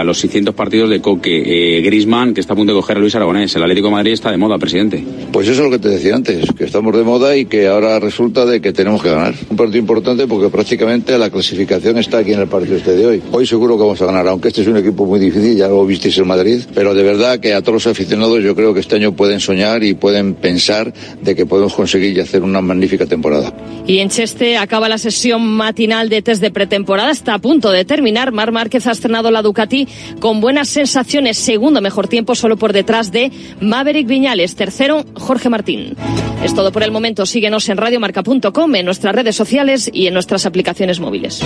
A 0.00 0.04
los 0.04 0.18
600 0.18 0.54
partidos 0.54 0.88
de 0.88 1.02
Coque, 1.02 1.76
eh, 1.76 1.82
Grisman, 1.82 2.32
que 2.32 2.40
está 2.40 2.54
a 2.54 2.56
punto 2.56 2.72
de 2.72 2.80
coger 2.80 2.96
a 2.96 3.00
Luis 3.00 3.14
Aragonés. 3.16 3.54
El 3.54 3.64
Atlético 3.64 3.88
de 3.88 3.92
Madrid 3.92 4.12
está 4.12 4.30
de 4.30 4.38
moda, 4.38 4.56
presidente. 4.56 5.04
Pues 5.30 5.46
eso 5.46 5.60
es 5.60 5.70
lo 5.70 5.70
que 5.70 5.78
te 5.78 5.90
decía 5.90 6.14
antes, 6.14 6.50
que 6.56 6.64
estamos 6.64 6.96
de 6.96 7.02
moda 7.02 7.36
y 7.36 7.44
que 7.44 7.68
ahora 7.68 8.00
resulta 8.00 8.46
de 8.46 8.62
que 8.62 8.72
tenemos 8.72 9.02
que 9.02 9.10
ganar. 9.10 9.34
Un 9.50 9.58
partido 9.58 9.78
importante 9.78 10.26
porque 10.26 10.48
prácticamente 10.48 11.18
la 11.18 11.28
clasificación 11.28 11.98
está 11.98 12.16
aquí 12.16 12.32
en 12.32 12.40
el 12.40 12.48
partido 12.48 12.78
este 12.78 12.96
de 12.96 13.06
hoy. 13.06 13.22
Hoy 13.30 13.46
seguro 13.46 13.76
que 13.76 13.82
vamos 13.82 14.00
a 14.00 14.06
ganar, 14.06 14.26
aunque 14.28 14.48
este 14.48 14.62
es 14.62 14.68
un 14.68 14.78
equipo 14.78 15.04
muy 15.04 15.20
difícil, 15.20 15.54
ya 15.54 15.68
lo 15.68 15.84
visteis 15.84 16.16
en 16.16 16.28
Madrid, 16.28 16.62
pero 16.74 16.94
de 16.94 17.02
verdad 17.02 17.38
que 17.38 17.52
a 17.52 17.60
todos 17.60 17.84
los 17.84 17.86
aficionados 17.86 18.42
yo 18.42 18.56
creo 18.56 18.72
que 18.72 18.80
este 18.80 18.96
año 18.96 19.12
pueden 19.12 19.38
soñar 19.38 19.84
y 19.84 19.92
pueden 19.92 20.32
pensar 20.32 20.94
de 21.20 21.34
que 21.34 21.44
podemos 21.44 21.74
conseguir 21.74 22.16
y 22.16 22.20
hacer 22.20 22.42
una 22.42 22.62
magnífica 22.62 23.04
temporada. 23.04 23.52
Y 23.86 23.98
en 23.98 24.08
Cheste 24.08 24.56
acaba 24.56 24.88
la 24.88 24.96
sesión 24.96 25.46
matinal 25.46 26.08
de 26.08 26.22
test 26.22 26.40
de 26.40 26.50
pretemporada, 26.50 27.10
está 27.10 27.34
a 27.34 27.38
punto 27.38 27.70
de 27.70 27.84
terminar. 27.84 28.32
Mar 28.32 28.50
Márquez 28.50 28.86
ha 28.86 28.92
estrenado 28.92 29.30
la 29.30 29.42
Ducati 29.42 29.89
con 30.20 30.40
buenas 30.40 30.68
sensaciones. 30.68 31.38
Segundo 31.38 31.80
mejor 31.80 32.08
tiempo, 32.08 32.34
solo 32.34 32.56
por 32.56 32.72
detrás 32.72 33.12
de 33.12 33.30
Maverick 33.60 34.06
Viñales. 34.06 34.54
Tercero, 34.54 35.04
Jorge 35.14 35.48
Martín. 35.48 35.96
Es 36.42 36.54
todo 36.54 36.72
por 36.72 36.82
el 36.82 36.90
momento. 36.90 37.26
Síguenos 37.26 37.68
en 37.68 37.76
radiomarca.com, 37.76 38.74
en 38.74 38.84
nuestras 38.84 39.14
redes 39.14 39.36
sociales 39.36 39.90
y 39.92 40.06
en 40.06 40.14
nuestras 40.14 40.46
aplicaciones 40.46 41.00
móviles. 41.00 41.40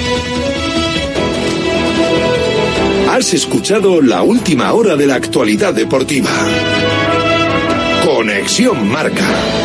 Has 3.08 3.32
escuchado 3.32 4.00
la 4.00 4.22
última 4.22 4.72
hora 4.72 4.96
de 4.96 5.06
la 5.06 5.14
actualidad 5.14 5.72
deportiva. 5.72 6.30
Conexión 8.04 8.88
Marca. 8.88 9.63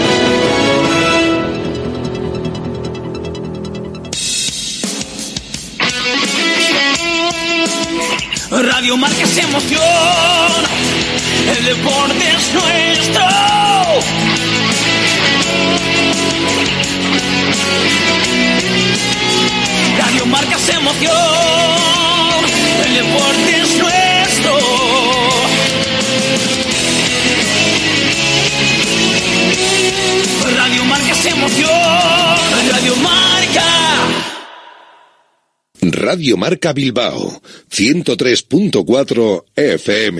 Radio 8.61 8.97
Marca 8.97 9.23
es 9.23 9.37
emoción, 9.37 9.81
el 11.57 11.65
deporte 11.65 12.29
es 12.29 12.53
nuestro. 12.53 13.23
Radio 19.97 20.25
Marca 20.25 20.55
es 20.57 20.69
emoción, 20.69 21.13
el 22.85 22.93
deporte 22.95 23.61
es 23.61 23.77
nuestro. 23.77 24.59
Radio 30.57 30.83
Marca 30.83 31.11
es 31.11 31.25
emoción, 31.25 31.69
Radio 32.71 32.95
Marca. 32.97 34.38
Radio 35.81 36.35
Marca 36.38 36.73
Bilbao, 36.73 37.41
103.4 37.72 39.44
FM. 39.55 40.19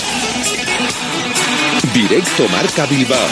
Directo 1.93 2.47
Marca 2.47 2.85
Bilbao 2.85 3.27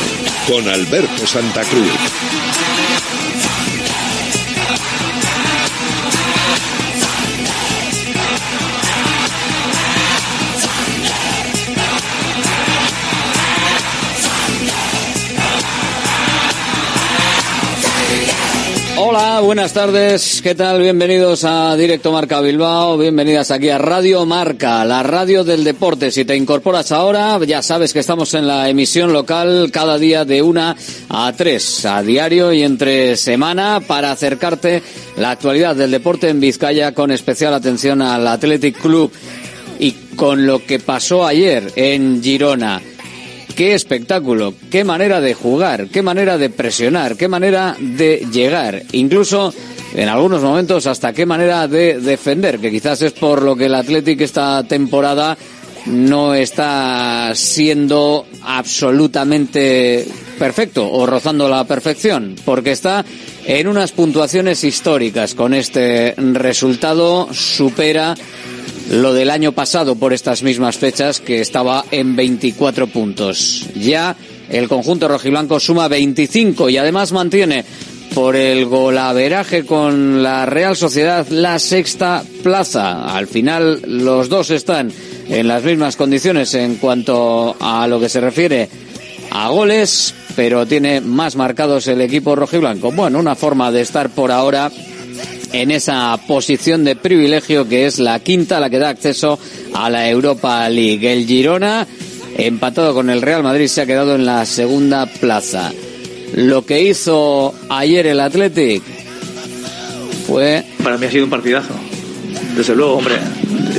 con 0.45 0.67
Alberto 0.67 1.25
Santa 1.25 1.61
Cruz. 1.61 2.78
Hola, 19.21 19.41
buenas 19.41 19.73
tardes. 19.73 20.39
¿Qué 20.41 20.55
tal? 20.55 20.80
Bienvenidos 20.80 21.43
a 21.43 21.75
Directo 21.75 22.13
Marca 22.13 22.39
Bilbao. 22.39 22.97
Bienvenidas 22.97 23.52
aquí 23.52 23.67
a 23.67 23.77
Radio 23.77 24.25
Marca, 24.25 24.85
la 24.85 25.03
radio 25.03 25.43
del 25.43 25.65
deporte. 25.65 26.09
Si 26.09 26.23
te 26.23 26.37
incorporas 26.37 26.93
ahora, 26.93 27.37
ya 27.45 27.61
sabes 27.61 27.91
que 27.91 27.99
estamos 27.99 28.33
en 28.33 28.47
la 28.47 28.69
emisión 28.69 29.11
local 29.11 29.71
cada 29.73 29.97
día 29.97 30.23
de 30.23 30.41
una 30.41 30.73
a 31.09 31.33
tres, 31.33 31.85
a 31.85 32.02
diario 32.02 32.53
y 32.53 32.63
entre 32.63 33.17
semana 33.17 33.81
para 33.85 34.13
acercarte 34.13 34.81
la 35.17 35.31
actualidad 35.31 35.75
del 35.75 35.91
deporte 35.91 36.30
en 36.30 36.39
Vizcaya 36.39 36.93
con 36.93 37.11
especial 37.11 37.53
atención 37.53 38.01
al 38.01 38.25
Athletic 38.25 38.80
Club 38.80 39.11
y 39.80 39.91
con 40.15 40.47
lo 40.47 40.65
que 40.65 40.80
pasó 40.80 41.27
ayer 41.27 41.73
en 41.75 42.23
Girona. 42.23 42.81
Qué 43.59 43.73
espectáculo, 43.73 44.53
qué 44.71 44.86
manera 44.86 45.20
de 45.20 45.33
jugar, 45.33 45.89
qué 45.89 46.02
manera 46.02 46.37
de 46.37 46.49
presionar, 46.49 47.17
qué 47.17 47.27
manera 47.27 47.75
de 47.77 48.25
llegar, 48.31 48.83
incluso 48.93 49.53
en 49.93 50.08
algunos 50.08 50.42
momentos 50.42 50.87
hasta 50.87 51.11
qué 51.11 51.25
manera 51.25 51.67
de 51.67 51.99
defender, 51.99 52.59
que 52.59 52.71
quizás 52.71 53.02
es 53.02 53.11
por 53.11 53.42
lo 53.42 53.58
que 53.58 53.65
el 53.65 53.75
Athletic 53.75 54.21
esta 54.21 54.64
temporada 54.64 55.37
no 55.87 56.33
está 56.33 57.31
siendo 57.36 58.27
absolutamente 58.43 60.08
perfecto 60.39 60.89
o 60.89 61.05
rozando 61.05 61.49
la 61.49 61.65
perfección, 61.65 62.36
porque 62.45 62.71
está 62.71 63.03
en 63.45 63.67
unas 63.67 63.92
puntuaciones 63.92 64.64
históricas. 64.64 65.36
Con 65.36 65.53
este 65.53 66.14
resultado 66.15 67.27
supera 67.33 68.15
lo 68.89 69.14
del 69.14 69.30
año 69.30 69.52
pasado 69.52 69.95
por 69.95 70.14
estas 70.14 70.42
mismas 70.42 70.77
fechas 70.77 71.20
que 71.20 71.42
estaba 71.42 71.86
en 71.92 72.16
24 72.16 72.88
puntos. 72.88 73.67
Ya 73.76 74.16
el 74.50 74.67
conjunto 74.67 75.08
rojiblanco 75.08 75.60
suma 75.60 75.88
25 75.88 76.70
y 76.70 76.77
además 76.77 77.11
mantiene 77.11 77.64
por 78.16 78.36
el 78.36 78.66
golaveraje 78.66 79.64
con 79.66 80.23
la 80.23 80.48
Real 80.48 80.76
Sociedad 80.76 81.28
la 81.30 81.60
sexta 81.60 82.23
plaza. 82.42 83.16
Al 83.16 83.28
final 83.28 83.82
los 83.86 84.28
dos 84.28 84.49
están 84.49 84.92
en 85.30 85.48
las 85.48 85.64
mismas 85.64 85.95
condiciones 85.95 86.55
en 86.55 86.76
cuanto 86.76 87.55
a 87.60 87.88
lo 87.88 87.99
que 87.99 88.10
se 88.10 88.20
refiere 88.20 88.67
a 89.32 89.49
goles, 89.49 90.16
pero 90.36 90.66
tiene 90.66 91.02
más 91.02 91.36
marcados 91.36 91.88
el 91.88 92.02
equipo 92.02 92.36
rojiblanco. 92.36 92.92
Bueno, 92.92 93.20
una 93.20 93.36
forma 93.36 93.72
de 93.72 93.82
estar 93.82 94.10
por 94.10 94.32
ahora 94.32 94.72
en 95.54 95.71
esa 95.71 96.17
posición 96.27 96.83
de 96.83 96.95
privilegio 96.95 97.67
que 97.67 97.86
es 97.86 97.99
la 97.99 98.20
quinta, 98.20 98.60
la 98.60 98.70
que 98.70 98.80
da 98.80 98.89
acceso 98.89 99.39
a 99.73 99.89
la 99.89 100.10
Europa 100.10 100.67
League. 100.70 101.11
El 101.11 101.26
Girona, 101.26 101.87
empatado 102.37 102.93
con 102.93 103.10
el 103.10 103.21
Real 103.21 103.43
Madrid, 103.43 103.67
se 103.67 103.82
ha 103.82 103.86
quedado 103.86 104.15
en 104.15 104.26
la 104.26 104.45
segunda 104.45 105.05
plaza. 105.05 105.71
Lo 106.36 106.65
que 106.65 106.83
hizo 106.83 107.54
ayer 107.70 108.08
el 108.08 108.20
Athletic 108.20 108.83
fue... 110.27 110.64
Para 110.83 110.98
mí 110.98 111.08
ha 111.08 111.11
sido 111.11 111.26
un 111.26 111.32
partidazo. 111.32 111.73
Desde 112.55 112.76
luego, 112.76 112.98
hombre, 112.98 113.16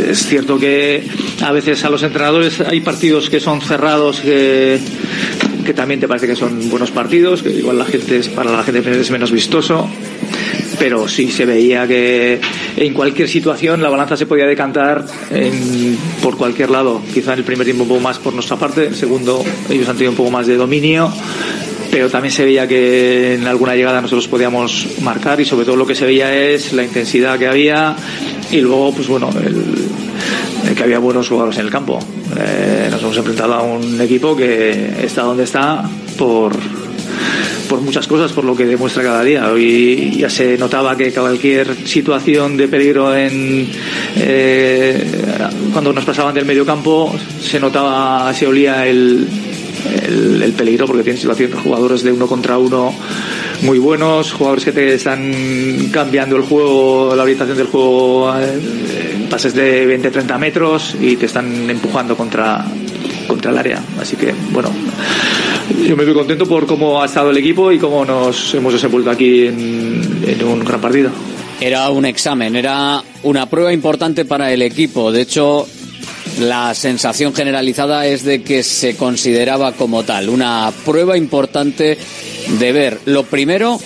es 0.08 0.26
cierto 0.26 0.58
que 0.58 1.04
a 1.42 1.52
veces 1.52 1.84
a 1.84 1.91
los 1.91 2.02
entrenadores 2.02 2.60
hay 2.60 2.81
partidos 2.81 3.31
que 3.31 3.38
son 3.38 3.60
cerrados, 3.60 4.20
que, 4.20 4.81
que 5.64 5.75
también 5.75 6.00
te 6.00 6.08
parece 6.08 6.26
que 6.26 6.37
son 6.37 6.70
buenos 6.70 6.91
partidos, 6.91 7.42
que 7.42 7.50
igual 7.50 7.78
la 7.78 7.84
gente 7.84 8.19
es, 8.19 8.28
para 8.28 8.50
la 8.50 8.64
gente 8.64 9.00
es 9.00 9.10
menos 9.10 9.31
vistoso 9.31 9.88
pero 10.80 11.06
sí 11.06 11.30
se 11.30 11.44
veía 11.44 11.86
que 11.86 12.41
en 12.78 12.94
cualquier 12.94 13.28
situación 13.28 13.82
la 13.82 13.91
balanza 13.91 14.16
se 14.16 14.24
podía 14.24 14.46
decantar 14.46 15.04
en, 15.30 15.98
por 16.22 16.38
cualquier 16.38 16.70
lado. 16.70 17.02
Quizá 17.12 17.34
en 17.34 17.41
el 17.41 17.44
primer 17.44 17.66
tiempo 17.66 17.82
un 17.82 17.90
poco 17.90 18.00
más 18.00 18.19
por 18.19 18.32
nuestra 18.32 18.56
parte, 18.56 18.87
el 18.87 18.96
segundo 18.96 19.44
ellos 19.69 19.87
han 19.90 19.96
tenido 19.96 20.12
un 20.12 20.16
poco 20.16 20.31
más 20.31 20.46
de 20.46 20.56
dominio, 20.56 21.12
pero 21.90 22.08
también 22.08 22.32
se 22.32 22.46
veía 22.46 22.66
que 22.66 23.34
en 23.34 23.46
alguna 23.46 23.76
llegada 23.76 24.00
nosotros 24.00 24.26
podíamos 24.26 24.87
marcar 25.02 25.38
y 25.38 25.44
sobre 25.44 25.66
todo 25.66 25.76
lo 25.76 25.87
que 25.87 25.94
se 25.94 26.06
veía 26.06 26.34
es 26.34 26.72
la 26.72 26.82
intensidad 26.82 27.38
que 27.38 27.46
había 27.46 27.94
y 28.50 28.62
luego, 28.62 28.94
pues 28.94 29.06
bueno, 29.06 29.28
que 30.75 30.82
había 30.82 30.99
buenos 30.99 31.28
jugadores 31.28 31.58
en 31.58 31.66
el 31.66 31.70
campo. 31.70 31.99
Eh, 32.38 32.88
nos 32.90 33.02
hemos 33.02 33.16
enfrentado 33.19 33.52
a 33.52 33.62
un 33.62 34.00
equipo 34.00 34.34
que 34.34 35.05
está 35.05 35.22
donde 35.22 35.44
está 35.44 35.84
por 36.16 36.52
por 37.70 37.81
muchas 37.81 38.08
cosas, 38.08 38.32
por 38.32 38.43
lo 38.44 38.56
que 38.56 38.67
demuestra 38.67 39.05
cada 39.05 39.22
día. 39.22 39.49
Hoy 39.49 40.17
ya 40.19 40.28
se 40.28 40.58
notaba 40.58 40.96
que 40.96 41.12
cualquier 41.12 41.87
situación 41.87 42.56
de 42.56 42.67
peligro 42.67 43.14
en 43.14 43.69
eh, 44.17 45.05
cuando 45.72 45.93
nos 45.93 46.05
pasaban 46.05 46.34
del 46.34 46.44
medio 46.44 46.67
campo 46.67 47.14
se 47.40 47.61
notaba, 47.61 48.34
se 48.34 48.49
olía 48.49 48.88
el, 48.88 49.25
el, 50.05 50.43
el 50.43 50.52
peligro 50.52 50.87
porque 50.87 51.05
tienen 51.05 51.20
situaciones 51.20 51.61
jugadores 51.61 52.02
de 52.02 52.11
uno 52.11 52.26
contra 52.26 52.58
uno 52.58 52.93
muy 53.62 53.78
buenos, 53.78 54.32
jugadores 54.32 54.64
que 54.64 54.72
te 54.72 54.94
están 54.94 55.90
cambiando 55.93 56.34
el 56.34 56.43
juego, 56.43 57.14
la 57.14 57.22
orientación 57.22 57.56
del 57.56 57.69
juego 57.69 58.34
eh, 58.37 59.26
pases 59.31 59.55
de 59.55 59.87
20-30 59.87 60.38
metros 60.38 60.96
y 61.00 61.14
te 61.14 61.26
están 61.26 61.70
empujando 61.70 62.17
contra, 62.17 62.64
contra 63.28 63.52
el 63.52 63.58
área. 63.58 63.81
Así 64.00 64.17
que, 64.17 64.34
bueno, 64.50 64.70
yo 65.87 65.96
me 65.96 66.02
estoy 66.02 66.14
contento 66.14 66.46
por 66.46 66.67
cómo 66.67 67.02
ha 67.02 67.06
estado 67.06 67.31
el 67.31 67.37
equipo 67.37 67.72
y 67.72 67.78
cómo 67.78 68.05
nos 68.05 68.55
hemos 68.55 68.72
desenvuelto 68.72 69.11
aquí 69.11 69.46
en 69.46 70.44
un 70.44 70.64
gran 70.64 70.81
partido. 70.81 71.11
Era 71.61 71.90
un 71.90 72.06
examen, 72.06 72.56
era 72.56 73.02
una 73.22 73.49
prueba 73.49 73.72
importante 73.72 74.25
para 74.25 74.52
el 74.52 74.62
equipo. 74.62 75.12
De 75.12 75.20
hecho, 75.20 75.67
la 76.40 76.75
sensación 76.75 77.34
generalizada 77.34 78.06
es 78.06 78.25
de 78.25 78.43
que 78.43 78.62
se 78.62 78.96
consideraba 78.96 79.72
como 79.72 80.02
tal, 80.02 80.31
una 80.31 80.72
prueba 80.84 81.17
importante 81.19 81.99
de 82.58 82.72
ver, 82.72 83.00
lo 83.05 83.25
primero, 83.25 83.78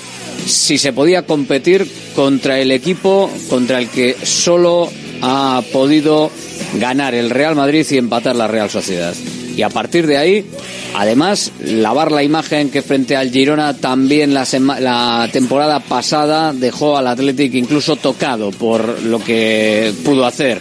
si 0.46 0.78
se 0.78 0.92
podía 0.92 1.26
competir 1.26 1.90
contra 2.14 2.60
el 2.60 2.70
equipo 2.70 3.31
contra 3.48 3.78
el 3.78 3.88
que 3.88 4.16
solo 4.22 4.88
ha 5.22 5.62
podido 5.72 6.31
ganar 6.78 7.14
el 7.14 7.31
Real 7.31 7.56
Madrid 7.56 7.86
y 7.90 7.98
empatar 7.98 8.36
la 8.36 8.46
Real 8.46 8.70
Sociedad. 8.70 9.14
Y 9.56 9.62
a 9.62 9.68
partir 9.68 10.06
de 10.06 10.16
ahí, 10.16 10.46
además, 10.94 11.52
lavar 11.64 12.12
la 12.12 12.22
imagen 12.22 12.70
que 12.70 12.82
frente 12.82 13.16
al 13.16 13.30
Girona 13.30 13.74
también 13.74 14.34
la, 14.34 14.46
la 14.80 15.28
temporada 15.32 15.80
pasada 15.80 16.52
dejó 16.52 16.96
al 16.96 17.06
Athletic 17.06 17.54
incluso 17.54 17.96
tocado 17.96 18.50
por 18.50 19.02
lo 19.02 19.22
que 19.22 19.92
pudo 20.04 20.26
hacer 20.26 20.60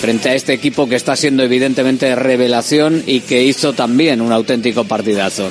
frente 0.00 0.30
a 0.30 0.34
este 0.34 0.52
equipo 0.52 0.88
que 0.88 0.96
está 0.96 1.14
siendo 1.14 1.42
evidentemente 1.42 2.14
revelación 2.16 3.04
y 3.06 3.20
que 3.20 3.44
hizo 3.44 3.72
también 3.72 4.20
un 4.20 4.32
auténtico 4.32 4.84
partidazo. 4.84 5.50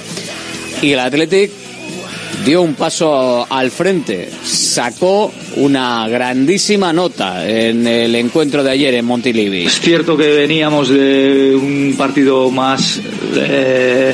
Y 0.82 0.92
el 0.92 1.00
Athletic 1.00 1.61
dio 2.46 2.62
un 2.62 2.74
paso 2.74 3.46
al 3.50 3.72
frente, 3.72 4.30
sacó 4.44 5.32
una 5.58 6.08
grandísima 6.08 6.92
nota 6.92 7.48
en 7.48 7.86
el 7.86 8.16
encuentro 8.16 8.64
de 8.64 8.72
ayer 8.72 8.94
en 8.96 9.06
Montilivi. 9.06 9.66
Es 9.66 9.80
cierto 9.80 10.18
que 10.18 10.32
veníamos 10.32 10.90
de 10.90 11.56
un 11.56 11.96
partido 11.98 12.50
más 12.50 13.00
eh, 13.36 14.14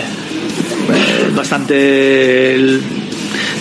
bastante 1.36 2.80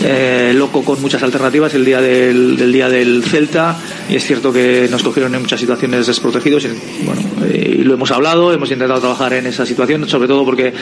eh, 0.09 0.53
loco 0.55 0.85
con 0.85 1.01
muchas 1.03 1.23
alternativas 1.23 1.75
el 1.75 1.85
día 1.85 2.01
del, 2.01 2.73
día 2.73 2.89
del 2.89 3.25
Celta 3.25 3.77
y 4.09 4.15
es 4.15 4.25
cierto 4.25 4.53
que 4.53 4.87
nos 4.89 5.03
cogieron 5.03 5.35
en 5.35 5.43
muchas 5.43 5.59
situaciones 5.59 6.07
desprotegidos 6.07 6.65
y, 6.65 6.69
bueno, 7.05 7.21
y 7.53 7.83
lo 7.83 7.95
hemos 7.95 8.13
hablado, 8.13 8.53
hemos 8.53 8.71
intentado 8.71 9.01
trabajar 9.01 9.33
en 9.33 9.47
esa 9.47 9.67
situación, 9.67 10.09
sobre 10.09 10.29
todo 10.29 10.45
porque 10.45 10.73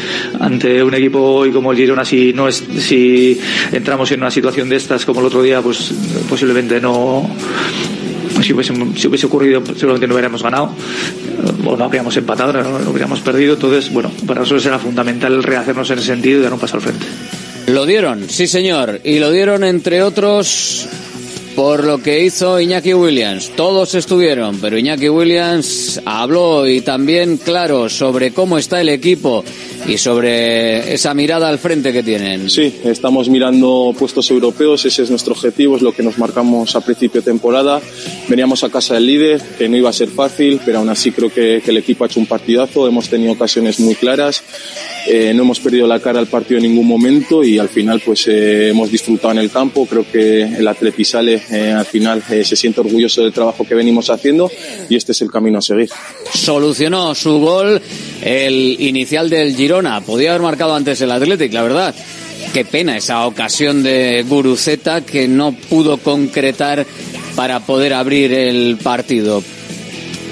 ante 0.41 0.82
un 0.82 0.93
equipo 0.94 1.21
hoy 1.21 1.53
como 1.53 1.73
el 1.73 1.79
Girona 1.79 2.05
si 2.05 2.35
no 2.35 2.49
es 2.49 2.62
si 2.79 3.41
entramos 3.73 4.11
en 4.12 4.21
una 4.21 4.31
situación 4.31 4.69
de 4.69 4.76
estas 4.76 5.06
como 5.06 5.21
el 5.21 5.27
otro 5.27 5.43
día 5.43 5.62
pues 5.62 5.94
posiblemente 6.29 6.81
no 6.81 7.29
si 8.43 8.53
hubiese, 8.53 9.27
ocurrido 9.27 9.62
seguramente 9.65 10.06
no 10.06 10.15
hubiéramos 10.15 10.43
ganado 10.43 10.70
o 11.65 11.77
no 11.77 11.85
habríamos 11.85 12.15
empatado, 12.17 12.53
no, 12.53 12.79
no 12.79 13.17
perdido. 13.25 13.55
Entonces 13.55 13.91
bueno, 13.91 14.11
para 14.27 14.41
nosotros 14.41 14.67
era 14.67 14.79
fundamental 14.79 15.43
rehacernos 15.43 15.91
en 15.91 15.99
ese 15.99 16.09
sentido 16.09 16.41
y 16.41 16.43
dar 16.43 16.53
un 16.53 16.59
paso 16.61 16.77
al 16.77 16.82
frente 16.82 17.06
lo 17.66 17.87
dieron, 17.87 18.28
sí 18.28 18.46
señor, 18.46 19.00
y 19.05 19.19
lo 19.19 19.31
dieron 19.31 19.64
entre 19.64 20.02
otros 20.02 20.88
por 21.55 21.85
lo 21.85 22.03
que 22.03 22.25
hizo 22.25 22.61
Iñaki 22.61 22.95
Williams. 22.95 23.51
Todos 23.56 23.95
estuvieron, 23.95 24.59
pero 24.61 24.79
Iñaki 24.79 25.09
Williams 25.09 26.01
habló 26.05 26.67
y 26.67 26.81
también, 26.81 27.37
claro, 27.37 27.89
sobre 27.89 28.33
cómo 28.33 28.59
está 28.59 28.81
el 28.81 28.89
equipo 28.89 29.45
y 29.87 29.99
sobre 29.99 30.95
esa 30.95 31.15
mirada 31.15 31.49
al 31.49 31.59
frente 31.59 31.93
que 31.93 32.03
tienen. 32.03 32.51
Sí, 32.51 32.81
estamos 32.85 33.29
mirando 33.29 33.95
puestos 33.99 34.31
europeos, 34.31 34.85
ese 34.85 35.03
es 35.03 35.11
nuestro 35.11 35.35
objetivo, 35.35 35.77
es 35.77 35.83
lo 35.83 35.93
que 35.93 36.03
nos 36.03 36.19
marcamos 36.19 36.75
a 36.75 36.81
principio 36.81 37.21
de 37.21 37.27
temporada. 37.27 37.81
Veníamos 38.29 38.65
a 38.65 38.71
casa 38.71 38.95
del 38.95 39.06
líder, 39.06 39.41
que 39.59 39.69
no 39.69 39.77
iba 39.77 39.91
a 39.91 39.93
ser 39.93 40.09
fácil, 40.09 40.61
pero 40.65 40.79
aún 40.79 40.89
así 40.89 41.12
creo 41.12 41.33
que, 41.33 41.62
que 41.65 41.71
el 41.71 41.77
equipo 41.77 42.05
ha 42.05 42.06
hecho 42.06 42.21
un 42.21 42.27
partidazo, 42.27 42.89
hemos 42.89 43.09
tenido 43.09 43.33
ocasiones 43.33 43.79
muy 43.81 43.95
claras, 43.95 44.43
eh, 45.06 45.33
no 45.35 45.43
hemos 45.43 45.61
perdido 45.61 45.87
la 45.87 46.01
cara 46.01 46.19
al 46.19 46.27
partido 46.27 46.59
en 46.59 46.65
ningún 46.65 46.87
momento 46.87 47.45
y 47.45 47.59
al 47.59 47.69
final 47.69 48.01
pues 48.05 48.27
eh, 48.27 48.71
hemos 48.71 48.91
disfrutado 48.91 49.33
en 49.33 49.39
el 49.39 49.51
campo, 49.51 49.87
creo 49.87 50.06
que 50.11 50.43
el 50.43 50.67
Atleti 50.67 51.05
sale 51.05 51.44
eh, 51.50 51.73
al 51.73 51.87
final 51.87 52.23
eh, 52.31 52.44
se 52.44 52.56
siente 52.56 52.81
orgulloso 52.81 53.23
del 53.23 53.32
trabajo 53.32 53.67
que 53.67 53.75
venimos 53.75 54.11
haciendo 54.11 54.50
y 54.88 54.96
este 54.96 55.12
es 55.12 55.23
el 55.23 55.31
camino 55.31 55.58
a 55.58 55.62
seguir. 55.62 55.88
Solucionó 56.32 57.14
su 57.14 57.38
gol 57.38 57.81
el 58.23 58.76
inicial 58.81 59.31
del 59.31 59.55
Girona. 59.55 60.00
Podía 60.00 60.31
haber 60.31 60.43
marcado 60.43 60.75
antes 60.75 61.00
el 61.00 61.11
Athletic, 61.11 61.52
la 61.52 61.62
verdad. 61.62 61.94
Qué 62.52 62.64
pena 62.64 62.96
esa 62.96 63.26
ocasión 63.26 63.82
de 63.82 64.25
Guruceta 64.29 65.00
que 65.00 65.26
no 65.26 65.52
pudo 65.52 65.99
concretar 65.99 66.87
para 67.35 67.61
poder 67.61 67.94
abrir 67.94 68.32
el 68.32 68.76
partido 68.82 69.43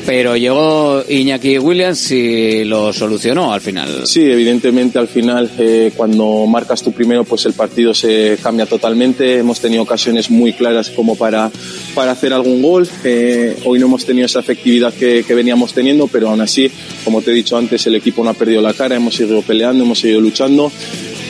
pero 0.05 0.37
llegó 0.37 1.05
Iñaki 1.09 1.59
Williams 1.59 2.11
y 2.11 2.65
lo 2.65 2.93
solucionó 2.93 3.53
al 3.53 3.61
final. 3.61 4.07
Sí, 4.07 4.23
evidentemente 4.23 4.99
al 4.99 5.09
final 5.09 5.51
eh, 5.59 5.93
cuando 5.97 6.47
marcas 6.47 6.83
tu 6.83 6.93
primero 6.93 7.25
pues 7.25 7.47
el 7.47 7.53
partido 7.53 7.95
se 7.95 8.39
cambia 8.43 8.67
totalmente. 8.67 9.39
Hemos 9.39 9.61
tenido 9.61 9.83
ocasiones 9.83 10.31
muy 10.31 10.53
claras 10.53 10.91
como 10.91 11.17
para, 11.17 11.51
para 11.95 12.13
hacer 12.13 12.33
algún 12.33 12.63
gol. 12.63 12.89
Eh, 13.05 13.57
hoy 13.65 13.79
no 13.79 13.87
hemos 13.87 14.05
tenido 14.05 14.27
esa 14.27 14.41
efectividad 14.41 14.93
que, 14.93 15.25
que, 15.25 15.35
veníamos 15.35 15.73
teniendo, 15.73 16.09
pero 16.09 16.31
aún 16.31 16.41
así, 16.41 16.71
como 17.05 17.23
te 17.23 17.31
he 17.31 17.35
dicho 17.35 17.57
antes, 17.57 17.87
el 17.87 17.95
equipo 17.95 18.25
no 18.25 18.31
ha 18.31 18.35
perdido 18.35 18.61
la 18.61 18.75
cara, 18.75 18.97
hemos 18.97 19.15
seguido 19.15 19.43
peleando, 19.43 19.85
hemos 19.85 20.01
seguido 20.01 20.21
luchando 20.21 20.71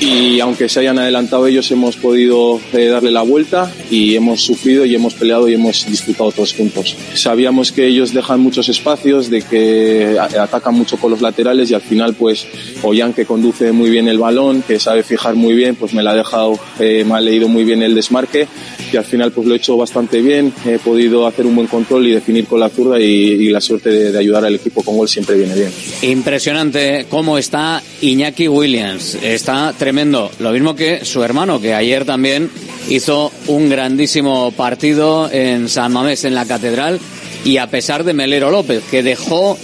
y 0.03 0.41
aunque 0.41 0.69
se 0.69 0.81
hayan 0.81 0.99
adelantado 0.99 1.47
ellos 1.47 1.71
hemos 1.71 1.97
podido 1.97 2.61
eh, 2.73 2.87
darle 2.87 3.13
la 3.13 3.23
vuelta 3.23 3.73
y 3.89 4.17
hemos 4.17 4.41
sufrido 4.41 4.85
y 4.85 4.95
hemos 4.97 5.15
peleado 5.15 5.49
y 5.49 5.55
hemos 5.55 5.87
disputado 5.87 6.33
todos 6.33 6.55
juntos. 6.55 6.97
Sabíamos 7.15 7.71
que 7.71 7.87
ellos 7.87 8.13
dejan 8.13 8.41
muchos 8.41 8.69
espacios, 8.69 9.31
de 9.31 9.43
que 9.43 10.19
atacan 10.19 10.75
mucho 10.75 10.97
con 10.97 11.13
los 11.13 11.21
laterales 11.21 11.71
y 11.71 11.75
al 11.75 11.83
final 11.83 12.15
pues 12.15 12.47
Ollán 12.83 13.13
que 13.13 13.27
conduce 13.27 13.71
muy 13.71 13.91
bien 13.91 14.09
el 14.09 14.19
balón, 14.19 14.63
que 14.63 14.81
sabe 14.81 15.05
fijar 15.05 15.37
muy 15.37 15.55
bien, 15.55 15.77
pues 15.77 15.95
me 15.95 16.03
la 16.03 16.11
ha 16.11 16.17
dejado, 16.17 16.59
eh, 16.81 17.05
me 17.07 17.15
ha 17.15 17.21
leído 17.21 17.47
muy 17.47 17.63
bien 17.63 17.83
el 17.83 17.95
desmarque 17.95 18.49
y 18.93 18.97
al 18.97 19.05
final 19.05 19.33
pues 19.33 19.47
lo 19.47 19.55
he 19.55 19.59
hecho 19.59 19.77
bastante 19.77 20.21
bien, 20.21 20.53
he 20.67 20.79
podido 20.79 21.27
hacer 21.27 21.47
un 21.47 21.55
buen 21.55 21.69
control 21.69 22.07
y 22.09 22.11
definir 22.11 22.47
con 22.47 22.61
la 22.61 22.69
zurda 22.69 22.99
y, 23.01 23.51
la 23.53 23.61
suerte 23.61 23.91
de, 23.91 24.19
ayudar 24.19 24.45
al 24.45 24.55
equipo 24.55 24.83
con 24.83 24.97
gol 24.97 25.09
siempre 25.09 25.37
viene 25.37 25.55
bien. 25.55 25.71
Impresionante 26.03 27.07
cómo 27.09 27.39
está 27.39 27.83
Iñaki 28.01 28.49
Williams, 28.49 29.19
está 29.23 29.73
tremendo 29.79 29.93
tremendo. 29.93 30.31
Lo 30.39 30.53
mismo 30.53 30.75
que 30.75 31.05
su 31.05 31.23
hermano, 31.23 31.61
que 31.61 31.75
ayer 31.75 32.07
también 32.07 32.49
hizo 32.89 33.31
un 33.47 33.69
grandísimo 33.69 34.51
partido 34.53 35.31
en 35.31 35.69
San 35.69 35.93
Mamés, 35.93 36.25
en 36.25 36.35
la 36.35 36.47
Catedral, 36.47 36.99
y 37.45 37.59
a 37.59 37.67
pesar 37.67 38.03
de 38.03 38.15
Melero 38.15 38.51
López, 38.51 38.83
que 38.91 39.03
dejó 39.03 39.59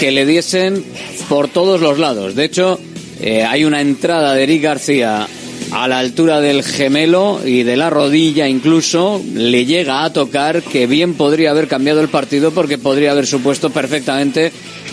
que 0.00 0.10
le 0.10 0.24
diesen 0.24 0.82
por 1.28 1.48
todos 1.48 1.82
los 1.82 1.98
lados. 1.98 2.34
De 2.34 2.44
hecho, 2.44 2.80
eh, 3.20 3.44
hay 3.44 3.64
una 3.64 3.82
entrada 3.82 4.32
de 4.32 4.44
Eric 4.44 4.62
García 4.62 5.28
a 5.72 5.88
la 5.88 5.98
altura 5.98 6.40
del 6.40 6.62
gemelo 6.62 7.40
y 7.44 7.62
de 7.62 7.76
la 7.76 7.90
rodilla 7.90 8.48
incluso 8.48 9.22
le 9.34 9.66
llega 9.66 10.04
a 10.04 10.12
tocar 10.12 10.62
que 10.62 10.86
bien 10.86 11.14
podría 11.14 11.50
haber 11.50 11.68
cambiado 11.68 12.00
el 12.00 12.08
partido 12.08 12.52
porque 12.52 12.78
podría 12.78 13.12
haber 13.12 13.26
supuesto 13.26 13.70
perfectamente 13.70 14.52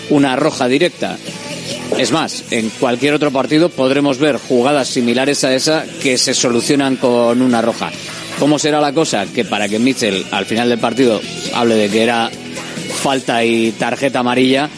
una 0.09 0.35
roja 0.35 0.67
directa. 0.67 1.17
Es 1.97 2.11
más, 2.11 2.43
en 2.51 2.69
cualquier 2.69 3.13
otro 3.13 3.31
partido 3.31 3.69
podremos 3.69 4.17
ver 4.17 4.37
jugadas 4.37 4.89
similares 4.89 5.43
a 5.43 5.55
esa 5.55 5.85
que 6.01 6.17
se 6.17 6.33
solucionan 6.33 6.97
con 6.97 7.41
una 7.41 7.61
roja. 7.61 7.91
¿Cómo 8.39 8.59
será 8.59 8.81
la 8.81 8.93
cosa? 8.93 9.25
Que 9.33 9.45
para 9.45 9.69
que 9.69 9.79
Mitchell 9.79 10.25
al 10.31 10.45
final 10.45 10.67
del 10.67 10.79
partido 10.79 11.21
hable 11.53 11.75
de 11.75 11.89
que 11.89 12.03
era 12.03 12.29
falta 13.01 13.45
y 13.45 13.71
tarjeta 13.71 14.19
amarilla, 14.19 14.69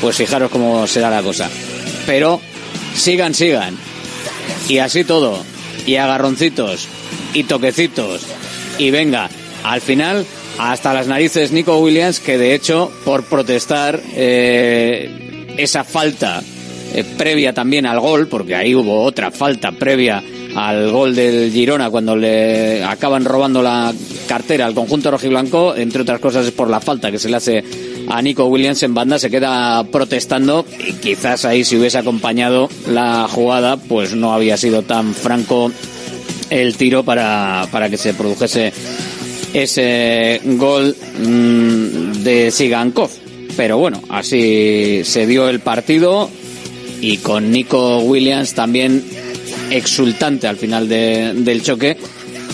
pues 0.00 0.16
fijaros 0.16 0.50
cómo 0.50 0.86
será 0.86 1.10
la 1.10 1.22
cosa. 1.22 1.50
Pero 2.06 2.40
sigan, 2.94 3.34
sigan. 3.34 3.83
Y 4.68 4.78
así 4.78 5.04
todo. 5.04 5.42
Y 5.86 5.96
agarroncitos. 5.96 6.88
Y 7.32 7.44
toquecitos. 7.44 8.22
Y 8.78 8.90
venga, 8.90 9.28
al 9.64 9.80
final 9.80 10.26
hasta 10.58 10.94
las 10.94 11.06
narices 11.06 11.52
Nico 11.52 11.78
Williams, 11.78 12.20
que 12.20 12.38
de 12.38 12.54
hecho, 12.54 12.92
por 13.04 13.24
protestar 13.24 14.00
eh, 14.14 15.54
esa 15.58 15.84
falta 15.84 16.42
eh, 16.94 17.04
previa 17.18 17.52
también 17.52 17.86
al 17.86 18.00
gol, 18.00 18.28
porque 18.28 18.54
ahí 18.54 18.74
hubo 18.74 19.02
otra 19.02 19.30
falta 19.30 19.72
previa 19.72 20.22
al 20.54 20.90
gol 20.90 21.14
del 21.14 21.50
Girona 21.50 21.90
cuando 21.90 22.16
le 22.16 22.84
acaban 22.84 23.24
robando 23.24 23.62
la 23.62 23.92
cartera 24.28 24.66
al 24.66 24.74
conjunto 24.74 25.10
rojiblanco, 25.10 25.74
entre 25.76 26.02
otras 26.02 26.20
cosas 26.20 26.46
es 26.46 26.52
por 26.52 26.70
la 26.70 26.80
falta 26.80 27.10
que 27.10 27.18
se 27.18 27.28
le 27.28 27.36
hace 27.36 27.64
a 28.08 28.22
Nico 28.22 28.46
Williams 28.46 28.82
en 28.82 28.94
banda, 28.94 29.18
se 29.18 29.30
queda 29.30 29.82
protestando 29.84 30.64
y 30.86 30.92
quizás 30.92 31.44
ahí 31.44 31.64
si 31.64 31.76
hubiese 31.76 31.98
acompañado 31.98 32.68
la 32.88 33.26
jugada, 33.28 33.76
pues 33.76 34.14
no 34.14 34.32
había 34.32 34.56
sido 34.56 34.82
tan 34.82 35.14
franco 35.14 35.72
el 36.50 36.76
tiro 36.76 37.02
para, 37.02 37.66
para 37.70 37.90
que 37.90 37.96
se 37.96 38.14
produjese 38.14 38.72
ese 39.52 40.40
gol 40.44 40.96
mmm, 41.18 42.12
de 42.22 42.50
Sigankov. 42.50 43.10
Pero 43.56 43.78
bueno, 43.78 44.02
así 44.08 45.02
se 45.04 45.26
dio 45.26 45.48
el 45.48 45.60
partido 45.60 46.28
y 47.00 47.18
con 47.18 47.50
Nico 47.52 48.00
Williams 48.00 48.54
también 48.54 49.04
exultante 49.70 50.46
al 50.46 50.56
final 50.56 50.88
de, 50.88 51.32
del 51.34 51.62
choque. 51.62 51.96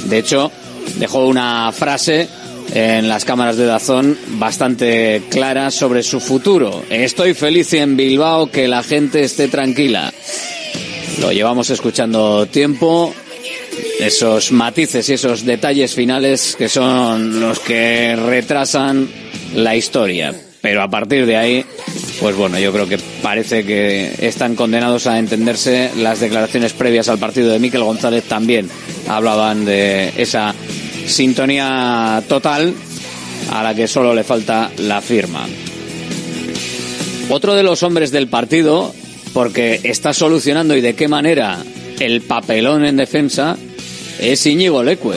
De 0.07 0.19
hecho, 0.19 0.51
dejó 0.99 1.27
una 1.27 1.71
frase 1.73 2.29
en 2.73 3.09
las 3.09 3.25
cámaras 3.25 3.57
de 3.57 3.67
Dazón 3.67 4.17
bastante 4.39 5.23
clara 5.31 5.71
sobre 5.71 6.03
su 6.03 6.21
futuro. 6.21 6.85
Estoy 6.91 7.35
feliz 7.35 7.73
en 7.75 7.97
Bilbao, 7.97 8.51
que 8.51 8.69
la 8.69 8.83
gente 8.83 9.23
esté 9.23 9.49
tranquila. 9.49 10.13
Lo 11.21 11.33
llevamos 11.33 11.71
escuchando 11.71 12.47
tiempo, 12.47 13.13
esos 13.99 14.53
matices 14.53 15.09
y 15.09 15.15
esos 15.15 15.45
detalles 15.45 15.95
finales 15.95 16.55
que 16.57 16.69
son 16.69 17.41
los 17.41 17.59
que 17.61 18.17
retrasan 18.17 19.09
la 19.55 19.77
historia. 19.77 20.35
Pero 20.63 20.83
a 20.83 20.89
partir 20.89 21.25
de 21.25 21.37
ahí, 21.37 21.65
pues 22.21 22.37
bueno, 22.37 22.59
yo 22.59 22.73
creo 22.73 22.87
que 22.87 22.99
parece 23.23 23.65
que 23.65 24.13
están 24.21 24.55
condenados 24.55 25.07
a 25.07 25.19
entenderse. 25.19 25.91
Las 25.97 26.21
declaraciones 26.21 26.75
previas 26.75 27.09
al 27.09 27.19
partido 27.19 27.51
de 27.51 27.59
Miquel 27.59 27.83
González 27.83 28.25
también 28.25 28.69
hablaban 29.09 29.65
de 29.65 30.13
esa 30.17 30.55
sintonía 31.07 32.23
total 32.29 32.75
a 33.51 33.63
la 33.63 33.75
que 33.75 33.89
solo 33.89 34.15
le 34.15 34.23
falta 34.23 34.71
la 34.79 35.01
firma. 35.01 35.47
Otro 37.31 37.55
de 37.55 37.63
los 37.63 37.83
hombres 37.83 38.11
del 38.11 38.29
partido, 38.29 38.93
porque 39.33 39.81
está 39.85 40.13
solucionando 40.13 40.77
y 40.77 40.81
de 40.81 40.95
qué 40.95 41.09
manera 41.09 41.59
el 42.01 42.21
papelón 42.23 42.85
en 42.85 42.97
defensa, 42.97 43.57
es 44.21 44.45
Íñigo 44.47 44.83
Leque. 44.83 45.13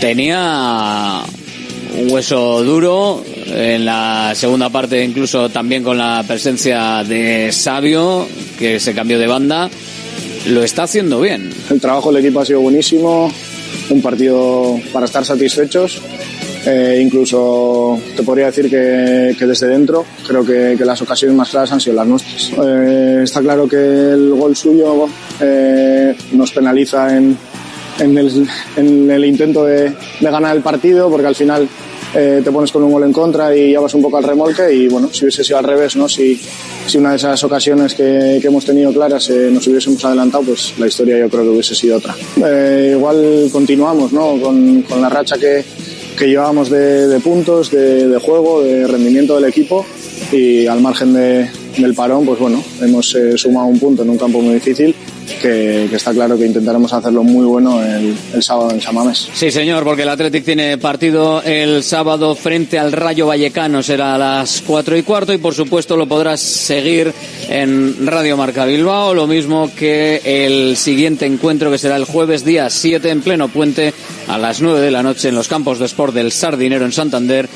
Tenía 0.00 1.22
un 1.98 2.10
hueso 2.10 2.62
duro 2.62 3.22
en 3.50 3.84
la 3.84 4.32
segunda 4.34 4.68
parte, 4.70 5.04
incluso 5.04 5.48
también 5.48 5.82
con 5.82 5.98
la 5.98 6.24
presencia 6.26 7.02
de 7.04 7.50
Sabio, 7.52 8.26
que 8.58 8.80
se 8.80 8.94
cambió 8.94 9.18
de 9.18 9.26
banda. 9.26 9.70
Lo 10.46 10.62
está 10.62 10.84
haciendo 10.84 11.20
bien. 11.20 11.52
El 11.68 11.80
trabajo 11.80 12.12
del 12.12 12.24
equipo 12.24 12.40
ha 12.40 12.46
sido 12.46 12.60
buenísimo, 12.60 13.30
un 13.90 14.02
partido 14.02 14.78
para 14.92 15.06
estar 15.06 15.24
satisfechos. 15.24 16.00
Eh, 16.66 17.00
incluso 17.02 17.98
te 18.14 18.22
podría 18.22 18.46
decir 18.46 18.68
que, 18.68 19.34
que 19.38 19.46
desde 19.46 19.66
dentro 19.66 20.04
creo 20.26 20.44
que, 20.44 20.74
que, 20.76 20.84
las 20.84 21.00
ocasiones 21.00 21.34
más 21.34 21.48
claras 21.48 21.72
han 21.72 21.80
sido 21.80 21.96
las 21.96 22.06
nuestras. 22.06 22.52
Eh, 22.62 23.20
está 23.24 23.40
claro 23.40 23.66
que 23.66 23.76
el 23.76 24.34
gol 24.34 24.54
suyo 24.54 25.08
eh, 25.40 26.14
nos 26.32 26.52
penaliza 26.52 27.16
en, 27.16 27.36
en, 27.98 28.18
el, 28.18 28.48
en 28.76 29.10
el, 29.10 29.24
intento 29.24 29.64
de, 29.64 29.90
de, 30.20 30.30
ganar 30.30 30.54
el 30.54 30.62
partido 30.62 31.08
porque 31.08 31.28
al 31.28 31.34
final 31.34 31.66
te 32.12 32.50
pones 32.50 32.72
con 32.72 32.82
un 32.82 32.92
gol 32.92 33.04
en 33.04 33.12
contra 33.12 33.56
y 33.56 33.72
ya 33.72 33.80
vas 33.80 33.94
un 33.94 34.02
poco 34.02 34.16
al 34.16 34.24
remolque 34.24 34.72
y 34.72 34.88
bueno, 34.88 35.08
si 35.12 35.24
hubiese 35.24 35.44
sido 35.44 35.58
al 35.58 35.64
revés, 35.64 35.96
¿no? 35.96 36.08
si, 36.08 36.40
si 36.86 36.98
una 36.98 37.10
de 37.10 37.16
esas 37.16 37.42
ocasiones 37.44 37.94
que, 37.94 38.38
que 38.40 38.48
hemos 38.48 38.64
tenido 38.64 38.92
claras 38.92 39.30
nos 39.30 39.66
hubiésemos 39.66 40.04
adelantado, 40.04 40.44
pues 40.44 40.74
la 40.78 40.86
historia 40.86 41.18
yo 41.18 41.28
creo 41.28 41.44
que 41.44 41.50
hubiese 41.50 41.74
sido 41.74 41.98
otra. 41.98 42.14
igual 42.36 43.48
continuamos 43.52 44.12
¿no? 44.12 44.40
con, 44.40 44.82
con 44.82 45.00
la 45.00 45.08
racha 45.08 45.38
que 45.38 45.64
que 46.20 46.28
llevábamos 46.28 46.68
de, 46.68 47.08
de 47.08 47.18
puntos, 47.20 47.70
de, 47.70 48.06
de, 48.06 48.18
juego, 48.18 48.62
de 48.62 48.86
rendimiento 48.86 49.36
del 49.36 49.46
equipo 49.46 49.86
y 50.30 50.66
al 50.66 50.82
margen 50.82 51.14
de, 51.14 51.48
del 51.78 51.94
parón, 51.94 52.26
pues 52.26 52.38
bueno, 52.38 52.62
hemos 52.82 53.14
eh, 53.14 53.38
sumado 53.38 53.68
un 53.68 53.78
punto 53.78 54.02
en 54.02 54.10
un 54.10 54.18
campo 54.18 54.38
muy 54.42 54.52
difícil 54.52 54.94
que, 55.40 55.86
que, 55.88 55.96
está 55.96 56.12
claro 56.12 56.36
que 56.38 56.46
intentaremos 56.46 56.92
hacerlo 56.92 57.22
muy 57.22 57.44
bueno 57.44 57.82
el, 57.82 58.16
sábado 58.42 58.70
en 58.70 58.80
Samamés. 58.80 59.28
Sí, 59.32 59.50
señor, 59.50 59.84
porque 59.84 60.02
el 60.02 60.08
Athletic 60.08 60.44
tiene 60.44 60.78
partido 60.78 61.42
el 61.42 61.82
sábado 61.82 62.34
frente 62.34 62.78
al 62.78 62.92
Rayo 62.92 63.26
Vallecano, 63.26 63.82
será 63.82 64.14
a 64.14 64.18
las 64.18 64.62
cuatro 64.66 64.96
y 64.96 65.02
cuarto 65.02 65.32
y 65.32 65.38
por 65.38 65.54
supuesto 65.54 65.96
lo 65.96 66.06
podrás 66.06 66.40
seguir 66.40 67.12
en 67.48 68.06
Radio 68.06 68.36
Marca 68.36 68.64
Bilbao, 68.64 69.14
lo 69.14 69.26
mismo 69.26 69.70
que 69.74 70.20
el 70.24 70.76
siguiente 70.76 71.26
encuentro 71.26 71.70
que 71.70 71.78
será 71.78 71.96
el 71.96 72.04
jueves 72.04 72.44
día 72.44 72.70
7 72.70 73.10
en 73.10 73.22
pleno 73.22 73.48
puente 73.48 73.92
a 74.28 74.38
las 74.38 74.60
9 74.60 74.80
de 74.80 74.90
la 74.90 75.02
noche 75.02 75.28
en 75.28 75.34
los 75.34 75.48
campos 75.48 75.78
de 75.78 75.86
sport 75.86 76.14
del 76.14 76.32
Sardinero 76.32 76.84
en 76.84 76.92
Santander 76.92 77.48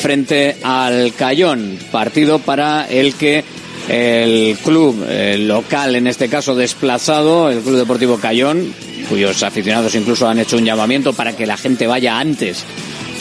frente 0.00 0.56
al 0.62 1.12
Cayón, 1.14 1.78
partido 1.92 2.38
para 2.38 2.88
el 2.88 3.14
que 3.14 3.44
el 3.90 4.56
club 4.58 5.04
local, 5.38 5.96
en 5.96 6.06
este 6.06 6.28
caso 6.28 6.54
desplazado, 6.54 7.50
el 7.50 7.60
Club 7.60 7.76
Deportivo 7.76 8.18
Cayón, 8.18 8.72
cuyos 9.08 9.42
aficionados 9.42 9.94
incluso 9.94 10.28
han 10.28 10.38
hecho 10.38 10.56
un 10.56 10.64
llamamiento 10.64 11.12
para 11.12 11.34
que 11.34 11.46
la 11.46 11.56
gente 11.56 11.86
vaya 11.86 12.18
antes 12.18 12.64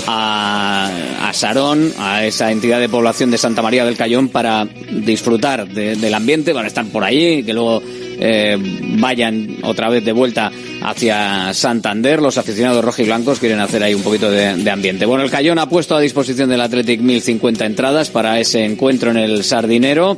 a, 0.08 1.32
Sarón, 1.34 1.94
a 1.98 2.25
esa 2.25 2.51
entidad 2.51 2.79
de 2.79 2.89
población 2.89 3.32
de 3.32 3.38
Santa 3.38 3.62
María 3.62 3.86
del 3.86 3.98
Cayón, 3.98 4.29
para 4.29 4.65
disfrutar 4.65 5.68
de, 5.68 5.96
del 5.96 6.13
ambiente, 6.13 6.53
van 6.53 6.65
a 6.65 6.68
estar 6.68 6.86
por 6.86 7.03
allí, 7.03 7.44
que 7.44 7.53
luego 7.53 7.82
eh, 7.86 8.58
vayan 9.00 9.58
otra 9.63 9.89
vez 9.89 10.03
de 10.03 10.12
vuelta 10.12 10.51
hacia 10.82 11.53
Santander. 11.53 12.22
Los 12.22 12.38
aficionados 12.38 12.84
rojiblancos 12.84 13.39
quieren 13.39 13.60
hacer 13.60 13.84
ahí 13.84 13.94
un 13.94 14.03
poquito 14.03 14.29
de, 14.29 14.56
de, 14.56 14.72
ambiente. 14.72 15.06
Bueno, 15.06 15.24
el 15.24 15.32
Cayón 15.32 15.60
ha 15.60 15.70
puesto 15.70 15.96
a 15.96 16.00
disposición 16.00 16.50
del 16.50 16.62
Athletic 16.62 17.01
1050 17.01 17.65
entradas 17.65 18.10
para 18.10 18.39
ese 18.39 18.65
encuentro 18.65 19.12
en 19.12 19.18
el 19.18 19.44
Sardinero. 19.44 20.18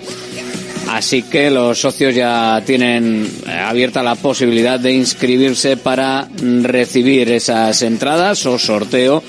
Así 0.92 1.24
que 1.24 1.50
los 1.50 1.80
socios 1.80 2.14
ya 2.14 2.62
tienen 2.66 3.26
abierta 3.48 4.04
la 4.04 4.16
posibilidad 4.16 4.78
de 4.78 4.92
inscribirse 4.92 5.78
para 5.78 6.28
recibir 6.62 7.32
esas 7.32 7.82
entradas 7.82 8.46
o 8.46 8.60
sorteo 8.60 9.24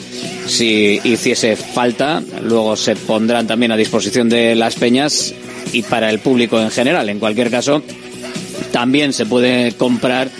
si 0.48 1.00
hiciese 1.04 1.54
falta. 1.54 2.20
Luego 2.42 2.76
se 2.76 2.96
pondrán 2.96 3.46
también 3.46 3.70
a 3.70 3.76
disposición 3.76 4.28
de 4.28 4.56
las 4.56 4.74
peñas 4.74 5.32
y 5.72 5.82
para 5.82 6.10
el 6.10 6.18
público 6.18 6.60
en 6.60 6.72
general. 6.72 7.08
En 7.08 7.20
cualquier 7.20 7.48
caso, 7.48 7.80
también 8.72 9.12
se 9.12 9.24
puede 9.24 9.72
comprar 9.72 10.30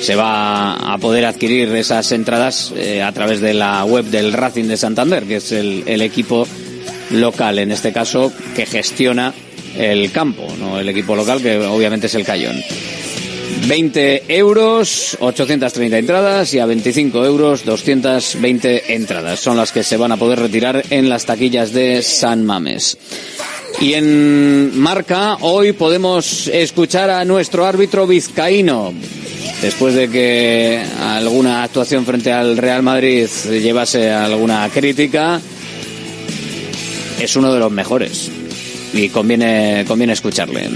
se 0.00 0.14
va 0.14 0.74
a 0.74 0.98
poder 0.98 1.24
adquirir 1.24 1.74
esas 1.74 2.12
entradas 2.12 2.72
eh, 2.76 3.02
a 3.02 3.10
través 3.10 3.40
de 3.40 3.52
la 3.52 3.84
web 3.84 4.04
del 4.04 4.32
Racing 4.32 4.66
de 4.66 4.76
Santander, 4.76 5.24
que 5.24 5.36
es 5.36 5.50
el 5.50 6.02
equipo 6.02 6.46
local, 7.10 7.58
en 7.58 7.72
este 7.72 7.92
caso, 7.92 8.30
que 8.54 8.64
gestiona 8.64 9.34
el 9.78 10.10
campo, 10.10 10.46
no 10.58 10.78
el 10.78 10.88
equipo 10.88 11.14
local, 11.14 11.40
que 11.40 11.56
obviamente 11.58 12.08
es 12.08 12.14
el 12.14 12.24
Cayón. 12.24 12.56
20 13.66 14.24
euros, 14.28 15.16
830 15.20 15.98
entradas 15.98 16.54
y 16.54 16.58
a 16.58 16.66
25 16.66 17.24
euros, 17.24 17.64
220 17.64 18.94
entradas. 18.94 19.40
Son 19.40 19.56
las 19.56 19.72
que 19.72 19.82
se 19.82 19.96
van 19.96 20.12
a 20.12 20.16
poder 20.16 20.40
retirar 20.40 20.84
en 20.90 21.08
las 21.08 21.26
taquillas 21.26 21.72
de 21.72 22.02
San 22.02 22.44
Mames. 22.44 22.98
Y 23.80 23.94
en 23.94 24.78
marca, 24.78 25.36
hoy 25.40 25.72
podemos 25.72 26.48
escuchar 26.48 27.10
a 27.10 27.24
nuestro 27.24 27.64
árbitro 27.64 28.06
vizcaíno. 28.06 28.92
Después 29.62 29.94
de 29.94 30.08
que 30.08 30.80
alguna 31.00 31.62
actuación 31.62 32.04
frente 32.04 32.32
al 32.32 32.56
Real 32.56 32.82
Madrid 32.82 33.28
llevase 33.50 34.10
alguna 34.10 34.68
crítica, 34.72 35.40
es 37.20 37.36
uno 37.36 37.52
de 37.52 37.58
los 37.58 37.70
mejores 37.70 38.30
y 38.92 39.08
conviene, 39.08 39.84
conviene 39.86 40.12
escucharle. 40.12 40.68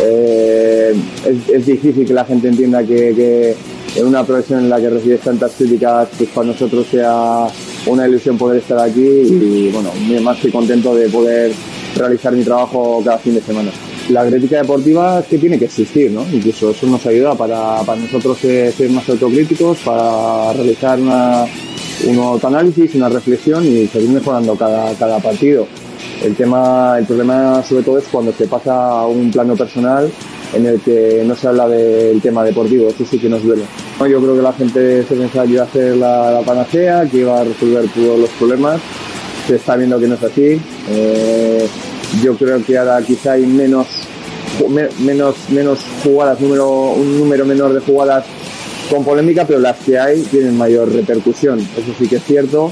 Eh, 0.00 0.94
es, 1.26 1.54
es, 1.54 1.66
difícil 1.66 2.06
que 2.06 2.14
la 2.14 2.24
gente 2.24 2.48
entienda 2.48 2.82
que, 2.82 3.14
que, 3.14 3.56
en 3.94 4.06
una 4.06 4.24
profesión 4.24 4.60
en 4.60 4.70
la 4.70 4.80
que 4.80 4.88
recibes 4.88 5.20
tantas 5.20 5.52
críticas, 5.52 6.08
pues 6.16 6.30
para 6.30 6.46
nosotros 6.46 6.86
sea 6.90 7.46
una 7.86 8.08
ilusión 8.08 8.38
poder 8.38 8.60
estar 8.60 8.78
aquí 8.78 9.00
y 9.00 9.70
bueno, 9.72 9.90
más 10.22 10.38
que 10.38 10.50
contento 10.50 10.94
de 10.94 11.08
poder 11.08 11.52
realizar 11.96 12.32
mi 12.32 12.44
trabajo 12.44 13.02
cada 13.04 13.18
fin 13.18 13.34
de 13.34 13.42
semana. 13.42 13.70
La 14.08 14.26
crítica 14.26 14.58
deportiva 14.58 15.20
es 15.20 15.26
que 15.26 15.38
tiene 15.38 15.58
que 15.58 15.66
existir, 15.66 16.10
¿no? 16.10 16.26
Incluso 16.32 16.70
eso 16.70 16.86
nos 16.86 17.04
ayuda 17.06 17.34
para, 17.34 17.82
para 17.82 18.00
nosotros 18.00 18.38
ser, 18.38 18.90
más 18.90 19.08
autocríticos, 19.08 19.78
para 19.78 20.52
realizar 20.54 20.98
una, 20.98 21.44
un 22.06 22.18
autoanálisis, 22.18 22.94
una 22.94 23.08
reflexión 23.08 23.64
y 23.64 23.86
seguir 23.86 24.10
mejorando 24.10 24.56
cada, 24.56 24.92
cada 24.94 25.18
partido. 25.18 25.66
El 26.22 26.36
tema, 26.36 26.96
el 26.98 27.06
problema 27.06 27.62
sobre 27.62 27.82
todo 27.82 27.98
es 27.98 28.04
cuando 28.10 28.32
se 28.32 28.46
pasa 28.46 28.72
a 28.72 29.06
un 29.06 29.30
plano 29.30 29.56
personal 29.56 30.10
en 30.54 30.66
el 30.66 30.80
que 30.80 31.22
no 31.24 31.34
se 31.34 31.48
habla 31.48 31.66
del 31.68 32.20
tema 32.20 32.44
deportivo, 32.44 32.88
eso 32.88 33.04
sí 33.10 33.18
que 33.18 33.28
nos 33.28 33.42
duele. 33.42 33.64
Yo 33.98 34.20
creo 34.20 34.36
que 34.36 34.42
la 34.42 34.52
gente 34.52 35.04
se 35.04 35.14
pensaba 35.14 35.46
que 35.46 35.52
iba 35.52 35.62
a 35.62 35.66
hacer 35.66 35.96
la, 35.96 36.42
panacea, 36.44 37.06
que 37.10 37.18
iba 37.18 37.40
a 37.40 37.44
resolver 37.44 37.88
todos 37.94 38.18
los 38.20 38.30
problemas, 38.30 38.80
se 39.46 39.56
está 39.56 39.76
viendo 39.76 39.98
que 39.98 40.08
no 40.08 40.14
es 40.14 40.22
así. 40.22 40.60
Eh, 40.90 41.66
yo 42.22 42.36
creo 42.36 42.62
que 42.64 42.76
ahora 42.76 43.00
quizá 43.02 43.32
hay 43.32 43.46
menos, 43.46 43.86
menos, 45.00 45.36
menos 45.48 45.80
jugadas, 46.04 46.38
un 46.40 47.18
número 47.18 47.46
menor 47.46 47.72
de 47.72 47.80
jugadas 47.80 48.24
con 48.90 49.04
polémica, 49.04 49.46
pero 49.46 49.58
las 49.58 49.78
que 49.78 49.98
hay 49.98 50.22
tienen 50.22 50.56
mayor 50.56 50.92
repercusión, 50.92 51.58
eso 51.58 51.94
sí 51.98 52.06
que 52.06 52.16
es 52.16 52.24
cierto 52.24 52.70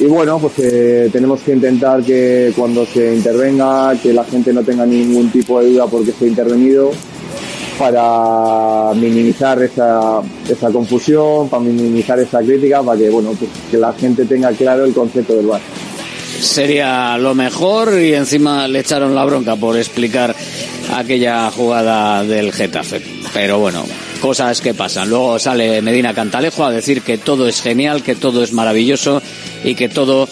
y 0.00 0.06
bueno, 0.06 0.38
pues 0.38 0.54
eh, 0.58 1.10
tenemos 1.12 1.40
que 1.42 1.52
intentar 1.52 2.02
que 2.02 2.52
cuando 2.56 2.86
se 2.86 3.14
intervenga, 3.14 3.94
que 4.02 4.14
la 4.14 4.24
gente 4.24 4.50
no 4.50 4.62
tenga 4.62 4.86
ningún 4.86 5.30
tipo 5.30 5.60
de 5.60 5.72
duda 5.72 5.86
porque 5.86 6.12
se 6.12 6.24
ha 6.24 6.28
intervenido, 6.28 6.90
para 7.78 8.94
minimizar 8.94 9.62
esa, 9.62 10.22
esa 10.48 10.70
confusión, 10.70 11.50
para 11.50 11.62
minimizar 11.62 12.18
esa 12.18 12.40
crítica, 12.40 12.82
para 12.82 12.98
que 12.98 13.10
bueno, 13.10 13.32
pues 13.38 13.50
que 13.70 13.76
la 13.76 13.92
gente 13.92 14.24
tenga 14.24 14.52
claro 14.52 14.86
el 14.86 14.94
concepto 14.94 15.34
del 15.36 15.46
bar. 15.46 15.60
Sería 16.40 17.18
lo 17.18 17.34
mejor 17.34 18.00
y 18.00 18.14
encima 18.14 18.66
le 18.68 18.78
echaron 18.80 19.14
la 19.14 19.26
bronca 19.26 19.56
por 19.56 19.76
explicar 19.76 20.34
aquella 20.94 21.50
jugada 21.50 22.24
del 22.24 22.52
Getafe. 22.52 23.02
Pero 23.34 23.58
bueno, 23.58 23.84
cosas 24.20 24.60
que 24.60 24.74
pasan. 24.74 25.08
Luego 25.08 25.38
sale 25.38 25.82
Medina 25.82 26.14
Cantalejo 26.14 26.64
a 26.64 26.70
decir 26.70 27.02
que 27.02 27.18
todo 27.18 27.48
es 27.48 27.60
genial, 27.60 28.02
que 28.02 28.14
todo 28.14 28.44
es 28.44 28.52
maravilloso 28.52 29.22
y 29.64 29.74
que 29.74 29.88
todo 29.88 30.28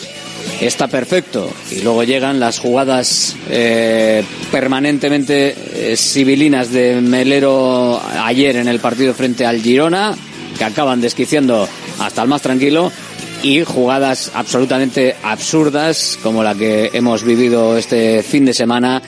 está 0.61 0.89
perfecto. 0.89 1.51
Y 1.71 1.83
luego 1.83 2.05
llegan 2.05 2.39
las 2.39 2.59
jugadas 2.59 3.37
eh, 3.51 4.23
permanentemente 4.53 5.55
eh, 5.75 5.97
civilinas 5.97 6.71
de 6.71 7.01
Melero 7.01 8.01
ayer 8.23 8.57
en 8.57 8.69
el 8.69 8.81
partido 8.81 9.15
frente 9.15 9.47
al 9.47 9.61
Girona, 9.61 10.15
que 10.57 10.65
acaban 10.65 11.01
desquiciando 11.01 11.69
hasta 11.99 12.23
el 12.23 12.29
más 12.29 12.43
tranquilo. 12.43 12.93
Y 13.41 13.63
jugadas 13.63 14.33
absolutamente 14.35 15.15
absurdas, 15.23 16.19
como 16.25 16.43
la 16.43 16.57
que 16.57 16.91
hemos 16.93 17.23
vivido 17.23 17.77
este 17.77 18.25
fin 18.25 18.45
de 18.45 18.53
semana 18.53 19.01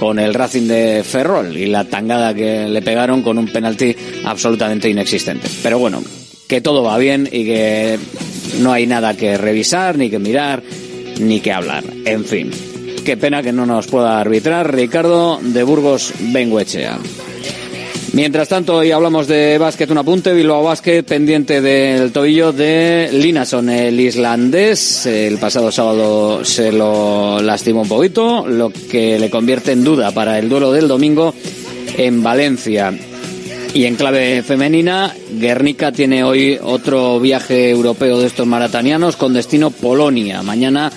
con 0.00 0.18
el 0.18 0.32
Racing 0.32 0.66
de 0.66 1.04
Ferrol 1.04 1.54
y 1.54 1.66
la 1.66 1.84
tangada 1.84 2.32
que 2.32 2.66
le 2.66 2.80
pegaron 2.80 3.20
con 3.20 3.36
un 3.36 3.46
penalti 3.48 3.94
absolutamente 4.24 4.88
inexistente. 4.88 5.46
Pero 5.62 5.78
bueno, 5.78 6.02
que 6.48 6.62
todo 6.62 6.82
va 6.82 6.96
bien 6.96 7.28
y 7.30 7.44
que 7.44 7.98
no 8.60 8.72
hay 8.72 8.86
nada 8.86 9.14
que 9.14 9.36
revisar, 9.36 9.98
ni 9.98 10.08
que 10.08 10.18
mirar, 10.18 10.62
ni 11.20 11.40
que 11.40 11.52
hablar. 11.52 11.84
En 12.06 12.24
fin, 12.24 12.50
qué 13.04 13.18
pena 13.18 13.42
que 13.42 13.52
no 13.52 13.66
nos 13.66 13.88
pueda 13.88 14.18
arbitrar 14.18 14.74
Ricardo 14.74 15.38
de 15.42 15.62
Burgos 15.62 16.14
Benguechea. 16.18 16.98
Mientras 18.12 18.48
tanto, 18.48 18.76
hoy 18.76 18.90
hablamos 18.90 19.28
de 19.28 19.56
básquet, 19.58 19.88
un 19.90 19.98
apunte, 19.98 20.32
Bilbao 20.32 20.64
Básquet 20.64 21.06
pendiente 21.06 21.60
del 21.60 22.10
tobillo 22.10 22.52
de 22.52 23.08
Linason, 23.12 23.70
el 23.70 24.00
islandés. 24.00 25.06
El 25.06 25.38
pasado 25.38 25.70
sábado 25.70 26.44
se 26.44 26.72
lo 26.72 27.40
lastimó 27.40 27.82
un 27.82 27.88
poquito, 27.88 28.48
lo 28.48 28.70
que 28.70 29.16
le 29.18 29.30
convierte 29.30 29.70
en 29.72 29.84
duda 29.84 30.10
para 30.10 30.40
el 30.40 30.48
duelo 30.48 30.72
del 30.72 30.88
domingo 30.88 31.32
en 31.96 32.20
Valencia. 32.20 32.92
Y 33.74 33.84
en 33.84 33.94
clave 33.94 34.42
femenina, 34.42 35.14
Guernica 35.38 35.92
tiene 35.92 36.24
hoy 36.24 36.58
otro 36.60 37.20
viaje 37.20 37.70
europeo 37.70 38.18
de 38.18 38.26
estos 38.26 38.46
maratanianos 38.46 39.14
con 39.14 39.32
destino 39.32 39.70
Polonia. 39.70 40.42
Mañana 40.42 40.90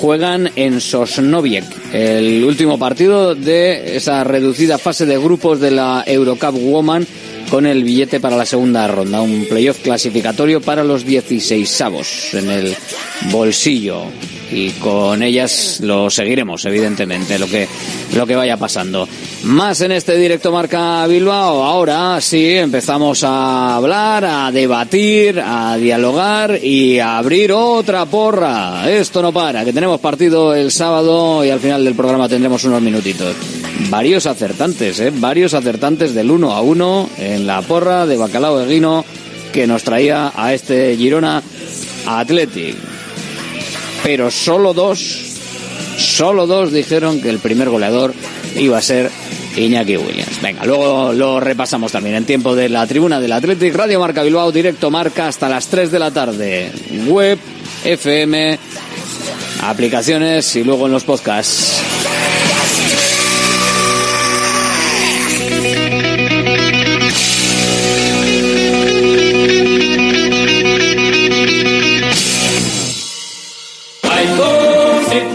juegan 0.00 0.50
en 0.56 0.80
Sosnowiec, 0.80 1.64
el 1.92 2.44
último 2.44 2.78
partido 2.78 3.34
de 3.34 3.96
esa 3.96 4.22
reducida 4.24 4.78
fase 4.78 5.06
de 5.06 5.18
grupos 5.18 5.58
de 5.60 5.70
la 5.70 6.04
Eurocup 6.06 6.54
Woman 6.54 7.06
con 7.50 7.64
el 7.66 7.82
billete 7.82 8.20
para 8.20 8.36
la 8.36 8.44
segunda 8.44 8.86
ronda, 8.88 9.22
un 9.22 9.46
playoff 9.48 9.78
clasificatorio 9.82 10.60
para 10.60 10.84
los 10.84 11.04
16 11.04 11.80
avos 11.80 12.34
en 12.34 12.50
el 12.50 12.76
bolsillo 13.30 14.04
y 14.50 14.70
con 14.70 15.22
ellas 15.22 15.80
lo 15.82 16.10
seguiremos 16.10 16.64
evidentemente 16.64 17.38
lo 17.38 17.46
que 17.46 17.68
lo 18.14 18.26
que 18.26 18.36
vaya 18.36 18.56
pasando. 18.56 19.08
Más 19.44 19.80
en 19.80 19.92
este 19.92 20.16
directo 20.16 20.52
marca 20.52 21.06
Bilbao. 21.06 21.64
Ahora 21.64 22.20
sí 22.20 22.54
empezamos 22.54 23.24
a 23.24 23.76
hablar 23.76 24.24
a 24.24 24.50
debatir 24.52 25.40
a 25.40 25.76
dialogar 25.76 26.58
y 26.62 26.98
a 26.98 27.18
abrir 27.18 27.52
otra 27.52 28.06
porra. 28.06 28.90
Esto 28.90 29.22
no 29.22 29.32
para 29.32 29.64
que 29.64 29.72
tenemos 29.72 30.00
partido 30.00 30.54
el 30.54 30.70
sábado 30.70 31.44
y 31.44 31.50
al 31.50 31.60
final 31.60 31.84
del 31.84 31.94
programa 31.94 32.28
tendremos 32.28 32.64
unos 32.64 32.82
minutitos. 32.82 33.34
Varios 33.90 34.26
acertantes 34.26 35.00
¿eh? 35.00 35.12
varios 35.14 35.54
acertantes 35.54 36.14
del 36.14 36.30
1 36.30 36.52
a 36.52 36.60
1 36.60 37.10
en 37.18 37.46
la 37.46 37.62
porra 37.62 38.06
de 38.06 38.16
Bacalao 38.16 38.58
de 38.58 38.66
Guino 38.66 39.04
que 39.52 39.66
nos 39.66 39.82
traía 39.82 40.32
a 40.34 40.54
este 40.54 40.96
Girona 40.96 41.42
Athletic 42.06 42.95
pero 44.02 44.30
solo 44.30 44.74
dos, 44.74 44.98
solo 45.98 46.46
dos 46.46 46.72
dijeron 46.72 47.20
que 47.20 47.30
el 47.30 47.38
primer 47.38 47.68
goleador 47.68 48.14
iba 48.56 48.78
a 48.78 48.82
ser 48.82 49.10
Iñaki 49.56 49.96
Williams. 49.96 50.40
Venga, 50.42 50.64
luego 50.64 51.12
lo 51.12 51.40
repasamos 51.40 51.92
también 51.92 52.16
en 52.16 52.24
tiempo 52.24 52.54
de 52.54 52.68
la 52.68 52.86
tribuna 52.86 53.20
del 53.20 53.32
Athletic, 53.32 53.74
Radio 53.74 54.00
Marca 54.00 54.22
Bilbao, 54.22 54.52
directo 54.52 54.90
Marca 54.90 55.28
hasta 55.28 55.48
las 55.48 55.68
3 55.68 55.90
de 55.90 55.98
la 55.98 56.10
tarde. 56.10 56.70
Web, 57.06 57.38
FM, 57.84 58.58
aplicaciones 59.62 60.54
y 60.56 60.64
luego 60.64 60.86
en 60.86 60.92
los 60.92 61.04
podcasts. 61.04 61.95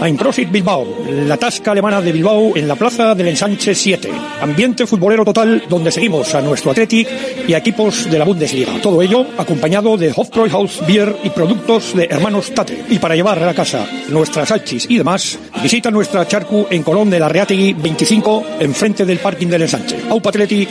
Einprosit 0.02 0.50
Bilbao, 0.50 0.84
la 1.08 1.36
tasca 1.36 1.70
alemana 1.70 2.00
de 2.00 2.10
Bilbao 2.10 2.56
en 2.56 2.66
la 2.66 2.74
plaza 2.74 3.14
del 3.14 3.28
Ensanche 3.28 3.74
7. 3.74 4.10
Ambiente 4.40 4.86
futbolero 4.86 5.24
total 5.24 5.62
donde 5.68 5.92
seguimos 5.92 6.34
a 6.34 6.40
nuestro 6.40 6.72
Athletic 6.72 7.08
y 7.46 7.54
a 7.54 7.58
equipos 7.58 8.10
de 8.10 8.18
la 8.18 8.24
Bundesliga. 8.24 8.80
Todo 8.82 9.00
ello 9.00 9.24
acompañado 9.38 9.96
de 9.96 10.12
Hofbräuhaus 10.14 10.84
Beer 10.86 11.16
y 11.22 11.30
productos 11.30 11.94
de 11.94 12.06
hermanos 12.06 12.52
Tate. 12.52 12.84
Y 12.90 12.98
para 12.98 13.14
llevar 13.14 13.38
a 13.38 13.46
la 13.46 13.54
casa 13.54 13.86
nuestras 14.08 14.48
salchis 14.48 14.86
y 14.88 14.98
demás, 14.98 15.38
visita 15.62 15.90
nuestra 15.90 16.26
charcu 16.26 16.66
en 16.68 16.82
Colón 16.82 17.08
de 17.08 17.20
la 17.20 17.28
Reategui 17.28 17.74
25 17.74 18.44
enfrente 18.60 19.04
del 19.04 19.18
parking 19.18 19.46
del 19.46 19.62
Ensanche. 19.62 19.96
Aupa 20.10 20.30
Athletic. 20.30 20.68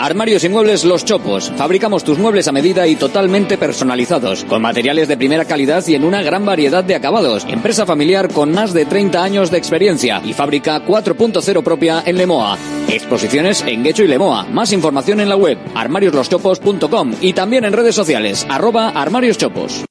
Armarios 0.00 0.44
y 0.44 0.48
muebles 0.48 0.84
Los 0.84 1.04
Chopos. 1.04 1.50
Fabricamos 1.56 2.04
tus 2.04 2.18
muebles 2.18 2.46
a 2.48 2.52
medida 2.52 2.86
y 2.86 2.96
totalmente 2.96 3.56
personalizados, 3.56 4.44
con 4.44 4.62
materiales 4.62 5.08
de 5.08 5.16
primera 5.16 5.44
calidad 5.46 5.84
y 5.86 5.94
en 5.94 6.04
una 6.04 6.22
gran 6.22 6.44
variedad 6.44 6.84
de 6.84 6.94
acabados. 6.94 7.44
Empresa 7.48 7.86
familiar 7.86 8.28
con 8.32 8.52
más 8.52 8.72
de 8.72 8.84
30 8.84 9.22
años 9.22 9.50
de 9.50 9.58
experiencia 9.58 10.20
y 10.24 10.32
fábrica 10.32 10.84
4.0 10.84 11.62
propia 11.62 12.02
en 12.04 12.18
Lemoa. 12.18 12.58
Exposiciones 12.88 13.64
en 13.66 13.82
Guecho 13.82 14.04
y 14.04 14.08
Lemoa. 14.08 14.44
Más 14.44 14.72
información 14.72 15.20
en 15.20 15.28
la 15.28 15.36
web 15.36 15.58
armariosloschopos.com 15.74 17.14
y 17.20 17.32
también 17.32 17.64
en 17.64 17.72
redes 17.72 17.94
sociales 17.94 18.46
arroba 18.48 18.90
armarioschopos. 18.90 19.84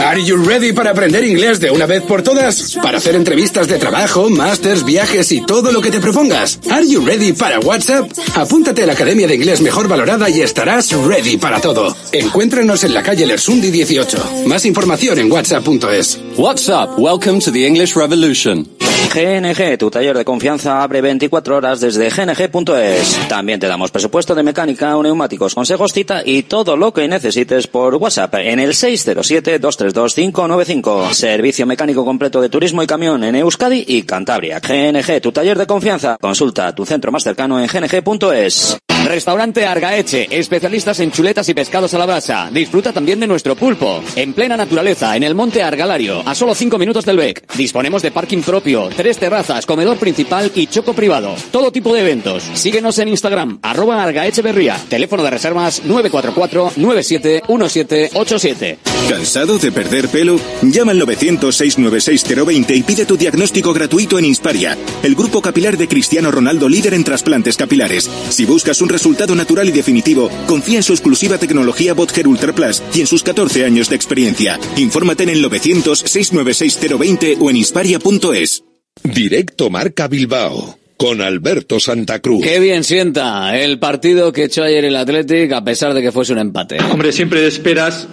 Are 0.00 0.22
you 0.22 0.36
ready 0.36 0.72
para 0.72 0.90
aprender 0.90 1.24
inglés 1.24 1.60
de 1.60 1.70
una 1.70 1.86
vez 1.86 2.02
por 2.02 2.22
todas? 2.22 2.78
Para 2.82 2.98
hacer 2.98 3.16
entrevistas 3.16 3.66
de 3.68 3.78
trabajo, 3.78 4.30
másters, 4.30 4.84
viajes 4.84 5.32
y 5.32 5.40
todo 5.44 5.72
lo 5.72 5.80
que 5.80 5.90
te 5.90 5.98
propongas. 6.00 6.60
Are 6.70 6.86
you 6.86 7.04
ready 7.04 7.32
para 7.32 7.58
WhatsApp? 7.58 8.10
Apúntate 8.34 8.84
a 8.84 8.86
la 8.86 8.92
Academia 8.92 9.26
de 9.30 9.36
Inglés 9.36 9.60
Mejor 9.60 9.86
Valorada 9.86 10.28
y 10.28 10.40
estarás 10.40 10.90
ready 10.92 11.36
para 11.36 11.60
todo. 11.60 11.94
Encuéntranos 12.10 12.82
en 12.82 12.92
la 12.92 13.04
calle 13.04 13.24
Lersundi 13.24 13.70
18. 13.70 14.46
Más 14.46 14.66
información 14.66 15.20
en 15.20 15.30
whatsapp.es. 15.30 16.18
WhatsApp, 16.36 16.98
welcome 16.98 17.38
to 17.38 17.52
the 17.52 17.64
English 17.64 17.94
Revolution. 17.94 18.66
GNG, 19.14 19.78
tu 19.78 19.88
taller 19.88 20.18
de 20.18 20.24
confianza 20.24 20.82
abre 20.82 21.00
24 21.00 21.56
horas 21.56 21.78
desde 21.78 22.10
gng.es. 22.10 23.28
También 23.28 23.60
te 23.60 23.68
damos 23.68 23.92
presupuesto 23.92 24.34
de 24.34 24.42
mecánica, 24.42 25.00
neumáticos, 25.00 25.54
consejos, 25.54 25.92
cita 25.92 26.22
y 26.24 26.42
todo 26.42 26.76
lo 26.76 26.92
que 26.92 27.06
necesites 27.06 27.68
por 27.68 27.94
WhatsApp 27.94 28.34
en 28.34 28.58
el 28.58 28.70
607-232-595. 28.70 31.12
Servicio 31.12 31.66
mecánico 31.66 32.04
completo 32.04 32.40
de 32.40 32.48
turismo 32.48 32.82
y 32.82 32.88
camión 32.88 33.22
en 33.22 33.36
Euskadi 33.36 33.84
y 33.86 34.02
Cantabria. 34.02 34.58
GNG, 34.58 35.20
tu 35.20 35.30
taller 35.30 35.56
de 35.56 35.68
confianza. 35.68 36.16
Consulta 36.20 36.74
tu 36.74 36.84
centro 36.84 37.12
más 37.12 37.22
cercano 37.22 37.60
en 37.60 37.68
gng.es. 37.68 38.76
Restaurante 39.04 39.66
Argaeche, 39.66 40.28
especialistas 40.30 41.00
en 41.00 41.10
chuletas 41.10 41.48
y 41.48 41.54
pescados 41.54 41.94
a 41.94 41.98
la 41.98 42.06
brasa. 42.06 42.48
Disfruta 42.52 42.92
también 42.92 43.18
de 43.18 43.26
nuestro 43.26 43.56
pulpo. 43.56 44.02
En 44.14 44.34
plena 44.34 44.56
naturaleza, 44.56 45.16
en 45.16 45.22
el 45.22 45.34
monte 45.34 45.62
Argalario, 45.62 46.22
a 46.26 46.34
solo 46.34 46.54
5 46.54 46.78
minutos 46.78 47.04
del 47.04 47.16
BEC. 47.16 47.54
Disponemos 47.56 48.02
de 48.02 48.10
parking 48.10 48.42
propio, 48.42 48.88
tres 48.94 49.18
terrazas, 49.18 49.64
comedor 49.66 49.96
principal 49.96 50.52
y 50.54 50.66
choco 50.66 50.92
privado. 50.92 51.34
Todo 51.50 51.72
tipo 51.72 51.94
de 51.94 52.02
eventos. 52.02 52.44
Síguenos 52.54 52.98
en 52.98 53.08
Instagram, 53.08 53.58
arroba 53.62 54.02
Argaecheverría. 54.02 54.76
Teléfono 54.88 55.22
de 55.22 55.30
reservas 55.30 55.82
944-971787. 55.84 58.76
¿Cansado 59.08 59.58
de 59.58 59.72
perder 59.72 60.08
pelo? 60.08 60.38
Llama 60.62 60.92
al 60.92 61.00
900-696-020 61.00 62.76
y 62.76 62.82
pide 62.82 63.06
tu 63.06 63.16
diagnóstico 63.16 63.72
gratuito 63.72 64.18
en 64.18 64.26
Insparia, 64.26 64.76
el 65.02 65.14
grupo 65.14 65.40
capilar 65.42 65.76
de 65.76 65.88
Cristiano 65.88 66.30
Ronaldo 66.30 66.68
líder 66.68 66.94
en 66.94 67.04
trasplantes 67.04 67.56
capilares. 67.56 68.08
Si 68.28 68.44
buscas 68.44 68.80
un 68.80 68.89
resultado 68.90 69.34
natural 69.34 69.68
y 69.70 69.72
definitivo, 69.72 70.28
confía 70.46 70.76
en 70.76 70.82
su 70.82 70.92
exclusiva 70.92 71.38
tecnología 71.38 71.94
Botger 71.94 72.28
Ultra 72.28 72.52
Plus 72.54 72.82
y 72.94 73.00
en 73.00 73.06
sus 73.06 73.22
14 73.22 73.64
años 73.64 73.88
de 73.88 73.96
experiencia. 73.96 74.60
Infórmate 74.76 75.22
en 75.22 75.30
el 75.30 75.42
900-696-020 75.44 77.38
o 77.40 77.48
en 77.48 77.56
insparia.es. 77.56 78.64
Directo 79.02 79.70
Marca 79.70 80.08
Bilbao 80.08 80.78
con 81.00 81.22
Alberto 81.22 81.80
Santa 81.80 82.18
Cruz. 82.18 82.44
Qué 82.44 82.60
bien 82.60 82.84
sienta 82.84 83.58
el 83.58 83.78
partido 83.78 84.34
que 84.34 84.44
echó 84.44 84.64
ayer 84.64 84.84
el 84.84 84.96
Athletic 84.96 85.50
a 85.52 85.64
pesar 85.64 85.94
de 85.94 86.02
que 86.02 86.12
fuese 86.12 86.34
un 86.34 86.40
empate. 86.40 86.76
Hombre, 86.92 87.10
siempre 87.12 87.46
esperas 87.46 88.06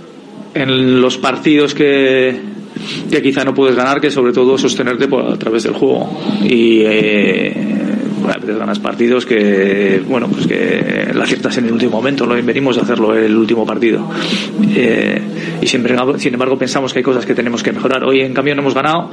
en 0.53 1.01
los 1.01 1.17
partidos 1.17 1.73
que, 1.73 2.39
que 3.11 3.21
quizá 3.21 3.43
no 3.43 3.53
puedes 3.53 3.75
ganar, 3.75 3.99
que 3.99 4.09
sobre 4.09 4.31
todo 4.31 4.57
sostenerte 4.57 5.09
por, 5.09 5.29
a 5.29 5.37
través 5.37 5.63
del 5.63 5.73
juego. 5.73 6.09
Y 6.43 6.83
eh, 6.85 7.53
a 8.29 8.37
veces 8.37 8.57
ganas 8.57 8.79
partidos 8.79 9.25
que, 9.25 10.01
bueno, 10.07 10.27
pues 10.27 10.47
que 10.47 11.11
la 11.13 11.23
aciertas 11.23 11.57
en 11.57 11.65
el 11.65 11.73
último 11.73 11.91
momento, 11.91 12.25
¿no? 12.25 12.35
Venimos 12.41 12.77
a 12.77 12.81
hacerlo 12.81 13.15
el 13.15 13.35
último 13.35 13.65
partido. 13.65 14.09
Eh, 14.75 15.21
y 15.61 15.67
siempre, 15.67 15.95
sin 16.17 16.33
embargo, 16.33 16.57
pensamos 16.57 16.93
que 16.93 16.99
hay 16.99 17.03
cosas 17.03 17.25
que 17.25 17.33
tenemos 17.33 17.63
que 17.63 17.71
mejorar. 17.71 18.03
Hoy, 18.03 18.21
en 18.21 18.33
cambio, 18.33 18.55
no 18.55 18.61
hemos 18.61 18.73
ganado, 18.73 19.11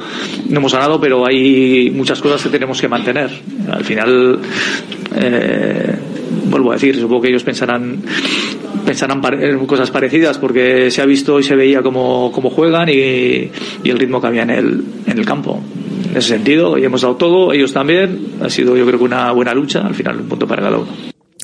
no 0.48 0.58
hemos 0.58 0.72
ganado, 0.72 1.00
pero 1.00 1.26
hay 1.26 1.90
muchas 1.90 2.20
cosas 2.20 2.42
que 2.42 2.48
tenemos 2.50 2.80
que 2.80 2.88
mantener. 2.88 3.30
Al 3.70 3.84
final, 3.84 4.38
eh, 5.16 5.94
vuelvo 6.50 6.70
a 6.70 6.74
decir, 6.74 6.96
supongo 6.96 7.22
que 7.22 7.28
ellos 7.28 7.44
pensarán 7.44 8.02
pensarán 8.84 9.22
cosas 9.66 9.90
parecidas 9.90 10.36
porque 10.36 10.90
se 10.90 11.00
ha 11.00 11.06
visto 11.06 11.40
y 11.40 11.42
se 11.42 11.56
veía 11.56 11.82
cómo, 11.82 12.30
cómo 12.32 12.50
juegan 12.50 12.88
y, 12.90 12.92
y, 12.92 13.50
el 13.90 13.98
ritmo 13.98 14.20
que 14.20 14.26
había 14.26 14.42
en 14.42 14.50
el, 14.50 14.84
en 15.06 15.18
el 15.18 15.24
campo. 15.24 15.62
En 16.14 16.18
ese 16.18 16.28
sentido, 16.28 16.78
y 16.78 16.84
hemos 16.84 17.02
dado 17.02 17.16
todo, 17.16 17.52
ellos 17.52 17.72
también. 17.72 18.36
Ha 18.40 18.48
sido, 18.48 18.76
yo 18.76 18.86
creo 18.86 19.00
que 19.00 19.04
una 19.04 19.32
buena 19.32 19.52
lucha, 19.52 19.84
al 19.84 19.96
final 19.96 20.20
un 20.20 20.28
punto 20.28 20.46
para 20.46 20.62
cada 20.62 20.78
uno. 20.78 20.92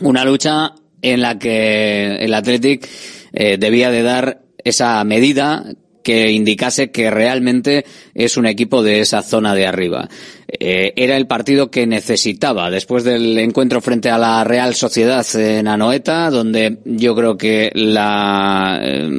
Una 0.00 0.24
lucha 0.24 0.74
en 1.02 1.20
la 1.20 1.40
que 1.40 2.18
el 2.20 2.32
Athletic 2.32 2.88
eh, 3.32 3.56
debía 3.58 3.90
de 3.90 4.02
dar 4.04 4.42
esa 4.62 5.02
medida 5.02 5.64
que 6.02 6.30
indicase 6.30 6.90
que 6.90 7.10
realmente 7.10 7.84
es 8.14 8.36
un 8.36 8.46
equipo 8.46 8.82
de 8.82 9.00
esa 9.00 9.22
zona 9.22 9.54
de 9.54 9.66
arriba. 9.66 10.08
Eh, 10.48 10.92
era 10.96 11.16
el 11.16 11.26
partido 11.26 11.70
que 11.70 11.86
necesitaba 11.86 12.70
después 12.70 13.04
del 13.04 13.38
encuentro 13.38 13.80
frente 13.80 14.10
a 14.10 14.18
la 14.18 14.42
Real 14.44 14.74
Sociedad 14.74 15.26
en 15.36 15.68
Anoeta, 15.68 16.30
donde 16.30 16.78
yo 16.84 17.14
creo 17.14 17.36
que 17.36 17.70
la, 17.74 18.80
eh, 18.82 19.10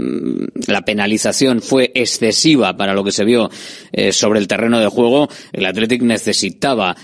penalización 0.85 1.61
fue 1.61 1.91
excesiva 1.93 2.75
para 2.75 2.93
lo 2.93 3.03
que 3.03 3.11
se 3.11 3.23
vio 3.23 3.49
eh, 3.91 4.11
sobre 4.11 4.39
el 4.39 4.47
terreno 4.47 4.79
de 4.79 4.87
juego. 4.87 5.29
El 5.53 5.65
Athletic 5.65 6.01
necesitaba 6.01 6.95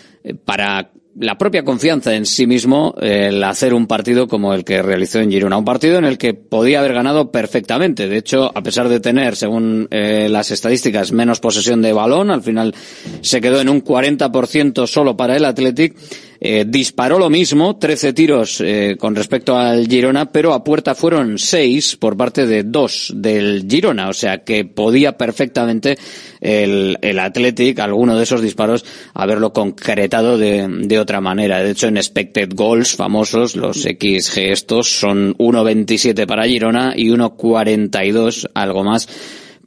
para 0.43 0.91
la 1.19 1.37
propia 1.37 1.63
confianza 1.63 2.13
en 2.15 2.25
sí 2.25 2.45
mismo 2.45 2.93
el 2.99 3.43
hacer 3.43 3.73
un 3.73 3.87
partido 3.87 4.27
como 4.27 4.53
el 4.53 4.63
que 4.63 4.81
realizó 4.81 5.19
en 5.19 5.31
Girona. 5.31 5.57
Un 5.57 5.65
partido 5.65 5.97
en 5.97 6.05
el 6.05 6.17
que 6.17 6.33
podía 6.33 6.79
haber 6.79 6.93
ganado 6.93 7.31
perfectamente. 7.31 8.07
De 8.07 8.17
hecho, 8.17 8.51
a 8.55 8.61
pesar 8.61 8.87
de 8.87 8.99
tener, 8.99 9.35
según 9.35 9.87
eh, 9.89 10.27
las 10.29 10.51
estadísticas, 10.51 11.11
menos 11.11 11.39
posesión 11.39 11.81
de 11.81 11.93
balón, 11.93 12.29
al 12.29 12.43
final 12.43 12.75
se 13.21 13.41
quedó 13.41 13.59
en 13.61 13.69
un 13.69 13.83
40% 13.83 14.85
solo 14.85 15.17
para 15.17 15.35
el 15.35 15.45
Athletic 15.45 15.95
eh, 16.39 16.65
disparó 16.67 17.17
lo 17.17 17.29
mismo, 17.29 17.77
13 17.77 18.13
tiros 18.13 18.61
eh, 18.61 18.95
con 18.99 19.15
respecto 19.15 19.57
al 19.57 19.87
Girona, 19.87 20.31
pero 20.31 20.53
a 20.53 20.63
puerta 20.63 20.95
fueron 20.95 21.37
6 21.37 21.97
por 21.97 22.15
parte 22.15 22.45
de 22.45 22.63
dos 22.63 23.11
del 23.15 23.65
Girona, 23.69 24.09
o 24.09 24.13
sea 24.13 24.43
que 24.43 24.65
podía 24.65 25.17
perfectamente 25.17 25.97
el, 26.39 26.97
el 27.01 27.19
Athletic, 27.19 27.79
alguno 27.79 28.17
de 28.17 28.23
esos 28.23 28.41
disparos, 28.41 28.85
haberlo 29.13 29.53
concretado 29.53 30.37
de, 30.37 30.67
de 30.67 30.99
otra 30.99 31.21
manera. 31.21 31.63
De 31.63 31.71
hecho, 31.71 31.87
en 31.87 31.97
expected 31.97 32.49
goals 32.53 32.95
famosos, 32.95 33.55
los 33.55 33.81
XG 33.81 34.51
estos 34.51 34.99
son 34.99 35.35
1.27 35.37 36.25
para 36.27 36.47
Girona 36.47 36.93
y 36.95 37.09
1.42, 37.09 38.49
algo 38.53 38.83
más, 38.83 39.07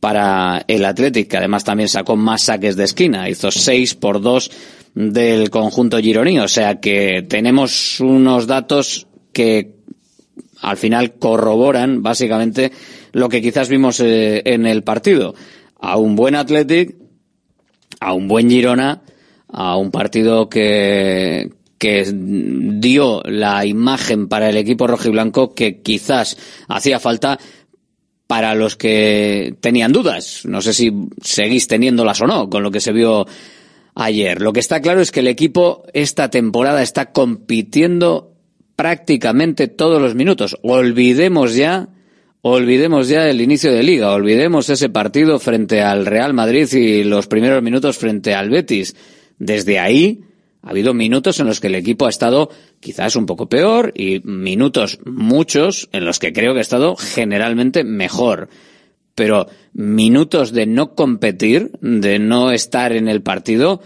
para 0.00 0.64
el 0.66 0.84
Athletic, 0.84 1.28
que 1.28 1.36
además 1.36 1.64
también 1.64 1.88
sacó 1.88 2.16
más 2.16 2.42
saques 2.42 2.76
de 2.76 2.84
esquina, 2.84 3.28
hizo 3.28 3.50
6 3.50 3.94
por 3.96 4.20
2 4.22 4.50
del 4.94 5.50
conjunto 5.50 5.98
gironí. 5.98 6.38
O 6.38 6.48
sea 6.48 6.80
que 6.80 7.24
tenemos 7.28 8.00
unos 8.00 8.46
datos 8.46 9.06
que 9.32 9.76
al 10.60 10.76
final 10.76 11.14
corroboran 11.14 12.02
básicamente 12.02 12.72
lo 13.12 13.28
que 13.28 13.42
quizás 13.42 13.68
vimos 13.68 14.00
eh, 14.00 14.42
en 14.44 14.66
el 14.66 14.82
partido. 14.82 15.34
A 15.78 15.96
un 15.96 16.16
buen 16.16 16.34
Athletic, 16.34 16.96
a 18.00 18.12
un 18.12 18.28
buen 18.28 18.50
Girona, 18.50 19.02
a 19.48 19.76
un 19.76 19.90
partido 19.90 20.48
que, 20.48 21.50
que 21.78 22.04
dio 22.12 23.22
la 23.24 23.64
imagen 23.64 24.28
para 24.28 24.50
el 24.50 24.56
equipo 24.56 24.86
rojiblanco 24.86 25.54
que 25.54 25.80
quizás 25.80 26.36
hacía 26.68 27.00
falta 27.00 27.38
para 28.26 28.54
los 28.54 28.76
que 28.76 29.56
tenían 29.60 29.92
dudas. 29.92 30.42
No 30.44 30.60
sé 30.60 30.72
si 30.72 30.92
seguís 31.22 31.66
teniéndolas 31.66 32.20
o 32.20 32.26
no 32.26 32.48
con 32.48 32.62
lo 32.62 32.70
que 32.70 32.80
se 32.80 32.92
vio 32.92 33.26
ayer. 34.00 34.40
Lo 34.40 34.52
que 34.52 34.60
está 34.60 34.80
claro 34.80 35.00
es 35.00 35.12
que 35.12 35.20
el 35.20 35.28
equipo 35.28 35.84
esta 35.92 36.30
temporada 36.30 36.82
está 36.82 37.12
compitiendo 37.12 38.32
prácticamente 38.74 39.68
todos 39.68 40.00
los 40.00 40.14
minutos. 40.14 40.56
Olvidemos 40.62 41.54
ya, 41.54 41.88
olvidemos 42.40 43.08
ya 43.08 43.28
el 43.28 43.42
inicio 43.42 43.72
de 43.72 43.82
liga, 43.82 44.12
olvidemos 44.12 44.70
ese 44.70 44.88
partido 44.88 45.38
frente 45.38 45.82
al 45.82 46.06
Real 46.06 46.32
Madrid 46.32 46.66
y 46.72 47.04
los 47.04 47.26
primeros 47.26 47.62
minutos 47.62 47.98
frente 47.98 48.34
al 48.34 48.48
Betis. 48.48 48.96
Desde 49.38 49.78
ahí 49.78 50.24
ha 50.62 50.70
habido 50.70 50.94
minutos 50.94 51.38
en 51.40 51.46
los 51.46 51.60
que 51.60 51.66
el 51.66 51.74
equipo 51.74 52.06
ha 52.06 52.10
estado 52.10 52.50
quizás 52.80 53.16
un 53.16 53.26
poco 53.26 53.50
peor 53.50 53.92
y 53.94 54.20
minutos 54.24 54.98
muchos 55.04 55.90
en 55.92 56.06
los 56.06 56.18
que 56.18 56.32
creo 56.32 56.54
que 56.54 56.60
ha 56.60 56.62
estado 56.62 56.96
generalmente 56.96 57.84
mejor 57.84 58.48
pero 59.14 59.46
minutos 59.74 60.52
de 60.52 60.66
no 60.66 60.94
competir, 60.94 61.70
de 61.80 62.18
no 62.18 62.52
estar 62.52 62.92
en 62.92 63.08
el 63.08 63.22
partido, 63.22 63.80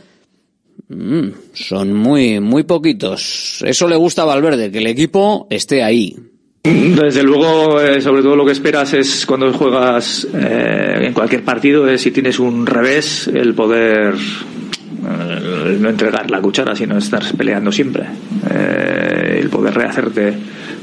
mm, 0.88 1.28
son 1.52 1.92
muy, 1.92 2.40
muy 2.40 2.64
poquitos. 2.64 3.62
Eso 3.66 3.88
le 3.88 3.96
gusta 3.96 4.22
a 4.22 4.26
Valverde, 4.26 4.70
que 4.70 4.78
el 4.78 4.86
equipo 4.86 5.46
esté 5.50 5.82
ahí. 5.82 6.16
Desde 6.64 7.22
luego, 7.22 7.78
eh, 7.78 8.00
sobre 8.00 8.22
todo 8.22 8.36
lo 8.36 8.46
que 8.46 8.52
esperas 8.52 8.94
es 8.94 9.26
cuando 9.26 9.52
juegas 9.52 10.26
eh, 10.32 11.02
en 11.02 11.12
cualquier 11.12 11.44
partido, 11.44 11.86
es 11.86 12.00
si 12.00 12.10
tienes 12.10 12.38
un 12.38 12.64
revés, 12.64 13.28
el 13.28 13.52
poder 13.52 14.14
eh, 14.14 15.76
no 15.78 15.90
entregar 15.90 16.30
la 16.30 16.40
cuchara, 16.40 16.74
sino 16.74 16.96
estar 16.96 17.22
peleando 17.36 17.70
siempre, 17.70 18.06
el 18.50 19.50
poder 19.50 19.74
rehacerte 19.74 20.32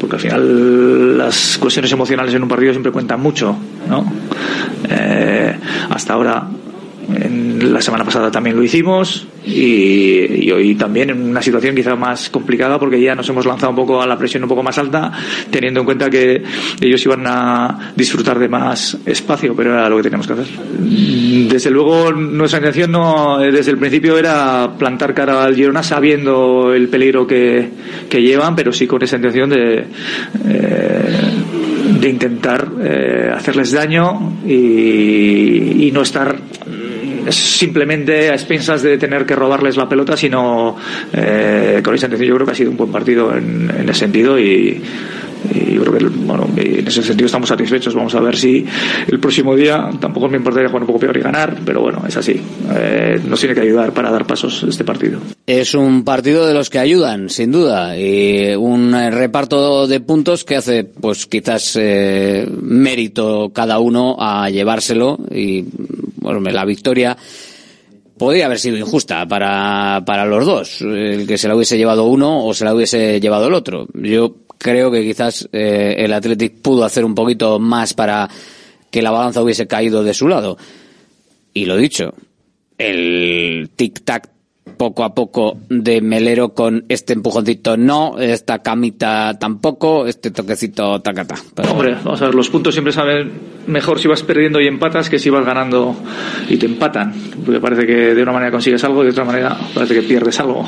porque 0.01 0.15
al 0.15 0.21
final 0.21 1.17
las 1.17 1.59
cuestiones 1.59 1.91
emocionales 1.91 2.33
en 2.33 2.41
un 2.41 2.49
partido 2.49 2.71
siempre 2.73 2.91
cuentan 2.91 3.21
mucho, 3.21 3.55
¿no? 3.87 4.11
Eh, 4.89 5.55
hasta 5.91 6.13
ahora 6.13 6.47
en 7.09 7.73
la 7.73 7.81
semana 7.81 8.03
pasada 8.03 8.31
también 8.31 8.55
lo 8.55 8.63
hicimos 8.63 9.27
y, 9.45 10.51
hoy 10.51 10.75
también 10.75 11.09
en 11.09 11.21
una 11.21 11.41
situación 11.41 11.75
quizá 11.75 11.95
más 11.95 12.29
complicada 12.29 12.77
porque 12.79 13.01
ya 13.01 13.15
nos 13.15 13.27
hemos 13.29 13.45
lanzado 13.45 13.71
un 13.71 13.75
poco 13.75 14.01
a 14.01 14.07
la 14.07 14.17
presión 14.17 14.43
un 14.43 14.49
poco 14.49 14.63
más 14.63 14.77
alta 14.77 15.11
teniendo 15.49 15.79
en 15.79 15.85
cuenta 15.85 16.09
que 16.09 16.43
ellos 16.79 17.05
iban 17.05 17.25
a 17.25 17.93
disfrutar 17.95 18.37
de 18.39 18.49
más 18.49 18.97
espacio 19.05 19.55
pero 19.55 19.73
era 19.73 19.89
lo 19.89 19.97
que 19.97 20.03
teníamos 20.03 20.27
que 20.27 20.33
hacer. 20.33 20.47
Desde 21.49 21.71
luego 21.71 22.11
nuestra 22.11 22.59
intención 22.59 22.91
no 22.91 23.39
desde 23.39 23.71
el 23.71 23.77
principio 23.77 24.17
era 24.17 24.71
plantar 24.77 25.13
cara 25.13 25.43
al 25.43 25.55
Girona 25.55 25.83
sabiendo 25.83 26.73
el 26.73 26.87
peligro 26.89 27.25
que, 27.25 27.69
llevan 28.11 28.55
pero 28.55 28.71
sí 28.71 28.85
con 28.85 29.01
esa 29.01 29.15
intención 29.15 29.49
de 29.49 29.85
eh, 30.47 31.31
de 32.01 32.09
intentar 32.09 32.67
eh, 32.81 33.31
hacerles 33.33 33.71
daño 33.71 34.39
y, 34.45 35.87
y 35.87 35.91
no 35.91 36.01
estar 36.01 36.35
simplemente 37.29 38.29
a 38.29 38.33
expensas 38.33 38.81
de 38.81 38.97
tener 38.97 39.25
que 39.25 39.35
robarles 39.35 39.77
la 39.77 39.87
pelota, 39.87 40.17
sino 40.17 40.75
eh, 41.13 41.79
con 41.83 41.93
esa 41.93 42.07
intención 42.07 42.29
yo 42.29 42.35
creo 42.35 42.45
que 42.47 42.51
ha 42.53 42.55
sido 42.55 42.71
un 42.71 42.77
buen 42.77 42.91
partido 42.91 43.35
en, 43.35 43.69
en 43.69 43.87
ese 43.87 43.99
sentido 43.99 44.39
y, 44.39 44.81
y 45.49 45.75
yo 45.75 45.83
creo 45.83 45.97
que 45.97 46.05
bueno, 46.05 46.47
en 46.55 46.87
ese 46.87 47.03
sentido 47.03 47.25
estamos 47.25 47.49
satisfechos. 47.49 47.95
Vamos 47.95 48.13
a 48.15 48.19
ver 48.19 48.35
si 48.35 48.65
el 49.07 49.19
próximo 49.19 49.55
día 49.55 49.89
tampoco 49.99 50.29
me 50.29 50.37
importaría 50.37 50.69
jugar 50.69 50.83
un 50.83 50.87
poco 50.87 50.99
peor 50.99 51.17
y 51.17 51.21
ganar, 51.21 51.57
pero 51.65 51.81
bueno, 51.81 52.03
es 52.07 52.17
así. 52.17 52.39
Eh, 52.73 53.19
nos 53.25 53.39
tiene 53.39 53.55
que 53.55 53.61
ayudar 53.61 53.93
para 53.93 54.11
dar 54.11 54.25
pasos 54.25 54.63
este 54.63 54.83
partido. 54.83 55.19
Es 55.45 55.73
un 55.73 56.03
partido 56.03 56.45
de 56.45 56.53
los 56.53 56.69
que 56.69 56.79
ayudan, 56.79 57.29
sin 57.29 57.51
duda, 57.51 57.97
y 57.97 58.53
un 58.55 58.91
reparto 58.91 59.87
de 59.87 59.99
puntos 59.99 60.43
que 60.43 60.55
hace, 60.55 60.83
pues 60.83 61.25
quizás 61.25 61.77
eh, 61.79 62.47
mérito 62.61 63.51
cada 63.53 63.79
uno 63.79 64.15
a 64.19 64.49
llevárselo 64.49 65.17
y 65.31 65.65
bueno, 66.17 66.39
la 66.51 66.65
victoria 66.65 67.17
podría 68.17 68.45
haber 68.45 68.59
sido 68.59 68.77
injusta 68.77 69.27
para, 69.27 70.03
para 70.05 70.25
los 70.25 70.45
dos, 70.45 70.81
el 70.81 71.25
que 71.25 71.39
se 71.39 71.47
la 71.47 71.55
hubiese 71.55 71.77
llevado 71.77 72.05
uno 72.05 72.45
o 72.45 72.53
se 72.53 72.65
la 72.65 72.75
hubiese 72.75 73.19
llevado 73.19 73.47
el 73.47 73.55
otro. 73.55 73.87
Yo 73.95 74.35
creo 74.61 74.91
que 74.91 75.03
quizás 75.03 75.47
eh, 75.51 75.95
el 75.97 76.13
Athletic 76.13 76.61
pudo 76.61 76.83
hacer 76.83 77.05
un 77.05 77.15
poquito 77.15 77.59
más 77.59 77.93
para 77.93 78.29
que 78.89 79.01
la 79.01 79.11
balanza 79.11 79.41
hubiese 79.41 79.67
caído 79.67 80.03
de 80.03 80.13
su 80.13 80.27
lado. 80.27 80.57
Y 81.53 81.65
lo 81.65 81.75
dicho, 81.77 82.13
el 82.77 83.69
tic-tac 83.75 84.29
poco 84.77 85.03
a 85.03 85.13
poco 85.13 85.57
de 85.69 86.01
Melero 86.01 86.53
con 86.53 86.85
este 86.89 87.13
empujoncito 87.13 87.77
no, 87.77 88.17
esta 88.19 88.59
camita 88.59 89.37
tampoco, 89.39 90.07
este 90.07 90.31
toquecito 90.31 91.01
tacata. 91.01 91.35
Pero... 91.55 91.71
Hombre, 91.71 91.95
vamos 92.03 92.21
a 92.21 92.25
ver, 92.25 92.35
los 92.35 92.49
puntos 92.49 92.73
siempre 92.73 92.91
saben 92.91 93.31
mejor 93.67 93.99
si 93.99 94.07
vas 94.07 94.23
perdiendo 94.23 94.59
y 94.59 94.67
empatas 94.67 95.09
que 95.09 95.19
si 95.19 95.29
vas 95.29 95.45
ganando 95.45 95.95
y 96.49 96.57
te 96.57 96.65
empatan. 96.65 97.13
Porque 97.45 97.59
parece 97.59 97.85
que 97.85 98.15
de 98.15 98.23
una 98.23 98.31
manera 98.31 98.51
consigues 98.51 98.83
algo 98.83 99.01
y 99.03 99.05
de 99.05 99.11
otra 99.11 99.25
manera 99.25 99.57
parece 99.73 99.93
que 99.93 100.03
pierdes 100.03 100.39
algo. 100.39 100.67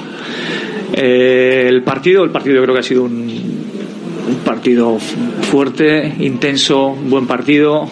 Eh, 0.93 1.65
el 1.67 1.81
partido, 1.81 2.23
el 2.23 2.29
partido 2.29 2.57
yo 2.57 2.61
creo 2.63 2.75
que 2.75 2.79
ha 2.81 2.83
sido 2.83 3.03
un, 3.03 3.72
un 4.27 4.35
partido 4.45 4.97
fuerte, 4.99 6.13
intenso, 6.19 6.91
buen 6.91 7.27
partido. 7.27 7.87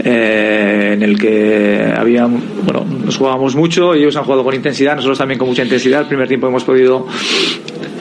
Eh, 0.00 0.90
en 0.92 1.02
el 1.02 1.18
que 1.18 1.92
había, 1.96 2.26
bueno, 2.26 2.84
nos 3.04 3.16
jugábamos 3.16 3.56
mucho, 3.56 3.94
ellos 3.94 4.14
han 4.16 4.22
jugado 4.22 4.44
con 4.44 4.54
intensidad, 4.54 4.94
nosotros 4.94 5.18
también 5.18 5.38
con 5.38 5.48
mucha 5.48 5.64
intensidad. 5.64 6.02
El 6.02 6.06
primer 6.06 6.28
tiempo 6.28 6.46
hemos 6.46 6.62
podido 6.62 7.06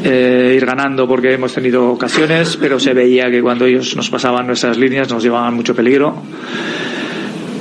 eh, 0.04 0.54
ir 0.56 0.66
ganando 0.66 1.08
porque 1.08 1.34
hemos 1.34 1.54
tenido 1.54 1.90
ocasiones, 1.90 2.58
pero 2.62 2.80
se 2.80 2.94
veía 2.94 3.32
que 3.32 3.42
cuando 3.42 3.66
ellos 3.66 3.96
nos 3.96 4.10
pasaban 4.12 4.46
nuestras 4.46 4.78
líneas 4.78 5.10
nos 5.10 5.24
llevaban 5.24 5.56
mucho 5.56 5.76
peligro. 5.76 6.22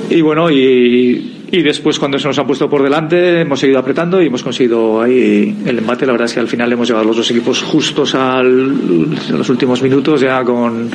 Y 0.09 0.21
bueno, 0.21 0.51
y 0.51 1.36
y 1.51 1.61
después 1.61 1.97
cuando 1.97 2.19
se 2.19 2.27
nos 2.27 2.37
han 2.37 2.45
puesto 2.45 2.69
por 2.69 2.83
delante 2.83 3.41
hemos 3.41 3.59
seguido 3.59 3.79
apretando 3.79 4.21
y 4.21 4.27
hemos 4.27 4.43
conseguido 4.43 5.01
ahí 5.01 5.55
el 5.65 5.77
embate. 5.77 6.05
La 6.05 6.11
verdad 6.11 6.25
es 6.25 6.33
que 6.33 6.39
al 6.39 6.47
final 6.47 6.71
hemos 6.71 6.87
llevado 6.87 7.05
los 7.05 7.17
dos 7.17 7.31
equipos 7.31 7.61
justos 7.61 8.15
al, 8.15 9.07
a 9.29 9.37
los 9.37 9.49
últimos 9.49 9.81
minutos 9.81 10.21
ya 10.21 10.43
con 10.43 10.89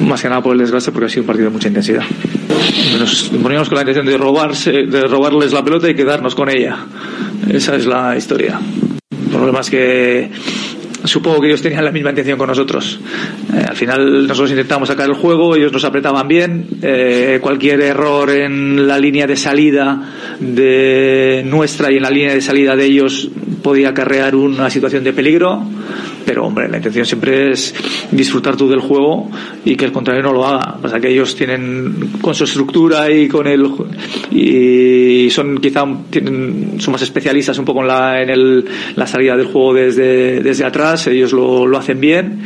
más 0.00 0.20
que 0.20 0.28
nada 0.28 0.42
por 0.42 0.52
el 0.52 0.58
desgaste 0.58 0.92
porque 0.92 1.06
ha 1.06 1.08
sido 1.08 1.22
un 1.22 1.26
partido 1.26 1.48
de 1.48 1.54
mucha 1.54 1.68
intensidad. 1.68 2.04
Nos 2.98 3.30
poníamos 3.42 3.68
con 3.68 3.76
la 3.76 3.82
intención 3.82 4.06
de, 4.06 4.18
robarse, 4.18 4.72
de 4.72 5.02
robarles 5.06 5.52
la 5.52 5.64
pelota 5.64 5.88
y 5.88 5.94
quedarnos 5.94 6.34
con 6.34 6.50
ella. 6.50 6.76
Esa 7.48 7.76
es 7.76 7.86
la 7.86 8.16
historia. 8.16 8.60
El 9.10 9.30
problema 9.30 9.60
es 9.60 9.70
que 9.70 10.30
supongo 11.04 11.40
que 11.40 11.48
ellos 11.48 11.62
tenían 11.62 11.84
la 11.84 11.92
misma 11.92 12.10
intención 12.10 12.38
con 12.38 12.48
nosotros. 12.48 13.00
Eh, 13.52 13.64
al 13.68 13.76
final 13.76 14.26
nosotros 14.26 14.50
intentamos 14.50 14.88
sacar 14.88 15.08
el 15.08 15.14
juego, 15.14 15.56
ellos 15.56 15.72
nos 15.72 15.84
apretaban 15.84 16.26
bien. 16.28 16.66
Eh, 16.82 17.38
cualquier 17.40 17.80
error 17.80 18.30
en 18.30 18.86
la 18.86 18.98
línea 18.98 19.26
de 19.26 19.36
salida 19.36 20.36
de 20.38 21.42
nuestra 21.46 21.92
y 21.92 21.96
en 21.96 22.02
la 22.02 22.10
línea 22.10 22.34
de 22.34 22.40
salida 22.40 22.76
de 22.76 22.84
ellos 22.84 23.30
podía 23.62 23.90
acarrear 23.90 24.34
una 24.34 24.70
situación 24.70 25.04
de 25.04 25.12
peligro. 25.12 25.62
Pero 26.24 26.46
hombre, 26.46 26.68
la 26.68 26.76
intención 26.76 27.06
siempre 27.06 27.50
es 27.50 27.74
disfrutar 28.10 28.56
tú 28.56 28.68
del 28.68 28.80
juego 28.80 29.30
y 29.64 29.74
que 29.74 29.84
el 29.84 29.92
contrario 29.92 30.22
no 30.22 30.32
lo 30.32 30.46
haga. 30.46 30.76
Pasa 30.80 31.00
que 31.00 31.08
ellos 31.08 31.34
tienen 31.34 32.12
con 32.20 32.34
su 32.34 32.44
estructura 32.44 33.10
y 33.10 33.26
con 33.26 33.46
el 33.46 33.66
y 34.30 35.30
son 35.30 35.58
quizá 35.58 35.84
tienen, 36.10 36.74
son 36.78 36.92
más 36.92 37.02
especialistas 37.02 37.58
un 37.58 37.64
poco 37.64 37.80
en 37.80 37.88
la, 37.88 38.22
en 38.22 38.30
el, 38.30 38.64
la 38.96 39.06
salida 39.06 39.36
del 39.36 39.46
juego 39.46 39.74
desde, 39.74 40.40
desde 40.40 40.64
atrás. 40.64 40.89
Ellos 41.06 41.32
lo, 41.32 41.66
lo 41.66 41.78
hacen 41.78 42.00
bien 42.00 42.42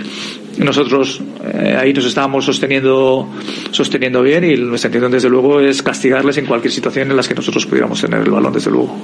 nosotros 0.58 1.20
eh, 1.52 1.76
ahí 1.78 1.92
nos 1.92 2.04
estábamos 2.04 2.44
sosteniendo 2.44 3.28
sosteniendo 3.70 4.22
bien 4.22 4.44
y 4.44 4.56
nuestra 4.56 4.88
intención 4.88 5.12
desde 5.12 5.28
luego 5.28 5.60
es 5.60 5.82
castigarles 5.82 6.36
en 6.38 6.46
cualquier 6.46 6.72
situación 6.72 7.10
en 7.10 7.16
las 7.16 7.28
que 7.28 7.34
nosotros 7.34 7.66
pudiéramos 7.66 8.00
tener 8.00 8.20
el 8.20 8.30
balón 8.30 8.52
desde 8.52 8.70
luego. 8.70 8.96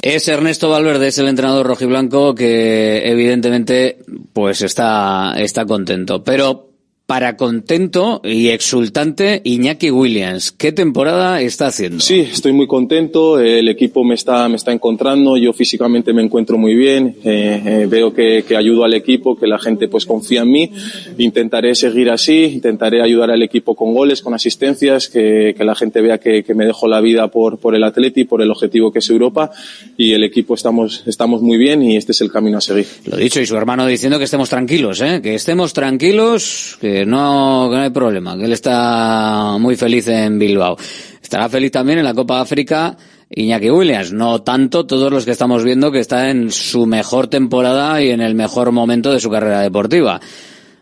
Es 0.00 0.26
Ernesto 0.26 0.68
Valverde, 0.68 1.08
es 1.08 1.18
el 1.18 1.28
entrenador 1.28 1.66
rojiblanco 1.66 2.34
que 2.34 3.08
evidentemente 3.08 3.98
pues 4.32 4.62
está, 4.62 5.34
está 5.36 5.64
contento. 5.64 6.24
Pero 6.24 6.71
para 7.12 7.36
contento 7.36 8.22
y 8.24 8.48
exultante 8.48 9.42
Iñaki 9.44 9.90
Williams. 9.90 10.50
¿Qué 10.50 10.72
temporada 10.72 11.42
está 11.42 11.66
haciendo? 11.66 12.00
Sí, 12.00 12.20
estoy 12.20 12.54
muy 12.54 12.66
contento. 12.66 13.38
El 13.38 13.68
equipo 13.68 14.02
me 14.02 14.14
está, 14.14 14.48
me 14.48 14.56
está 14.56 14.72
encontrando. 14.72 15.36
Yo 15.36 15.52
físicamente 15.52 16.14
me 16.14 16.22
encuentro 16.22 16.56
muy 16.56 16.74
bien. 16.74 17.16
Eh, 17.22 17.62
eh, 17.66 17.86
veo 17.86 18.14
que, 18.14 18.46
que, 18.48 18.56
ayudo 18.56 18.84
al 18.84 18.94
equipo, 18.94 19.36
que 19.36 19.46
la 19.46 19.58
gente 19.58 19.88
pues 19.88 20.06
confía 20.06 20.40
en 20.40 20.52
mí. 20.52 20.72
Intentaré 21.18 21.74
seguir 21.74 22.08
así. 22.08 22.44
Intentaré 22.44 23.02
ayudar 23.02 23.30
al 23.30 23.42
equipo 23.42 23.74
con 23.74 23.92
goles, 23.92 24.22
con 24.22 24.32
asistencias, 24.32 25.08
que, 25.08 25.54
que 25.54 25.64
la 25.64 25.74
gente 25.74 26.00
vea 26.00 26.16
que, 26.16 26.42
que, 26.42 26.54
me 26.54 26.64
dejo 26.64 26.88
la 26.88 27.02
vida 27.02 27.28
por, 27.28 27.58
por 27.58 27.74
el 27.74 27.84
Atleti, 27.84 28.24
por 28.24 28.40
el 28.40 28.50
objetivo 28.50 28.90
que 28.90 29.00
es 29.00 29.10
Europa. 29.10 29.50
Y 29.98 30.14
el 30.14 30.24
equipo 30.24 30.54
estamos, 30.54 31.02
estamos 31.06 31.42
muy 31.42 31.58
bien 31.58 31.82
y 31.82 31.98
este 31.98 32.12
es 32.12 32.22
el 32.22 32.32
camino 32.32 32.56
a 32.56 32.62
seguir. 32.62 32.86
Lo 33.04 33.18
dicho, 33.18 33.38
y 33.38 33.44
su 33.44 33.54
hermano 33.58 33.86
diciendo 33.86 34.16
que 34.16 34.24
estemos 34.24 34.48
tranquilos, 34.48 35.02
¿eh? 35.02 35.20
que 35.22 35.34
estemos 35.34 35.74
tranquilos, 35.74 36.78
que 36.80 37.01
no, 37.06 37.70
no 37.70 37.76
hay 37.76 37.90
problema, 37.90 38.36
que 38.36 38.44
él 38.44 38.52
está 38.52 39.56
muy 39.58 39.76
feliz 39.76 40.08
en 40.08 40.38
Bilbao. 40.38 40.76
Estará 41.22 41.48
feliz 41.48 41.70
también 41.70 41.98
en 41.98 42.04
la 42.04 42.14
Copa 42.14 42.40
África 42.40 42.96
Iñaki 43.34 43.70
Williams, 43.70 44.12
no 44.12 44.42
tanto 44.42 44.84
todos 44.84 45.10
los 45.10 45.24
que 45.24 45.30
estamos 45.30 45.64
viendo 45.64 45.90
que 45.90 46.00
está 46.00 46.30
en 46.30 46.50
su 46.50 46.86
mejor 46.86 47.28
temporada 47.28 48.02
y 48.02 48.10
en 48.10 48.20
el 48.20 48.34
mejor 48.34 48.72
momento 48.72 49.10
de 49.10 49.20
su 49.20 49.30
carrera 49.30 49.60
deportiva. 49.60 50.20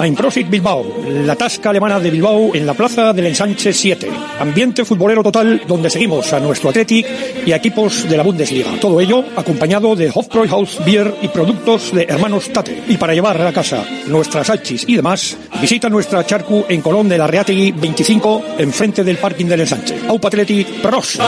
Einprosit 0.00 0.50
Bilbao, 0.50 0.84
la 1.08 1.34
tasca 1.34 1.70
alemana 1.70 1.98
de 1.98 2.10
Bilbao 2.10 2.54
en 2.54 2.66
la 2.66 2.74
plaza 2.74 3.12
del 3.12 3.26
Ensanche 3.26 3.72
7. 3.72 4.10
Ambiente 4.38 4.84
futbolero 4.84 5.22
total 5.22 5.62
donde 5.66 5.88
seguimos 5.88 6.32
a 6.32 6.40
nuestro 6.40 6.68
Athletic 6.68 7.06
y 7.46 7.52
a 7.52 7.56
equipos 7.56 8.06
de 8.08 8.16
la 8.16 8.22
Bundesliga. 8.22 8.70
Todo 8.80 9.00
ello 9.00 9.24
acompañado 9.34 9.96
de 9.96 10.10
Hofbräuhaus 10.14 10.84
Beer 10.84 11.14
y 11.22 11.28
productos 11.28 11.94
de 11.94 12.02
hermanos 12.02 12.50
Tate. 12.52 12.82
Y 12.88 12.98
para 12.98 13.14
llevar 13.14 13.40
a 13.40 13.52
casa 13.52 13.84
nuestras 14.06 14.50
hachis 14.50 14.84
y 14.86 14.96
demás, 14.96 15.38
visita 15.60 15.88
nuestra 15.88 16.26
charcu 16.26 16.66
en 16.68 16.82
Colón 16.82 17.08
de 17.08 17.16
la 17.16 17.26
Reategui 17.26 17.72
25 17.72 18.44
enfrente 18.58 19.04
del 19.04 19.16
parking 19.16 19.46
del 19.46 19.60
Ensanche. 19.60 19.96
Aupa 20.08 20.28
Athletic 20.28 20.82
Pros. 20.82 21.18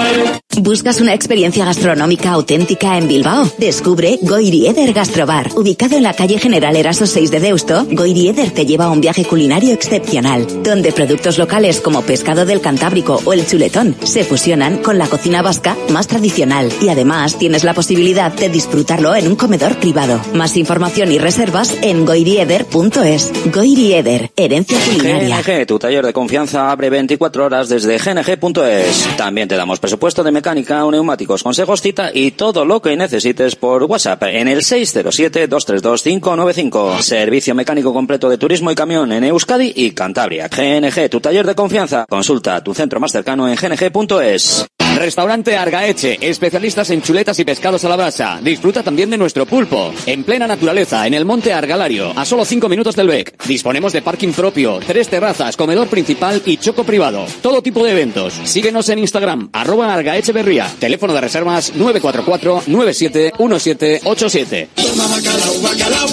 ¿Buscas 0.59 1.03
una 1.03 1.13
experiencia 1.13 1.67
gastronómica 1.67 2.33
auténtica 2.33 2.97
en 2.97 3.09
Bilbao? 3.09 3.51
Descubre 3.59 4.19
Goirieder 4.23 4.95
Gastrobar. 4.95 5.51
Ubicado 5.55 5.99
en 5.99 6.03
la 6.03 6.15
calle 6.15 6.39
General 6.39 6.75
Eraso 6.75 7.07
6 7.07 7.31
de 7.31 7.41
Deusto, 7.47 7.87
Goirieder 7.89 8.51
te 8.51 8.67
lleva 8.67 8.87
a 8.87 8.91
un 8.91 9.01
viaje 9.01 9.25
culinario 9.25 9.73
excepcional, 9.73 10.65
donde 10.65 10.91
productos 10.91 11.39
locales 11.39 11.81
como 11.81 12.03
pescado 12.03 12.45
del 12.45 12.61
Cantábrico 12.61 13.23
o 13.25 13.33
el 13.33 13.47
chuletón 13.47 13.95
se 14.03 14.25
fusionan 14.25 14.79
con 14.79 14.99
la 14.99 15.07
cocina 15.07 15.43
vasca 15.43 15.77
más 15.91 16.09
tradicional 16.09 16.73
y 16.83 16.89
además 16.89 17.39
tienes 17.39 17.63
la 17.63 17.73
posibilidad 17.73 18.33
de 18.33 18.49
disfrutarlo 18.49 19.15
en 19.15 19.29
un 19.29 19.37
comedor 19.37 19.77
privado. 19.77 20.21
Más 20.35 20.57
información 20.57 21.13
y 21.13 21.19
reservas 21.19 21.73
en 21.83 22.05
goirieder.es. 22.05 23.33
Goirieder, 23.55 24.33
herencia 24.35 24.79
culinaria. 24.85 25.41
GNG, 25.41 25.67
tu 25.67 25.79
taller 25.79 26.05
de 26.05 26.13
confianza 26.13 26.73
abre 26.73 26.91
24 26.91 27.45
horas 27.45 27.69
desde 27.69 27.97
gng.es. 27.97 29.09
También 29.17 29.47
te 29.47 29.55
damos 29.55 29.79
presupuesto 29.79 30.25
de 30.25 30.33
mecánica, 30.33 30.85
neumáticos, 30.91 31.45
consejos, 31.45 31.81
cita 31.81 32.11
y 32.13 32.33
todo 32.33 32.65
lo 32.65 32.83
que 32.83 32.97
necesites 32.97 33.55
por 33.55 33.85
WhatsApp 33.85 34.25
en 34.25 34.49
el 34.49 34.63
607-232-595. 34.63 37.03
Servicio 37.03 37.36
mecánico 37.55 37.93
completo 37.93 38.29
de 38.29 38.39
turismo 38.39 38.71
y 38.71 38.75
camión 38.75 39.13
en 39.13 39.25
Euskadi 39.25 39.73
y 39.75 39.93
Cantabria. 39.93 40.49
GNG, 40.49 41.09
tu 41.11 41.21
taller 41.21 41.47
de 41.47 41.55
confianza. 41.55 42.07
Consulta 42.09 42.63
tu 42.63 42.75
centro 42.75 43.01
más 43.01 43.13
cercano 43.13 43.49
en 43.49 43.57
gng.es. 43.57 44.67
Restaurante 44.97 45.57
Argaeche, 45.57 46.19
especialistas 46.23 46.89
en 46.89 47.03
chuletas 47.03 47.39
y 47.39 47.45
pescados 47.45 47.85
a 47.85 47.89
la 47.91 47.97
brasa. 47.97 48.41
Disfruta 48.43 48.83
también 48.83 49.11
de 49.11 49.19
nuestro 49.19 49.45
pulpo. 49.45 49.93
En 50.07 50.25
plena 50.25 50.47
naturaleza, 50.47 51.07
en 51.07 51.13
el 51.13 51.27
monte 51.27 51.53
Argalario, 51.53 52.15
a 52.17 52.25
solo 52.25 52.47
5 52.47 52.67
minutos 52.69 52.97
del 52.97 53.09
BEC. 53.09 53.45
Disponemos 53.47 53.93
de 53.93 54.01
parking 54.01 54.33
propio, 54.33 54.81
tres 54.87 55.09
terrazas, 55.09 55.55
comedor 55.55 55.89
principal 55.89 56.41
y 56.47 56.57
choco 56.57 56.85
privado. 56.85 57.27
Todo 57.43 57.61
tipo 57.61 57.85
de 57.85 57.93
eventos. 57.93 58.41
Síguenos 58.45 58.89
en 58.89 59.01
Instagram, 59.01 59.51
arroba 59.53 59.93
Argaeche 59.93 60.33
Berría. 60.33 60.67
Teléfono 60.79 61.13
de 61.13 61.21
reservas 61.21 61.75
944-971787. 61.75 64.69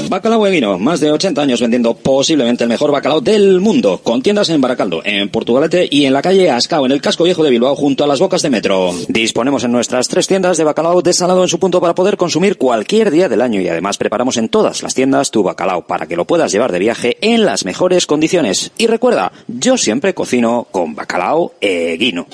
Bacalao 0.09 0.45
Eguino, 0.45 0.77
más 0.77 0.99
de 0.99 1.09
80 1.09 1.41
años 1.41 1.61
vendiendo 1.61 1.93
posiblemente 1.93 2.65
el 2.65 2.69
mejor 2.69 2.91
bacalao 2.91 3.21
del 3.21 3.61
mundo. 3.61 4.01
Con 4.03 4.21
tiendas 4.21 4.49
en 4.49 4.59
Baracaldo, 4.59 5.01
en 5.05 5.29
Portugalete 5.29 5.87
y 5.89 6.03
en 6.03 6.11
la 6.11 6.21
calle 6.21 6.51
Ascao, 6.51 6.85
en 6.85 6.91
el 6.91 6.99
casco 7.01 7.23
viejo 7.23 7.43
de 7.43 7.49
Bilbao, 7.49 7.77
junto 7.77 8.03
a 8.03 8.07
las 8.07 8.19
bocas 8.19 8.41
de 8.41 8.49
metro. 8.49 8.72
Centro. 8.73 8.93
Disponemos 9.07 9.63
en 9.63 9.71
nuestras 9.71 10.07
tres 10.07 10.27
tiendas 10.27 10.57
de 10.57 10.63
bacalao 10.63 11.01
desalado 11.01 11.43
en 11.43 11.49
su 11.49 11.59
punto 11.59 11.81
para 11.81 11.95
poder 11.95 12.17
consumir 12.17 12.57
cualquier 12.57 13.11
día 13.11 13.29
del 13.29 13.41
año 13.41 13.61
y 13.61 13.67
además 13.67 13.97
preparamos 13.97 14.37
en 14.37 14.49
todas 14.49 14.83
las 14.83 14.93
tiendas 14.93 15.31
tu 15.31 15.43
bacalao 15.43 15.85
para 15.87 16.07
que 16.07 16.15
lo 16.15 16.25
puedas 16.25 16.51
llevar 16.51 16.71
de 16.71 16.79
viaje 16.79 17.17
en 17.21 17.45
las 17.45 17.65
mejores 17.65 18.05
condiciones. 18.05 18.71
Y 18.77 18.87
recuerda, 18.87 19.31
yo 19.47 19.77
siempre 19.77 20.13
cocino 20.13 20.67
con 20.71 20.95
bacalao 20.95 21.53
eguino. 21.61 22.27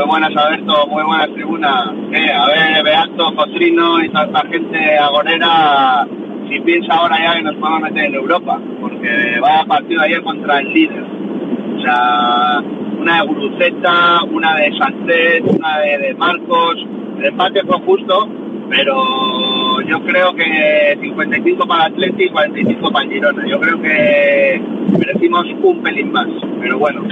Muy 0.00 0.08
buenas, 0.08 0.34
Alberto, 0.34 0.86
muy 0.86 1.02
buenas 1.02 1.28
tribunas. 1.34 1.92
Eh, 2.10 2.32
a 2.32 2.46
ver, 2.46 2.82
Beato, 2.82 3.34
Cotrino 3.36 4.02
y 4.02 4.08
tanta 4.08 4.40
gente 4.48 4.98
agonera, 4.98 6.08
si 6.48 6.58
piensa 6.60 6.94
ahora 6.94 7.18
ya 7.22 7.34
que 7.34 7.42
nos 7.42 7.54
podemos 7.56 7.82
meter 7.82 8.06
en 8.06 8.14
Europa, 8.14 8.58
porque 8.80 9.38
va 9.44 9.60
a 9.60 9.64
partido 9.66 10.00
ayer 10.00 10.22
contra 10.22 10.60
el 10.60 10.72
líder. 10.72 11.02
O 11.02 11.82
sea, 11.82 12.62
una 12.98 13.20
de 13.20 13.26
Guruceta, 13.26 14.24
una 14.32 14.54
de 14.54 14.72
Sánchez, 14.78 15.42
una 15.44 15.78
de, 15.80 15.98
de 15.98 16.14
Marcos. 16.14 16.76
El 17.18 17.26
empate 17.26 17.60
fue 17.64 17.78
justo, 17.80 18.26
pero 18.70 19.82
yo 19.82 20.02
creo 20.02 20.34
que 20.34 20.96
55 20.98 21.66
para 21.66 21.84
Atleti 21.84 22.24
y 22.24 22.30
45 22.30 22.90
para 22.90 23.06
Girona. 23.06 23.46
Yo 23.46 23.60
creo 23.60 23.82
que 23.82 24.62
merecimos 24.98 25.44
un 25.62 25.82
pelín 25.82 26.10
más, 26.10 26.26
pero 26.58 26.78
bueno, 26.78 27.02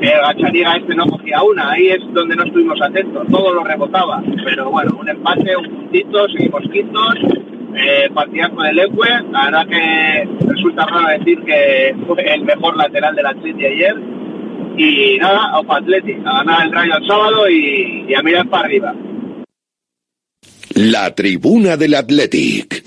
el 0.00 0.10
Gachariga 0.10 0.76
este 0.76 0.94
no 0.94 1.06
cogía 1.06 1.42
una, 1.42 1.72
ahí 1.72 1.88
es 1.88 2.00
donde 2.12 2.36
no 2.36 2.44
estuvimos 2.44 2.80
atentos, 2.82 3.26
todo 3.30 3.54
lo 3.54 3.64
rebotaba, 3.64 4.22
pero 4.44 4.70
bueno, 4.70 4.96
un 5.00 5.08
empate, 5.08 5.56
un 5.56 5.68
puntito, 5.68 6.28
seguimos 6.28 6.62
quintos, 6.72 7.14
eh, 7.76 8.08
partidazo 8.14 8.62
del 8.62 8.78
Eque, 8.78 9.10
la 9.30 9.44
verdad 9.44 9.66
que 9.68 10.28
resulta 10.46 10.86
raro 10.86 11.18
decir 11.18 11.42
que 11.44 11.94
fue 12.06 12.34
el 12.34 12.42
mejor 12.42 12.76
lateral 12.76 13.14
del 13.14 13.26
Atleti 13.26 13.64
ayer, 13.64 13.96
y 14.76 15.18
nada, 15.18 15.52
a 15.52 15.76
Atleti, 15.76 16.16
a 16.24 16.44
ganar 16.44 16.66
el 16.66 16.72
Rayo 16.72 16.96
el 16.98 17.06
sábado 17.06 17.48
y, 17.48 18.04
y 18.08 18.14
a 18.14 18.22
mirar 18.22 18.48
para 18.48 18.64
arriba. 18.64 18.94
La 20.74 21.14
tribuna 21.14 21.78
del 21.78 21.94
Athletic. 21.94 22.84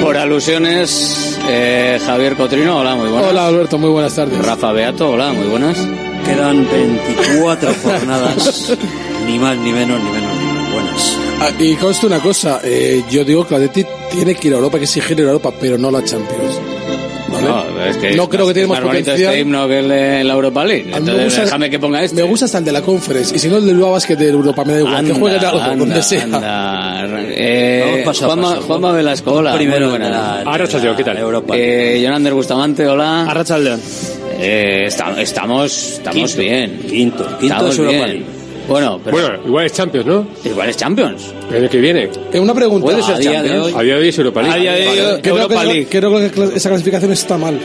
Por 0.00 0.16
alusiones, 0.16 1.35
eh, 1.48 1.98
Javier 2.04 2.36
Cotrino, 2.36 2.78
hola, 2.78 2.94
muy 2.94 3.08
buenas. 3.08 3.30
Hola 3.30 3.46
Alberto, 3.46 3.78
muy 3.78 3.90
buenas 3.90 4.14
tardes. 4.14 4.44
Rafa 4.44 4.72
Beato, 4.72 5.10
hola, 5.10 5.32
muy 5.32 5.48
buenas. 5.48 5.76
Quedan 6.24 6.68
24 6.68 7.74
jornadas, 7.82 8.76
ni 9.26 9.38
más 9.38 9.56
ni 9.58 9.72
menos, 9.72 10.02
ni 10.02 10.10
menos, 10.10 10.36
ni 10.36 10.44
menos. 10.46 10.72
Buenas. 10.72 11.16
Ah, 11.40 11.50
y 11.58 11.76
consta 11.76 12.06
una 12.06 12.20
cosa, 12.20 12.60
eh, 12.64 13.04
yo 13.10 13.24
digo 13.24 13.46
que 13.46 13.54
Atleti 13.54 13.84
tiene 14.10 14.34
que 14.34 14.48
ir 14.48 14.54
a 14.54 14.56
Europa, 14.56 14.78
que 14.78 14.84
exigir 14.84 15.18
ir 15.18 15.26
a 15.26 15.28
Europa, 15.28 15.52
pero 15.60 15.78
no 15.78 15.90
la 15.90 16.02
Champions. 16.02 16.60
No, 17.48 17.84
es 17.84 17.96
que 17.96 18.14
No 18.16 18.28
creo 18.28 18.46
que 18.46 18.54
más 18.68 18.82
bonito 18.82 19.04
potencial. 19.04 19.30
este 19.32 19.40
himno 19.40 19.66
que 19.68 19.78
el 19.80 19.88
de 19.88 20.24
la 20.24 20.34
Europa 20.34 20.64
League. 20.64 20.90
Entonces, 20.94 21.24
gusta- 21.24 21.42
déjame 21.44 21.70
que 21.70 21.78
ponga 21.78 22.02
este. 22.02 22.16
Me 22.16 22.22
gusta 22.28 22.44
hasta 22.46 22.58
el 22.58 22.64
de 22.64 22.72
la 22.72 22.82
Conference, 22.82 23.34
y 23.34 23.38
si 23.38 23.48
no 23.48 23.56
el 23.56 23.66
del 23.66 23.76
Basket 23.78 24.16
de 24.16 24.28
Europa, 24.30 24.64
me 24.64 24.72
da 24.74 24.78
igual, 24.80 24.94
que 24.94 24.98
Anda, 24.98 25.14
jueguen 25.20 25.44
algo, 25.44 25.60
anda, 25.60 25.76
donde 25.76 26.02
sea. 26.02 26.22
anda. 26.24 27.04
Eh, 27.30 27.82
Vamos 27.84 28.00
paso 28.06 28.24
a 28.24 28.28
Juanma, 28.28 28.48
paso. 28.54 28.62
Juanma 28.66 28.92
Velasco, 28.92 29.32
hola. 29.32 29.54
Primero 29.54 29.90
¿qué 30.96 31.04
tal? 31.04 31.18
Europa. 31.18 31.54
Eh, 31.56 32.00
Jonander 32.04 32.34
Bustamante, 32.34 32.86
hola. 32.86 33.22
Arrachaldeón. 33.30 33.80
Eh, 34.38 34.84
esta- 34.86 35.20
estamos 35.20 35.92
estamos 35.94 36.34
Quinto. 36.34 36.38
bien. 36.42 36.78
Quinto. 36.88 37.24
Quinto 37.38 37.42
Estamos 37.46 37.72
es 37.72 37.78
Europa 37.78 37.96
bien. 37.96 38.08
League. 38.08 38.26
Bueno, 38.68 39.00
pero 39.04 39.16
Bueno, 39.16 39.38
igual 39.46 39.66
es 39.66 39.72
Champions, 39.72 40.06
¿no? 40.06 40.26
igual 40.44 40.68
es 40.68 40.76
Champions. 40.76 41.32
El 41.50 41.56
año 41.62 41.68
que 41.70 41.78
viene. 41.80 42.08
Eh, 42.32 42.40
una 42.40 42.54
pregunta. 42.54 42.84
Puede 42.84 43.02
ser 43.02 43.14
A 43.14 43.18
día 43.18 43.30
de 43.30 43.36
Champions. 43.48 43.66
hoy- 43.66 43.72
A 43.76 43.82
día 43.82 43.94
de 43.94 44.00
hoy 44.00 44.08
es 44.08 44.18
Europa 44.18 44.42
League. 44.42 44.56
A 44.56 44.60
día 44.60 44.72
de 44.72 44.88
hoy- 44.88 45.20
Europa 45.24 45.64
League. 45.64 45.86
creo 45.88 46.18
que 46.18 46.56
esa 46.56 46.68
clasificación 46.68 47.12
está 47.12 47.38
mal. 47.38 47.58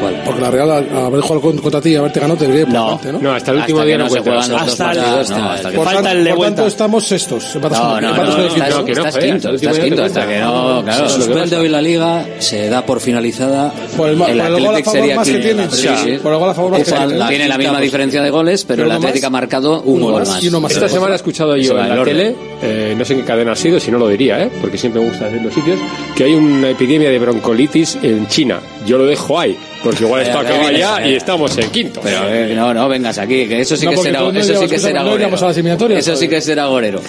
¿Cuál? 0.00 0.22
Porque 0.24 0.40
la 0.40 0.50
Real, 0.50 0.70
al 0.70 0.96
haber 1.06 1.20
jugado 1.20 1.40
con- 1.40 1.58
contra 1.58 1.80
ti 1.80 1.90
y 1.90 1.96
haberte 1.96 2.20
ganado, 2.20 2.38
te 2.38 2.44
debería 2.44 2.62
ir 2.62 2.66
por 2.68 2.74
No. 2.74 3.00
¿no? 3.12 3.18
No, 3.20 3.32
hasta 3.32 3.50
el 3.50 3.58
último 3.58 3.78
Hasta 3.80 3.86
día 3.86 3.98
no 3.98 4.04
no 4.04 4.10
se 4.10 4.20
juegan 4.20 4.50
los 4.50 4.62
Hasta 4.62 4.90
el- 4.92 4.98
partidos, 4.98 5.30
no, 5.30 5.38
no, 5.38 5.50
hasta 5.50 5.70
que 5.70 5.76
Por, 5.76 5.84
falta 5.84 6.02
tanto, 6.02 6.18
el 6.18 6.24
de 6.24 6.30
por 6.30 6.38
vuelta. 6.38 6.56
tanto, 6.56 6.68
estamos 6.68 7.04
sextos. 7.06 7.54
empatas 7.54 7.78
No, 7.78 8.00
no, 8.00 8.08
empatas 8.10 8.36
no, 8.36 8.42
estás, 8.44 8.54
quinto. 8.68 8.84
que 8.84 8.92
no, 8.92 8.98
estás 9.00 9.14
joder, 9.14 9.30
quinto, 9.30 9.48
hasta 9.48 9.54
estás 9.56 9.84
quinto, 9.84 10.28
que 10.28 10.38
no, 10.40 10.82
claro. 10.84 11.08
Se 11.08 11.14
suspende 11.16 11.56
hoy 11.56 11.68
la 11.68 11.82
liga, 11.82 12.26
se 12.38 12.68
da 12.68 12.84
por 12.86 13.00
finalizada. 13.00 13.72
Por 13.96 14.08
el, 14.08 14.16
gol 14.18 14.40
a 14.40 14.44
Athletic 14.46 14.84
favor 14.84 15.00
sería 15.00 15.16
más 15.16 15.26
que 15.28 15.32
quinto. 15.40 15.46
tiene. 15.46 15.70
Sí, 15.70 15.88
sí. 16.04 16.18
Por 16.22 16.32
el 16.32 16.38
gol 16.38 16.50
a 16.50 16.54
favor 16.54 16.70
más 16.72 16.82
que 16.82 16.92
Ojo, 16.94 17.06
tiene. 17.06 17.28
Tiene 17.28 17.48
la 17.48 17.58
misma 17.58 17.80
diferencia 17.80 18.22
de 18.22 18.30
goles, 18.30 18.64
pero 18.64 18.84
el 18.84 18.90
Atlético 18.92 19.26
ha 19.26 19.30
marcado 19.30 19.82
un 19.82 20.00
gol 20.00 20.26
más. 20.26 20.42
Esta 20.70 20.88
semana 20.88 21.12
he 21.12 21.16
escuchado 21.16 21.56
yo 21.56 21.78
en 21.78 21.88
la 21.88 22.04
tele, 22.04 22.36
eh, 22.62 22.94
no 22.96 23.04
sé 23.04 23.14
en 23.14 23.20
qué 23.20 23.24
cadena 23.26 23.52
ha 23.52 23.56
sido, 23.56 23.80
si 23.80 23.90
no 23.90 23.98
lo 23.98 24.08
diría, 24.08 24.42
¿eh? 24.42 24.50
porque 24.60 24.76
siempre 24.78 25.00
me 25.02 25.08
gusta 25.08 25.26
decir 25.26 25.40
los 25.42 25.54
sitios, 25.54 25.78
que 26.16 26.24
hay 26.24 26.34
una 26.34 26.70
epidemia 26.70 27.08
de 27.10 27.18
broncolitis 27.18 27.98
en 28.02 28.26
China. 28.28 28.60
Yo 28.86 28.98
lo 28.98 29.06
dejo 29.06 29.38
ahí, 29.38 29.56
porque 29.82 30.04
igual 30.04 30.22
esto 30.22 30.38
acaba 30.38 30.70
ya 30.72 31.06
y 31.06 31.14
estamos 31.14 31.56
en 31.58 31.70
quinto. 31.70 32.00
Pero 32.02 32.18
eh, 32.28 32.52
no, 32.54 32.72
no 32.74 32.88
vengas 32.88 33.18
aquí, 33.18 33.46
que 33.46 33.60
eso 33.60 33.76
sí 33.76 33.86
No, 33.86 33.92
que 33.92 33.96
será, 33.98 34.20
no 34.20 34.30
eso 34.30 34.42
sí 34.42 34.52
llevas- 34.52 34.70
que 34.70 34.78
será 34.78 35.02
no 35.02 35.16
llevamos 35.16 35.42
a 35.42 35.46
las 35.46 35.56
gorero. 35.56 35.60
eliminatorias, 35.60 36.06
Eso 36.06 36.16
sí 36.16 36.28
que 36.28 36.40
será 36.40 36.66
gorero. 36.66 37.00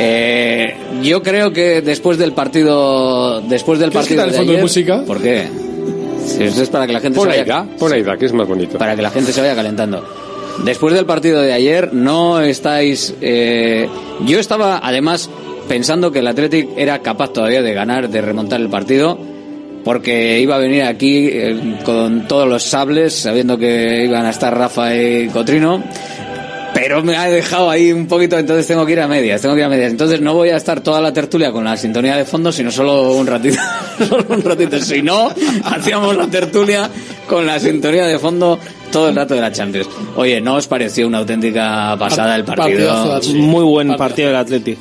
Eh, 0.00 0.76
yo 1.02 1.22
creo 1.22 1.52
que 1.52 1.82
después 1.82 2.18
del 2.18 2.32
partido, 2.32 3.40
después 3.42 3.78
del 3.80 3.90
¿Quieres 3.90 4.06
partido 4.08 4.26
de 4.26 4.32
fondo 4.32 4.52
de 4.52 4.58
ayer- 4.58 4.62
música? 4.62 5.02
¿Por 5.04 5.20
qué? 5.20 5.48
Si 6.26 6.44
Eso 6.44 6.62
es 6.62 6.68
para 6.68 6.86
que 6.86 6.92
la 6.92 7.00
gente 7.00 7.16
Pon 7.16 7.26
se 7.28 7.34
ahí, 7.34 7.40
vaya, 7.40 7.54
da, 7.54 7.66
pon 7.78 7.92
ahí, 7.92 8.02
da, 8.02 8.16
que 8.16 8.26
es 8.26 8.32
más 8.32 8.46
bonito. 8.46 8.78
para 8.78 8.94
que 8.94 9.02
la 9.02 9.10
gente 9.10 9.32
se 9.32 9.40
vaya 9.40 9.54
calentando. 9.56 10.04
Después 10.64 10.94
del 10.94 11.06
partido 11.06 11.40
de 11.40 11.52
ayer, 11.52 11.92
no 11.92 12.40
estáis. 12.40 13.14
eh, 13.20 13.88
yo 14.26 14.38
estaba, 14.38 14.80
además, 14.82 15.30
pensando 15.68 16.10
que 16.10 16.18
el 16.18 16.26
Athletic 16.26 16.70
era 16.76 17.00
capaz 17.00 17.32
todavía 17.32 17.62
de 17.62 17.72
ganar, 17.74 18.08
de 18.08 18.20
remontar 18.20 18.60
el 18.60 18.68
partido, 18.68 19.18
porque 19.84 20.40
iba 20.40 20.56
a 20.56 20.58
venir 20.58 20.82
aquí 20.82 21.28
eh, 21.30 21.78
con 21.84 22.26
todos 22.26 22.48
los 22.48 22.64
sables, 22.64 23.14
sabiendo 23.14 23.56
que 23.56 24.04
iban 24.04 24.26
a 24.26 24.30
estar 24.30 24.56
Rafa 24.56 24.94
y 24.96 25.28
Cotrino. 25.28 25.82
Pero 26.74 27.02
me 27.02 27.16
ha 27.16 27.24
dejado 27.24 27.70
ahí 27.70 27.92
un 27.92 28.06
poquito, 28.06 28.38
entonces 28.38 28.66
tengo 28.66 28.84
que 28.84 28.92
ir 28.92 29.00
a 29.00 29.08
medias, 29.08 29.40
tengo 29.40 29.54
que 29.54 29.60
ir 29.60 29.66
a 29.66 29.68
medias. 29.68 29.90
Entonces 29.90 30.20
no 30.20 30.34
voy 30.34 30.50
a 30.50 30.56
estar 30.56 30.80
toda 30.80 31.00
la 31.00 31.12
tertulia 31.12 31.50
con 31.50 31.64
la 31.64 31.76
sintonía 31.76 32.16
de 32.16 32.24
fondo, 32.24 32.52
sino 32.52 32.70
solo 32.70 33.12
un 33.12 33.26
ratito. 33.26 33.58
solo 34.08 34.24
un 34.28 34.42
ratito. 34.42 34.78
Si 34.78 35.02
no, 35.02 35.32
hacíamos 35.64 36.16
la 36.16 36.26
tertulia 36.26 36.90
con 37.26 37.46
la 37.46 37.58
sintonía 37.58 38.06
de 38.06 38.18
fondo 38.18 38.58
todo 38.90 39.08
el 39.08 39.16
rato 39.16 39.34
de 39.34 39.40
la 39.40 39.52
Champions. 39.52 39.88
Oye, 40.16 40.40
¿no 40.40 40.54
os 40.56 40.66
pareció 40.66 41.06
una 41.06 41.18
auténtica 41.18 41.96
pasada 41.98 42.36
el 42.36 42.44
partido? 42.44 43.20
Muy 43.34 43.64
buen 43.64 43.96
partido 43.96 44.28
del 44.28 44.36
Atleti. 44.36 44.76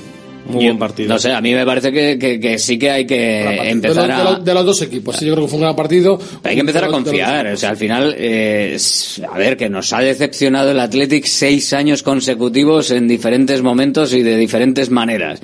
Muy 0.45 0.63
Yo- 0.65 0.77
No 1.09 1.19
sé, 1.19 1.33
a 1.33 1.41
mí 1.41 1.53
me 1.53 1.65
parece 1.65 1.91
que, 1.91 2.17
que- 2.17 2.39
que 2.39 2.57
sí 2.57 2.79
que 2.79 2.89
hay 2.89 3.05
que 3.05 3.15
de, 3.17 3.69
empezar 3.69 4.07
de 4.07 4.13
a... 4.13 4.23
los- 4.23 4.45
de 4.45 4.53
los 4.53 4.65
dos 4.65 4.81
equipos. 4.81 5.17
Sí, 5.17 5.25
yo 5.25 5.33
creo 5.33 5.45
que 5.45 5.49
fue 5.49 5.57
un 5.57 5.63
gran 5.63 5.75
partido. 5.75 6.17
Hay 6.43 6.53
que 6.55 6.61
empezar 6.61 6.85
a 6.85 6.87
confiar. 6.87 7.47
O 7.47 7.57
sea, 7.57 7.71
al 7.71 7.75
final, 7.77 8.15
eh, 8.17 8.77
a 9.29 9.37
ver, 9.37 9.57
que 9.57 9.67
nos 9.69 9.91
ha 9.91 9.99
decepcionado 9.99 10.71
el 10.71 10.79
Athletic 10.79 11.25
seis 11.25 11.73
años 11.73 12.01
consecutivos 12.01 12.91
en 12.91 13.09
diferentes 13.09 13.61
momentos 13.61 14.13
y 14.13 14.21
de 14.23 14.37
diferentes 14.37 14.89
maneras. 14.89 15.41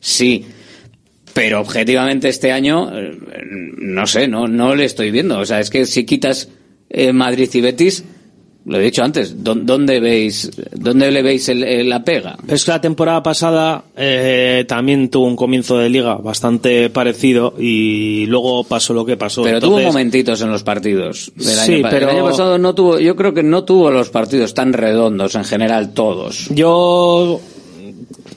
Sí. 0.00 0.46
Pero 1.34 1.60
objetivamente 1.60 2.30
este 2.30 2.50
año, 2.50 2.90
eh, 2.98 3.14
no 3.76 4.06
sé, 4.06 4.26
no, 4.26 4.48
no 4.48 4.74
le 4.74 4.86
estoy 4.86 5.10
viendo. 5.10 5.38
O 5.38 5.44
sea, 5.44 5.60
es 5.60 5.68
que 5.68 5.84
si 5.84 6.06
quitas 6.06 6.48
eh, 6.90 7.12
Madrid 7.12 7.48
y 7.52 7.60
Betis, 7.60 8.04
lo 8.68 8.80
he 8.80 8.82
dicho 8.82 9.04
antes, 9.04 9.44
¿dó- 9.44 9.54
¿dónde 9.54 10.00
veis, 10.00 10.50
dónde 10.74 11.12
le 11.12 11.22
veis 11.22 11.48
el- 11.48 11.62
el- 11.62 11.88
la 11.88 12.02
pega? 12.02 12.36
Es 12.48 12.64
que 12.64 12.72
la 12.72 12.80
temporada 12.80 13.22
pasada 13.22 13.84
eh, 13.96 14.64
también 14.66 15.08
tuvo 15.08 15.26
un 15.26 15.36
comienzo 15.36 15.78
de 15.78 15.88
liga 15.88 16.16
bastante 16.16 16.90
parecido 16.90 17.54
y 17.60 18.26
luego 18.26 18.64
pasó 18.64 18.92
lo 18.92 19.04
que 19.04 19.16
pasó. 19.16 19.44
Pero 19.44 19.60
tuvo 19.60 19.80
momentitos 19.80 20.40
en 20.42 20.50
los 20.50 20.64
partidos. 20.64 21.30
del 21.36 21.46
Sí, 21.46 21.74
año 21.74 21.88
pero- 21.88 22.10
El 22.10 22.16
año 22.16 22.24
pasado 22.24 22.58
no 22.58 22.74
tuvo, 22.74 22.98
yo 22.98 23.14
creo 23.14 23.32
que 23.32 23.44
no 23.44 23.62
tuvo 23.62 23.90
los 23.92 24.10
partidos 24.10 24.52
tan 24.52 24.72
redondos 24.72 25.36
en 25.36 25.44
general 25.44 25.94
todos. 25.94 26.48
Yo 26.50 27.40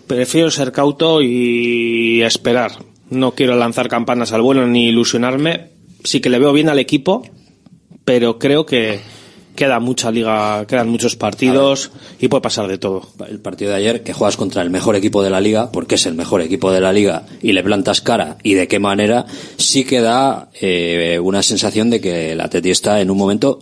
prefiero 0.05 0.51
ser 0.51 0.71
cauto 0.71 1.21
y 1.23 2.21
esperar. 2.21 2.71
No 3.09 3.31
quiero 3.31 3.55
lanzar 3.55 3.87
campanas 3.87 4.31
al 4.33 4.41
vuelo 4.43 4.67
ni 4.67 4.89
ilusionarme. 4.89 5.69
Sí 6.03 6.19
que 6.21 6.29
le 6.29 6.39
veo 6.39 6.53
bien 6.53 6.69
al 6.69 6.79
equipo, 6.79 7.23
pero 8.09 8.39
creo 8.39 8.65
que, 8.65 9.01
queda 9.55 9.79
mucha 9.79 10.09
liga, 10.09 10.65
quedan 10.65 10.89
muchos 10.89 11.15
partidos 11.15 11.91
y 12.19 12.27
puede 12.27 12.41
pasar 12.41 12.67
de 12.67 12.79
todo. 12.79 13.03
El 13.29 13.39
partido 13.39 13.69
de 13.69 13.77
ayer, 13.77 14.01
que 14.01 14.13
juegas 14.13 14.35
contra 14.35 14.63
el 14.63 14.71
mejor 14.71 14.95
equipo 14.95 15.21
de 15.21 15.29
la 15.29 15.39
liga, 15.39 15.71
porque 15.71 15.93
es 15.93 16.07
el 16.07 16.15
mejor 16.15 16.41
equipo 16.41 16.71
de 16.71 16.81
la 16.81 16.91
liga, 16.91 17.27
y 17.39 17.51
le 17.51 17.61
plantas 17.61 18.01
cara, 18.01 18.37
y 18.41 18.55
de 18.55 18.67
qué 18.67 18.79
manera, 18.79 19.27
sí 19.57 19.83
que 19.83 20.01
da 20.01 20.49
eh, 20.59 21.19
una 21.21 21.43
sensación 21.43 21.91
de 21.91 22.01
que 22.01 22.31
el 22.31 22.41
Atleti 22.41 22.71
está 22.71 22.99
en 22.99 23.11
un 23.11 23.17
momento 23.19 23.59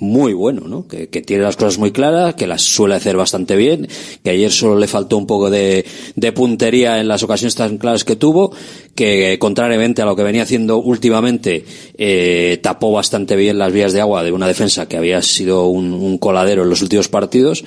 muy 0.00 0.32
bueno, 0.32 0.62
¿no? 0.66 0.88
Que, 0.88 1.08
que 1.08 1.20
tiene 1.20 1.44
las 1.44 1.56
cosas 1.56 1.78
muy 1.78 1.92
claras, 1.92 2.34
que 2.34 2.46
las 2.46 2.62
suele 2.62 2.94
hacer 2.94 3.16
bastante 3.16 3.54
bien, 3.54 3.86
que 4.24 4.30
ayer 4.30 4.50
solo 4.50 4.78
le 4.78 4.88
faltó 4.88 5.16
un 5.16 5.26
poco 5.26 5.50
de, 5.50 5.84
de 6.16 6.32
puntería 6.32 7.00
en 7.00 7.06
las 7.06 7.22
ocasiones 7.22 7.54
tan 7.54 7.78
claras 7.78 8.04
que 8.04 8.16
tuvo, 8.16 8.52
que 8.94 9.38
contrariamente 9.38 10.02
a 10.02 10.06
lo 10.06 10.16
que 10.16 10.22
venía 10.22 10.42
haciendo 10.42 10.78
últimamente, 10.78 11.64
eh, 11.98 12.58
tapó 12.62 12.92
bastante 12.92 13.36
bien 13.36 13.58
las 13.58 13.72
vías 13.72 13.92
de 13.92 14.00
agua 14.00 14.24
de 14.24 14.32
una 14.32 14.48
defensa 14.48 14.88
que 14.88 14.96
había 14.96 15.20
sido 15.22 15.66
un, 15.66 15.92
un 15.92 16.18
coladero 16.18 16.62
en 16.62 16.70
los 16.70 16.82
últimos 16.82 17.08
partidos, 17.08 17.62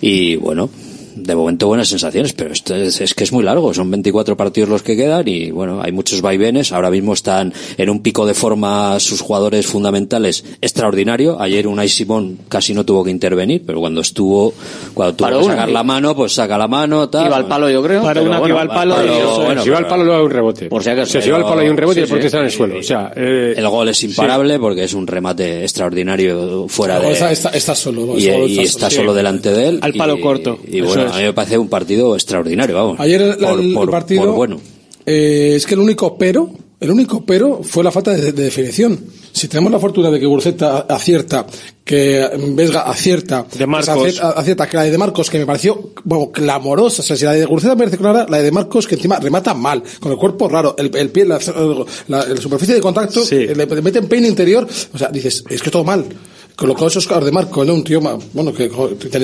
y 0.00 0.36
bueno, 0.36 0.70
de 1.16 1.34
momento 1.34 1.66
buenas 1.68 1.88
sensaciones, 1.88 2.32
pero 2.32 2.52
esto 2.52 2.74
es, 2.74 3.00
es, 3.00 3.14
que 3.14 3.24
es 3.24 3.32
muy 3.32 3.44
largo, 3.44 3.72
son 3.74 3.90
24 3.90 4.36
partidos 4.36 4.68
los 4.68 4.82
que 4.82 4.96
quedan 4.96 5.26
y 5.28 5.50
bueno, 5.50 5.80
hay 5.82 5.92
muchos 5.92 6.20
vaivenes, 6.20 6.72
ahora 6.72 6.90
mismo 6.90 7.12
están 7.14 7.52
en 7.76 7.90
un 7.90 8.00
pico 8.02 8.26
de 8.26 8.34
forma 8.34 8.98
sus 9.00 9.20
jugadores 9.20 9.66
fundamentales 9.66 10.44
extraordinario, 10.60 11.40
ayer 11.40 11.66
Unai 11.66 11.88
Simón 11.88 12.38
casi 12.48 12.74
no 12.74 12.84
tuvo 12.84 13.04
que 13.04 13.10
intervenir, 13.10 13.62
pero 13.66 13.80
cuando 13.80 14.00
estuvo, 14.00 14.52
cuando 14.94 15.14
tuvo 15.14 15.38
que 15.40 15.44
sacar 15.46 15.68
la 15.68 15.82
mano, 15.82 16.14
pues 16.16 16.32
saca 16.32 16.58
la 16.58 16.68
mano, 16.68 17.08
tal. 17.08 17.26
Iba 17.26 17.36
al 17.36 17.46
palo, 17.46 17.70
yo 17.70 17.82
creo. 17.82 18.02
Para 18.02 18.22
una 18.22 18.32
que 18.32 18.38
bueno, 18.40 18.54
iba 18.54 18.62
al 18.62 18.68
palo 18.68 18.96
pero- 18.96 19.14
y 19.14 19.44
bueno, 19.44 19.62
si 19.62 19.70
va 19.70 19.78
al 19.78 19.86
palo, 19.86 20.04
luego 20.04 20.18
hay 20.20 20.24
un 20.26 20.30
rebote. 20.30 20.68
Por 20.68 20.82
si 20.82 20.90
acaso. 20.90 21.08
O 21.10 21.12
sea, 21.12 21.22
si 21.22 21.30
va 21.30 21.36
al 21.38 21.44
palo 21.44 21.60
hay 21.60 21.68
un 21.68 21.76
rebote 21.76 22.00
y 22.00 22.02
el 22.02 22.08
Sí, 22.08 22.14
sí. 22.20 22.26
está 22.26 22.38
en 22.40 22.44
el 22.46 22.50
suelo. 22.50 22.78
O 22.78 22.82
sea, 22.82 23.12
eh, 23.16 23.54
El 23.56 23.68
gol 23.68 23.88
es 23.88 24.02
imparable 24.04 24.58
porque 24.58 24.84
es 24.84 24.94
un 24.94 25.06
remate 25.06 25.62
extraordinario 25.62 26.66
fuera 26.68 26.98
de... 27.00 27.12
está, 27.12 27.30
está, 27.32 27.48
está 27.50 27.74
solo. 27.74 28.16
y, 28.16 28.22
solo 28.26 28.46
y 28.46 28.58
está 28.60 28.90
solo. 28.90 29.14
delante 29.14 29.50
de 29.50 29.68
él. 29.68 29.78
Al 29.82 29.92
palo 29.94 30.16
y- 30.16 30.20
corto, 30.20 30.58
Y 30.66 30.80
bueno, 30.80 31.03
es. 31.06 31.12
a 31.12 31.16
mí 31.18 31.22
me 31.24 31.32
parece 31.32 31.58
un 31.58 31.68
partido 31.68 32.14
extraordinario, 32.14 32.74
vamos. 32.76 33.00
Ayer 33.00 33.20
el, 33.22 33.36
Por- 33.36 33.60
el 33.60 33.74
por- 33.74 33.90
partido, 33.90 34.24
por 34.26 34.34
bueno. 34.34 34.60
eh, 35.06 35.52
es 35.56 35.66
que 35.66 35.74
el 35.74 35.80
único 35.80 36.16
pero, 36.18 36.50
el 36.80 36.90
único 36.90 37.24
pero 37.24 37.60
fue 37.62 37.82
la 37.84 37.90
falta 37.90 38.12
de, 38.12 38.32
de 38.32 38.44
definición. 38.44 38.98
Si 39.32 39.48
tenemos 39.48 39.72
la 39.72 39.80
fortuna 39.80 40.10
de 40.12 40.20
que 40.20 40.26
Burceta 40.26 40.86
acierta, 40.88 41.44
que 41.84 42.24
Vesga 42.50 42.82
acierta, 42.82 43.44
De 43.58 43.66
Marcos. 43.66 43.92
que 43.94 44.00
acierta, 44.10 44.30
acierta, 44.30 44.68
que 44.68 44.76
la 44.76 44.84
de 44.84 44.96
Marcos, 44.96 45.28
que 45.28 45.38
me 45.40 45.46
pareció, 45.46 45.90
bueno, 46.04 46.30
clamorosa. 46.30 47.02
O 47.02 47.04
sea, 47.04 47.16
si 47.16 47.24
la 47.24 47.32
de 47.32 47.44
Burceta 47.44 47.74
me 47.74 47.78
parece 47.80 47.98
clara, 47.98 48.26
la 48.28 48.38
de 48.40 48.52
Marcos, 48.52 48.86
que 48.86 48.94
encima 48.94 49.18
remata 49.18 49.52
mal, 49.52 49.82
con 49.98 50.12
el 50.12 50.18
cuerpo 50.18 50.48
raro, 50.48 50.76
el, 50.78 50.94
el 50.94 51.10
pie, 51.10 51.24
la, 51.24 51.40
la- 52.06 52.24
la 52.26 52.36
superficie 52.40 52.76
de 52.76 52.80
contacto, 52.80 53.22
eh, 53.30 53.52
le, 53.56 53.66
le 53.66 53.82
mete 53.82 53.98
en 53.98 54.06
peine 54.06 54.28
interior, 54.28 54.68
o 54.92 54.98
sea, 54.98 55.08
dices, 55.08 55.42
es 55.50 55.60
que 55.60 55.70
todo 55.70 55.82
mal. 55.82 56.04
Colocó 56.56 56.86
esos 56.86 57.06
caras 57.08 57.24
de 57.24 57.32
Marco, 57.32 57.64
¿no? 57.64 57.74
Un 57.74 57.82
tío, 57.82 58.00
ma- 58.00 58.16
bueno, 58.32 58.52
que 58.52 58.70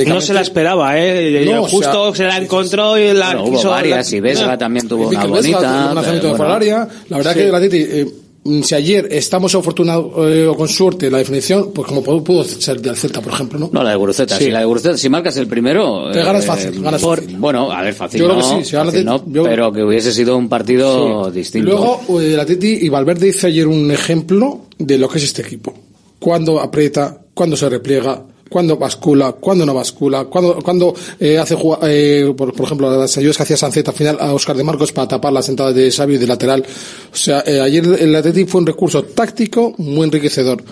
No 0.06 0.20
se 0.20 0.34
la 0.34 0.40
esperaba, 0.40 0.98
¿eh? 0.98 1.44
No, 1.48 1.62
o 1.62 1.68
Justo 1.68 2.12
sea, 2.12 2.14
se 2.16 2.24
la 2.24 2.42
encontró 2.42 2.98
y 2.98 3.12
la 3.14 3.26
Bueno, 3.26 3.44
hubo 3.44 3.56
quiso- 3.56 3.70
varias, 3.70 4.10
la- 4.10 4.16
y 4.16 4.20
Vesga 4.20 4.52
Ah. 4.52 4.58
también 4.58 4.88
tuvo 4.88 5.08
una 5.08 5.26
bonita. 5.26 5.92
un 5.94 6.02
pero 6.20 6.36
bueno. 6.36 6.52
área. 6.54 6.88
La 7.08 7.16
verdad 7.18 7.32
Sí. 7.34 7.38
que 7.38 7.48
la 7.52 7.60
Titi, 7.60 7.76
eh, 7.78 8.06
mm, 8.42 8.62
si 8.62 8.74
ayer 8.74 9.06
estamos 9.12 9.54
afortunados 9.54 10.06
eh, 10.28 10.44
o 10.48 10.56
con 10.56 10.66
suerte 10.66 11.06
en 11.06 11.12
la 11.12 11.18
definición, 11.18 11.70
pues 11.72 11.86
como 11.86 12.02
pudo, 12.02 12.24
pudo 12.24 12.42
ser 12.42 12.80
del 12.80 12.96
Celta, 12.96 13.20
por 13.20 13.32
ejemplo, 13.32 13.60
¿no? 13.60 13.70
No, 13.72 13.84
la 13.84 13.90
de 13.90 13.96
Guruceta. 13.96 14.36
Sí. 14.36 14.46
Si 14.46 14.50
la 14.50 14.58
de 14.58 14.64
Guruceta, 14.64 14.96
si 14.96 15.08
marcas 15.08 15.36
el 15.36 15.46
primero. 15.46 16.10
Te 16.10 16.24
ganas 16.24 16.44
fácil, 16.44 16.82
ganas 16.82 17.00
por- 17.00 17.20
fácil. 17.20 17.36
Bueno, 17.36 17.70
a 17.70 17.80
ver, 17.82 17.94
fácil. 17.94 18.18
Yo 18.22 18.26
creo 18.26 18.38
no, 18.40 18.42
que 18.56 18.64
sí, 18.64 18.70
si 18.70 18.72
ganas 18.76 18.92
fácil 18.92 19.06
no, 19.06 19.24
yo- 19.28 19.44
pero 19.44 19.72
que 19.72 19.84
hubiese 19.84 20.12
sido 20.12 20.36
un 20.36 20.48
partido 20.48 21.26
Sí. 21.26 21.30
distinto. 21.38 21.68
Luego, 21.70 22.20
eh, 22.20 22.32
la 22.36 22.44
Titi 22.44 22.78
y 22.82 22.88
Valverde 22.88 23.28
hizo 23.28 23.46
ayer 23.46 23.68
un 23.68 23.88
ejemplo 23.92 24.62
de 24.78 24.98
lo 24.98 25.08
que 25.08 25.18
es 25.18 25.24
este 25.24 25.42
equipo. 25.42 25.72
Cuando 26.18 26.60
aprieta, 26.60 27.19
cuando 27.40 27.56
se 27.56 27.70
repliega, 27.70 28.22
cuando 28.50 28.76
bascula, 28.76 29.32
cuando 29.32 29.64
no 29.64 29.72
bascula, 29.72 30.26
cuando, 30.26 30.58
cuando 30.62 30.94
eh, 31.18 31.38
hace 31.38 31.56
eh, 31.84 32.34
por, 32.36 32.52
ejemplo, 32.54 32.94
las 32.94 33.16
ayudas 33.16 33.38
que 33.38 33.44
hacía 33.44 33.56
Sanceta 33.56 33.92
al 33.92 33.96
final 33.96 34.18
a 34.20 34.34
Oscar 34.34 34.54
de 34.54 34.62
Marcos 34.62 34.92
para 34.92 35.08
tapar 35.08 35.32
las 35.32 35.48
entradas 35.48 35.74
de 35.74 35.90
Sabio 35.90 36.16
y 36.16 36.18
de 36.18 36.26
lateral. 36.26 36.62
O 37.10 37.16
sea, 37.16 37.42
eh, 37.46 37.58
ayer 37.58 37.82
el 37.98 38.14
Atleti 38.14 38.44
fue 38.44 38.60
un 38.60 38.66
recurso 38.66 39.04
táctico 39.04 39.72
muy 39.78 40.04
enriquecedor. 40.04 40.62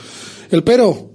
El 0.50 0.62
pero, 0.62 1.08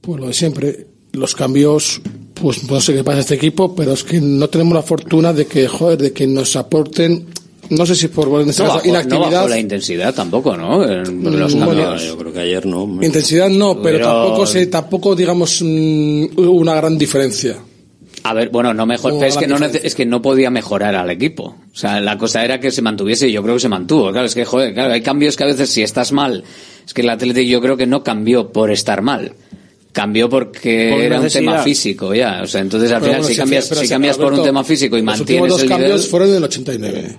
pues 0.00 0.20
lo 0.20 0.28
de 0.28 0.34
siempre, 0.34 0.86
los 1.14 1.34
cambios, 1.34 2.00
pues 2.34 2.62
no 2.70 2.80
sé 2.80 2.94
qué 2.94 3.02
pasa 3.02 3.18
a 3.18 3.20
este 3.22 3.34
equipo, 3.34 3.74
pero 3.74 3.94
es 3.94 4.04
que 4.04 4.20
no 4.20 4.48
tenemos 4.48 4.74
la 4.74 4.82
fortuna 4.82 5.32
de 5.32 5.46
que, 5.46 5.66
joder, 5.66 5.98
de 5.98 6.12
que 6.12 6.28
nos 6.28 6.54
aporten, 6.54 7.26
no 7.76 7.86
sé 7.86 7.94
si 7.96 8.08
por 8.08 8.28
en 8.40 8.48
este 8.50 8.62
no, 8.62 8.68
caso, 8.68 8.90
bajó, 8.92 9.08
no 9.08 9.20
bajó 9.20 9.48
la 9.48 9.58
intensidad 9.58 10.14
tampoco, 10.14 10.56
¿no? 10.56 10.84
En 10.84 11.38
los 11.38 11.54
Mm, 11.54 11.58
cambios. 11.58 11.86
bueno, 11.86 11.96
yo 11.96 12.16
creo 12.18 12.32
que 12.32 12.40
ayer 12.40 12.66
no. 12.66 12.84
Intensidad 13.02 13.48
no, 13.50 13.80
pero, 13.82 13.98
Pero- 13.98 14.06
tampoco 14.12 14.46
se, 14.46 14.66
tampoco 14.66 15.14
digamos 15.16 15.60
mm, 15.62 16.26
una 16.38 16.74
gran 16.74 16.96
diferencia. 16.98 17.56
A 18.24 18.34
ver, 18.34 18.50
bueno, 18.50 18.72
no 18.72 18.86
mejor, 18.86 19.14
pero 19.18 19.26
es 19.26 19.36
que 19.36 19.48
no, 19.48 19.56
es 19.56 19.94
que 19.96 20.06
no 20.06 20.22
podía 20.22 20.48
mejorar 20.48 20.94
al 20.94 21.10
equipo. 21.10 21.56
O 21.72 21.76
sea, 21.76 21.98
la 22.00 22.16
cosa 22.16 22.44
era 22.44 22.60
que 22.60 22.70
se 22.70 22.80
mantuviese 22.80 23.26
y 23.28 23.32
yo 23.32 23.42
creo 23.42 23.54
que 23.56 23.60
se 23.60 23.68
mantuvo. 23.68 24.12
Claro, 24.12 24.26
es 24.26 24.34
que, 24.36 24.44
joder, 24.44 24.72
claro, 24.74 24.92
hay 24.92 25.00
cambios 25.00 25.36
que 25.36 25.42
a 25.42 25.48
veces 25.48 25.70
si 25.70 25.82
estás 25.82 26.12
mal, 26.12 26.44
es 26.86 26.94
que 26.94 27.00
el 27.02 27.10
Atlético 27.10 27.48
yo 27.50 27.60
creo 27.60 27.76
que 27.76 27.86
no 27.86 28.04
cambió 28.04 28.52
por 28.52 28.70
estar 28.70 29.02
mal. 29.02 29.32
Cambió 29.92 30.28
porque 30.30 30.90
Por 30.92 31.02
era 31.02 31.16
un 31.18 31.24
necesidad. 31.24 31.52
tema 31.52 31.62
físico, 31.64 32.14
ya. 32.14 32.40
O 32.42 32.46
sea, 32.46 32.60
entonces 32.60 32.92
al 32.92 33.00
Pero 33.00 33.12
final 33.12 33.20
bueno, 33.22 33.28
si 33.28 33.34
sí, 33.34 33.40
cambias, 33.40 33.64
si 33.66 33.88
cambias 33.88 34.16
por 34.16 34.26
un 34.26 34.32
Alberto, 34.34 34.46
tema 34.48 34.64
físico 34.64 34.96
y 34.96 35.00
los 35.00 35.04
mantienes 35.18 35.42
el 35.44 35.48
dos 35.50 35.62
nivel, 35.62 35.78
cambios 35.78 36.08
fueron 36.08 36.30
del 36.32 36.44
89. 36.44 37.16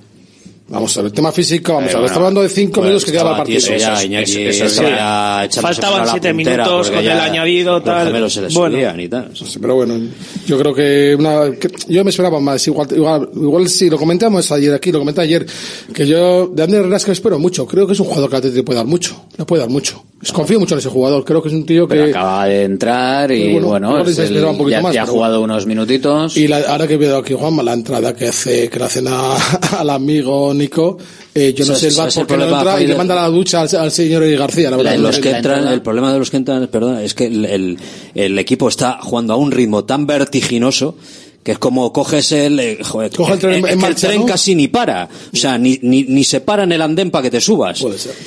Vamos 0.70 0.96
a 0.98 1.02
ver, 1.02 1.08
el 1.08 1.14
tema 1.14 1.32
físico, 1.32 1.74
vamos 1.74 1.90
Eh, 1.90 1.92
a 1.92 2.00
ver, 2.00 2.02
bueno, 2.02 2.06
estamos 2.08 2.26
hablando 2.28 2.42
de 2.42 2.50
cinco 2.50 2.72
bueno, 2.80 2.88
minutos 2.88 3.06
que 3.06 3.12
estaba 3.12 3.38
partido. 3.38 3.60
tieso 3.60 3.76
ya, 3.76 4.04
Iñaki, 4.04 4.32
Eso- 4.46 4.66
eso- 4.66 4.82
sí. 4.82 4.90
ya 4.90 5.48
Faltaban 5.62 6.06
la 6.06 6.12
siete 6.12 6.34
puntera, 6.34 6.64
minutos 6.64 6.90
con 6.90 7.04
ya 7.04 7.14
el 7.14 7.20
añadido, 7.20 7.82
tal. 7.84 8.32
se 8.32 8.42
les 8.42 8.54
Bueno. 8.54 9.02
y 9.02 9.08
tal. 9.10 9.30
Sí, 9.36 9.60
pero 9.60 9.76
bueno, 9.76 10.00
yo 10.48 10.58
creo 10.58 10.74
que, 10.74 11.16
una, 11.20 11.52
que- 11.60 11.70
yo 11.90 12.04
me 12.06 12.10
esperaba 12.10 12.40
más. 12.40 12.66
Igual, 12.66 12.88
igual, 12.96 13.30
igual 13.36 13.68
si 13.70 13.90
lo 13.90 13.98
comentamos 13.98 14.50
ayer 14.54 14.74
aquí, 14.74 14.92
lo 14.92 15.00
comenté 15.00 15.22
ayer, 15.22 15.46
que 15.94 16.08
yo 16.08 16.48
de 16.48 16.64
Ander 16.64 16.80
Herrera 16.80 16.98
que 17.00 17.12
espero 17.12 17.38
mucho. 17.38 17.68
Creo 17.68 17.86
que 17.86 17.94
es 17.94 18.00
un 18.00 18.08
jugador 18.08 18.42
que 18.42 18.48
le 18.50 18.64
puede 18.64 18.78
dar 18.78 18.88
mucho. 18.88 19.26
Le 19.38 19.44
puede 19.46 19.62
dar 19.62 19.70
mucho. 19.70 20.02
Confío 20.32 20.58
mucho 20.58 20.76
en 20.76 20.80
ese 20.80 20.88
jugador. 20.88 21.26
Creo 21.26 21.42
que 21.42 21.50
es 21.50 21.54
un 21.54 21.66
tío 21.66 21.86
que. 21.86 21.96
pero 21.96 22.06
acaba 22.10 22.46
de 22.46 22.64
entrar 22.64 23.30
y 23.34 23.52
bueno, 23.52 23.68
bueno, 23.68 23.98
el- 24.00 24.46
un 24.46 24.58
poquito 24.58 24.70
ya, 24.70 24.82
más, 24.82 24.94
ya 24.94 25.04
ha 25.04 25.06
jugado 25.06 25.42
unos 25.42 25.66
minutitos. 25.66 26.38
Y 26.38 26.48
la- 26.48 26.62
ahora 26.62 26.88
que 26.88 26.96
veo 26.96 27.18
aquí 27.18 27.34
Juanma, 27.34 27.62
la 27.62 27.74
entrada 27.74 28.16
que 28.16 28.30
hace, 28.30 28.70
que 28.70 28.80
le 28.80 28.86
hacen 28.86 29.06
a- 29.10 29.36
al 29.80 29.90
amigo 29.90 30.53
Nico, 30.54 30.98
eh, 31.36 31.54
yo 31.56 31.66
no 31.66 31.76
¿Sabes- 31.76 31.80
sé 31.82 31.88
el 31.88 31.94
bar 31.96 32.12
sabes 32.12 32.18
el 32.18 32.22
por 32.22 32.28
qué 32.28 32.34
no 32.34 32.40
problema, 32.50 32.60
entra 32.72 32.82
y 32.84 32.88
le 32.88 32.96
manda 32.96 33.16
la 33.16 33.28
ducha 33.28 33.62
al, 33.62 33.76
al 33.76 33.92
señor 33.92 34.26
García, 34.38 34.70
la 34.72 34.78
verdad. 34.78 34.92
La- 34.96 34.98
los 34.98 35.20
que 35.20 35.32
entran, 35.32 35.68
el 35.68 35.82
problema 35.82 36.12
de 36.14 36.20
los 36.20 36.30
que 36.30 36.38
entran, 36.38 36.68
perdón, 36.68 37.00
es 37.00 37.14
que 37.14 37.26
el, 37.26 37.46
el, 37.46 37.78
el 38.16 38.40
equipo 38.40 38.68
está 38.70 39.00
jugando 39.02 39.34
a 39.34 39.38
un 39.38 39.52
ritmo 39.52 39.84
tan 39.86 40.06
vertiginoso 40.08 40.96
que 41.44 41.52
es 41.54 41.58
como 41.60 41.92
coges 41.92 42.32
el, 42.32 42.60
eh, 42.60 42.78
joder, 42.82 43.12
Coge 43.12 43.34
el 43.34 43.40
tren 43.40 43.54
en 43.56 43.66
es 43.66 43.70
que 43.72 43.76
marcha, 43.76 44.08
el 44.08 44.12
tren 44.14 44.22
¿no? 44.22 44.26
casi 44.28 44.56
ni 44.56 44.68
para, 44.70 45.10
o 45.34 45.36
sea, 45.36 45.58
ni, 45.58 45.78
ni, 45.82 46.04
ni 46.04 46.24
se 46.24 46.40
para 46.42 46.64
en 46.64 46.72
el 46.72 46.82
andén 46.82 47.12
para 47.12 47.24
que 47.24 47.30
te 47.32 47.42
subas. 47.42 47.84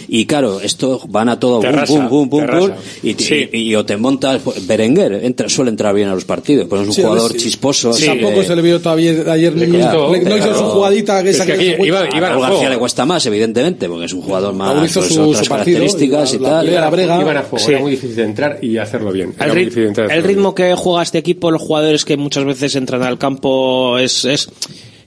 Y 0.09 0.27
claro, 0.27 0.61
esto 0.61 1.01
van 1.09 1.29
a 1.31 1.41
todo, 1.41 1.61
bum, 1.63 2.29
bum, 2.29 2.29
te 2.29 2.37
bum, 2.37 2.69
rasa. 2.71 2.77
y, 3.03 3.11
y- 3.11 3.49
y- 3.53 3.59
y 3.71 3.75
o 3.75 3.85
te 3.87 3.97
montas, 3.97 4.41
pues, 4.45 4.67
Berenguer 4.67 5.21
entra, 5.25 5.49
suele 5.49 5.71
entrar 5.71 5.95
bien 5.95 6.09
a 6.09 6.15
los 6.15 6.25
partidos, 6.25 6.67
pues 6.69 6.83
es 6.83 6.89
un 6.89 6.95
Sí, 6.95 7.03
jugador 7.03 7.35
chisposo. 7.37 7.93
Sí, 7.93 8.07
así 8.09 8.19
tampoco 8.21 8.43
se 8.45 8.55
le 8.55 8.63
vio 8.63 8.81
todavía 8.81 9.13
ayer, 9.33 9.55
Le 9.57 9.67
no, 9.67 9.79
costó, 9.81 10.13
le- 10.13 10.21
no 10.23 10.37
hizo 10.37 10.47
claro. 10.49 10.59
su 10.59 10.65
jugadita 10.67 11.23
que 11.23 11.31
Es 11.31 11.41
que 11.41 11.47
que 11.47 11.53
aquí 11.53 11.87
iba- 11.87 12.01
a- 12.01 12.21
Raúl. 12.21 12.43
García 12.43 12.69
le 12.71 12.79
cuesta 12.79 13.07
más, 13.07 13.25
evidentemente, 13.27 13.89
porque 13.89 14.05
es 14.05 14.13
un 14.13 14.23
jugador 14.23 14.53
más 14.55 14.75
Raúl 14.75 14.87
hizo 14.87 15.01
pues, 15.01 15.15
su- 15.15 15.23
otras 15.31 15.45
su 15.45 15.49
partido, 15.51 15.79
características 15.79 16.35
y 16.35 16.39
la- 16.39 16.49
tal. 16.51 16.67
la- 16.75 16.81
la 16.81 16.91
brega. 16.91 17.21
Iban 17.21 17.37
a 17.39 17.43
fuego, 17.43 17.65
Sí. 17.65 17.73
era 17.73 17.81
muy 17.81 17.91
difícil 17.93 18.17
de 18.17 18.23
entrar 18.25 18.59
y 18.63 18.77
hacerlo 18.77 19.11
bien. 19.11 19.35
El, 19.41 19.59
y 19.59 20.21
ritmo 20.21 20.55
que 20.55 20.75
juega 20.75 21.03
este 21.03 21.19
equipo, 21.19 21.51
los 21.51 21.63
jugadores 21.63 22.05
que 22.05 22.17
muchas 22.17 22.45
veces 22.45 22.75
entran 22.77 23.03
al 23.07 23.19
campo, 23.19 23.99
es, 23.99 24.25
es 24.25 24.51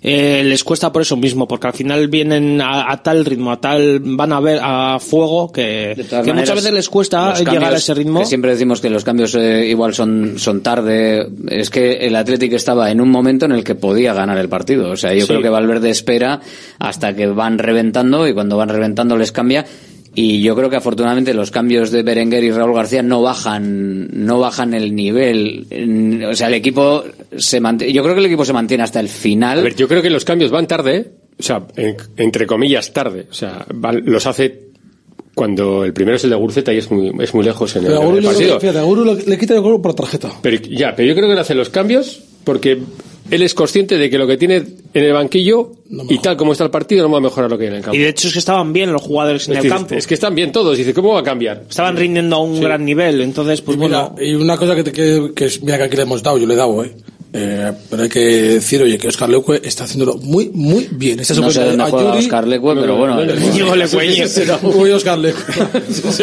eh, 0.01 0.43
les 0.45 0.63
cuesta 0.63 0.93
por 0.93 1.01
eso 1.01 1.17
mismo, 1.17 1.45
porque 1.45 1.67
al 1.67 1.73
final 1.73 2.07
vienen 2.07 2.61
a, 2.61 2.89
a 2.89 3.03
tal 3.03 3.25
ritmo, 3.25 3.51
a 3.51 3.59
tal, 3.59 3.99
van 3.99 4.31
a 4.31 4.39
ver 4.39 4.57
a 4.63 4.97
fuego 5.01 5.51
que, 5.51 5.93
que 6.23 6.31
muchas 6.33 6.55
veces 6.55 6.71
les 6.71 6.87
cuesta 6.87 7.33
llegar 7.35 7.73
a 7.73 7.75
ese 7.75 7.93
ritmo. 7.93 8.21
que 8.21 8.25
siempre 8.25 8.51
decimos 8.51 8.79
que 8.79 8.89
los 8.89 9.03
cambios 9.03 9.35
eh, 9.35 9.67
igual 9.67 9.93
son, 9.93 10.35
son 10.39 10.61
tarde. 10.61 11.27
Es 11.49 11.69
que 11.69 11.97
el 12.07 12.15
Atlético 12.15 12.55
estaba 12.55 12.89
en 12.91 13.01
un 13.01 13.09
momento 13.09 13.43
en 13.45 13.51
el 13.51 13.65
que 13.65 13.75
podía 13.75 14.13
ganar 14.13 14.37
el 14.37 14.47
partido. 14.47 14.89
O 14.89 14.95
sea, 14.95 15.13
yo 15.13 15.23
Sí. 15.23 15.27
creo 15.27 15.41
que 15.41 15.49
Valverde 15.49 15.89
espera 15.89 16.39
hasta 16.79 17.13
que 17.13 17.27
van 17.27 17.57
reventando 17.59 18.25
y 18.25 18.33
cuando 18.33 18.55
van 18.55 18.69
reventando 18.69 19.17
les 19.17 19.33
cambia. 19.33 19.65
Y 20.15 20.41
yo 20.41 20.55
creo 20.55 20.69
que 20.69 20.75
afortunadamente 20.75 21.33
los 21.33 21.51
cambios 21.51 21.91
de 21.91 22.03
Berenguer 22.03 22.43
y 22.43 22.51
Raúl 22.51 22.73
García 22.73 23.01
no 23.03 23.21
bajan, 23.21 24.07
no 24.25 24.39
bajan 24.39 24.73
el 24.73 24.95
nivel. 24.95 25.67
En- 25.69 26.23
O 26.25 26.35
sea, 26.35 26.47
el 26.47 26.55
equipo 26.55 27.03
se 27.37 27.59
mantiene, 27.61 27.93
yo 27.93 28.01
creo 28.03 28.15
que 28.15 28.19
el 28.19 28.25
equipo 28.25 28.43
se 28.43 28.53
mantiene 28.53 28.83
hasta 28.83 28.99
el 28.99 29.07
final. 29.09 29.59
A 29.59 29.61
ver, 29.63 29.75
yo 29.75 29.87
creo 29.87 30.01
que 30.01 30.09
los 30.09 30.25
cambios 30.25 30.51
van 30.51 30.67
tarde, 30.67 31.11
o 31.39 31.43
sea, 31.43 31.65
en- 31.75 31.95
entre 32.17 32.45
comillas 32.47 32.91
tarde, 32.91 33.27
o 33.29 33.33
sea, 33.33 33.65
van- 33.73 34.01
los 34.05 34.25
hace 34.25 34.69
cuando 35.35 35.85
el 35.85 35.93
primero 35.93 36.17
es 36.17 36.23
el 36.25 36.31
de 36.31 36.35
Gurceta 36.35 36.73
y 36.73 36.77
es 36.79 36.91
muy, 36.91 37.11
es 37.21 37.33
muy 37.33 37.45
lejos 37.45 37.73
en 37.77 37.83
el, 37.83 37.87
Pero 37.87 37.99
a 37.99 38.01
en 38.03 38.05
Guru, 38.07 38.17
el 38.17 38.23
creo 38.23 38.33
partido. 38.33 38.53
que, 38.55 38.59
fíjate, 38.61 38.79
a 38.79 38.83
Guru 38.83 39.05
le, 39.05 39.23
le 39.23 39.37
quita 39.37 39.53
el 39.55 39.61
gol 39.61 39.81
por 39.81 39.93
tarjeta. 39.93 40.29
Pero 40.41 40.57
ya, 40.69 40.93
pero 40.95 41.07
yo 41.07 41.15
creo 41.15 41.29
que 41.29 41.35
le 41.35 41.39
hace 41.39 41.55
los 41.55 41.69
cambios 41.69 42.21
porque 42.43 42.79
él 43.31 43.41
es 43.41 43.53
consciente 43.53 43.97
de 43.97 44.09
que 44.09 44.17
lo 44.17 44.27
que 44.27 44.37
tiene 44.37 44.57
en 44.57 45.03
el 45.03 45.13
banquillo 45.13 45.71
y 46.09 46.19
tal 46.19 46.37
como 46.37 46.51
está 46.51 46.63
el 46.63 46.71
partido 46.71 47.03
no 47.03 47.11
va 47.11 47.19
a 47.19 47.21
mejorar 47.21 47.49
lo 47.49 47.57
que 47.57 47.65
hay 47.65 47.69
en 47.69 47.75
el 47.75 47.81
campo. 47.81 47.95
Y 47.95 47.99
de 47.99 48.09
hecho 48.09 48.27
es 48.27 48.33
que 48.33 48.39
estaban 48.39 48.73
bien 48.73 48.91
los 48.91 49.01
jugadores 49.01 49.47
en 49.47 49.57
es, 49.57 49.63
el 49.63 49.69
campo. 49.69 49.95
es 49.95 50.07
que 50.07 50.13
están 50.13 50.35
bien 50.35 50.51
todos. 50.51 50.77
Dice, 50.77 50.93
¿cómo 50.93 51.13
va 51.13 51.21
a 51.21 51.23
cambiar? 51.23 51.63
Estaban 51.69 51.97
rindiendo 51.97 52.35
a 52.35 52.43
un 52.43 52.59
gran 52.59 52.83
nivel. 52.85 53.21
Entonces, 53.21 53.61
pues 53.61 53.77
y 53.77 53.79
mira, 53.79 54.09
bueno. 54.09 54.25
Y 54.25 54.35
una 54.35 54.57
cosa 54.57 54.75
que, 54.75 54.83
te, 54.83 54.91
que, 54.91 55.31
que 55.35 55.45
es, 55.45 55.61
mira 55.61 55.77
que 55.77 55.83
aquí 55.83 55.95
le 55.95 56.03
hemos 56.03 56.23
dado, 56.23 56.37
yo 56.37 56.47
le 56.47 56.53
he 56.53 56.57
dado, 56.57 56.83
eh. 56.83 56.93
Eh, 57.31 57.71
pero 57.89 58.03
hay 58.03 58.09
que 58.09 58.19
decir, 58.19 58.81
oye, 58.81 58.97
que 58.97 59.07
Oscar 59.07 59.29
Leque 59.29 59.61
está 59.63 59.83
haciéndolo 59.83 60.17
muy, 60.17 60.49
muy 60.49 60.87
bien. 60.91 61.19
Esta 61.19 61.35
no 61.35 61.51
sé 61.51 61.63
dónde 61.63 61.83
juega 61.83 62.15
Yuri, 62.15 62.25
Oscar 62.25 62.47
Leque, 62.47 62.71
pero 62.75 62.97
bueno. 62.97 63.21
Íñigo 63.23 63.75
Leque. 63.75 64.27
Uy, 64.63 64.91
Oscar 64.91 65.19
Leque. 65.19 65.39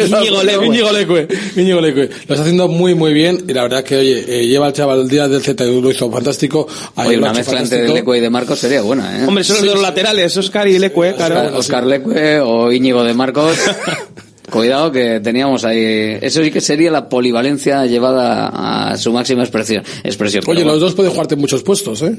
Íñigo 0.05 0.91
Leque. 0.91 1.27
Íñigo 1.55 1.81
Leque. 1.81 2.09
Lo 2.27 2.35
está 2.35 2.41
haciendo 2.41 2.67
muy, 2.67 2.93
muy 2.93 3.13
bien. 3.13 3.45
Y 3.47 3.53
la 3.53 3.63
verdad 3.63 3.83
que, 3.83 3.95
oye, 3.95 4.25
eh, 4.27 4.47
lleva 4.47 4.67
el 4.67 4.73
chaval 4.73 5.01
el 5.01 5.07
día 5.07 5.29
del 5.29 5.41
Z 5.41 5.63
y 5.63 5.81
lo 5.81 5.89
hizo 5.89 6.11
fantástico. 6.11 6.67
Oye, 6.95 7.17
una 7.17 7.31
mezcla 7.31 7.61
entre. 7.61 7.87
Leque 7.87 8.17
y 8.17 8.19
de 8.19 8.29
Marcos 8.29 8.59
sería 8.59 8.81
buena, 8.81 9.19
¿eh? 9.21 9.25
Hombre, 9.25 9.45
son 9.45 9.57
los 9.57 9.65
de 9.65 9.71
los 9.73 9.81
laterales, 9.81 10.35
Oscar 10.35 10.67
y 10.67 10.77
Leque, 10.77 11.13
claro. 11.15 11.35
Oscar, 11.35 11.53
Oscar 11.55 11.85
Leque 11.85 12.39
o 12.41 12.71
Íñigo 12.71 13.03
de 13.05 13.13
Marcos. 13.13 13.57
Cuidado 14.49 14.91
que 14.91 15.19
teníamos 15.19 15.65
ahí. 15.65 16.17
Eso 16.21 16.41
sí 16.41 16.51
que 16.51 16.61
sería 16.61 16.89
la 16.89 17.09
polivalencia 17.09 17.85
llevada 17.85 18.91
a 18.91 18.97
su 18.97 19.11
máxima 19.11 19.43
expresión. 19.43 19.83
expresión 20.03 20.43
Oye, 20.47 20.63
los 20.63 20.79
dos 20.79 20.93
pueden 20.93 21.11
jugarte 21.11 21.35
en 21.35 21.41
muchos 21.41 21.63
puestos, 21.63 22.01
¿eh? 22.01 22.15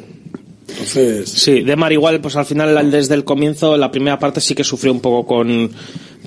Entonces. 0.69 1.31
Sí, 1.31 1.63
Demar 1.63 1.93
igual, 1.93 2.21
pues 2.21 2.37
al 2.37 2.45
final, 2.45 2.91
desde 2.91 3.15
el 3.15 3.25
comienzo, 3.25 3.77
la 3.77 3.91
primera 3.91 4.19
parte 4.19 4.41
sí 4.41 4.55
que 4.55 4.65
sufrió 4.65 4.93
un 4.93 5.01
poco 5.01 5.27
con, 5.27 5.71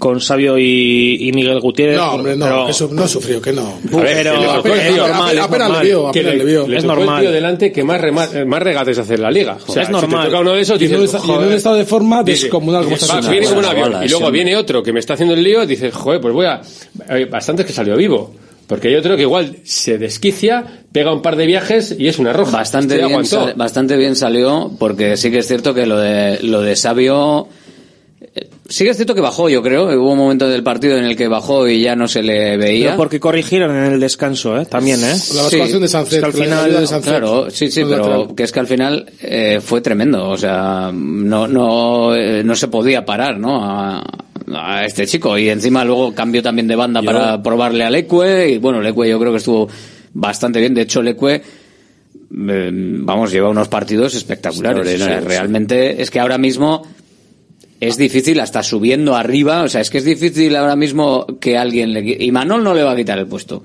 con 0.02 0.20
Sabio 0.20 0.58
y, 0.58 1.28
y 1.30 1.32
Miguel 1.32 1.60
Gutiérrez. 1.60 1.96
No, 1.98 2.14
hombre, 2.14 2.36
no, 2.36 2.46
pero- 2.46 2.66
que 2.66 2.72
eso 2.72 2.90
no 2.92 3.08
sufrió, 3.08 3.40
que 3.40 3.54
no. 3.54 3.62
A 3.94 3.98
ver, 3.98 4.16
le 4.26 4.32
pero 4.32 4.56
tocó 4.56 4.68
es 4.70 4.98
normal, 4.98 5.40
apenas 5.40 5.72
le 5.72 5.86
vio, 5.86 6.08
apenas 6.08 6.32
le, 6.34 6.38
le 6.40 6.46
vio. 6.46 6.68
le 6.68 6.78
Es 6.78 6.84
normal. 6.84 7.18
el 7.18 7.22
tío 7.22 7.32
delante 7.32 7.72
que 7.72 7.84
más, 7.84 8.02
rema- 8.02 8.46
más 8.46 8.64
regates 8.64 8.98
hace 8.98 9.14
en 9.14 9.22
la 9.22 9.30
liga. 9.30 9.58
O 9.68 9.72
sea, 9.72 9.84
Es 9.84 9.88
si 9.88 9.94
normal. 9.94 10.22
te 10.26 10.32
toca 10.32 10.40
uno 10.42 10.54
de 10.54 10.62
esos, 10.62 10.82
Y 10.82 10.88
dices, 10.88 11.14
y 11.14 11.16
en 11.18 11.22
un 11.30 11.36
joder, 11.36 11.52
estado 11.54 11.76
de 11.76 11.86
forma 11.86 12.24
dice, 12.24 12.44
descomunal 12.46 12.84
como 12.84 12.96
está 12.96 13.22
viene 13.30 13.46
como 13.46 13.60
un 13.60 13.66
avión. 13.66 14.04
y 14.04 14.10
luego 14.10 14.32
viene 14.32 14.58
otro 14.58 14.82
que 14.82 14.92
me 14.92 15.00
está 15.00 15.14
haciendo 15.14 15.36
el 15.36 15.44
lío, 15.44 15.66
dices, 15.68 15.94
joder, 15.94 16.20
pues 16.20 16.34
voy 16.34 16.48
a... 16.48 16.62
Hay 17.08 17.26
bastantes 17.26 17.66
que 17.68 17.72
salió 17.74 17.96
vivo. 17.96 18.34
Porque 18.68 18.88
hay 18.88 18.96
otro 18.96 19.18
que 19.18 19.24
igual 19.24 19.58
se 19.66 19.98
desquicia, 19.98 20.64
pega 20.94 21.12
un 21.14 21.22
par 21.22 21.36
de 21.36 21.46
viajes 21.46 21.94
y 22.00 22.08
es 22.08 22.20
una 22.20 22.32
roja. 22.32 22.52
bastante 22.56 22.96
bien, 23.06 23.26
sal- 23.26 23.54
bastante 23.58 23.98
bien 23.98 24.16
salió 24.16 24.72
porque 24.80 25.18
sí 25.18 25.30
que 25.30 25.40
es 25.40 25.48
cierto 25.48 25.74
que 25.74 25.86
lo 25.86 25.98
de 25.98 26.40
lo 26.42 26.62
de 26.62 26.78
Sabio 26.78 27.50
sí 28.72 28.84
que 28.86 28.90
es 28.92 28.96
cierto 28.98 29.14
que 29.14 29.22
bajó 29.22 29.50
yo 29.50 29.62
creo 29.62 29.86
hubo 30.00 30.12
un 30.14 30.18
momento 30.18 30.48
del 30.50 30.64
partido 30.64 30.98
en 30.98 31.06
el 31.06 31.16
que 31.16 31.28
bajó 31.28 31.68
y 31.68 31.82
ya 31.82 31.96
no 31.96 32.08
se 32.08 32.24
le 32.24 32.58
veía 32.58 32.86
Pero 32.88 32.98
porque 32.98 33.20
corrigieron 33.20 33.76
en 33.76 33.94
el 33.94 34.00
descanso, 34.00 34.58
¿eh? 34.60 34.66
También, 34.66 35.00
¿eh? 35.04 35.14
La 35.36 35.44
Sí. 35.50 35.58
de 35.80 35.88
Sánchez, 35.88 36.14
Es 36.14 36.20
que 36.20 36.26
al 36.26 36.32
que 36.34 36.38
la 36.40 36.44
final- 36.46 36.88
de. 36.88 37.02
Claro, 37.02 37.50
sí, 37.52 37.70
sí, 37.70 37.82
pero 37.84 37.98
lateral. 37.98 38.36
que 38.36 38.44
es 38.44 38.52
que 38.52 38.60
al 38.60 38.68
final 38.68 39.06
eh, 39.22 39.60
fue 39.64 39.82
tremendo, 39.82 40.30
o 40.30 40.38
sea, 40.38 40.92
no, 40.94 41.48
no, 41.48 42.16
eh, 42.16 42.44
no 42.44 42.56
se 42.56 42.68
podía 42.70 43.06
parar, 43.06 43.38
¿no? 43.38 43.64
A, 43.64 44.02
a 44.54 44.86
este 44.86 45.06
chico 45.06 45.38
y 45.38 45.50
encima 45.50 45.86
luego 45.86 46.14
cambió 46.16 46.42
también 46.42 46.68
de 46.68 46.76
banda 46.76 47.02
para 47.02 47.42
probarle 47.44 47.84
a 47.84 47.90
Leque 47.90 48.50
y 48.54 48.58
bueno, 48.58 48.82
Leque 48.82 49.08
yo 49.10 49.20
creo 49.20 49.32
que 49.32 49.38
estuvo 49.38 49.70
bastante 50.14 50.60
bien, 50.60 50.74
de 50.74 50.82
hecho 50.82 51.02
Leque 51.02 51.36
eh, 51.36 52.70
vamos, 52.74 53.32
lleva 53.32 53.50
unos 53.50 53.68
partidos 53.68 54.16
espectaculares, 54.16 55.02
sí. 55.02 55.08
realmente 55.26 56.02
es 56.02 56.10
que 56.10 56.20
ahora 56.20 56.38
mismo 56.38 56.82
es 57.82 57.98
difícil 57.98 58.40
hasta 58.40 58.64
subiendo 58.64 59.16
arriba, 59.16 59.64
o 59.64 59.68
sea, 59.68 59.82
es 59.82 59.90
que 59.90 59.98
es 59.98 60.06
difícil 60.06 60.56
ahora 60.56 60.78
mismo 60.78 61.26
que 61.42 61.58
alguien 61.58 61.92
le 61.94 62.16
y 62.24 62.32
Manol 62.32 62.64
no 62.64 62.74
le 62.74 62.84
va 62.84 62.94
a 62.94 62.96
quitar 62.96 63.20
el 63.20 63.28
puesto. 63.28 63.64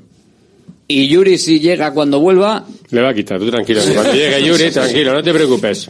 Y 0.89 1.09
Yuri 1.09 1.37
si 1.37 1.59
llega 1.59 1.93
cuando 1.93 2.21
vuelva, 2.21 2.65
Le 2.91 3.01
va 3.03 3.09
a 3.09 3.15
quitar, 3.15 3.41
tú 3.41 3.51
tranquilo. 3.51 3.81
Cuando 3.93 4.13
llegue 4.15 4.41
Yuri, 4.47 4.71
tranquilo, 4.71 5.13
no 5.15 5.21
te 5.21 5.35
preocupes. 5.35 5.89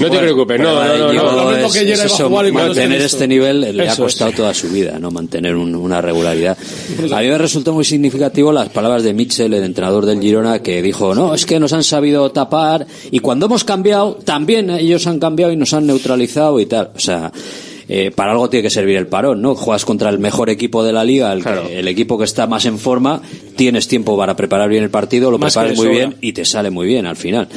No 0.00 0.10
te 0.10 0.18
preocupes, 0.18 0.58
no, 0.58 0.72
no, 0.72 1.12
no. 1.12 1.12
No. 1.12 1.50
Es- 1.54 1.76
eso, 1.76 2.30
mantener 2.30 3.02
este 3.02 3.28
nivel 3.28 3.60
le 3.76 3.84
Eso 3.84 3.92
ha 3.92 3.96
costado 4.06 4.30
es. 4.30 4.36
toda 4.36 4.54
su 4.54 4.70
vida, 4.70 4.98
no 4.98 5.10
mantener 5.10 5.54
un- 5.54 5.74
una 5.74 6.00
regularidad. 6.00 6.56
A 7.12 7.20
mí 7.20 7.28
me 7.28 7.36
resultó 7.36 7.74
muy 7.74 7.84
significativo 7.84 8.50
las 8.50 8.70
palabras 8.70 9.02
de 9.02 9.12
Mitchell, 9.12 9.52
el 9.52 9.64
entrenador 9.64 10.06
del 10.06 10.18
Girona, 10.18 10.60
que 10.62 10.80
dijo, 10.80 11.14
no, 11.14 11.34
es 11.34 11.44
que 11.44 11.60
nos 11.60 11.74
han 11.74 11.84
sabido 11.84 12.30
tapar 12.32 12.86
y 13.10 13.18
cuando 13.18 13.44
hemos 13.44 13.64
cambiado, 13.64 14.14
también 14.24 14.70
ellos 14.70 15.06
han 15.06 15.20
cambiado 15.20 15.52
y 15.52 15.56
nos 15.56 15.74
han 15.74 15.86
neutralizado 15.86 16.58
y 16.58 16.64
tal. 16.64 16.90
O 16.96 16.98
sea, 16.98 17.30
eh, 17.88 18.10
para 18.14 18.32
algo 18.32 18.50
tiene 18.50 18.62
que 18.64 18.70
servir 18.70 18.96
el 18.96 19.06
parón, 19.06 19.40
¿no? 19.42 19.54
Juegas 19.54 19.84
contra 19.84 20.10
el 20.10 20.18
mejor 20.18 20.50
equipo 20.50 20.84
de 20.84 20.92
la 20.92 21.04
liga, 21.04 21.32
el, 21.32 21.42
que- 21.42 21.78
el 21.78 21.88
equipo 21.88 22.18
que 22.18 22.24
está 22.24 22.46
más 22.46 22.66
en 22.66 22.78
forma, 22.78 23.22
tienes 23.56 23.88
tiempo 23.88 24.16
para 24.16 24.36
preparar 24.36 24.68
bien 24.68 24.84
el 24.84 24.90
partido, 24.90 25.30
lo 25.30 25.38
Más 25.38 25.54
preparas 25.54 25.76
muy 25.78 25.88
bien 25.88 26.14
y 26.20 26.32
te 26.32 26.44
sale 26.44 26.70
muy 26.70 26.86
bien 26.86 27.06
al 27.06 27.16
final. 27.16 27.48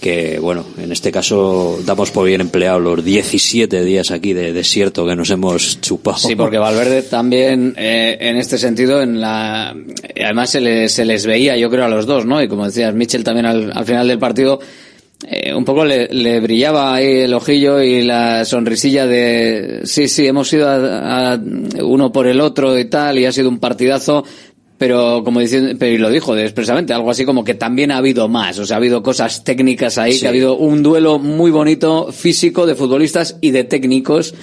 Que 0.00 0.38
bueno, 0.38 0.66
en 0.82 0.92
este 0.92 1.10
caso 1.10 1.78
damos 1.86 2.10
por 2.10 2.26
bien 2.26 2.42
empleado 2.42 2.78
los 2.78 3.02
17 3.02 3.82
días 3.84 4.10
aquí 4.10 4.34
de 4.34 4.52
desierto 4.52 5.06
que 5.06 5.16
nos 5.16 5.30
hemos 5.30 5.80
chupado. 5.80 6.18
Sí, 6.18 6.36
porque 6.36 6.58
Valverde 6.58 7.00
también, 7.02 7.74
eh, 7.78 8.18
en 8.20 8.36
este 8.36 8.58
sentido, 8.58 9.00
en 9.02 9.18
la, 9.20 9.74
además 10.22 10.50
se 10.50 10.60
les, 10.60 10.92
se 10.92 11.06
les 11.06 11.24
veía, 11.24 11.56
yo 11.56 11.70
creo, 11.70 11.86
a 11.86 11.88
los 11.88 12.04
dos, 12.04 12.26
¿no? 12.26 12.42
Y 12.42 12.48
como 12.48 12.66
decías, 12.66 12.94
Mitchell 12.94 13.24
también 13.24 13.46
al, 13.46 13.72
al 13.74 13.84
final 13.86 14.06
del 14.06 14.18
partido, 14.18 14.60
eh, 15.26 15.54
un 15.54 15.64
poco 15.64 15.84
le, 15.84 16.08
le 16.08 16.40
brillaba 16.40 16.94
ahí 16.94 17.20
el 17.22 17.34
ojillo 17.34 17.80
y 17.80 18.02
la 18.02 18.44
sonrisilla 18.44 19.06
de, 19.06 19.80
sí, 19.84 20.08
sí, 20.08 20.26
hemos 20.26 20.52
ido 20.52 20.68
a, 20.68 21.32
a 21.34 21.40
uno 21.82 22.12
por 22.12 22.26
el 22.26 22.40
otro 22.40 22.78
y 22.78 22.84
tal, 22.86 23.18
y 23.18 23.24
ha 23.24 23.32
sido 23.32 23.48
un 23.48 23.58
partidazo, 23.58 24.24
pero 24.76 25.22
como 25.24 25.40
diciendo, 25.40 25.74
pero 25.78 25.92
y 25.94 25.98
lo 25.98 26.10
dijo 26.10 26.36
expresamente, 26.36 26.92
algo 26.92 27.10
así 27.10 27.24
como 27.24 27.44
que 27.44 27.54
también 27.54 27.90
ha 27.90 27.98
habido 27.98 28.28
más, 28.28 28.58
o 28.58 28.66
sea, 28.66 28.76
ha 28.76 28.78
habido 28.78 29.02
cosas 29.02 29.44
técnicas 29.44 29.96
ahí, 29.98 30.12
Sí. 30.14 30.20
que 30.20 30.26
ha 30.26 30.30
habido 30.30 30.56
un 30.56 30.82
duelo 30.82 31.18
muy 31.18 31.50
bonito, 31.50 32.12
físico, 32.12 32.66
de 32.66 32.74
futbolistas 32.74 33.38
y 33.40 33.50
de 33.52 33.64
técnicos, 33.64 34.34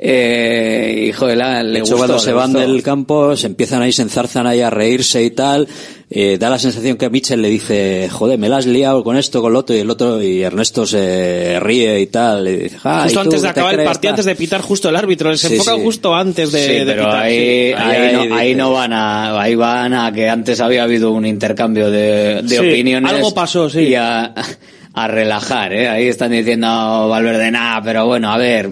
eh, 0.00 1.06
y 1.08 1.12
joder, 1.12 1.36
la- 1.36 1.62
le 1.62 1.70
De 1.72 1.78
hecho, 1.80 1.96
gustó, 1.96 1.96
cuando 1.98 2.14
le 2.14 2.20
se 2.20 2.32
van 2.32 2.52
gustó. 2.52 2.66
del 2.72 2.82
campo, 2.82 3.36
se 3.36 3.46
empiezan 3.48 3.82
ahí, 3.82 3.92
se 3.92 4.02
enzarzan 4.02 4.46
ahí 4.46 4.60
a 4.60 4.70
reírse 4.70 5.22
y 5.24 5.30
tal. 5.30 5.66
Eh, 6.10 6.38
da 6.38 6.48
la 6.48 6.58
sensación 6.58 6.96
que 6.96 7.04
a 7.04 7.10
Mitchell 7.10 7.42
le 7.42 7.50
dice, 7.50 8.08
joder, 8.10 8.38
me 8.38 8.48
la 8.48 8.56
has 8.58 8.66
liado 8.66 9.04
con 9.04 9.16
esto, 9.18 9.42
con 9.42 9.52
lo 9.52 9.58
otro, 9.58 9.76
y 9.76 9.80
el 9.80 9.90
otro, 9.90 10.22
y 10.22 10.40
Ernesto 10.42 10.86
se 10.86 11.58
ríe 11.60 12.00
y 12.00 12.06
tal. 12.06 12.48
Y 12.48 12.56
dice, 12.56 12.76
"Ah, 12.84 13.00
¿y 13.00 13.02
Justo 13.04 13.20
tú 13.20 13.24
antes 13.26 13.42
de 13.42 13.48
acabar 13.48 13.74
el 13.78 13.84
partido, 13.84 14.12
tal?". 14.12 14.20
antes 14.20 14.24
de 14.24 14.34
pitar 14.36 14.60
justo 14.62 14.88
el 14.88 14.96
árbitro. 14.96 15.36
Se 15.36 15.48
Sí, 15.48 15.54
enfoca 15.56 15.74
sí. 15.74 15.82
justo 15.82 16.14
antes 16.14 16.50
de, 16.52 16.62
Sí, 16.64 16.72
de 16.72 16.84
pero 16.86 17.04
pitar. 17.04 17.22
ahí, 17.24 17.36
sí. 17.36 17.74
ahí, 17.76 17.96
Ahí 18.06 18.12
no, 18.14 18.22
dice- 18.22 18.34
ahí 18.34 18.54
no 18.54 18.72
van 18.72 18.92
a, 18.94 19.40
ahí 19.42 19.54
van 19.54 19.92
a 19.94 20.12
que 20.12 20.28
antes 20.30 20.60
había 20.60 20.84
habido 20.84 21.10
un 21.12 21.26
intercambio 21.26 21.90
de, 21.90 22.40
de 22.42 22.48
Sí, 22.48 22.56
opiniones. 22.58 23.12
algo 23.12 23.34
pasó, 23.34 23.68
sí. 23.68 23.80
Y 23.80 23.94
a, 23.94 24.32
a 24.94 25.08
relajar, 25.08 25.74
¿eh? 25.74 25.88
Ahí 25.90 26.06
están 26.08 26.30
diciendo 26.30 27.08
Valverde, 27.10 27.50
nada, 27.50 27.82
pero 27.84 28.06
bueno, 28.06 28.32
a 28.32 28.38
ver, 28.38 28.70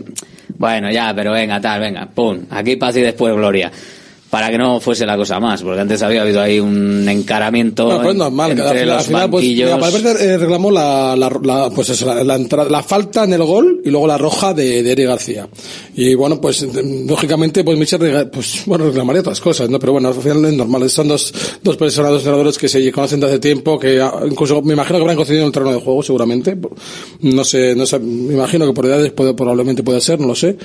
bueno, 0.59 0.91
ya, 0.91 1.13
pero 1.15 1.33
venga, 1.33 1.61
tal, 1.61 1.81
venga, 1.81 2.07
pum, 2.07 2.45
aquí 2.51 2.77
paz 2.77 2.97
y 2.97 3.01
después 3.01 3.35
gloria. 3.35 3.71
Para 4.31 4.51
que 4.51 4.59
no 4.59 4.81
fuese 4.81 5.07
la 5.07 5.17
cosa 5.17 5.39
más, 5.39 5.63
porque 5.63 5.81
antes 5.81 6.03
había 6.03 6.23
habido 6.23 6.41
ahí 6.43 6.59
un 6.59 7.09
encaramiento 7.09 7.89
No, 7.89 7.97
pues 7.99 8.09
es 8.11 8.17
normal, 8.17 8.55
que 8.57 8.61
entre 8.61 8.81
final, 8.81 8.91
al 8.91 8.97
los 8.97 9.07
final, 9.07 9.31
pues, 9.31 9.45
mira, 9.45 9.77
Valverde 9.77 10.25
eh, 10.25 10.39
reclamó 10.39 10.71
la, 10.73 11.15
la, 11.17 11.41
la- 11.43 11.71
pues 11.71 11.91
eso, 11.91 12.07
la, 12.07 12.25
la 12.25 12.35
entrada- 12.35 12.69
la 12.69 12.83
falta 12.83 13.23
en 13.23 13.33
el 13.35 13.45
gol 13.45 13.81
y 13.85 13.91
luego 13.91 14.09
la 14.09 14.19
roja 14.19 14.53
de, 14.53 14.83
de 14.83 14.93
Eric 14.93 15.07
García. 15.07 15.49
Y 15.95 16.15
bueno, 16.17 16.41
pues 16.41 16.61
eh, 16.65 16.69
lógicamente, 17.07 17.63
pues 17.63 17.79
Michel 17.79 18.29
pues, 18.33 18.63
bueno, 18.67 18.87
reclamaría 18.87 19.21
otras 19.21 19.41
cosas, 19.41 19.71
¿no? 19.71 19.79
Pero 19.79 19.93
bueno, 19.93 20.09
al 20.09 20.15
final 20.15 20.45
es 20.45 20.55
normal. 20.55 20.91
Son 20.91 21.07
dos, 21.07 21.33
dos 21.63 21.77
personas, 21.77 22.11
dos 22.11 22.21
entrenadores 22.23 22.59
que 22.59 22.69
se 22.69 22.91
conocen 22.91 23.21
desde 23.21 23.35
hace 23.35 23.41
tiempo, 23.41 23.79
que 23.79 24.01
ah, 24.01 24.13
incluso 24.29 24.61
me 24.61 24.73
imagino 24.75 24.99
que 24.99 25.03
habrán 25.03 25.17
coincidido 25.17 25.43
en 25.45 25.47
el 25.47 25.53
terreno 25.53 25.73
de 25.73 25.81
juego, 25.81 26.03
seguramente. 26.03 26.57
No 27.21 27.45
sé, 27.45 27.77
no 27.77 27.87
sé, 27.87 28.01
me 28.01 28.35
imagino 28.35 28.67
que 28.67 28.73
por 28.73 28.87
edades 28.87 29.13
puede, 29.13 29.35
probablemente 29.35 29.85
puede 29.85 30.01
ser, 30.01 30.19
no 30.19 30.27
lo 30.27 30.35
sé. 30.35 30.57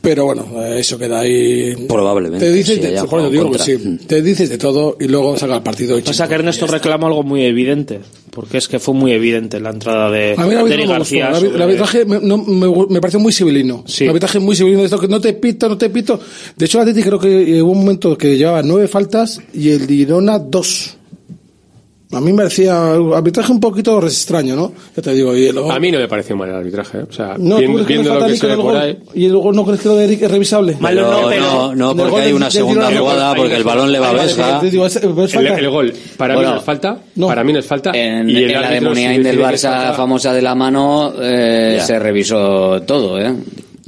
Pero 0.00 0.26
bueno, 0.26 0.46
eso 0.64 0.96
queda 0.96 1.20
ahí. 1.20 1.74
Probablemente. 1.88 2.46
Te 2.46 2.52
dices, 2.52 2.76
sí, 2.76 2.80
de, 2.80 3.30
digo 3.30 3.50
que 3.50 3.58
sí, 3.58 3.98
te 4.06 4.22
dices 4.22 4.48
de 4.48 4.56
todo 4.56 4.96
y 5.00 5.08
luego 5.08 5.36
saca 5.36 5.56
el 5.56 5.62
partido. 5.62 5.98
y 5.98 6.02
Pasa 6.02 6.28
que 6.28 6.34
Ernesto 6.34 6.66
reclama 6.66 7.08
algo 7.08 7.24
muy 7.24 7.42
evidente, 7.42 8.00
porque 8.30 8.58
es 8.58 8.68
que 8.68 8.78
fue 8.78 8.94
muy 8.94 9.12
evidente 9.12 9.58
la 9.60 9.70
entrada 9.70 10.10
de, 10.10 10.34
A 10.38 10.46
mí 10.46 10.54
el 10.54 10.68
de 10.68 10.86
García. 10.86 11.30
El 11.36 11.60
arbitraje 11.60 12.04
me, 12.04 12.20
no, 12.20 12.38
me, 12.38 12.68
me 12.88 13.00
pareció 13.00 13.18
muy 13.18 13.32
civilino. 13.32 13.82
Sí. 13.86 14.04
El 14.04 14.10
arbitraje 14.10 14.38
muy 14.38 14.54
civilino 14.54 14.80
de 14.80 14.86
esto 14.86 15.00
que 15.00 15.08
no 15.08 15.20
te 15.20 15.32
pito, 15.32 15.68
no 15.68 15.76
te 15.76 15.90
pito. 15.90 16.20
De 16.56 16.66
hecho, 16.66 16.78
el 16.78 16.88
Atleti 16.88 17.02
creo 17.02 17.18
que 17.18 17.60
hubo 17.62 17.72
un 17.72 17.78
momento 17.80 18.16
que 18.16 18.36
llevaba 18.36 18.62
nueve 18.62 18.86
faltas 18.86 19.40
y 19.52 19.70
el 19.70 19.86
Girona 19.86 20.38
dos. 20.38 20.97
A 22.10 22.20
mí 22.22 22.32
me 22.32 22.38
parecía 22.38 22.94
el 22.94 23.12
arbitraje 23.12 23.52
un 23.52 23.60
poquito 23.60 24.02
extraño, 24.02 24.56
¿no? 24.56 24.72
Ya 24.96 25.02
te 25.02 25.12
digo. 25.12 25.36
Y 25.36 25.52
luego, 25.52 25.70
A 25.70 25.78
mí 25.78 25.90
no 25.92 25.98
me 25.98 26.08
pareció 26.08 26.36
mal 26.36 26.48
el 26.48 26.54
arbitraje, 26.54 26.98
¿eh? 27.00 27.04
o 27.06 27.12
sea, 27.12 27.34
no, 27.38 27.56
¿tú 27.60 27.84
viendo, 27.84 28.14
lo 28.14 28.26
que 28.26 28.34
se 28.36 28.46
ve 28.46 28.52
el 28.54 28.58
por 28.58 28.72
gol? 28.72 28.76
ahí. 28.80 28.98
¿Y 29.12 29.28
luego 29.28 29.52
no 29.52 29.62
crees 29.66 29.80
que 29.82 29.88
lo 29.88 29.96
de 29.96 30.04
Eric 30.04 30.22
es 30.22 30.30
revisable? 30.30 30.76
Malo 30.80 31.02
no, 31.10 31.28
pero- 31.28 31.42
no, 31.42 31.74
no, 31.74 31.90
el 31.90 31.96
porque 31.96 32.10
gol 32.10 32.20
hay 32.22 32.32
una 32.32 32.50
segunda 32.50 32.90
jugada, 32.96 33.34
porque 33.34 33.56
el 33.56 33.64
balón 33.64 33.92
le 33.92 33.98
va 33.98 34.08
a 34.10 34.24
es 34.24 34.36
El, 35.34 35.68
gol, 35.68 35.92
para 36.16 36.34
Bueno, 36.34 36.48
mí 36.48 36.54
no 36.54 36.60
es 36.60 36.64
falta, 36.64 36.98
no. 37.16 37.26
para 37.26 37.44
mí 37.44 37.52
no 37.52 37.58
es 37.58 37.66
falta. 37.66 37.90
En, 37.94 38.28
y 38.30 38.36
el 38.36 38.44
en 38.44 38.52
la 38.52 38.60
de 38.60 38.66
árbitro, 38.76 38.94
si 38.94 39.00
Muniain 39.02 39.22
del 39.22 39.38
Barça 39.38 39.94
famosa 39.94 40.32
de 40.32 40.40
la 40.42 40.54
mano 40.54 41.12
eh, 41.20 41.78
se 41.84 41.98
revisó 41.98 42.80
todo, 42.86 43.18
¿eh? 43.20 43.34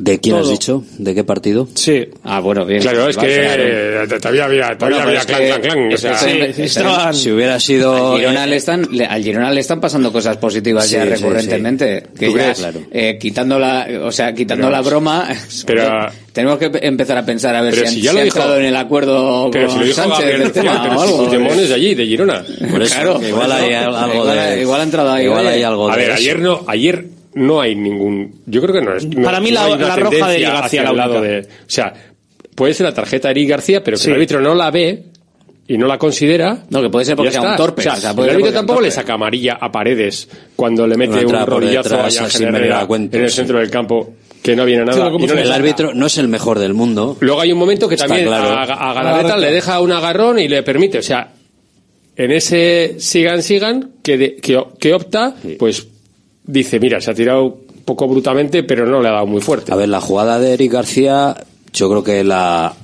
¿De 0.01 0.19
quién 0.19 0.37
todo. 0.37 0.45
has 0.45 0.51
dicho? 0.51 0.83
¿De 0.97 1.15
qué 1.15 1.25
partido? 1.25 1.69
Sí. 1.75 2.09
Ah, 2.25 2.41
bueno, 2.41 2.65
bien. 2.65 2.81
Claro, 2.81 3.07
es 3.07 3.19
que 3.19 4.07
todavía 4.19 4.47
había, 4.47 4.79
todavía 4.79 5.03
había 5.03 5.21
clan, 5.21 5.43
clan, 5.43 5.61
clan. 5.61 5.93
O 5.93 5.97
sea. 5.97 7.13
Si 7.13 7.31
hubiera 7.31 7.61
sido... 7.61 8.15
Al 8.15 8.19
Girona, 8.19 8.45
eh, 8.45 8.47
le 8.47 8.57
están, 8.57 8.89
al 9.09 9.23
Girona 9.23 9.51
le 9.51 9.61
están 9.61 9.79
pasando 9.79 10.11
cosas 10.11 10.39
positivas 10.39 10.87
sí, 10.87 10.95
ya 10.95 11.03
sí, 11.05 11.09
recurrentemente. 11.11 12.05
Que 12.19 12.27
¿Tú 12.29 12.37
ya, 12.37 12.43
crees? 12.45 12.59
Claro. 12.59 12.81
Eh, 12.91 13.19
quitando 13.21 13.59
la, 13.59 13.87
o 14.03 14.11
sea, 14.11 14.33
quitando 14.35 14.69
pero, 14.69 14.77
la 14.77 14.81
broma, 14.81 15.29
pero, 15.67 15.91
tenemos 16.33 16.59
que 16.59 16.71
empezar 16.81 17.19
a 17.19 17.27
pensar 17.27 17.55
a 17.55 17.61
ver 17.61 17.75
si, 17.75 17.81
han, 17.81 17.89
si 17.89 18.01
ya 18.01 18.13
lo 18.15 18.23
dijo, 18.23 18.55
en 18.55 18.65
el 18.65 18.77
acuerdo 18.77 19.51
pero 19.53 19.69
con 19.69 19.83
este 19.83 19.89
si 19.89 20.01
Sánchez 20.01 20.39
del 20.39 20.53
tema 20.53 20.97
o 20.97 21.01
algo. 21.01 21.23
Los 21.25 21.33
demones 21.33 21.57
pues. 21.57 21.69
de 21.69 21.75
allí, 21.75 21.95
de 21.95 22.07
Girona. 22.07 22.43
Por 22.71 22.83
eso, 22.83 22.95
claro. 22.95 23.21
Igual 23.23 23.53
hay 23.53 23.75
algo 23.75 24.25
de... 24.25 24.63
Igual 24.63 24.81
ha 24.81 24.85
entrado 24.85 25.13
ahí. 25.13 25.25
Igual 25.27 25.45
eh. 25.45 25.49
hay 25.51 25.63
algo 25.63 25.89
de... 25.89 25.93
A 25.93 25.97
ver, 25.97 26.13
ayer 26.13 26.39
no, 26.39 26.65
ayer 26.67 27.05
no 27.35 27.61
hay 27.61 27.75
ningún. 27.75 28.43
Yo 28.47 28.61
creo 28.61 28.75
que 28.75 28.81
no 28.81 28.95
es. 28.95 29.07
Para 29.07 29.41
mí, 29.41 29.51
la, 29.51 29.69
la 29.77 29.97
roja 29.97 30.29
de 30.29 30.41
García 30.41 30.83
la 30.85 30.93
lado 30.93 31.21
de, 31.21 31.41
O 31.41 31.45
sea, 31.67 31.93
puede 32.55 32.75
ser 32.75 32.87
la 32.87 32.95
tarjeta 32.95 33.29
de 33.29 33.33
Eric 33.33 33.51
García, 33.51 33.85
pero 33.85 33.99
que 33.99 34.05
el 34.05 34.15
árbitro 34.15 34.41
no 34.41 34.55
la 34.55 34.71
ve 34.71 35.05
y 35.69 35.79
no 35.79 35.87
la 35.87 35.99
considera. 35.99 36.65
No, 36.71 36.83
que 36.83 36.91
puede 36.91 37.05
ser 37.05 37.17
porque 37.17 37.33
sea 37.33 37.43
un 37.43 37.57
torpe. 37.57 37.89
O 37.89 37.97
sea, 37.97 38.11
el 38.11 38.31
árbitro 38.31 38.53
tampoco 38.53 38.81
le 38.81 38.91
saca 38.91 39.15
amarilla 39.15 39.59
a 39.61 39.71
paredes 39.71 40.29
cuando 40.57 40.87
le 40.87 40.97
mete 40.97 41.25
un 41.25 41.47
rodillazo 41.47 42.01
allá 42.01 42.27
en 42.39 43.15
el 43.15 43.31
centro 43.31 43.59
del 43.59 43.71
campo 43.71 44.15
que 44.43 44.57
no 44.57 44.65
viene 44.65 44.85
nada. 44.85 45.09
El 45.09 45.53
árbitro 45.53 45.95
no 45.95 46.07
es 46.07 46.19
el 46.19 46.29
mejor 46.29 46.59
del 46.59 46.75
mundo. 46.75 47.17
Luego 47.21 47.41
hay 47.41 47.53
un 47.53 47.59
momento 47.59 47.89
que 47.89 47.97
también 47.97 48.29
a, 48.29 48.63
a 48.63 48.95
Galareta 48.95 49.37
le 49.37 49.53
deja 49.53 49.81
un 49.81 49.93
agarrón 49.93 50.39
y 50.39 50.49
le 50.49 50.63
permite. 50.63 50.99
O 50.99 51.03
sea, 51.03 51.33
en 52.17 52.31
ese 52.33 52.97
sigan, 52.99 53.43
sigan, 53.43 53.93
que, 54.03 54.19
de, 54.19 54.37
que, 54.37 54.63
que, 54.79 54.93
opta, 54.93 55.35
pues 55.59 55.87
dice, 56.51 56.81
mira, 56.81 57.01
se 57.01 57.11
ha 57.11 57.15
tirado 57.15 57.59
poco 57.85 58.07
brutamente, 58.09 58.63
pero 58.63 58.87
no 58.87 59.01
le 59.01 59.09
ha 59.09 59.13
dado 59.13 59.27
muy 59.27 59.41
fuerte. 59.41 59.73
A 59.73 59.77
ver, 59.77 59.89
la 59.89 60.01
jugada 60.01 60.39
de 60.39 60.55
Eric 60.55 60.73
García, 60.73 61.37
yo 61.73 61.89
creo 61.89 62.05
que 62.05 62.25
la, 62.25 62.75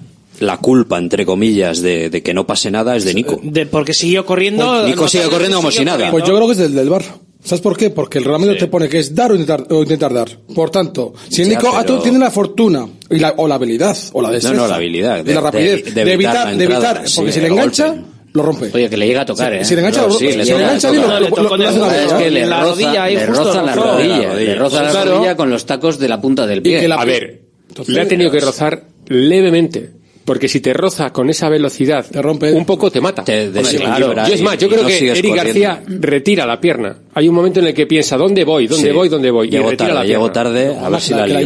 la 0.41 0.59
culpa, 0.59 0.99
entre 0.99 1.25
comillas, 1.25 1.83
de, 1.83 2.11
de 2.11 2.23
que 2.23 2.35
no 2.35 2.47
pase 2.47 2.71
nada 2.71 2.97
es 2.97 3.05
de 3.05 3.13
pues, 3.13 3.17
Nico. 3.17 3.41
Eh, 3.43 3.51
de, 3.51 3.67
porque 3.67 3.95
siguió 3.95 4.25
corriendo. 4.27 4.67
Pues, 4.67 4.87
Nico 4.87 5.03
no 5.03 5.09
sigue 5.09 5.25
eh, 5.25 5.31
corriendo 5.31 5.57
como 5.59 5.71
si 5.71 5.85
nada. 5.85 6.11
Pues 6.11 6.25
yo 6.25 6.35
creo 6.35 6.47
que 6.47 6.53
es 6.53 6.59
del, 6.59 6.75
del 6.75 6.89
bar. 6.89 7.05
¿Sabes 7.45 7.61
por 7.61 7.77
qué? 7.77 7.91
Porque 7.91 8.19
el 8.19 8.25
reglamento 8.25 8.57
te 8.57 8.67
pone 8.67 8.89
que 8.89 8.99
es 8.99 9.15
dar 9.15 9.31
o 9.31 9.37
intentar, 9.37 9.65
o 9.71 9.83
intentar 9.83 10.13
dar. 10.13 10.29
Por 10.53 10.71
tanto, 10.71 11.15
si 11.29 11.43
el 11.43 11.51
Nico 11.51 11.71
ah, 11.73 11.85
pero... 11.87 12.01
tiene 12.01 12.19
la 12.19 12.31
fortuna 12.31 12.89
o 13.37 13.47
la 13.47 13.55
habilidad 13.55 13.97
o 14.13 14.21
la 14.21 14.33
destreza, 14.33 14.57
no, 14.57 14.63
no, 14.63 14.69
la 14.69 14.75
habilidad 14.75 15.25
de, 15.25 15.31
y 15.31 15.35
la 15.35 15.41
rapidez 15.41 15.95
de, 15.95 16.13
evitar, 16.13 16.57
de 16.57 16.65
evitar, 16.65 17.05
porque 17.15 17.31
si 17.31 17.41
le 17.41 17.47
engancha, 17.47 17.95
lo 18.37 18.43
rompe. 18.43 18.71
Oye, 18.73 18.89
que 18.89 18.97
le 18.97 19.07
llega 19.07 19.23
a 19.23 19.27
tocar, 19.27 19.53
se, 19.53 19.61
¿eh? 19.61 19.65
Si 19.65 19.75
le 19.75 19.81
engancha, 19.81 20.03
no, 20.03 20.13
sí, 20.13 20.31
si 20.31 20.37
le, 20.37 20.45
le 20.45 20.53
engancha 20.53 20.91
le. 20.91 20.99
Es 20.99 22.33
le 22.33 22.47
la 22.47 23.09
le 23.09 23.27
roza 23.27 23.63
la 23.63 23.75
rodilla. 23.75 24.35
Le 24.35 24.55
roza 24.55 24.83
la 24.83 25.05
rodilla 25.05 25.37
con 25.37 25.51
los 25.51 25.67
tacos 25.67 25.99
de 25.99 26.09
la 26.09 26.21
punta 26.21 26.47
del 26.47 26.63
pie. 26.63 26.87
A 26.93 27.05
ver, 27.05 27.41
le 27.87 28.01
ha 28.01 28.09
tenido 28.09 28.31
que 28.31 28.41
rozar 28.41 28.85
levemente 29.09 29.96
porque 30.27 30.49
si 30.49 30.61
te 30.61 30.73
roza 30.73 31.11
con 31.11 31.31
esa 31.31 31.49
velocidad, 31.49 32.05
te 32.05 32.21
rompe 32.21 32.53
un 32.53 32.67
poco 32.67 32.91
te 32.91 33.01
mata. 33.01 33.23
Te 33.23 33.53
desequilibra. 33.53 34.27
Yo, 34.27 34.35
es 34.35 34.43
más, 34.43 34.59
yo 34.59 34.69
creo 34.69 34.85
que 34.85 35.13
Eric. 35.13 35.37
García 35.37 35.83
retira 35.87 36.45
la 36.45 36.61
pierna. 36.61 36.97
Hay 37.15 37.29
un 37.29 37.35
momento 37.37 37.61
en 37.61 37.69
el 37.69 37.75
que 37.75 37.87
piensa, 37.87 38.17
¿dónde 38.17 38.43
voy? 38.43 38.67
¿Dónde 38.67 38.93
voy? 38.93 39.09
¿Dónde 39.09 39.31
voy? 39.31 39.49
Llego 39.49 39.69
y 39.69 39.71
retira 39.71 39.95
tarde, 39.95 40.01
la 40.01 40.05
pierna. 40.05 40.33
Tarde, 40.33 40.77
a 40.77 40.89
ver 40.89 41.01
si 41.01 41.11
la, 41.13 41.19
la, 41.19 41.27
que 41.27 41.35
la, 41.35 41.43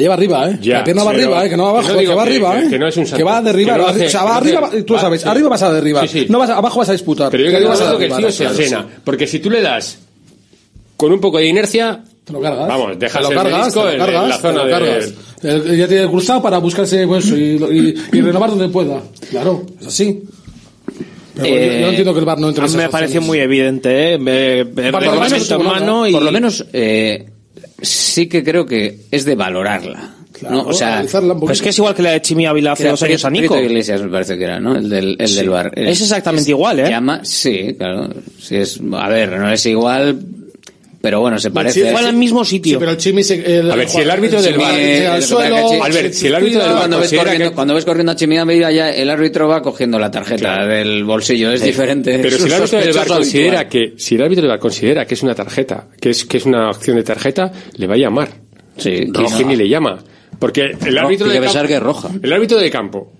lleva, 0.00 0.14
arriba, 0.14 0.48
¿eh? 0.48 0.58
la 0.62 0.82
pierna 0.82 1.04
va 1.04 1.10
arriba. 1.10 1.44
¿eh? 1.44 1.50
Que 1.50 1.56
no 1.58 1.64
va 1.64 1.70
abajo, 1.70 1.98
que, 1.98 2.06
va 2.06 2.22
arriba, 2.22 2.58
¿eh? 2.58 2.68
Que, 2.70 2.78
no 2.78 2.88
es 2.88 2.96
un 2.96 3.06
salto, 3.06 3.18
que 3.18 3.22
va 3.22 3.36
a 3.36 3.42
derribar. 3.42 3.80
O 3.82 4.08
sea, 4.08 4.24
va 4.24 4.36
arriba, 4.38 4.70
tú 4.86 4.98
sabes, 4.98 5.26
arriba 5.26 5.50
vas 5.50 5.62
a 5.62 5.72
derribar. 5.74 6.08
No 6.30 6.38
vas, 6.38 6.48
abajo 6.48 6.78
vas 6.78 6.88
a 6.88 6.92
disputar. 6.92 7.30
Pero 7.30 7.44
yo 7.44 7.50
creo 7.50 7.98
que 7.98 8.06
el 8.06 8.16
tío 8.16 8.32
se 8.32 8.48
cena. 8.48 8.86
Porque 9.04 9.26
si 9.26 9.40
tú 9.40 9.50
le 9.50 9.60
das 9.60 9.98
con 10.96 11.12
un 11.12 11.20
poco 11.20 11.36
de 11.36 11.48
inercia, 11.48 12.02
te 12.24 12.32
lo 12.32 12.40
cargas. 12.40 12.68
Vamos, 12.68 12.98
dejas 12.98 13.28
te 13.28 13.34
lo 13.34 13.42
cargas, 13.42 13.64
disco 13.66 13.84
te 13.84 13.98
lo 13.98 14.04
cargas, 14.04 14.22
en 14.22 14.28
la 14.28 14.38
zona 14.38 14.64
lo 14.64 14.70
cargas. 14.70 15.12
De... 15.42 15.76
Ya 15.76 15.88
tiene 15.88 16.02
el 16.04 16.10
cruzado 16.10 16.40
para 16.40 16.58
buscarse 16.58 17.06
pues, 17.06 17.26
y, 17.26 17.56
y, 17.56 17.94
y, 18.12 18.20
renovar 18.20 18.50
donde 18.50 18.68
pueda. 18.68 19.02
Claro, 19.30 19.66
es 19.80 19.86
así. 19.88 20.22
Pero 21.34 21.46
eh, 21.46 21.78
yo, 21.78 21.80
no 21.80 21.88
entiendo 21.88 22.12
que 22.12 22.20
el 22.20 22.26
bar 22.26 22.38
no 22.38 22.48
entre 22.48 22.66
en 22.66 22.76
Me 22.76 22.88
pareció 22.88 23.20
muy 23.22 23.38
evidente, 23.38 24.12
¿eh? 24.12 24.18
Me, 24.18 24.64
me, 24.64 24.92
por, 24.92 25.02
lo 25.02 25.20
menos, 25.20 26.08
y... 26.08 26.12
por 26.12 26.22
lo 26.22 26.32
menos 26.32 26.64
eh, 26.72 27.26
sí 27.80 28.28
que 28.28 28.44
creo 28.44 28.66
que 28.66 29.00
es 29.10 29.24
de 29.24 29.34
valorarla. 29.34 30.16
Claro, 30.32 30.56
¿no? 30.56 30.62
O 30.64 30.72
sea, 30.72 31.04
pues 31.40 31.58
es 31.58 31.62
que 31.62 31.68
es 31.70 31.78
igual 31.78 31.94
que 31.94 32.02
la 32.02 32.10
de 32.10 32.22
Chimi 32.22 32.46
Ávila 32.46 32.72
hace 32.72 32.88
dos 32.88 33.02
años 33.02 33.24
a 33.24 33.30
Nico. 33.30 33.58
Iglesias 33.58 34.02
me 34.02 34.08
parece 34.08 34.36
que 34.36 34.44
era, 34.44 34.60
¿no? 34.60 34.76
El 34.76 34.88
del, 34.88 35.16
el 35.18 35.28
sí. 35.28 35.36
del 35.36 35.50
bar. 35.50 35.72
Es, 35.74 35.88
es 35.88 36.02
exactamente 36.02 36.42
es, 36.42 36.48
igual, 36.48 36.80
¿eh? 36.80 36.88
Llama, 36.88 37.24
sí, 37.24 37.74
claro. 37.78 38.08
Sí, 38.40 38.56
es, 38.56 38.80
a 38.92 39.08
ver, 39.08 39.30
no 39.38 39.50
es 39.50 39.64
igual, 39.66 40.18
pero 41.02 41.20
bueno, 41.20 41.38
se 41.38 41.50
parece. 41.50 41.90
Fue 41.90 42.00
¿eh? 42.00 42.06
al 42.06 42.14
mismo 42.14 42.44
sitio. 42.44 42.78
Pero 42.78 42.94
Chimi 42.94 43.22
el, 43.28 43.70
a 43.70 43.74
ver, 43.74 43.88
si 43.88 43.98
el 43.98 44.08
árbitro 44.08 44.40
del 44.40 44.56
bar. 44.56 44.72
Cuando 47.54 47.74
ves 47.74 47.84
corriendo 47.84 48.12
a 48.12 48.16
Chimi 48.16 48.38
a 48.38 48.44
medida 48.44 48.70
el 48.70 49.10
árbitro 49.10 49.48
va 49.48 49.60
cogiendo 49.60 49.98
la 49.98 50.12
tarjeta 50.12 50.64
del 50.64 51.02
bolsillo. 51.04 51.50
Es 51.50 51.62
diferente. 51.62 52.20
Pero 52.22 52.38
si 52.38 52.44
el 52.44 52.52
árbitro 52.54 52.78
del 52.78 52.92
bar 52.92 53.06
considera 53.08 53.68
que, 53.68 53.94
si 53.96 54.14
el 54.14 54.22
árbitro 54.22 54.42
del 54.42 54.50
bar 54.50 54.60
considera 54.60 55.04
que 55.04 55.14
es 55.14 55.22
una 55.24 55.34
tarjeta, 55.34 55.88
que 56.00 56.10
es, 56.10 56.24
que 56.24 56.36
es 56.36 56.46
una 56.46 56.68
acción 56.68 56.96
de 56.96 57.02
tarjeta, 57.02 57.50
le 57.76 57.86
va 57.88 57.94
a 57.94 57.98
llamar. 57.98 58.28
Sí. 58.76 59.10
Que 59.12 59.56
le 59.56 59.68
llama. 59.68 59.98
Porque 60.38 60.76
el 60.86 60.98
árbitro 60.98 61.28
de 61.28 61.40
campo. 61.40 62.10
El 62.22 62.32
árbitro 62.32 62.58
de 62.58 62.70
campo 62.70 63.12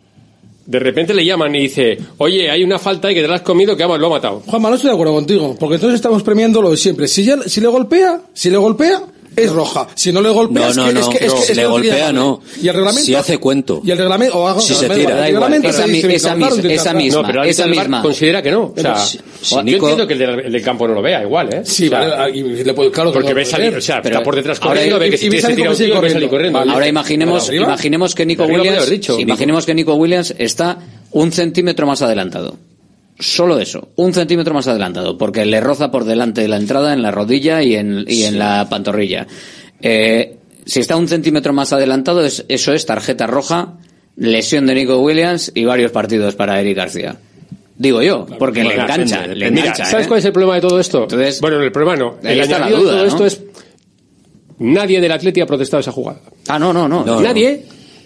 de 0.65 0.79
repente 0.79 1.13
le 1.13 1.25
llaman 1.25 1.55
y 1.55 1.63
dice, 1.63 1.99
oye, 2.19 2.51
hay 2.51 2.63
una 2.63 2.79
falta 2.79 3.11
y 3.11 3.15
que 3.15 3.23
te 3.23 3.29
la 3.29 3.37
has 3.37 3.43
comido 3.43 3.77
que 3.77 3.83
vamos, 3.83 3.99
lo 3.99 4.07
ha 4.07 4.11
matado. 4.11 4.43
Juanma, 4.47 4.69
no 4.69 4.77
estoy 4.77 4.91
de 4.91 4.95
acuerdo 4.95 5.15
contigo, 5.15 5.57
porque 5.59 5.75
entonces 5.77 5.97
estamos 5.97 6.23
premiando 6.23 6.63
lo 6.63 6.71
de 6.71 6.77
siempre. 6.77 7.09
Si, 7.09 7.25
ya, 7.25 7.37
si 7.47 7.61
le 7.61 7.69
golpea, 7.69 8.21
si 8.33 8.51
le 8.51 8.57
golpea, 8.57 9.03
es 9.37 9.51
roja. 9.51 9.89
Si 9.95 10.13
no 10.13 10.21
le 10.21 10.31
golpeas, 10.31 10.77
no, 10.77 10.91
no, 10.93 11.01
es 11.01 11.07
que, 11.07 11.27
no, 11.27 11.27
es 11.27 11.33
que, 11.33 11.43
es 11.43 11.47
que 11.49 11.55
le 11.55 11.67
golpea, 11.67 12.13
no. 12.13 12.41
Y 12.61 12.69
el 12.69 12.75
reglamento. 12.75 13.07
Si 13.07 13.15
hace 13.15 13.39
cuento. 13.39 13.81
Y 13.85 13.91
el 13.91 13.99
reglamento. 13.99 14.39
O 14.39 14.47
hago, 14.47 14.61
si 14.61 14.75
se 14.75 14.89
tira. 14.89 15.17
Da 15.17 15.29
igual. 15.29 15.53
Esa, 15.65 15.87
mi, 15.87 15.99
esa, 15.99 16.35
esa, 16.69 16.95
misma. 16.95 17.23
No, 17.23 17.27
pero 17.27 17.45
esa 17.45 17.67
misma. 17.67 18.03
considera 18.03 18.43
que 18.43 18.51
no. 18.51 18.73
O 18.77 18.81
sea, 18.81 18.97
si, 18.99 19.19
si 19.41 19.55
yo 19.55 19.61
entiendo 19.61 20.07
que 20.07 20.13
el 20.15 20.19
del, 20.19 20.41
el 20.41 20.53
del, 20.53 20.63
campo 20.63 20.87
no 20.87 20.95
lo 20.95 21.03
vea 21.03 21.23
igual, 21.23 21.53
¿eh? 21.53 21.63
Sí, 21.65 21.87
o 21.87 21.91
sea, 21.91 21.99
vale. 22.01 22.65
Le 22.65 22.75
puedo, 22.75 22.91
claro, 22.91 23.13
porque 23.13 23.35
ve 23.35 23.45
salir. 23.45 23.77
O 23.77 23.81
sea, 23.81 24.03
pero, 24.03 24.17
está 24.17 24.25
por 24.25 24.37
detrás 24.37 24.61
corriendo, 24.61 24.99
ve 24.99 25.11
que 25.11 25.19
si 25.19 25.29
ve 25.29 26.29
corriendo. 26.29 26.59
Ahora 26.59 26.87
imaginemos, 26.87 27.53
imaginemos 27.53 28.15
que 28.15 28.27
Nico 28.27 28.45
Williams. 28.45 28.91
Imaginemos 29.19 29.67
que 29.67 29.75
Nico 29.75 29.95
Williams 29.95 30.35
está 30.39 30.79
un 31.11 31.33
centímetro 31.33 31.87
más 31.87 32.03
adelantado 32.03 32.57
solo 33.23 33.59
eso, 33.59 33.89
un 33.97 34.13
centímetro 34.13 34.53
más 34.53 34.69
adelantado, 34.69 35.17
porque 35.17 35.47
le 35.47 35.61
roza 35.61 35.91
por 35.91 36.05
delante 36.05 36.43
de 36.43 36.49
la 36.49 36.57
entrada 36.57 36.93
en 36.93 37.03
la 37.03 37.11
rodilla 37.11 37.63
y 37.63 37.77
en, 37.77 38.39
la 38.39 38.69
pantorrilla. 38.69 39.27
Eh, 39.81 40.37
si 40.65 40.81
está 40.81 40.97
un 40.97 41.09
centímetro 41.09 41.53
más 41.53 41.73
adelantado, 41.73 42.25
es, 42.25 42.45
eso 42.49 42.73
es 42.73 42.85
tarjeta 42.85 43.27
roja, 43.27 43.75
lesión 44.17 44.67
de 44.67 44.75
Nico 44.75 44.99
Williams 44.99 45.53
y 45.55 45.65
varios 45.65 45.93
partidos 45.93 46.35
para 46.35 46.61
Eric 46.61 46.77
García. 46.77 47.17
Digo 47.77 48.03
yo, 48.03 48.27
porque 48.39 48.63
le 48.63 48.75
engancha. 48.75 49.27
Le 49.27 49.49
engancha 49.49 49.85
¿eh? 49.85 49.87
¿sabes 49.87 50.07
cuál 50.07 50.19
es 50.19 50.25
el 50.25 50.33
problema 50.33 50.55
de 50.57 50.61
todo 50.61 50.79
esto? 50.79 51.03
Entonces, 51.03 51.41
bueno, 51.41 51.61
el 51.61 51.73
problema 51.73 51.97
no. 51.97 52.17
El 52.23 52.41
está 52.41 52.59
la 52.59 52.67
de 52.67 52.73
todo 52.73 53.05
esto 53.05 53.27
es. 53.27 53.43
Nadie 54.59 55.01
del 55.01 55.11
Atleti 55.11 55.41
ha 55.41 55.47
protestado 55.47 55.81
esa 55.81 55.91
jugada. 55.91 56.21
Ah, 56.49 56.59
no, 56.59 56.73
no, 56.73 56.87
no. 56.87 57.21
nadie. 57.21 57.65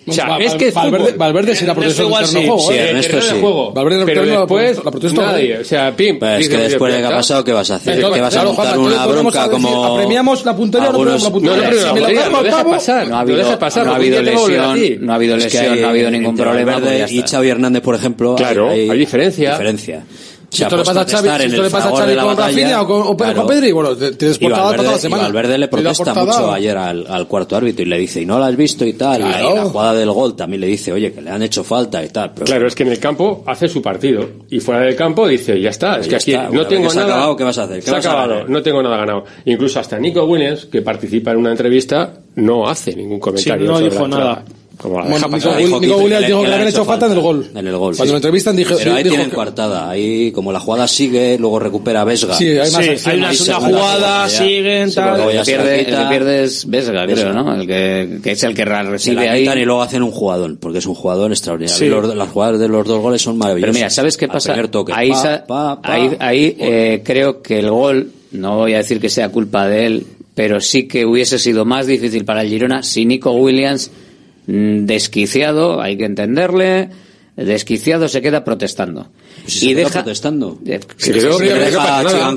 O 0.08 0.12
sea, 0.12 0.28
Val, 0.28 0.42
es 0.42 0.54
que 0.54 0.70
Valverde, 0.70 1.12
Valverde 1.12 1.56
será 1.56 1.74
protesta 1.74 2.02
no 2.02 2.08
igual, 2.08 2.26
sí, 2.26 2.36
juego, 2.36 2.58
sí, 2.60 2.74
¿eh? 2.74 2.90
Ernesto, 2.90 3.20
sí. 3.20 3.40
Juego. 3.40 3.68
Este 3.68 3.80
Valverde 3.80 4.04
pero 4.06 4.24
después 4.24 4.46
pues, 4.46 4.84
la 4.84 4.90
protesta 4.90 5.22
nadie, 5.22 5.58
o 5.58 5.64
sea, 5.64 5.96
pim. 5.96 6.18
Pero 6.20 6.36
es 6.36 6.48
que 6.48 6.56
después 6.56 6.94
de 6.94 7.00
que 7.00 7.06
ha 7.06 7.10
pasado, 7.10 7.44
¿qué 7.44 7.52
vas 7.52 7.70
a 7.70 7.76
hacer? 7.76 7.94
Entonces, 7.94 8.16
¿Qué 8.16 8.22
vas 8.22 8.34
claro, 8.34 8.50
a 8.50 8.52
montar 8.52 8.78
una 8.78 9.06
bronca 9.06 9.38
decir, 9.38 9.52
como 9.52 9.84
apremiamos 9.84 10.44
la 10.44 10.56
puntería 10.56 10.88
algunos... 10.90 11.22
no 11.22 11.32
premiamos 11.32 11.64
la 11.82 11.92
puntería? 11.92 12.28
No, 12.28 12.42
no, 12.42 12.50
no, 12.50 12.64
no, 12.64 12.70
pasar, 12.70 13.08
no 13.08 13.16
ha 13.16 13.20
habido, 13.20 13.58
pasar, 13.58 13.86
no 13.86 13.92
ha 13.92 13.96
habido 13.96 14.22
lesión, 14.22 15.06
no 15.06 15.12
ha 15.12 15.14
habido 15.16 15.36
lesión, 15.36 15.80
no 15.80 15.86
ha 15.86 15.90
habido 15.90 16.10
ningún 16.10 16.36
problema 16.36 16.78
pues 16.78 17.10
y 17.10 17.22
Xavi 17.22 17.48
Hernández, 17.48 17.82
por 17.82 17.94
ejemplo, 17.94 18.36
hay 18.38 18.98
diferencia. 18.98 19.52
Diferencia. 19.52 20.04
Si 20.50 20.62
esto 20.62 20.76
le 20.76 20.84
pasa 20.84 21.00
a 21.00 21.04
Xavi, 21.04 21.28
pues, 21.28 21.44
esto 21.44 21.62
le 21.62 21.70
pasa 21.70 21.88
a 21.88 21.96
Xavi 21.96 22.16
con 22.16 22.36
Rafinha 22.36 22.82
o 22.82 22.86
con, 22.86 23.02
o 23.02 23.16
claro, 23.16 23.36
con 23.36 23.46
Pedri, 23.46 23.72
bueno, 23.72 23.96
te, 23.96 24.12
te 24.12 24.26
desportaba 24.26 24.74
toda 24.76 24.92
la 24.92 24.98
semana. 24.98 25.24
Valverde 25.24 25.58
le 25.58 25.68
protesta 25.68 26.14
mucho 26.14 26.52
ayer 26.52 26.76
al, 26.76 27.06
al, 27.08 27.26
cuarto 27.26 27.56
árbitro 27.56 27.82
y 27.82 27.88
le 27.88 27.98
dice, 27.98 28.22
y 28.22 28.26
no 28.26 28.38
la 28.38 28.46
has 28.46 28.56
visto 28.56 28.84
y 28.84 28.92
tal, 28.92 29.22
claro. 29.22 29.52
y 29.52 29.56
la 29.56 29.64
jugada 29.64 29.94
del 29.94 30.10
gol 30.10 30.36
también 30.36 30.60
le 30.60 30.68
dice, 30.68 30.92
oye, 30.92 31.12
que 31.12 31.20
le 31.20 31.30
han 31.30 31.42
hecho 31.42 31.64
falta 31.64 32.04
y 32.04 32.08
tal. 32.08 32.32
Pero 32.34 32.46
claro, 32.46 32.66
es 32.66 32.74
que 32.74 32.84
en 32.84 32.90
el 32.90 32.98
campo 32.98 33.44
hace 33.46 33.68
su 33.68 33.82
partido 33.82 34.28
y 34.48 34.60
fuera 34.60 34.82
del 34.82 34.96
campo 34.96 35.26
dice, 35.26 35.60
ya 35.60 35.70
está, 35.70 35.98
es 35.98 36.06
ya 36.06 36.10
que 36.10 36.16
aquí 36.16 36.32
está, 36.32 36.48
no 36.50 36.66
tengo 36.66 36.92
nada. 36.92 37.06
Acabado, 37.06 37.36
¿Qué 37.36 37.44
vas 37.44 37.58
a 37.58 37.62
hacer? 37.64 37.76
¿Qué 37.76 37.82
se 37.82 37.90
vas 37.92 38.06
acabado, 38.06 38.40
a 38.40 38.44
no 38.44 38.62
tengo 38.62 38.82
nada 38.82 38.96
ganado. 38.96 39.24
Incluso 39.44 39.80
hasta 39.80 39.98
Nico 39.98 40.24
Williams, 40.24 40.66
que 40.66 40.82
participa 40.82 41.32
en 41.32 41.38
una 41.38 41.50
entrevista, 41.50 42.20
no 42.36 42.68
hace 42.68 42.94
ningún 42.94 43.20
comentario. 43.20 43.66
Sí, 43.66 43.68
no 43.68 43.78
sobre 43.78 43.90
dijo 43.90 44.08
la 44.08 44.18
nada 44.18 44.44
entrada. 44.76 44.82
Como 44.82 44.94
la 44.96 45.02
Bueno, 45.10 45.28
deja 45.28 45.36
Nico, 45.80 45.96
Williams 45.96 46.26
dijo 46.26 46.40
que 46.42 46.48
le 46.48 46.54
habían 46.54 46.68
hecho 46.68 46.84
falta 46.84 47.06
en 47.06 47.12
el 47.12 47.20
gol. 47.20 47.46
En 47.54 47.66
el 47.66 47.76
gol. 47.76 47.96
Cuando 47.96 48.04
sí. 48.04 48.10
lo 48.10 48.16
entrevistan 48.16 48.56
dije, 48.56 48.74
Pero 48.78 48.94
ahí 48.94 49.02
dijo 49.02 49.14
tienen 49.14 49.30
que- 49.30 49.34
coartada. 49.36 49.90
Ahí, 49.90 50.32
como 50.32 50.52
la 50.52 50.60
jugada 50.60 50.86
sigue, 50.88 51.38
luego 51.38 51.58
recupera 51.58 52.04
Vesga. 52.04 52.34
Sí, 52.36 52.46
hay 52.50 52.70
más 52.70 52.84
Sí, 52.84 53.10
hay 53.10 53.18
una 53.18 53.28
Ahí 53.30 53.36
segunda 53.36 53.60
segunda 53.60 53.78
jugada, 53.80 54.28
siguen, 54.28 54.94
tal. 54.94 55.20
El 55.20 55.38
que 55.38 55.44
pierde, 55.44 55.72
el 55.78 55.84
que 55.86 55.90
quita. 55.92 56.08
pierde 56.10 56.44
es 56.44 56.66
Vesga, 56.68 57.04
creo, 57.04 57.16
Vesga. 57.16 57.32
¿no? 57.32 57.54
El 57.60 57.66
que, 57.66 58.18
que 58.22 58.30
es 58.32 58.42
el 58.44 58.54
que 58.54 58.64
recibe 58.64 59.28
ahí. 59.28 59.40
quitan 59.42 59.58
y 59.58 59.64
luego 59.64 59.82
hacen 59.82 60.02
un 60.02 60.10
jugadón, 60.10 60.58
porque 60.60 60.78
es 60.78 60.86
un 60.86 60.94
jugador 60.94 61.30
extraordinario. 61.30 61.76
Sí. 61.78 61.88
Los- 61.88 62.14
las 62.14 62.28
jugadas 62.28 62.58
de 62.60 62.68
los 62.68 62.86
dos 62.86 63.00
goles 63.00 63.22
son 63.22 63.38
maravillosas. 63.38 63.66
Pero 63.72 63.74
mira, 63.74 63.90
¿sabes 63.90 64.16
qué 64.16 64.28
pasa? 64.28 64.54
toque, 64.68 64.92
ahí 64.94 65.10
pa, 65.10 65.16
sa- 65.22 65.46
pa, 65.46 65.80
pa, 65.80 65.92
ahí, 65.92 66.16
ahí 66.18 66.56
eh, 66.58 67.02
creo 67.04 67.40
que 67.40 67.58
el 67.60 67.70
gol, 67.70 68.10
no 68.32 68.56
voy 68.56 68.74
a 68.74 68.78
decir 68.78 69.00
que 69.00 69.08
sea 69.08 69.28
culpa 69.30 69.66
de 69.68 69.86
él, 69.86 70.06
pero 70.34 70.60
sí 70.60 70.86
que 70.88 71.06
hubiese 71.06 71.38
sido 71.38 71.64
más 71.64 71.86
difícil 71.86 72.24
para 72.24 72.42
el 72.42 72.48
Girona 72.48 72.82
si 72.82 73.04
Nico 73.06 73.30
Williams, 73.32 73.90
desquiciado, 74.46 75.80
hay 75.80 75.96
que 75.96 76.04
entenderle, 76.04 76.88
desquiciado 77.36 78.08
se 78.08 78.22
queda 78.22 78.44
protestando. 78.44 79.08
se 79.46 79.66
quedó 79.74 79.88
protestando. 80.02 80.58
Se 80.96 81.12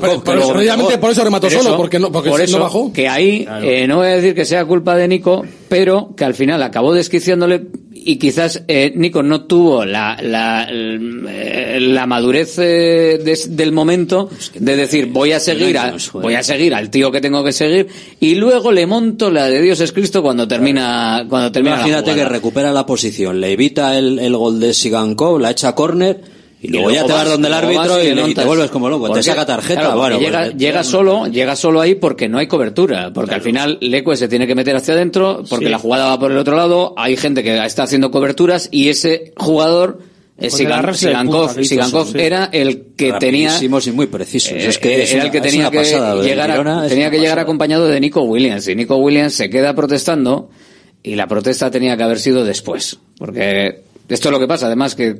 pero- 0.00 0.22
pero- 0.24 0.52
precisamente 0.54 0.98
por 0.98 1.10
eso 1.10 1.24
remató 1.24 1.48
solo, 1.50 1.76
porque 1.76 1.98
no- 1.98 2.12
porque 2.12 2.30
por 2.30 2.38
no 2.38 2.44
eso, 2.44 2.58
bajó. 2.60 2.92
Que 2.92 3.08
ahí, 3.08 3.46
eh, 3.62 3.86
no 3.86 3.96
voy 3.96 4.06
a 4.08 4.10
decir 4.16 4.34
que 4.34 4.44
sea 4.44 4.64
culpa 4.64 4.96
de 4.96 5.08
Nico, 5.08 5.44
pero 5.70 6.14
que 6.16 6.24
al 6.24 6.34
final 6.34 6.60
acabó 6.64 6.92
desquiciándole 6.92 7.68
y 7.92 8.16
quizás 8.16 8.64
eh, 8.66 8.92
Nico 8.96 9.22
no 9.22 9.44
tuvo 9.44 9.84
la, 9.84 10.18
la, 10.20 10.66
eh, 10.68 11.78
la 11.80 12.06
madurez 12.06 12.58
eh, 12.58 13.36
del 13.48 13.70
momento 13.70 14.28
de 14.58 14.76
decir 14.76 15.06
voy 15.06 15.30
a 15.30 15.38
seguir 15.38 15.78
a, 15.78 15.94
voy 16.14 16.34
a 16.34 16.42
seguir 16.42 16.74
al 16.74 16.90
tío 16.90 17.12
que 17.12 17.20
tengo 17.20 17.44
que 17.44 17.52
seguir 17.52 17.86
y 18.18 18.34
luego 18.34 18.72
le 18.72 18.84
monto 18.84 19.30
la 19.30 19.46
de 19.46 19.62
Dios 19.62 19.78
es 19.80 19.92
Cristo 19.92 20.22
cuando 20.22 20.48
termina 20.48 21.24
cuando 21.28 21.52
termina 21.52 21.76
la 21.76 21.82
Imagínate 21.82 22.16
que 22.16 22.24
recupera 22.24 22.72
la 22.72 22.84
posición, 22.84 23.40
le 23.40 23.52
evita 23.52 23.96
el, 23.96 24.18
el 24.18 24.36
gol 24.36 24.58
de 24.58 24.74
Sigankov, 24.74 25.38
la 25.38 25.52
echa 25.52 25.68
a 25.68 25.74
córner 25.76 26.39
y 26.62 26.68
luego, 26.68 26.90
ya 26.90 27.04
te 27.04 27.12
vas 27.12 27.22
vas- 27.22 27.28
donde 27.30 27.48
el 27.48 27.54
árbitro 27.54 28.02
y, 28.04 28.30
y 28.30 28.34
te 28.34 28.44
vuelves 28.44 28.70
como 28.70 28.88
loco, 28.88 29.10
te 29.12 29.22
saca 29.22 29.46
tarjeta. 29.46 29.80
claro, 29.80 29.96
bueno, 29.98 30.18
llega, 30.20 30.40
pues, 30.44 30.56
llega 30.56 30.84
solo, 30.84 31.26
llega 31.26 31.56
solo 31.56 31.80
ahí 31.80 31.94
porque 31.94 32.28
no 32.28 32.38
hay 32.38 32.46
cobertura, 32.48 33.12
porque 33.12 33.34
al 33.34 33.40
final 33.40 33.78
Leque 33.80 34.14
se 34.16 34.28
tiene 34.28 34.46
que 34.46 34.54
meter 34.54 34.76
hacia 34.76 34.94
adentro, 34.94 35.42
porque 35.48 35.66
Sí. 35.66 35.70
la 35.70 35.78
jugada 35.78 36.08
va 36.08 36.18
por 36.18 36.30
el 36.32 36.38
otro 36.38 36.56
lado, 36.56 36.92
hay 36.98 37.16
gente 37.16 37.42
que 37.42 37.56
está 37.64 37.84
haciendo 37.84 38.10
coberturas 38.10 38.68
y 38.70 38.88
ese 38.90 39.32
jugador 39.36 40.00
eh, 40.38 40.46
el 40.46 40.50
Sigan- 40.52 40.94
Sigankov, 40.94 41.46
punta, 41.48 41.64
Sigankov 41.64 42.06
sí. 42.12 42.18
era 42.18 42.48
el 42.52 42.88
que 42.96 43.12
tenía 43.14 43.52
y 43.62 43.68
muy 43.92 44.06
precisos. 44.06 44.52
eh, 44.52 44.68
es 44.68 44.78
que 44.78 45.02
es 45.02 45.12
era 45.12 45.24
el 45.24 45.30
que 45.30 45.40
tenía 45.40 45.70
que 45.70 45.84
llegar, 45.84 46.50
a- 46.50 46.88
tenía 46.88 47.10
que 47.10 47.16
llegar 47.18 47.32
pasada. 47.36 47.42
acompañado 47.42 47.86
de 47.88 48.00
Nico 48.00 48.22
Williams 48.22 48.66
y 48.68 48.74
Nico 48.74 48.96
Williams 48.96 49.34
se 49.34 49.48
queda 49.50 49.74
protestando 49.74 50.50
y 51.02 51.14
la 51.14 51.26
protesta 51.26 51.70
tenía 51.70 51.96
que 51.96 52.02
haber 52.02 52.18
sido 52.18 52.44
después, 52.44 52.98
porque 53.18 53.82
esto 54.08 54.28
es 54.28 54.32
lo 54.32 54.40
que 54.40 54.46
pasa, 54.46 54.66
además 54.66 54.94
que 54.94 55.14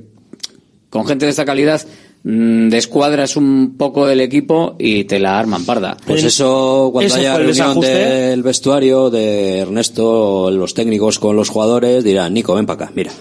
con 0.91 1.07
gente 1.07 1.24
de 1.24 1.30
esta 1.30 1.45
calidad 1.47 1.80
mm, 2.24 2.68
descuadras 2.68 3.36
un 3.36 3.76
poco 3.78 4.09
el 4.09 4.20
equipo 4.20 4.76
y 4.78 5.05
te 5.05 5.18
la 5.18 5.38
arman 5.38 5.64
parda. 5.64 5.97
Pues 6.07 6.22
eso, 6.24 6.91
cuando 6.93 7.14
haya 7.14 7.38
reunión 7.38 7.80
del 7.80 8.43
vestuario 8.43 9.09
de 9.09 9.61
Ernesto, 9.61 10.51
los 10.51 10.74
técnicos 10.74 11.18
con 11.18 11.36
los 11.36 11.49
jugadores, 11.49 12.05
dirán, 12.05 12.34
Nico, 12.34 12.55
ven 12.55 12.66
para 12.66 12.84
acá, 12.84 12.93
mira. 12.95 13.12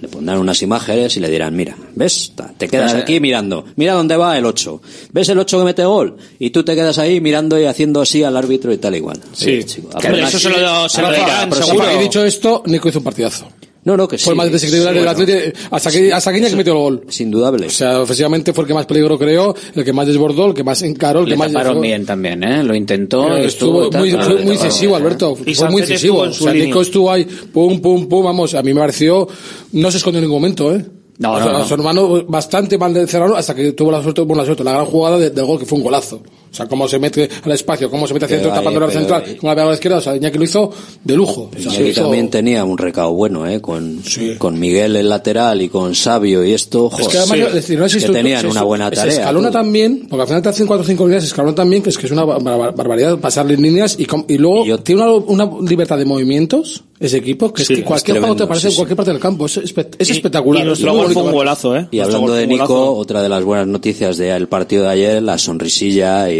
Le 0.00 0.06
pondrán 0.06 0.38
unas 0.38 0.62
imágenes 0.62 1.16
y 1.16 1.20
le 1.20 1.28
dirán, 1.28 1.56
mira, 1.56 1.76
¿ves? 1.96 2.32
Te 2.56 2.68
quedas 2.68 2.94
aquí 2.94 3.18
mirando. 3.18 3.64
Mira 3.74 3.94
dónde 3.94 4.16
va 4.16 4.38
el 4.38 4.46
8. 4.46 4.80
¿Ves 5.10 5.28
el 5.28 5.40
8 5.40 5.58
que 5.58 5.64
mete 5.64 5.84
gol? 5.84 6.16
Y 6.38 6.50
tú 6.50 6.62
te 6.62 6.76
quedas 6.76 6.98
ahí 6.98 7.20
mirando 7.20 7.60
y 7.60 7.64
haciendo 7.64 8.00
así 8.02 8.22
al 8.22 8.36
árbitro 8.36 8.72
y 8.72 8.78
tal 8.78 8.94
igual. 8.94 9.18
Sí. 9.32 9.64
chico, 9.64 9.88
Hombre, 9.92 10.08
además- 10.08 10.34
eso 10.34 10.38
se 10.38 10.50
lo, 10.56 10.88
se 10.88 11.02
lo 11.02 11.08
Rafa, 11.10 11.24
dirán, 11.24 11.52
seguro. 11.64 11.92
y 11.96 11.98
dicho 12.04 12.24
esto, 12.24 12.62
Nico 12.66 12.88
hizo 12.88 12.98
un 12.98 13.04
partidazo. 13.06 13.48
No, 13.84 13.96
no, 13.96 14.06
que 14.08 14.18
sí. 14.18 14.24
Fue 14.24 14.32
el 14.32 14.36
más 14.36 14.50
desequilibrante 14.52 15.00
sí, 15.00 15.26
del 15.26 15.40
bueno. 15.52 15.68
Hasta 15.70 15.90
que, 15.90 16.12
hasta 16.12 16.32
que, 16.32 16.40
que 16.42 16.56
metió 16.56 16.72
el 16.72 16.78
gol. 16.78 17.04
Es 17.08 17.20
indudable. 17.20 17.66
O 17.68 17.70
sea, 17.70 18.00
ofensivamente 18.02 18.52
fue 18.52 18.64
el 18.64 18.68
que 18.68 18.74
más 18.74 18.86
peligro 18.86 19.18
creó, 19.18 19.54
el 19.74 19.84
que 19.84 19.92
más 19.92 20.06
desbordó, 20.06 20.46
el 20.46 20.54
que 20.54 20.64
más 20.64 20.82
encaró, 20.82 21.20
el 21.20 21.26
Le 21.26 21.32
que 21.34 21.38
más... 21.38 21.52
taparon 21.52 21.74
fue- 21.78 21.86
bien 21.86 22.04
también, 22.04 22.42
¿eh? 22.44 22.62
Lo 22.64 22.74
intentó, 22.74 23.36
estuvo... 23.36 23.84
estuvo 23.84 23.98
muy, 24.00 24.10
fue 24.12 24.34
le 24.34 24.44
muy 24.44 24.54
incisivo, 24.54 24.92
bien. 24.92 25.02
Alberto. 25.02 25.36
Y 25.46 25.54
Fue 25.54 25.70
muy 25.70 25.82
incisivo. 25.82 26.18
O 26.20 26.32
sea. 26.32 26.52
Nico 26.52 26.82
estuvo 26.82 27.10
ahí, 27.10 27.24
pum, 27.24 27.80
pum, 27.80 28.08
pum, 28.08 28.24
vamos. 28.24 28.54
A 28.54 28.62
mí 28.62 28.74
me 28.74 28.80
pareció, 28.80 29.26
no 29.72 29.90
se 29.90 29.96
escondió 29.98 30.18
en 30.18 30.24
ningún 30.24 30.40
momento, 30.42 30.74
¿eh? 30.74 30.84
No, 31.18 31.32
O 31.32 31.38
no, 31.40 31.44
sea, 31.44 31.52
no. 31.58 31.66
Su 31.66 31.74
hermano 31.74 32.24
bastante 32.28 32.78
mal 32.78 33.08
cerrado 33.08 33.34
hasta 33.36 33.52
que 33.54 33.72
tuvo 33.72 33.90
la 33.90 34.00
suerte, 34.02 34.20
bueno, 34.20 34.42
la 34.42 34.46
suerte, 34.46 34.62
la 34.62 34.72
gran 34.72 34.84
jugada 34.86 35.18
de- 35.18 35.30
del 35.30 35.44
gol 35.46 35.58
que 35.58 35.66
fue 35.66 35.78
un 35.78 35.82
golazo. 35.84 36.22
O 36.50 36.54
sea, 36.54 36.66
cómo 36.66 36.88
se 36.88 36.98
mete 36.98 37.28
al 37.44 37.52
espacio, 37.52 37.90
cómo 37.90 38.06
se 38.06 38.14
mete 38.14 38.24
hacia 38.26 38.38
Pero 38.38 38.50
adentro 38.52 38.62
tapando 38.72 38.86
la 38.86 38.92
central, 38.92 39.22
ahí- 39.26 39.36
con 39.36 39.48
la 39.48 39.54
pegada 39.54 39.68
a 39.68 39.72
la 39.72 39.74
izquierda. 39.74 39.98
O 39.98 40.00
sea, 40.00 40.16
Iñaki 40.16 40.38
lo 40.38 40.44
hizo 40.44 40.72
de 41.04 41.14
lujo. 41.16 41.50
O 41.56 41.60
sea, 41.60 41.72
Iñaki 41.72 41.88
hizo- 41.90 42.02
también 42.02 42.30
tenía 42.30 42.64
un 42.64 42.78
recao 42.78 43.12
bueno, 43.14 43.46
¿eh? 43.46 43.60
Con, 43.60 44.02
con 44.38 44.58
Miguel 44.58 44.96
el 44.96 45.08
lateral 45.08 45.62
y 45.62 45.68
con 45.68 45.94
Sabio 45.94 46.44
y 46.44 46.52
esto, 46.52 46.90
Es 46.98 47.08
que 47.08 47.18
además, 47.18 47.38
es 47.48 47.54
decir, 47.54 47.78
no 47.78 47.84
es 47.86 47.96
que 47.96 48.08
tenían 48.12 48.46
una 48.46 48.62
buena 48.62 48.88
se 48.90 48.96
tarea. 48.96 49.12
escalona 49.14 49.48
tú. 49.48 49.52
también, 49.52 50.06
porque 50.08 50.22
al 50.22 50.28
final 50.28 50.42
te 50.42 50.48
hacen 50.48 50.66
4 50.66 50.82
o 50.84 50.86
5 50.86 51.04
líneas, 51.06 51.22
se 51.22 51.28
escalona 51.28 51.54
también, 51.54 51.82
que 51.82 51.90
es 51.90 51.98
que 51.98 52.06
es 52.06 52.12
una 52.12 52.24
bar- 52.24 52.42
bar- 52.42 52.74
barbaridad 52.74 53.18
pasarle 53.18 53.56
líneas 53.56 53.96
y, 53.98 54.06
y 54.28 54.38
luego 54.38 54.78
tiene 54.78 55.02
una, 55.02 55.44
una 55.44 55.68
libertad 55.68 55.98
de 55.98 56.04
movimientos 56.04 56.84
ese 57.00 57.18
equipo, 57.18 57.52
que 57.52 57.64
Sí, 57.64 57.74
es 57.74 57.78
que 57.78 57.84
cualquier 57.84 58.16
es 58.16 58.20
juego 58.22 58.34
te 58.34 58.38
tremendo, 58.38 58.44
aparece 58.44 58.60
sí, 58.62 58.66
en 58.66 58.70
sí. 58.72 58.76
cualquier 58.76 58.96
parte 58.96 59.10
del 59.12 59.20
campo, 59.20 59.46
es, 59.46 59.56
espe- 59.58 59.88
es 59.98 60.08
Y- 60.08 60.12
espectacular. 60.12 60.64
Y 60.64 60.66
nuestro 60.66 60.92
gol 60.94 61.12
fue 61.12 61.22
un 61.22 61.32
golazo, 61.32 61.76
¿eh? 61.76 61.86
Y 61.92 61.98
Nuestro 61.98 62.16
hablando 62.16 62.34
de 62.34 62.46
Nico, 62.48 62.66
golazo. 62.66 62.94
otra 62.96 63.22
de 63.22 63.28
las 63.28 63.44
buenas 63.44 63.66
noticias 63.68 64.16
del 64.16 64.48
partido 64.48 64.82
de 64.84 64.88
ayer, 64.90 65.22
la 65.22 65.38
sonrisilla 65.38 66.28
y 66.30 66.37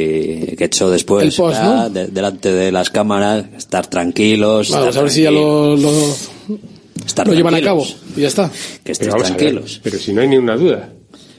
que 0.56 0.64
echó 0.64 0.90
después 0.90 1.24
El 1.24 1.32
post, 1.32 1.58
¿verdad? 1.60 1.84
¿no? 1.84 1.90
de- 1.90 2.06
delante 2.08 2.52
de 2.52 2.72
las 2.72 2.90
cámaras, 2.90 3.44
estar 3.56 3.86
tranquilos, 3.86 4.70
Vamos 4.70 4.88
estar 4.88 5.00
a 5.00 5.02
ver 5.04 5.10
si 5.12 5.22
ya 5.22 5.30
lo, 5.30 5.76
lo, 5.76 5.90
estar 7.06 7.26
lo 7.26 7.34
llevan 7.34 7.54
a 7.54 7.60
cabo 7.62 7.86
y 8.16 8.20
ya 8.22 8.28
está. 8.28 8.50
que 8.84 8.92
ver, 8.92 9.22
tranquilos. 9.22 9.80
pero 9.82 9.98
si 9.98 10.12
no 10.12 10.20
hay 10.20 10.28
ni 10.28 10.36
una 10.36 10.56
duda 10.56 10.90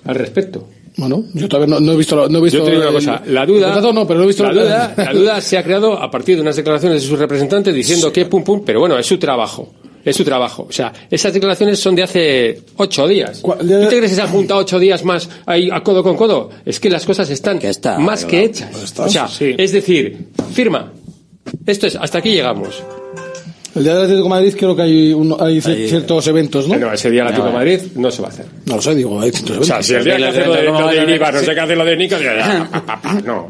al 0.05 0.15
respecto. 0.15 0.67
Bueno, 0.97 1.23
yo 1.33 1.47
todavía 1.47 1.75
no, 1.75 1.79
no 1.79 1.93
he 1.93 1.95
visto, 1.97 2.27
no 2.27 2.39
he 2.39 2.41
visto 2.41 2.57
Yo 2.57 2.63
te 2.65 2.71
digo 2.71 2.83
una 2.83 2.91
cosa, 2.91 3.21
la 3.27 3.45
duda, 3.45 3.79
no, 3.93 4.05
pero 4.05 4.17
no 4.19 4.25
he 4.25 4.27
visto 4.27 4.43
la 4.43 4.51
duda, 4.51 4.93
la 4.97 5.13
duda 5.13 5.39
se 5.41 5.57
ha 5.57 5.63
creado 5.63 5.93
a 5.97 6.11
partir 6.11 6.35
de 6.35 6.41
unas 6.41 6.57
declaraciones 6.57 7.01
de 7.01 7.07
sus 7.07 7.17
representantes 7.17 7.73
diciendo 7.73 8.11
que 8.11 8.25
pum 8.25 8.43
pum, 8.43 8.63
pero 8.65 8.81
bueno, 8.81 8.97
es 8.97 9.05
su 9.05 9.17
trabajo. 9.17 9.73
Es 10.09 10.15
su 10.15 10.23
trabajo. 10.23 10.65
O 10.69 10.71
sea, 10.71 10.91
esas 11.09 11.33
declaraciones 11.33 11.79
son 11.79 11.95
de 11.95 12.03
hace 12.03 12.61
ocho 12.77 13.07
días. 13.07 13.41
¿Tú 13.41 13.55
te 13.57 13.87
crees 13.87 14.09
que 14.11 14.15
se 14.15 14.21
han 14.21 14.27
juntado 14.29 14.59
ocho 14.61 14.79
días 14.79 15.03
más 15.05 15.29
ahí 15.45 15.69
a 15.71 15.81
codo 15.81 16.03
con 16.03 16.15
codo? 16.17 16.49
Es 16.65 16.79
que 16.79 16.89
las 16.89 17.05
cosas 17.05 17.29
están 17.29 17.59
más 17.99 18.25
que 18.25 18.43
hechas. 18.43 18.69
O 18.97 19.09
sea, 19.09 19.27
es 19.57 19.71
decir, 19.71 20.27
firma. 20.53 20.91
Esto 21.65 21.87
es, 21.87 21.95
hasta 21.95 22.17
aquí 22.19 22.31
llegamos. 22.31 22.83
El 23.75 23.83
día 23.83 23.93
del 23.93 24.03
Atlético 24.03 24.23
de 24.23 24.29
Madrid 24.29 24.53
creo 24.57 24.75
que 24.75 24.81
hay, 24.81 25.13
un- 25.13 25.35
hay 25.39 25.59
ci- 25.59 25.87
ciertos 25.87 26.25
eventos, 26.27 26.67
¿no? 26.67 26.75
No, 26.75 26.91
ese 26.91 27.09
día 27.11 27.21
el 27.21 27.27
Atlético 27.27 27.47
de 27.49 27.53
Madrid 27.53 27.79
no 27.95 28.09
se 28.11 28.21
va 28.21 28.27
a 28.27 28.31
hacer. 28.31 28.45
No 28.65 28.75
lo 28.77 28.81
sé, 28.81 28.95
digo, 28.95 29.21
hay 29.21 29.31
ciertos 29.31 29.57
O 29.59 29.63
sea, 29.63 29.75
eventos. 29.75 29.85
si 29.87 29.93
el 29.93 30.03
día 30.03 30.17
que 30.17 30.25
hace 30.25 30.45
lo 30.45 30.53
de, 30.55 30.63
no 30.63 31.39
sé 31.41 31.53
qué 31.53 31.59
hace 31.59 31.75
lo 31.75 31.85
de 31.85 31.95
Nico, 31.97 32.17
dirá, 32.17 32.67
pa, 32.71 32.85
pa, 32.85 33.01
pa, 33.01 33.13
no. 33.21 33.49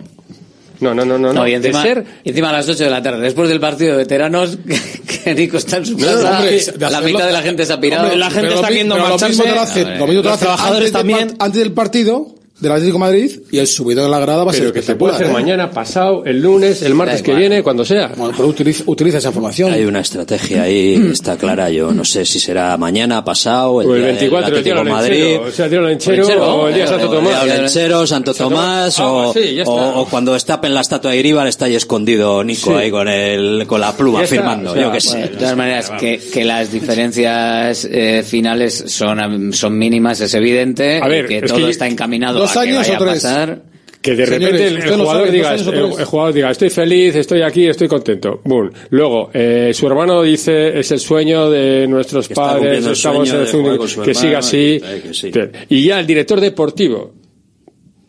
No, 0.79 0.93
no, 0.93 1.03
no, 1.05 1.17
no. 1.17 1.33
No, 1.33 1.41
no. 1.41 1.47
y 1.47 1.53
encima, 1.53 1.83
De 1.83 1.89
ser 1.93 2.05
y 2.23 2.29
encima 2.29 2.49
a 2.49 2.53
las 2.53 2.69
8 2.69 2.83
de 2.85 2.89
la 2.89 3.01
tarde, 3.03 3.19
después 3.21 3.49
del 3.49 3.59
partido 3.59 3.91
de 3.91 3.97
veteranos, 3.97 4.57
que, 4.67 5.19
que 5.23 5.35
Nico 5.35 5.57
está 5.57 5.77
en 5.77 5.85
su 5.85 5.97
No, 5.97 6.05
casa, 6.05 6.37
hombre, 6.37 6.51
la 6.77 6.87
hacerlo- 6.87 7.05
mitad 7.07 7.25
de 7.27 7.33
la 7.33 7.41
gente 7.41 7.65
se 7.65 7.73
ha 7.73 7.79
pirado. 7.81 8.03
Hombre, 8.03 8.17
pero 8.33 8.49
lo 8.55 8.61
mi- 8.61 8.67
pero 8.95 9.09
Lo 9.09 9.17
mismo 9.27 9.43
te 9.43 9.51
lo 9.55 9.61
hacen, 9.61 9.97
lo 9.99 10.07
mismo 10.07 10.21
te 10.21 10.27
lo 10.27 10.33
hacen 10.33 10.47
antes 10.49 10.93
del 10.93 11.03
part- 11.27 11.35
antes 11.39 11.59
del 11.61 11.71
partido 11.73 12.27
del 12.59 12.71
Atlético 12.71 12.95
de 12.97 12.99
Madrid 12.99 13.39
y 13.51 13.57
el 13.59 13.67
subido 13.67 14.03
de 14.03 14.09
la 14.09 14.19
grada 14.19 14.43
va 14.43 14.51
a 14.51 14.53
ser 14.53 14.63
Pero 14.63 14.73
que 14.73 14.81
se 14.81 14.95
puede 14.95 15.15
hacer 15.15 15.27
¿eh? 15.27 15.31
mañana, 15.33 15.71
pasado, 15.71 16.23
el 16.25 16.41
lunes, 16.41 16.81
el 16.81 16.93
martes 16.93 17.21
que 17.21 17.33
viene, 17.33 17.63
cuando 17.63 17.85
sea. 17.85 18.11
Bueno, 18.17 18.33
pero 18.35 18.49
utiliza, 18.49 18.83
utiliza 18.87 19.17
esa 19.19 19.29
información. 19.29 19.71
Hay 19.73 19.85
una 19.85 20.01
estrategia 20.01 20.63
ahí, 20.63 21.09
está 21.11 21.37
clara. 21.37 21.69
Yo 21.69 21.91
no 21.93 22.03
sé 22.03 22.25
si 22.25 22.39
será 22.39 22.75
mañana, 22.77 23.23
pasado, 23.23 23.81
el, 23.81 23.87
O 23.87 23.95
el 23.95 23.99
día 24.01 24.07
del 24.07 24.15
24, 24.17 24.47
el 24.47 24.53
Atlético 24.53 24.83
del 24.83 24.93
Madrid. 24.93 25.19
Lenchero, 25.23 25.43
o 25.43 25.51
sea, 25.51 25.65
el 25.65 25.71
día 25.71 25.79
del 25.79 25.89
Lenchero, 25.89 26.17
Lenchero, 26.17 26.55
o 26.55 26.67
el 26.67 26.73
día 26.75 26.87
Santo 26.87 27.09
o 27.09 27.13
el 27.13 27.17
Tomás. 27.23 27.45
Lenchero, 27.47 28.07
Santo 28.07 28.33
Tomás, 28.33 28.99
Ah, 28.99 29.07
o, 29.11 29.33
sí, 29.33 29.59
o- 29.65 30.01
o 30.01 30.05
cuando 30.09 30.33
destapen 30.33 30.73
la 30.73 30.81
estatua 30.81 31.11
de 31.11 31.17
Iribar 31.17 31.47
está 31.47 31.65
ahí 31.65 31.75
escondido 31.75 32.43
Nico 32.43 32.71
Sí. 32.71 32.75
ahí 32.75 32.91
con 32.91 33.07
el, 33.07 33.65
con 33.67 33.79
la 33.81 33.95
pluma 33.95 34.23
firmando, 34.25 34.71
o 34.71 34.73
sea, 34.73 34.83
yo 34.83 34.91
qué 34.91 34.97
bueno, 35.07 35.25
sé. 35.27 35.31
De 35.31 35.37
todas 35.37 35.55
maneras, 35.55 35.91
que, 35.99 36.19
que 36.33 36.43
las 36.43 36.71
diferencias 36.71 37.87
eh, 37.91 38.23
finales 38.27 38.83
son, 38.87 39.53
son 39.53 39.77
mínimas, 39.77 40.19
es 40.21 40.33
evidente, 40.33 40.99
A 41.01 41.07
ver, 41.07 41.25
y 41.25 41.27
que 41.27 41.41
todo 41.43 41.57
que- 41.57 41.69
está 41.69 41.87
encaminado 41.87 42.39
¿Dos 42.53 42.57
años 42.57 42.89
o 42.89 42.97
tres? 42.97 43.23
pasar. 43.23 43.63
Que 44.01 44.15
de 44.15 44.25
Señores, 44.25 44.61
repente 44.61 44.67
el, 44.87 44.97
jugador 44.97 45.25
sabe, 45.25 45.31
diga, 45.31 45.49
o 45.51 45.99
el, 45.99 46.05
jugador 46.05 46.33
diga, 46.33 46.51
estoy 46.51 46.69
feliz, 46.69 47.15
estoy 47.15 47.41
aquí, 47.41 47.67
estoy 47.67 47.89
contento. 47.89 48.39
Boom. 48.45 48.71
Luego, 48.91 49.29
eh, 49.33 49.71
su 49.73 49.87
hermano 49.87 50.21
dice, 50.21 50.79
es 50.79 50.89
el 50.91 50.99
sueño 50.99 51.49
de 51.49 51.85
nuestros 51.85 52.29
padres, 52.29 52.85
estamos 52.85 53.29
en 53.29 53.41
el 53.41 53.47
sueño, 53.47 53.77
que 53.77 53.91
hermano, 53.91 54.13
siga 54.13 54.37
así. 54.39 54.79
eh, 54.81 55.01
que 55.03 55.13
sí. 55.13 55.31
Y 55.67 55.85
ya 55.85 55.99
el 55.99 56.07
director 56.07 56.39
deportivo 56.39 57.13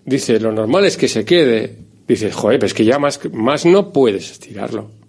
dice, 0.05 0.38
lo 0.38 0.53
normal 0.53 0.84
es 0.84 0.97
que 0.97 1.09
se 1.09 1.24
quede. 1.24 1.76
Dice, 2.07 2.30
joder, 2.30 2.61
pero 2.61 2.66
es 2.68 2.74
que 2.74 2.84
ya 2.84 2.99
más, 3.01 3.20
más 3.32 3.66
no 3.66 3.93
puedes 3.93 4.30
estirarlo. 4.30 4.99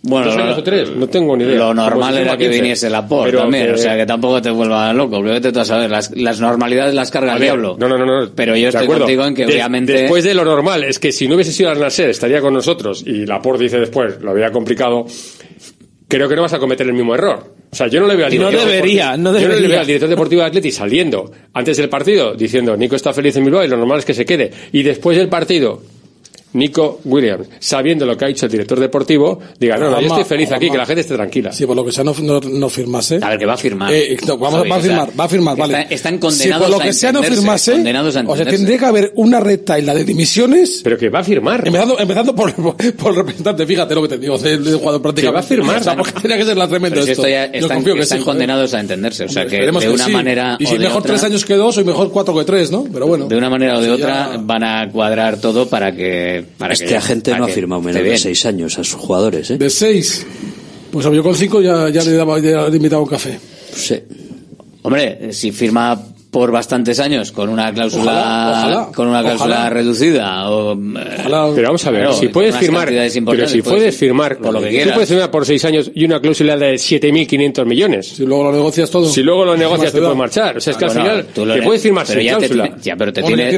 Bueno, 0.00 0.26
¿Dos 0.26 0.36
lo- 0.36 0.44
años 0.44 0.58
o 0.58 0.62
tres? 0.62 0.90
No 0.94 1.08
tengo 1.08 1.36
ni 1.36 1.42
idea. 1.44 1.58
Lo 1.58 1.74
normal 1.74 2.16
era 2.16 2.36
que 2.36 2.44
15. 2.44 2.60
viniese 2.60 2.88
la 2.88 3.06
por 3.06 3.24
Pero 3.26 3.40
también, 3.40 3.66
que- 3.66 3.72
o 3.72 3.76
sea 3.78 3.96
que 3.96 4.06
tampoco 4.06 4.40
te 4.40 4.48
vuelva 4.50 4.92
loco, 4.92 5.20
que 5.22 5.30
vete 5.30 5.50
tú 5.52 5.58
a 5.58 5.64
saber, 5.64 5.90
las, 5.90 6.16
las 6.16 6.40
normalidades 6.40 6.94
las 6.94 7.10
carga 7.10 7.34
el 7.34 7.40
diablo. 7.42 7.76
No, 7.80 7.88
no, 7.88 7.98
no, 7.98 8.06
no. 8.06 8.30
Pero 8.34 8.54
yo 8.54 8.62
De 8.62 8.68
estoy 8.68 8.84
acuerdo. 8.84 9.02
contigo 9.04 9.26
en 9.26 9.34
que 9.34 9.44
De- 9.46 9.54
obviamente... 9.54 9.92
Después 9.92 10.22
de 10.22 10.34
lo 10.34 10.44
normal, 10.44 10.84
es 10.84 10.98
que 11.00 11.10
si 11.10 11.26
no 11.26 11.34
hubiese 11.34 11.50
sido 11.52 11.70
al 11.70 11.80
Nasser, 11.80 12.10
estaría 12.10 12.40
con 12.40 12.54
nosotros 12.54 13.02
y 13.04 13.26
Laporte 13.26 13.64
dice 13.64 13.78
después, 13.80 14.20
lo 14.22 14.30
había 14.30 14.52
complicado. 14.52 15.04
Creo 16.06 16.28
que 16.28 16.36
no 16.36 16.42
vas 16.42 16.54
a 16.54 16.58
cometer 16.58 16.86
el 16.86 16.94
mismo 16.94 17.14
error. 17.14 17.54
O 17.70 17.76
sea, 17.76 17.88
yo 17.88 18.00
no 18.00 18.06
le 18.06 18.16
veo 18.16 18.26
al 18.26 18.32
Y 18.32 18.38
no 18.38 18.46
director 18.48 18.70
debería, 18.70 19.12
deportivo- 19.12 19.18
no 19.18 19.32
Yo 19.32 19.32
no 19.32 19.38
le 19.40 19.54
debería. 19.56 19.68
veo 19.68 19.80
al 19.80 19.86
director 19.86 20.08
deportivo 20.08 20.40
de 20.42 20.46
Atleti 20.48 20.70
saliendo 20.70 21.30
antes 21.52 21.76
del 21.76 21.88
partido 21.90 22.34
diciendo 22.34 22.76
Nico 22.78 22.96
está 22.96 23.12
feliz 23.12 23.36
en 23.36 23.44
Bilbao 23.44 23.62
y 23.64 23.68
lo 23.68 23.76
normal 23.76 23.98
es 23.98 24.04
que 24.06 24.14
se 24.14 24.24
quede. 24.24 24.50
Y 24.72 24.82
después 24.84 25.18
del 25.18 25.28
partido 25.28 25.82
Nico 26.52 27.00
Williams, 27.04 27.48
sabiendo 27.58 28.06
lo 28.06 28.16
que 28.16 28.24
ha 28.24 28.28
dicho 28.28 28.46
el 28.46 28.52
director 28.52 28.80
deportivo, 28.80 29.40
diga, 29.58 29.76
no, 29.76 29.90
no, 29.90 30.00
yo 30.00 30.06
estoy 30.08 30.24
feliz 30.24 30.52
aquí, 30.52 30.70
que 30.70 30.78
la 30.78 30.86
gente 30.86 31.02
esté 31.02 31.14
tranquila. 31.14 31.52
Sí, 31.52 31.66
por 31.66 31.76
lo 31.76 31.84
que 31.84 31.92
sea 31.92 32.04
no, 32.04 32.14
no, 32.22 32.40
no 32.40 32.68
firmase. 32.68 33.18
A 33.22 33.30
ver, 33.30 33.38
que 33.38 33.46
va 33.46 33.54
a 33.54 33.58
firmar. 33.58 33.92
Eh, 33.92 34.16
no, 34.26 34.38
vamos, 34.38 34.58
Javi, 34.60 34.70
va 34.70 34.76
a 34.76 34.78
o 34.78 34.82
sea, 34.82 34.90
firmar, 34.90 35.20
va 35.20 35.24
a 35.24 35.28
firmar, 35.28 35.56
vale. 35.56 35.80
está- 35.80 35.94
están 35.94 36.14
si 36.14 36.20
condenados 36.20 36.62
por 36.62 36.76
lo 36.76 36.80
a 36.80 36.84
que 36.84 36.92
sea 36.92 37.12
no 37.12 37.22
firmase, 37.22 37.72
condenados 37.72 38.16
a 38.16 38.20
o 38.26 38.36
sea, 38.36 38.46
tendría 38.46 38.78
que 38.78 38.84
haber 38.84 39.12
una 39.16 39.40
recta 39.40 39.78
la 39.78 39.94
de 39.94 40.04
dimisiones. 40.04 40.80
Pero 40.82 40.96
que 40.98 41.08
va 41.08 41.20
a 41.20 41.24
firmar. 41.24 41.66
Empezando, 41.66 41.98
empezando 41.98 42.34
por, 42.34 42.54
por, 42.54 42.76
por 42.76 43.10
el 43.10 43.16
representante, 43.16 43.66
fíjate 43.66 43.94
lo 43.94 44.02
que 44.02 44.08
te 44.08 44.18
digo, 44.18 44.38
del, 44.38 44.76
jugador 44.76 45.02
prácticamente. 45.02 45.34
va 45.34 45.40
a 45.40 45.42
firmar. 45.42 45.80
O 45.80 45.84
sea, 45.84 45.96
porque 45.96 46.12
tenía 46.20 46.36
que 46.36 46.44
ser 46.44 46.56
la 46.56 46.68
tremenda 46.68 47.02
si 47.02 47.10
esto. 47.10 47.28
ya 47.28 47.44
están, 47.44 47.84
que 47.84 47.98
están 48.00 48.18
sí, 48.18 48.24
condenados 48.24 48.74
a 48.74 48.80
entenderse. 48.80 49.24
O 49.24 49.28
sea, 49.28 49.46
que 49.46 49.58
de 49.60 49.72
que 49.72 49.88
una 49.88 50.04
sí. 50.04 50.12
manera 50.12 50.56
Y 50.58 50.64
o 50.64 50.68
si 50.68 50.74
de 50.74 50.84
mejor 50.84 50.98
otra, 50.98 51.12
tres 51.12 51.24
años 51.24 51.44
que 51.44 51.54
dos, 51.54 51.76
o 51.78 51.84
mejor 51.84 52.10
cuatro 52.10 52.34
que 52.36 52.44
tres, 52.44 52.70
¿no? 52.70 52.84
Pero 52.92 53.06
bueno. 53.06 53.26
de 53.26 53.36
una 53.36 53.50
manera 53.50 53.78
o 53.78 53.80
de 53.80 53.90
otra 53.90 54.36
van 54.40 54.64
a 54.64 54.90
cuadrar 54.90 55.38
todo 55.40 55.68
para 55.68 55.92
que 55.92 56.37
para 56.42 56.74
que 56.74 56.84
Esta 56.84 57.00
gente 57.00 57.30
para 57.30 57.40
no 57.40 57.46
ha 57.46 57.48
firmado 57.48 57.82
menos 57.82 58.02
de 58.02 58.18
seis 58.18 58.44
años 58.46 58.78
a 58.78 58.84
sus 58.84 59.00
jugadores, 59.00 59.50
¿eh? 59.50 59.58
De 59.58 59.70
seis. 59.70 60.26
Pues 60.90 61.04
yo 61.04 61.22
con 61.22 61.34
cinco 61.34 61.60
ya, 61.60 61.88
ya 61.90 62.02
le 62.02 62.12
daba, 62.12 62.38
ya 62.38 62.68
le 62.68 62.76
invitaba 62.76 63.02
un 63.02 63.08
café. 63.08 63.38
Sí. 63.74 63.96
Hombre, 64.82 65.32
si 65.32 65.52
firma 65.52 66.00
por 66.30 66.50
bastantes 66.52 67.00
años 67.00 67.32
con 67.32 67.48
una 67.48 67.72
cláusula 67.72 68.02
Ojalá, 68.12 68.50
ojalá, 68.50 68.88
con 68.94 69.08
una 69.08 69.22
cláusula 69.22 69.54
ojalá. 69.54 69.70
reducida 69.70 70.50
o 70.50 70.74
eh, 70.74 70.76
Pero 71.24 71.68
vamos 71.68 71.86
a 71.86 71.90
ver, 71.90 72.00
claro, 72.02 72.16
si 72.16 72.28
puedes 72.28 72.54
firmar, 72.56 72.88
pero 73.24 73.48
si 73.48 73.62
puedes 73.62 73.96
firmar, 73.96 74.36
por 74.36 74.52
lo 74.52 74.60
que 74.60 74.66
tú 74.66 74.70
quieras. 74.72 74.94
puedes 74.94 75.08
firmar 75.08 75.30
por 75.30 75.46
seis 75.46 75.64
años 75.64 75.90
y 75.94 76.04
una 76.04 76.20
cláusula 76.20 76.56
de 76.58 76.74
7.500 76.74 77.64
millones. 77.64 78.08
Si 78.08 78.26
luego 78.26 78.44
lo 78.44 78.52
negocias 78.52 78.90
todo. 78.90 79.08
Si 79.08 79.22
luego 79.22 79.44
lo 79.46 79.56
negocias 79.56 79.90
te 79.90 79.98
te 79.98 80.02
puedes 80.02 80.16
marchar. 80.18 80.58
O 80.58 80.60
sea, 80.60 80.72
es 80.72 80.76
que 80.76 80.84
al 80.84 80.90
Bueno, 80.90 81.02
final 81.10 81.26
tú 81.34 81.46
lo 81.46 81.54
te 81.54 81.62
puedes 81.62 81.82
firmar 81.82 82.06
pero 82.06 82.20
sin 82.20 82.26
ya 82.26 82.32
te 82.32 82.38
cláusula. 82.38 82.64
tiene- 82.64 82.82
ya, 82.82 82.96
pero 82.96 83.12
te 83.12 83.22
tiene, 83.22 83.50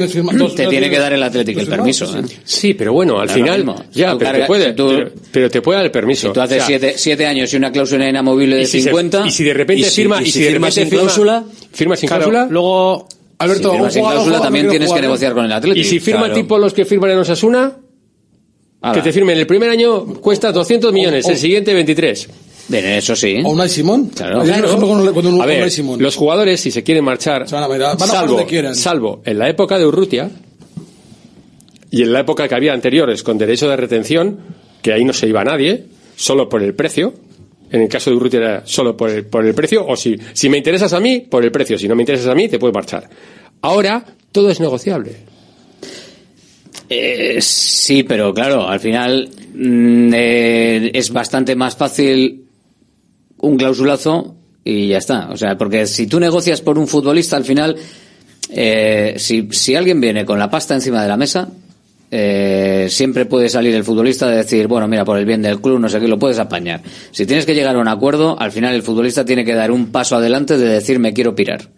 te 0.55 0.67
tiene 0.67 0.89
que 0.89 0.99
dar 0.99 1.13
el 1.13 1.23
Atlético 1.23 1.59
el 1.59 1.65
dos 1.65 1.75
permiso. 1.75 2.05
¿eh? 2.17 2.21
Sí, 2.45 2.73
pero 2.73 2.93
bueno, 2.93 3.19
al 3.19 3.29
final, 3.29 3.65
ya, 3.91 4.11
Tú 4.13 4.19
pero 4.19 4.31
te 4.31 4.45
puede, 4.45 4.73
tú- 4.73 4.87
pero, 4.89 5.11
pero 5.31 5.49
te 5.49 5.61
puede 5.61 5.77
dar 5.77 5.85
el 5.85 5.91
permiso. 5.91 6.27
Si 6.29 6.33
tú 6.33 6.39
haces 6.41 6.55
O 6.55 6.59
sea, 6.59 6.67
siete, 6.67 6.93
siete 6.97 7.25
años 7.25 7.51
y 7.53 7.57
una 7.57 7.71
cláusula 7.71 8.07
inamovible 8.07 8.55
de 8.55 8.61
y 8.63 8.65
si 8.65 8.79
se- 8.81 8.89
50 8.89 9.27
y 9.27 9.31
si 9.31 9.43
de 9.43 9.53
repente 9.53 9.89
firma, 9.89 10.21
y 10.21 10.31
si 10.31 10.39
de 10.41 10.51
firma 10.51 10.67
repente 10.67 10.81
sin 10.81 10.89
firma- 10.89 11.03
cláusula, 11.03 11.43
firma 11.73 11.95
sin 11.95 12.07
cláusula, 12.09 12.47
luego 12.61 13.07
Alberto, 13.39 13.71
si 13.71 13.77
firmas 13.77 13.93
cláusula 14.13 14.41
también 14.41 14.69
tienes 14.69 14.91
que 14.91 15.01
negociar 15.01 15.33
con 15.33 15.45
el 15.45 15.51
Atlético. 15.51 15.81
y 15.81 15.83
si 15.83 15.99
firma 15.99 16.21
Claro. 16.25 16.35
tipo 16.35 16.57
los 16.57 16.73
que 16.73 16.85
firman 16.85 17.11
en 17.11 17.17
Osasuna, 17.19 17.77
Ala. 18.81 18.93
que 18.93 19.01
te 19.01 19.11
firmen 19.11 19.37
el 19.37 19.47
primer 19.47 19.69
año 19.69 20.05
cuesta 20.05 20.51
200 20.51 20.93
millones, 20.93 21.27
el 21.27 21.37
siguiente 21.37 21.73
23. 21.73 22.29
Bien, 22.67 22.85
eso 22.85 23.15
sí. 23.15 23.41
O 23.43 23.49
Unai 23.49 23.67
Simón. 23.67 24.11
Claro. 24.15 24.41
A 24.41 25.45
ver, 25.45 25.71
los 25.99 26.15
jugadores, 26.15 26.61
si 26.61 26.71
se 26.71 26.83
quieren 26.83 27.03
marchar, 27.03 27.49
van 27.49 27.63
a 27.63 27.67
van 27.67 27.99
salvo, 27.99 28.33
donde 28.33 28.45
quieran. 28.45 28.75
salvo 28.75 29.21
en 29.25 29.39
la 29.39 29.49
época 29.49 29.77
de 29.77 29.85
Urrutia 29.85 30.29
y 31.89 32.03
en 32.03 32.13
la 32.13 32.21
época 32.21 32.47
que 32.47 32.55
había 32.55 32.73
anteriores 32.73 33.23
con 33.23 33.37
derecho 33.37 33.67
de 33.67 33.75
retención, 33.75 34.39
que 34.81 34.93
ahí 34.93 35.03
no 35.03 35.13
se 35.13 35.27
iba 35.27 35.43
nadie, 35.43 35.85
solo 36.15 36.47
por 36.47 36.61
el 36.63 36.73
precio. 36.73 37.13
En 37.71 37.81
el 37.81 37.87
caso 37.87 38.09
de 38.09 38.17
Urrutia 38.17 38.39
era 38.39 38.63
solo 38.65 38.97
por 38.97 39.09
el, 39.09 39.25
por 39.25 39.45
el 39.45 39.53
precio, 39.53 39.85
o 39.87 39.95
si, 39.95 40.17
si 40.33 40.49
me 40.49 40.57
interesas 40.57 40.91
a 40.93 40.99
mí, 40.99 41.21
por 41.21 41.43
el 41.43 41.51
precio. 41.51 41.77
Si 41.77 41.87
no 41.87 41.95
me 41.95 42.03
interesas 42.03 42.27
a 42.27 42.35
mí, 42.35 42.49
te 42.49 42.59
puedes 42.59 42.73
marchar. 42.73 43.09
Ahora, 43.61 44.03
todo 44.31 44.49
es 44.49 44.59
negociable. 44.59 45.15
Eh, 46.89 47.37
sí, 47.41 48.03
pero 48.03 48.33
claro, 48.33 48.67
al 48.67 48.81
final 48.81 49.29
mm, 49.53 50.13
eh, 50.13 50.91
es 50.93 51.11
bastante 51.11 51.55
más 51.55 51.77
fácil 51.77 52.43
un 53.37 53.57
clausulazo 53.57 54.35
y 54.63 54.89
ya 54.89 54.97
está. 54.97 55.29
O 55.29 55.37
sea, 55.37 55.57
porque 55.57 55.87
si 55.87 56.07
tú 56.07 56.19
negocias 56.19 56.61
por 56.61 56.77
un 56.77 56.87
futbolista, 56.87 57.37
al 57.37 57.45
final, 57.45 57.77
eh, 58.49 59.15
si, 59.17 59.47
si 59.51 59.75
alguien 59.75 60.01
viene 60.01 60.25
con 60.25 60.37
la 60.37 60.49
pasta 60.49 60.75
encima 60.75 61.01
de 61.01 61.07
la 61.07 61.15
mesa, 61.15 61.49
eh, 62.13 62.87
siempre 62.89 63.25
puede 63.25 63.47
salir 63.47 63.73
el 63.73 63.85
futbolista 63.85 64.29
de 64.29 64.35
decir, 64.35 64.67
bueno, 64.67 64.87
mira, 64.87 65.05
por 65.05 65.17
el 65.17 65.25
bien 65.25 65.41
del 65.41 65.61
club, 65.61 65.79
no 65.79 65.87
sé 65.87 65.99
qué, 66.01 66.09
lo 66.09 66.19
puedes 66.19 66.39
apañar. 66.39 66.81
Si 67.11 67.25
tienes 67.25 67.45
que 67.45 67.55
llegar 67.55 67.77
a 67.77 67.79
un 67.79 67.87
acuerdo, 67.87 68.37
al 68.37 68.51
final 68.51 68.75
el 68.75 68.83
futbolista 68.83 69.23
tiene 69.23 69.45
que 69.45 69.55
dar 69.55 69.71
un 69.71 69.91
paso 69.91 70.17
adelante 70.17 70.57
de 70.57 70.67
decir, 70.67 70.99
me 70.99 71.13
quiero 71.13 71.33
pirar. 71.33 71.69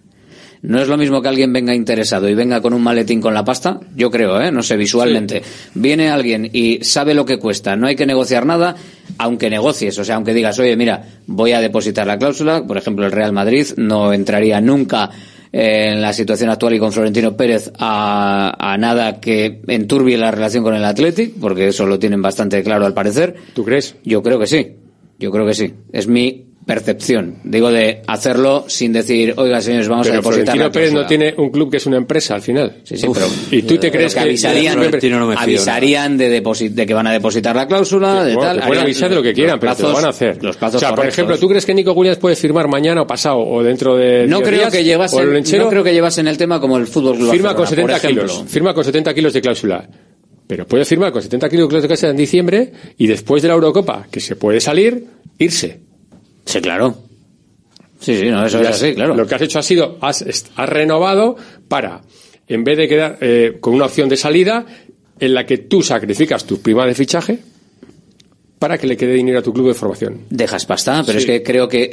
No 0.63 0.81
es 0.81 0.87
lo 0.87 0.97
mismo 0.97 1.21
que 1.21 1.27
alguien 1.27 1.51
venga 1.51 1.75
interesado 1.75 2.29
y 2.29 2.35
venga 2.35 2.61
con 2.61 2.73
un 2.73 2.81
maletín 2.81 3.19
con 3.19 3.33
la 3.33 3.43
pasta, 3.43 3.81
yo 3.97 4.09
creo, 4.09 4.41
¿eh? 4.41 4.49
no 4.49 4.63
sé, 4.63 4.77
visualmente. 4.77 5.43
Viene 5.73 6.09
alguien 6.09 6.49
y 6.51 6.79
sabe 6.83 7.13
lo 7.13 7.25
que 7.25 7.37
cuesta, 7.37 7.75
no 7.75 7.85
hay 7.85 7.97
que 7.97 8.05
negociar 8.05 8.45
nada, 8.45 8.73
aunque 9.17 9.49
negocies, 9.49 9.99
o 9.99 10.05
sea, 10.05 10.15
aunque 10.15 10.33
digas, 10.33 10.57
oye, 10.59 10.77
mira, 10.77 11.03
voy 11.27 11.51
a 11.51 11.59
depositar 11.59 12.07
la 12.07 12.17
cláusula, 12.17 12.65
por 12.65 12.77
ejemplo, 12.77 13.05
el 13.05 13.11
Real 13.11 13.33
Madrid 13.33 13.67
no 13.75 14.13
entraría 14.13 14.61
nunca 14.61 15.09
en 15.53 16.01
la 16.01 16.11
situación 16.13 16.49
actual 16.49 16.73
y 16.73 16.79
con 16.79 16.91
Florentino 16.91 17.37
Pérez 17.37 17.71
a, 17.77 18.55
a 18.59 18.77
nada 18.77 19.19
que 19.19 19.61
enturbie 19.67 20.17
la 20.17 20.31
relación 20.31 20.63
con 20.63 20.73
el 20.73 20.83
Athletic, 20.83 21.35
porque 21.39 21.67
eso 21.67 21.85
lo 21.85 21.99
tienen 21.99 22.23
bastante 22.23 22.63
claro 22.63 22.87
al 22.87 22.95
parecer. 22.95 23.35
¿Tú 23.53 23.63
crees? 23.63 23.95
Yo 24.03 24.23
creo 24.23 24.39
que 24.39 24.47
sí. 24.47 24.75
Yo 25.19 25.29
creo 25.29 25.45
que 25.45 25.53
sí. 25.53 25.73
Es 25.91 26.07
mi 26.07 26.52
percepción. 26.65 27.35
Digo 27.43 27.71
de 27.71 28.01
hacerlo 28.07 28.65
sin 28.67 28.93
decir, 28.93 29.33
oiga, 29.37 29.61
señores, 29.61 29.87
vamos 29.87 30.07
a 30.09 30.11
depositar 30.13 30.55
Florentino 30.55 30.71
Pérez 30.71 30.91
no 30.93 30.99
cláusula". 31.01 31.07
tiene 31.07 31.33
un 31.37 31.49
club 31.51 31.69
que 31.71 31.77
es 31.77 31.85
una 31.85 31.97
empresa 31.97 32.35
al 32.35 32.41
final. 32.41 32.77
Sí, 32.83 32.97
sí, 32.97 33.07
Uf. 33.07 33.17
pero- 33.17 33.29
¿Y 33.59 33.63
tú 33.63 33.77
te 33.77 33.91
crees 33.91 34.13
que 34.13 34.21
que 34.21 34.25
avisarían, 34.29 34.79
no 34.79 35.27
me 35.27 35.35
avisarían 35.35 36.17
de, 36.17 36.29
de 36.29 36.85
que 36.85 36.93
van 36.93 37.07
a 37.07 37.11
depositar 37.11 37.55
la 37.55 37.67
cláusula, 37.67 38.23
de 38.23 38.35
Bueno, 38.35 38.55
tal. 38.59 38.67
pueden 38.67 38.83
avisar 38.83 39.09
de 39.09 39.15
lo 39.15 39.23
que 39.23 39.33
quieran, 39.33 39.59
pero 39.59 39.75
te 39.75 39.83
lo 39.83 39.93
van 39.93 40.05
a 40.05 40.09
hacer. 40.09 40.43
Los 40.43 40.57
plazos 40.57 40.77
o 40.77 40.79
sea, 40.79 40.95
por 40.95 41.05
ejemplo, 41.05 41.37
¿tú 41.37 41.47
crees 41.49 41.65
que 41.65 41.73
Nico 41.73 41.91
Williams 41.93 42.17
puede 42.19 42.35
firmar 42.35 42.67
mañana 42.67 43.01
o 43.01 43.07
pasado 43.07 43.39
o 43.39 43.61
dentro 43.63 43.95
de 43.95 44.27
no 44.27 44.37
10 44.37 44.47
creo 44.47 44.59
días? 44.59 44.71
que 44.71 44.77
¿O 44.77 44.81
el 44.81 44.85
llevasen, 44.85 45.59
no 45.59 45.69
creo 45.69 45.83
que 45.83 45.93
llevasen 45.93 46.27
el 46.27 46.37
tema 46.37 46.59
como 46.59 46.77
el 46.77 46.87
fútbol 46.87 47.17
Club 47.17 47.31
firma 47.31 47.49
con 47.55 47.63
Barcelona, 47.63 47.93
70 47.95 48.01
por 48.01 48.09
ejemplo. 48.11 48.33
kilos. 48.37 48.51
Firma 48.51 48.73
con 48.73 48.83
70 48.83 49.13
kilos 49.13 49.33
de 49.33 49.41
cláusula. 49.41 49.89
Pero 50.47 50.67
puede 50.67 50.85
firmar 50.85 51.11
con 51.11 51.21
70 51.21 51.49
kilos 51.49 51.69
de 51.81 51.87
cláusula 51.87 52.11
en 52.11 52.17
diciembre 52.17 52.71
y 52.97 53.07
después 53.07 53.41
de 53.41 53.47
la 53.47 53.53
Eurocopa, 53.55 54.07
que 54.11 54.19
se 54.19 54.35
puede 54.35 54.59
salir, 54.59 55.05
irse. 55.37 55.79
Sí, 56.45 56.61
claro. 56.61 56.97
Sí, 57.99 58.17
sí, 58.19 58.29
no, 58.29 58.45
eso 58.45 58.59
es 58.61 58.67
así, 58.67 58.93
claro. 58.95 59.15
Lo 59.15 59.25
que 59.25 59.35
has 59.35 59.41
hecho 59.41 59.59
ha 59.59 59.63
sido, 59.63 59.97
has, 60.01 60.23
has 60.55 60.69
renovado 60.69 61.37
para, 61.69 62.01
en 62.47 62.63
vez 62.63 62.77
de 62.77 62.87
quedar 62.87 63.17
eh, 63.21 63.57
con 63.61 63.73
una 63.73 63.85
opción 63.85 64.09
de 64.09 64.17
salida, 64.17 64.65
en 65.19 65.33
la 65.33 65.45
que 65.45 65.57
tú 65.59 65.81
sacrificas 65.81 66.43
tu 66.45 66.59
prima 66.61 66.85
de 66.85 66.95
fichaje 66.95 67.39
para 68.59 68.77
que 68.77 68.87
le 68.87 68.95
quede 68.97 69.13
dinero 69.13 69.39
a 69.39 69.41
tu 69.41 69.53
club 69.53 69.67
de 69.67 69.73
formación. 69.73 70.21
Dejas 70.29 70.65
pasta, 70.65 71.03
pero 71.05 71.19
Sí. 71.19 71.25
es 71.25 71.31
que 71.31 71.43
creo 71.43 71.67
que 71.67 71.91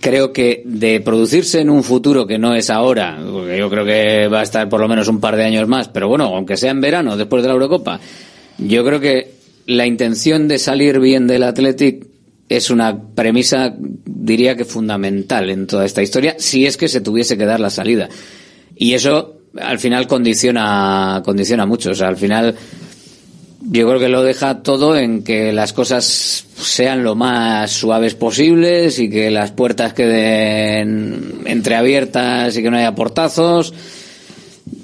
creo 0.00 0.32
que 0.32 0.62
de 0.64 1.00
producirse 1.00 1.60
en 1.60 1.70
un 1.70 1.82
futuro 1.84 2.26
que 2.26 2.38
no 2.38 2.54
es 2.54 2.68
ahora, 2.70 3.18
porque 3.20 3.56
yo 3.58 3.70
creo 3.70 3.84
que 3.84 4.28
va 4.28 4.40
a 4.40 4.42
estar 4.42 4.68
por 4.68 4.80
lo 4.80 4.88
menos 4.88 5.08
un 5.08 5.20
par 5.20 5.36
de 5.36 5.44
años 5.44 5.66
más, 5.68 5.88
pero 5.88 6.08
bueno, 6.08 6.24
aunque 6.26 6.56
sea 6.56 6.70
en 6.72 6.80
verano, 6.80 7.16
después 7.16 7.42
de 7.42 7.48
la 7.48 7.54
Eurocopa, 7.54 8.00
yo 8.58 8.84
creo 8.84 9.00
que 9.00 9.30
la 9.66 9.86
intención 9.86 10.48
de 10.48 10.58
salir 10.58 10.98
bien 11.00 11.26
del 11.28 11.44
Athletic 11.44 12.06
es 12.50 12.68
una 12.68 13.00
premisa, 13.14 13.74
diría 13.78 14.56
que 14.56 14.64
fundamental 14.64 15.48
en 15.50 15.68
toda 15.68 15.86
esta 15.86 16.02
historia, 16.02 16.34
si 16.36 16.66
es 16.66 16.76
que 16.76 16.88
se 16.88 17.00
tuviese 17.00 17.38
que 17.38 17.46
dar 17.46 17.60
la 17.60 17.70
salida. 17.70 18.08
Y 18.74 18.94
eso 18.94 19.36
al 19.56 19.78
final 19.78 20.08
condiciona, 20.08 21.22
condiciona 21.24 21.64
mucho. 21.64 21.90
O 21.90 21.94
sea, 21.94 22.08
al 22.08 22.16
final 22.16 22.56
yo 23.62 23.86
creo 23.86 24.00
que 24.00 24.08
lo 24.08 24.24
deja 24.24 24.64
todo 24.64 24.96
en 24.96 25.22
que 25.22 25.52
las 25.52 25.72
cosas 25.72 26.44
sean 26.56 27.04
lo 27.04 27.14
más 27.14 27.70
suaves 27.70 28.16
posibles 28.16 28.98
y 28.98 29.08
que 29.08 29.30
las 29.30 29.52
puertas 29.52 29.92
queden 29.92 31.42
entreabiertas 31.46 32.56
y 32.56 32.62
que 32.64 32.70
no 32.70 32.78
haya 32.78 32.96
portazos. 32.96 33.72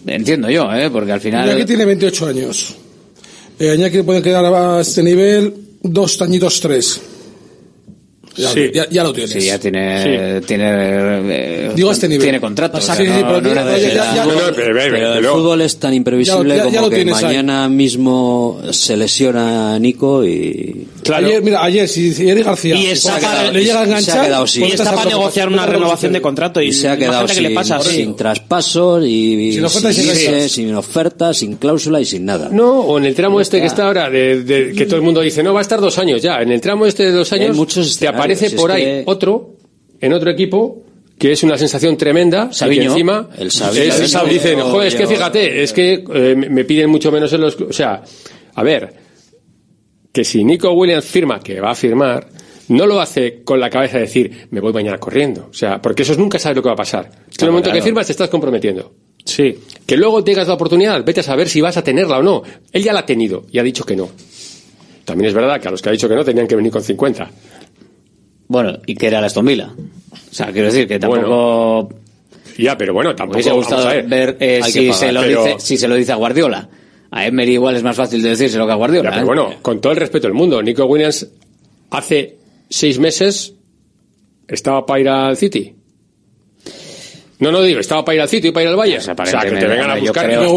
Entiendo 0.07 0.51
yo, 0.51 0.73
¿eh? 0.73 0.89
Porque 0.89 1.11
al 1.11 1.21
final... 1.21 1.49
Iñaki 1.49 1.65
tiene 1.65 1.85
28 1.85 2.27
años. 2.27 2.77
Eh, 3.59 3.75
Iñaki 3.77 3.97
le 3.97 4.05
pueden 4.05 4.23
quedar 4.23 4.45
a 4.45 4.81
este 4.81 5.03
nivel 5.03 5.53
dos 5.83 6.23
añitos, 6.23 6.61
tres. 6.61 7.01
Ya, 8.37 8.51
Sí. 8.51 8.71
ya, 8.75 8.87
ya 8.91 9.03
lo 9.03 9.13
tienes. 9.13 9.33
Sí, 9.33 9.41
ya 9.47 9.59
tiene, 9.59 10.41
tiene, 10.43 10.65
eh, 10.69 11.73
Digo 11.75 11.91
este 11.91 12.09
nivel. 12.09 12.23
tiene 12.25 12.41
contrato. 12.41 12.79
El 12.79 12.83
fútbol 15.27 15.63
es 15.63 15.77
tan 15.79 15.95
imprevisible 15.95 16.57
Ya- 16.57 16.65
ya- 16.65 16.71
ya 16.71 16.79
como 16.79 16.91
que 16.91 16.97
tienes 16.97 17.17
ahí. 17.19 17.25
mañana 17.25 17.69
mismo 17.69 18.61
se 18.71 18.97
lesiona 18.97 19.79
Nico 19.79 20.25
y... 20.25 20.87
Claro. 21.03 21.27
Ayer, 21.27 21.43
mira, 21.43 21.63
ayer, 21.63 21.89
si, 21.89 22.13
si 22.13 22.29
Eric 22.29 22.47
García 22.47 22.75
Y 22.75 22.87
está 22.87 23.19
para- 23.19 23.51
le 23.53 23.65
llega 23.65 23.81
a 23.81 23.85
y 23.85 23.87
se 23.87 23.89
ha 23.95 23.95
enganchar, 23.99 24.27
quedado 24.27 24.47
sin- 24.47 24.65
Y 24.65 24.69
pues 24.69 24.81
está 24.81 24.95
para 24.95 25.11
negociar 25.11 25.49
pues 25.49 25.59
una 25.59 25.67
renovación 25.67 26.13
de 26.13 26.21
contrato 26.21 26.61
y, 26.61 26.73
se 26.73 26.89
ha 26.89 26.97
quedado 26.97 27.29
sin, 27.29 28.17
traspasos 28.17 29.05
y, 29.07 29.53
Sin 29.55 29.65
ofertas 30.75 31.37
y 31.37 31.41
sin 31.47 31.57
cláusula 31.57 32.01
y 32.01 32.05
sin 32.05 32.25
nada. 32.25 32.49
No, 32.51 32.81
o 32.81 32.99
en 32.99 33.05
el 33.05 33.15
tramo 33.15 33.41
este 33.41 33.61
que 33.61 33.67
está 33.67 33.87
ahora, 33.87 34.11
que 34.11 34.85
todo 34.87 34.97
el 34.97 35.03
mundo 35.03 35.21
dice, 35.21 35.43
no, 35.43 35.55
va 35.55 35.61
a 35.61 35.63
estar 35.63 35.81
dos 35.81 35.99
años 35.99 36.21
ya. 36.23 36.41
En 36.43 36.51
el 36.53 36.61
tramo 36.61 36.87
este 36.87 37.05
de 37.05 37.13
dos 37.13 37.33
años, 37.33 37.57
muchos 37.57 37.99
aparece 38.35 38.47
es 38.47 38.55
por 38.55 38.71
ahí 38.71 38.83
que- 38.83 39.03
otro, 39.07 39.57
en 40.01 40.13
otro 40.13 40.31
equipo, 40.31 40.83
que 41.19 41.33
es 41.33 41.43
una 41.43 41.57
sensación 41.57 41.97
tremenda. 41.97 42.49
que 42.49 42.55
Sabiño. 42.55 42.91
encima, 42.91 43.31
El 43.39 43.51
Sabiño. 43.51 43.83
es- 43.85 44.11
Sabiño. 44.11 44.33
Dicen, 44.35 44.61
joder, 44.61 44.89
es 44.89 44.95
que 44.95 45.07
fíjate, 45.07 45.63
es 45.63 45.73
que 45.73 46.05
eh, 46.15 46.35
me 46.37 46.65
piden 46.65 46.91
mucho 46.91 47.11
menos 47.11 47.33
en 47.33 47.41
los. 47.41 47.57
clu-". 47.59 47.69
O 47.71 47.73
sea, 47.73 48.03
a 48.55 48.63
ver, 48.63 48.93
que 50.13 50.25
si 50.25 50.45
Nico 50.45 50.71
Williams 50.73 51.05
firma, 51.05 51.41
que 51.41 51.61
va 51.61 51.71
a 51.71 51.75
firmar, 51.75 52.29
no 52.69 52.87
lo 52.87 53.01
hace 53.01 53.43
con 53.45 53.61
la 53.61 53.71
cabeza 53.71 53.95
de 53.99 54.03
decir, 54.05 54.49
me 54.51 54.61
voy 54.61 54.73
mañana 54.73 54.99
corriendo. 54.99 55.49
O 55.51 55.55
sea, 55.55 55.81
porque 55.81 56.03
eso 56.03 56.15
nunca 56.17 56.39
sabes 56.39 56.57
lo 56.57 56.63
que 56.63 56.69
va 56.69 56.73
a 56.75 56.77
pasar. 56.77 57.11
Tú 57.11 57.45
en 57.45 57.47
el 57.47 57.51
momento 57.51 57.69
claro. 57.71 57.79
que 57.79 57.83
firmas 57.85 58.07
te 58.07 58.13
estás 58.13 58.29
comprometiendo. 58.29 58.93
Sí. 59.25 59.57
Que 59.87 59.97
luego 59.97 60.23
tengas 60.25 60.47
la 60.49 60.55
oportunidad, 60.55 61.05
vete 61.05 61.21
a 61.21 61.23
saber 61.23 61.49
si 61.49 61.61
vas 61.61 61.77
a 61.77 61.83
tenerla 61.83 62.19
o 62.19 62.23
no. 62.23 62.43
Él 62.73 62.83
ya 62.83 62.93
la 62.93 63.01
ha 63.01 63.07
tenido 63.07 63.45
y 63.51 63.59
ha 63.59 63.63
dicho 63.63 63.85
que 63.85 63.97
no. 63.97 64.09
También 65.05 65.29
es 65.29 65.35
verdad 65.35 65.61
que 65.61 65.69
a 65.69 65.71
los 65.71 65.81
que 65.83 65.89
ha 65.89 65.93
dicho 65.93 66.09
que 66.09 66.15
no 66.15 66.25
tenían 66.25 66.47
que 66.47 66.57
venir 66.57 66.73
con 66.73 66.83
50. 66.83 67.31
Bueno, 68.49 68.79
y 68.87 68.95
que 68.95 69.07
era 69.09 69.21
la 69.21 69.27
Aston 69.27 69.45
Villa. 69.47 69.71
O 70.13 70.35
sea, 70.35 70.53
quiero 70.53 70.67
decir 70.69 70.87
que 70.87 70.99
tampoco... 70.99 71.89
Ya, 72.59 72.77
pero 72.79 72.95
bueno, 72.95 73.15
tampoco 73.15 73.37
hubiese 73.37 73.53
gustado 73.53 73.87
ver. 74.07 74.37
eh, 74.41 74.61
si, 74.65 74.87
pagar, 74.89 74.95
se 74.95 75.13
lo 75.13 75.21
pero- 75.21 75.45
dice, 75.45 75.57
si 75.61 75.77
se 75.77 75.89
lo 75.89 75.95
dice 75.95 76.13
a 76.13 76.17
Guardiola. 76.17 76.69
A 77.11 77.27
Emery 77.27 77.53
igual 77.55 77.77
es 77.77 77.83
más 77.83 77.97
fácil 77.97 78.23
de 78.23 78.31
decírselo 78.31 78.67
que 78.67 78.73
a 78.73 78.77
Guardiola. 78.77 79.11
Ya, 79.11 79.15
pero 79.17 79.23
¿eh? 79.23 79.27
bueno, 79.27 79.55
con 79.63 79.81
todo 79.81 79.93
el 79.93 79.99
respeto 79.99 80.27
del 80.27 80.35
mundo, 80.35 80.63
Nico 80.63 80.85
Williams 80.87 81.29
hace 81.91 82.37
seis 82.69 82.99
meses 82.99 83.55
estaba 84.49 84.85
para 84.87 85.01
ir 85.01 85.09
al 85.09 85.37
City. 85.37 85.75
No, 87.39 87.53
no 87.53 87.61
digo, 87.63 87.81
estaba 87.81 88.03
para 88.03 88.17
ir 88.17 88.21
al 88.23 88.29
City 88.31 88.49
y 88.49 88.51
para 88.51 88.65
ir 88.65 88.69
al 88.71 88.77
Bayern. 88.77 89.01
o 89.03 89.27
sea, 89.27 89.41
que 89.43 89.51
te 89.51 89.67
vengan 89.67 89.91
a 89.91 89.97
buscar. 89.97 90.25
creo- 90.27 90.41
Aston 90.43 90.57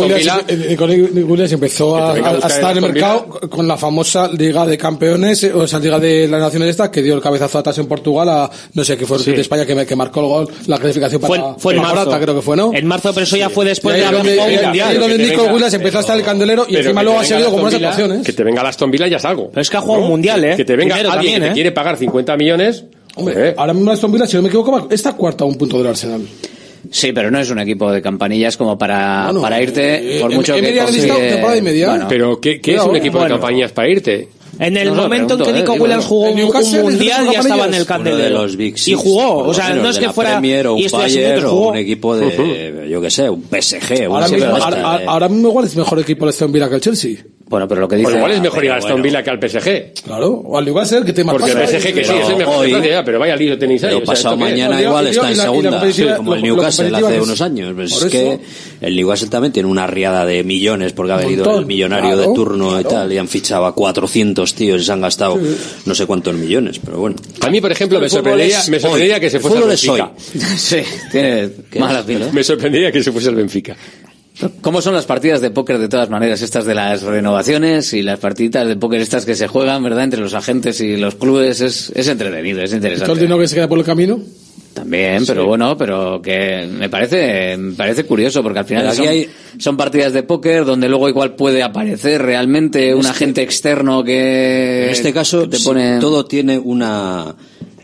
Williams, 1.29 1.51
eh, 1.51 1.55
empezó 1.55 1.97
a, 1.97 2.11
a 2.13 2.29
a- 2.31 2.47
estar 2.47 2.77
en 2.77 2.83
el 2.85 2.93
mercado 2.93 3.25
con 3.49 3.67
la 3.67 3.75
famosa 3.77 4.29
Liga 4.31 4.65
de 4.65 4.77
Campeones, 4.77 5.43
eh, 5.43 5.51
o 5.53 5.63
esa 5.65 5.77
Liga 5.79 5.99
de 5.99 6.27
las 6.29 6.39
Naciones 6.39 6.69
esta, 6.69 6.89
que 6.89 7.01
dio 7.01 7.15
el 7.15 7.21
cabezazo 7.21 7.57
atrás 7.59 7.77
en 7.79 7.85
Portugal 7.87 8.29
a, 8.29 8.49
no 8.73 8.83
sé, 8.85 8.95
que 8.95 9.05
fue 9.05 9.17
el 9.17 9.23
Sí. 9.23 9.31
de 9.33 9.41
España 9.41 9.65
que, 9.65 9.85
que 9.85 9.95
marcó 9.97 10.21
el 10.21 10.25
gol, 10.27 10.47
la 10.67 10.77
clasificación 10.77 11.19
para 11.21 11.33
Fue, 11.33 11.53
fue 11.59 11.73
en 11.73 11.79
para 11.81 11.93
marzo. 11.95 12.05
Morata, 12.11 12.23
creo 12.23 12.35
que 12.37 12.41
fue, 12.41 12.55
¿no? 12.55 12.71
En 12.73 12.85
marzo, 12.87 13.11
pero 13.13 13.23
eso 13.25 13.35
ya 13.35 13.49
fue 13.49 13.65
después 13.65 13.95
de 13.97 14.05
jugado 14.05 14.25
y 14.25 14.39
ahí 14.39 14.63
mundial. 14.65 14.99
donde 14.99 15.17
que 15.17 15.23
te 15.23 15.29
Nico 15.29 15.41
venga- 15.41 15.53
Williams 15.53 15.73
empezó 15.73 15.97
a 15.97 16.01
estar 16.01 16.17
el 16.17 16.23
candelero 16.23 16.65
y 16.69 16.75
encima 16.77 17.03
luego 17.03 17.19
ha 17.19 17.23
seguido 17.25 17.51
con 17.51 17.61
buenas 17.61 17.73
Aston 17.73 17.79
Villa, 17.81 17.89
actuaciones. 17.89 18.25
Que 18.25 18.33
te 18.33 18.43
venga 18.45 18.63
la 18.63 18.69
Aston 18.69 18.91
Villa 18.91 19.07
ya 19.07 19.17
es 19.17 19.25
algo. 19.25 19.49
Pero 19.49 19.61
es 19.61 19.69
que 19.69 19.75
ha 19.77 19.81
jugado 19.81 20.03
un 20.03 20.09
mundial, 20.09 20.45
¿eh? 20.45 20.53
Que 20.55 20.63
te 20.63 20.75
venga 20.77 20.95
alguien 20.95 21.41
que 21.41 21.47
¿eh? 21.49 21.51
quiere 21.53 21.71
pagar 21.73 21.97
50 21.97 22.37
millones. 22.37 22.85
Hombre, 23.15 23.53
ahora 23.57 23.73
mismo 23.73 23.91
Aston 23.91 24.11
Villa, 24.13 24.25
si 24.25 24.37
no 24.37 24.43
me 24.43 24.47
equivoco, 24.47 24.87
está 24.89 25.13
cuarta 25.13 25.43
a 25.43 25.47
un 25.47 25.55
punto 25.57 25.77
del 25.77 25.87
Arsenal. 25.87 26.21
Sí, 26.91 27.11
pero 27.11 27.29
no 27.31 27.39
es 27.39 27.49
un 27.49 27.59
equipo 27.59 27.91
de 27.91 28.01
campanillas 28.01 28.57
como 28.57 28.77
para, 28.77 29.25
Bueno, 29.25 29.41
para 29.41 29.61
irte, 29.61 30.17
eh, 30.17 30.21
por 30.21 30.31
em- 30.31 30.37
mucho 30.37 30.53
que 30.55 30.59
ha 30.59 30.85
listado 30.85 30.85
consigue... 30.89 31.29
temporada 31.29 31.57
y 31.57 31.61
media. 31.61 31.89
Bueno, 31.89 32.05
Pero, 32.09 32.39
¿qué, 32.39 32.59
qué 32.61 32.75
es 32.75 32.81
un 32.81 32.95
equipo 32.95 33.17
bueno. 33.19 33.35
de 33.35 33.39
campañas 33.39 33.71
para 33.71 33.89
irte? 33.89 34.29
En 34.57 34.75
el 34.75 34.89
No, 34.89 34.95
no, 34.95 35.03
momento 35.03 35.35
en 35.35 35.43
que 35.43 35.49
eh, 35.51 35.53
Nico 35.53 35.73
Williams 35.73 36.05
jugó 36.05 36.31
un, 36.31 36.81
mundial 36.81 37.25
los 37.25 37.33
ya 37.33 37.39
estaba 37.39 37.65
en 37.67 37.73
el 37.75 37.85
candelero. 37.85 38.23
de 38.23 38.29
los 38.29 38.57
Big 38.57 38.75
y 38.87 38.93
jugó, 38.93 39.37
por 39.45 39.47
o 39.49 39.53
sea, 39.53 39.69
menos 39.69 39.83
no 39.83 39.89
es 39.91 39.99
que 39.99 40.09
fuera 40.09 40.31
Premier 40.31 40.67
o 40.67 40.77
y 40.77 40.85
un 40.85 40.91
Bayern 40.91 41.39
que 41.39 41.45
o 41.45 41.69
un 41.69 41.77
equipo 41.77 42.17
de, 42.17 42.87
yo 42.89 42.99
que 42.99 43.09
sé, 43.09 43.29
un 43.29 43.41
PSG. 43.43 44.05
Ahora 44.09 44.27
mismo, 44.27 44.57
eh. 44.57 45.05
ahora 45.07 45.29
mismo 45.29 45.47
igual 45.49 45.65
es 45.65 45.75
mejor 45.77 45.99
equipo 45.99 46.25
el 46.25 46.29
Aston 46.29 46.51
Villa 46.51 46.67
que 46.67 46.75
el 46.75 46.81
Chelsea. 46.81 47.15
Bueno, 47.49 47.67
pero 47.67 47.81
lo 47.81 47.87
que 47.87 47.95
dice... 47.95 48.05
Pues 48.05 48.15
igual 48.17 48.31
es 48.31 48.41
mejor 48.41 48.63
ir 48.63 48.71
a 48.71 48.75
Aston 48.75 48.91
bueno. 48.91 49.03
Villa 49.05 49.23
que 49.23 49.29
al 49.31 49.39
PSG. 49.39 50.03
Claro, 50.05 50.27
o 50.45 50.57
al 50.57 50.67
igual 50.67 50.85
ser 50.85 51.03
que 51.03 51.13
te 51.13 51.23
más 51.23 51.33
Porque 51.35 51.51
el. 51.51 51.57
PSG 51.67 51.93
que 51.93 52.03
sí, 52.05 52.11
Pero 52.11 52.21
es 52.23 52.29
el 52.29 52.35
mejor 52.37 52.55
hoy- 52.57 52.71
ya, 52.89 53.03
pero 53.03 53.17
vaya 53.19 53.35
lío 53.35 53.57
tenéis 53.57 53.83
ahí. 53.83 53.89
Pero 53.89 53.97
o 54.03 54.05
sea, 54.05 54.13
pasado 54.13 54.37
mañana 54.37 54.79
igual 54.79 55.07
está 55.07 55.31
en 55.31 55.37
la- 55.37 55.43
y 55.43 55.45
la 55.61 55.81
segunda, 55.81 56.17
como 56.17 56.35
el 56.35 56.43
Newcastle 56.43 56.95
hace 56.95 57.15
es- 57.17 57.23
unos 57.23 57.41
años. 57.41 57.73
Pues 57.75 57.91
es 57.91 58.05
que 58.05 58.39
el 58.81 58.95
Newcastle 58.95 59.29
también 59.29 59.51
tiene 59.51 59.67
una 59.67 59.87
riada 59.87 60.25
de 60.27 60.43
millones 60.43 60.93
porque 60.93 61.11
ha 61.13 61.17
venido 61.17 61.57
el 61.57 61.65
millonario 61.65 62.13
claro, 62.13 62.29
de 62.29 62.35
turno 62.35 62.79
y 62.79 62.83
tal 62.83 63.11
y 63.11 63.17
han 63.17 63.27
fichado 63.27 63.65
a 63.65 63.73
400 63.73 64.53
tíos 64.53 64.81
y 64.81 64.85
se 64.85 64.91
han 64.91 65.01
gastado 65.01 65.39
no 65.85 65.95
sé 65.95 66.05
cuántos 66.05 66.35
millones, 66.35 66.79
pero 66.85 66.99
bueno. 66.99 67.15
A 67.41 67.49
mí, 67.49 67.59
por 67.61 67.71
ejemplo, 67.71 67.99
me 67.99 68.09
sorprendería, 68.09 68.59
es 68.59 68.69
me 68.69 68.79
sorprendería 68.79 69.15
hoy. 69.15 69.21
que 69.21 69.29
se 69.31 69.39
fuese 69.39 69.57
al 69.57 69.63
Benfica. 69.67 70.11
sí, 70.55 70.77
tiene 71.11 71.49
mala 71.79 72.05
pinta. 72.05 72.31
Me 72.31 72.43
sorprendería 72.43 72.91
que 72.91 73.03
se 73.03 73.11
fuese 73.11 73.29
al 73.29 73.35
Benfica. 73.35 73.75
¿Cómo 74.61 74.81
son 74.81 74.93
las 74.93 75.05
partidas 75.05 75.41
de 75.41 75.51
póker 75.51 75.79
de 75.79 75.89
todas 75.89 76.09
maneras? 76.09 76.41
Estas 76.41 76.65
de 76.65 76.73
las 76.75 77.01
renovaciones 77.03 77.93
y 77.93 78.01
las 78.03 78.19
partiditas 78.19 78.67
de 78.67 78.75
póker 78.77 79.01
estas 79.01 79.25
que 79.25 79.35
se 79.35 79.47
juegan, 79.47 79.83
¿verdad? 79.83 80.05
Entre 80.05 80.19
los 80.21 80.33
agentes 80.33 80.79
y 80.81 80.95
los 80.97 81.15
clubes. 81.15 81.59
Es, 81.61 81.91
es 81.95 82.07
entretenido, 82.07 82.61
es 82.61 82.69
Todo 82.71 82.77
el 82.77 82.83
interesante. 82.85 83.21
dinero 83.21 83.39
que 83.39 83.47
se 83.47 83.55
queda 83.55 83.67
por 83.67 83.79
el 83.79 83.85
camino. 83.85 84.19
También, 84.73 85.25
pero 85.25 85.45
bueno, 85.45 85.75
pero 85.77 86.21
que 86.21 86.65
me 86.71 86.87
parece, 86.89 87.57
me 87.57 87.73
parece 87.73 88.05
curioso 88.05 88.41
porque 88.43 88.59
al 88.59 88.65
final 88.65 88.87
aquí 88.87 88.97
son, 88.97 89.07
hay- 89.07 89.29
son 89.57 89.75
partidas 89.75 90.13
de 90.13 90.23
póker 90.23 90.63
donde 90.63 90.87
luego 90.87 91.09
igual 91.09 91.35
puede 91.35 91.61
aparecer 91.63 92.21
realmente 92.21 92.93
un 92.95 93.05
agente 93.05 93.41
externo 93.41 94.03
que 94.03 94.85
En 94.85 94.89
este 94.91 95.11
caso, 95.11 95.49
te 95.49 95.57
sí, 95.57 95.65
pone 95.65 95.99
todo 95.99 96.23
tiene 96.25 96.57
una. 96.59 97.35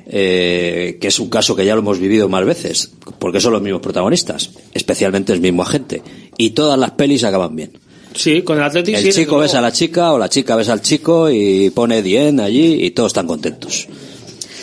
eh, 0.08 0.98
que 1.02 1.08
es 1.08 1.20
un 1.20 1.30
caso 1.30 1.56
que 1.56 1.66
ya 1.66 1.74
lo 1.74 1.82
hemos 1.82 2.00
vivido 2.00 2.30
más 2.30 2.46
veces, 2.46 2.92
porque 3.20 3.42
son 3.42 3.54
los 3.54 3.62
mismos 3.64 3.82
protagonistas, 3.82 4.52
especialmente 4.74 5.34
el 5.34 5.42
mismo 5.42 5.64
agente. 5.64 6.04
Y 6.38 6.52
todas 6.52 6.78
las 6.78 6.92
pelis 6.92 7.24
acaban 7.24 7.56
bien. 7.56 7.72
Sí, 8.14 8.42
con 8.44 8.58
el 8.58 8.64
Atlético 8.64 8.98
El 8.98 9.14
chico 9.14 9.38
besa 9.38 9.60
a 9.60 9.62
la 9.62 9.72
chica 9.72 10.14
o 10.14 10.18
la 10.18 10.30
chica 10.30 10.56
besa 10.56 10.74
al 10.74 10.82
chico 10.82 11.30
y 11.30 11.70
pone 11.70 12.02
10 12.02 12.40
allí 12.40 12.86
y 12.86 12.92
todos 12.92 13.08
están 13.08 13.28
contentos. 13.28 13.88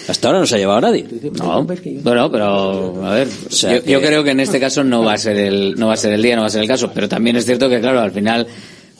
Hasta 0.09 0.29
ahora 0.29 0.41
no 0.41 0.47
se 0.47 0.57
ha 0.57 0.59
llevado 0.59 0.79
a 0.79 0.81
nadie. 0.81 1.07
No, 1.39 1.64
bueno, 1.64 2.31
pero 2.31 3.07
a 3.07 3.14
ver, 3.14 3.29
sea 3.51 3.79
yo, 3.79 3.85
yo 3.85 4.01
creo 4.01 4.25
que 4.25 4.31
en 4.31 4.41
este 4.41 4.59
caso 4.59 4.83
no 4.83 5.05
va 5.05 5.14
a 5.14 5.18
ser 5.18 5.37
el 5.37 5.75
no 5.77 5.89
va 5.89 5.95
a 5.95 5.97
ser 5.97 6.12
el 6.12 6.23
día, 6.23 6.35
no 6.35 6.43
va 6.43 6.49
a 6.49 6.51
ser 6.51 6.62
el 6.62 6.68
caso, 6.68 6.91
pero 6.93 7.09
también 7.09 7.37
es 7.37 7.45
cierto 7.45 7.68
que 7.68 7.81
claro, 7.81 8.01
al 8.01 8.11
final 8.11 8.47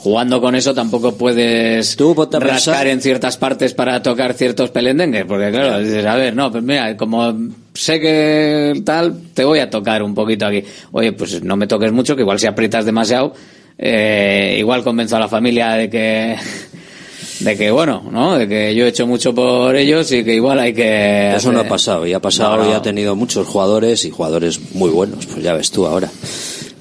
jugando 0.03 0.41
con 0.41 0.55
eso 0.57 0.75
tampoco 0.75 1.15
puedes 1.17 1.95
Tú 1.97 2.13
rascar 2.15 2.43
pensar- 2.43 2.87
en 2.89 3.01
ciertas 3.01 3.37
partes 3.37 3.73
para 3.73 4.03
tocar 4.03 4.35
ciertos 4.35 4.71
pelendengues, 4.71 5.25
porque 5.27 5.51
claro, 5.51 5.79
dices, 5.79 6.05
a 6.05 6.17
ver, 6.17 6.35
no, 6.35 6.51
pues 6.51 6.65
mira, 6.65 6.97
como 6.97 7.33
sé 7.73 8.01
que 8.01 8.83
tal, 8.85 9.15
te 9.33 9.45
voy 9.45 9.61
a 9.61 9.71
tocar 9.71 10.03
un 10.03 10.15
poquito 10.15 10.47
aquí. 10.47 10.65
Oye, 10.91 11.13
pues 11.13 11.43
no 11.45 11.57
me 11.57 11.67
toques 11.69 11.93
mucho, 11.93 12.17
que 12.17 12.23
igual 12.23 12.39
si 12.41 12.47
aprietas 12.49 12.85
demasiado, 12.85 13.33
eh, 13.79 14.57
igual 14.59 14.83
convenzo 14.83 15.17
a 15.17 15.21
la 15.21 15.29
familia 15.29 15.71
de 15.75 15.89
que 15.89 16.37
de 17.41 17.57
que 17.57 17.71
bueno, 17.71 18.03
¿no? 18.11 18.37
De 18.39 18.47
que 18.49 18.75
yo 18.75 18.85
he 18.85 18.89
hecho 18.89 19.07
mucho 19.07 19.35
por 19.35 19.75
ellos 19.77 20.11
y 20.13 20.23
que 20.25 20.35
igual 20.35 20.59
hay 20.61 20.73
que 20.75 21.35
Eso 21.37 21.53
no 21.53 21.61
ha 21.61 21.65
pasado, 21.69 22.07
y 22.07 22.13
ha 22.13 22.21
pasado 22.21 22.57
No, 22.57 22.65
no. 22.65 22.71
y 22.71 22.73
ha 22.73 22.83
tenido 22.83 23.15
muchos 23.17 23.47
jugadores 23.47 24.05
y 24.05 24.11
jugadores 24.11 24.61
muy 24.75 24.91
buenos, 24.91 25.27
pues 25.27 25.43
ya 25.43 25.53
ves 25.55 25.71
tú 25.71 25.87
ahora. 25.87 26.11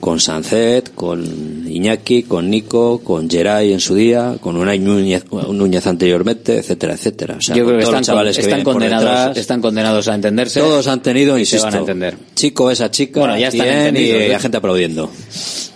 Con 0.01 0.19
Sancet, 0.19 0.93
con 0.93 1.23
Iñaki, 1.67 2.23
con 2.23 2.49
Nico, 2.49 2.99
con 3.03 3.29
Geray 3.29 3.71
en 3.71 3.79
su 3.79 3.95
día, 3.95 4.35
con 4.41 4.57
Unai 4.57 4.79
Núñez, 4.79 5.23
Núñez 5.31 5.87
anteriormente, 5.87 6.57
etcétera, 6.57 6.95
etcétera. 6.95 7.35
O 7.37 7.41
sea, 7.41 7.55
Yo 7.55 7.65
creo 7.65 7.77
que 7.77 7.83
todos 7.83 7.93
están, 7.93 8.03
chavales 8.03 8.35
que 8.35 8.41
están 8.41 8.63
condenados, 8.63 9.05
detrás, 9.05 9.37
están 9.37 9.61
condenados 9.61 10.07
a 10.07 10.15
entenderse. 10.15 10.59
todos 10.59 10.87
han 10.87 11.01
tenido, 11.01 11.37
y 11.37 11.45
se 11.45 11.55
insisto, 11.55 11.67
van 11.67 11.75
a 11.75 11.79
entender. 11.79 12.17
chico 12.35 12.69
esa 12.71 12.89
chica, 12.91 13.19
Bueno, 13.19 13.37
ya 13.37 13.47
están 13.49 13.93
bien, 13.93 13.97
y 13.97 14.09
¿eh? 14.09 14.33
hay 14.35 14.41
gente 14.41 14.57
aplaudiendo. 14.57 15.09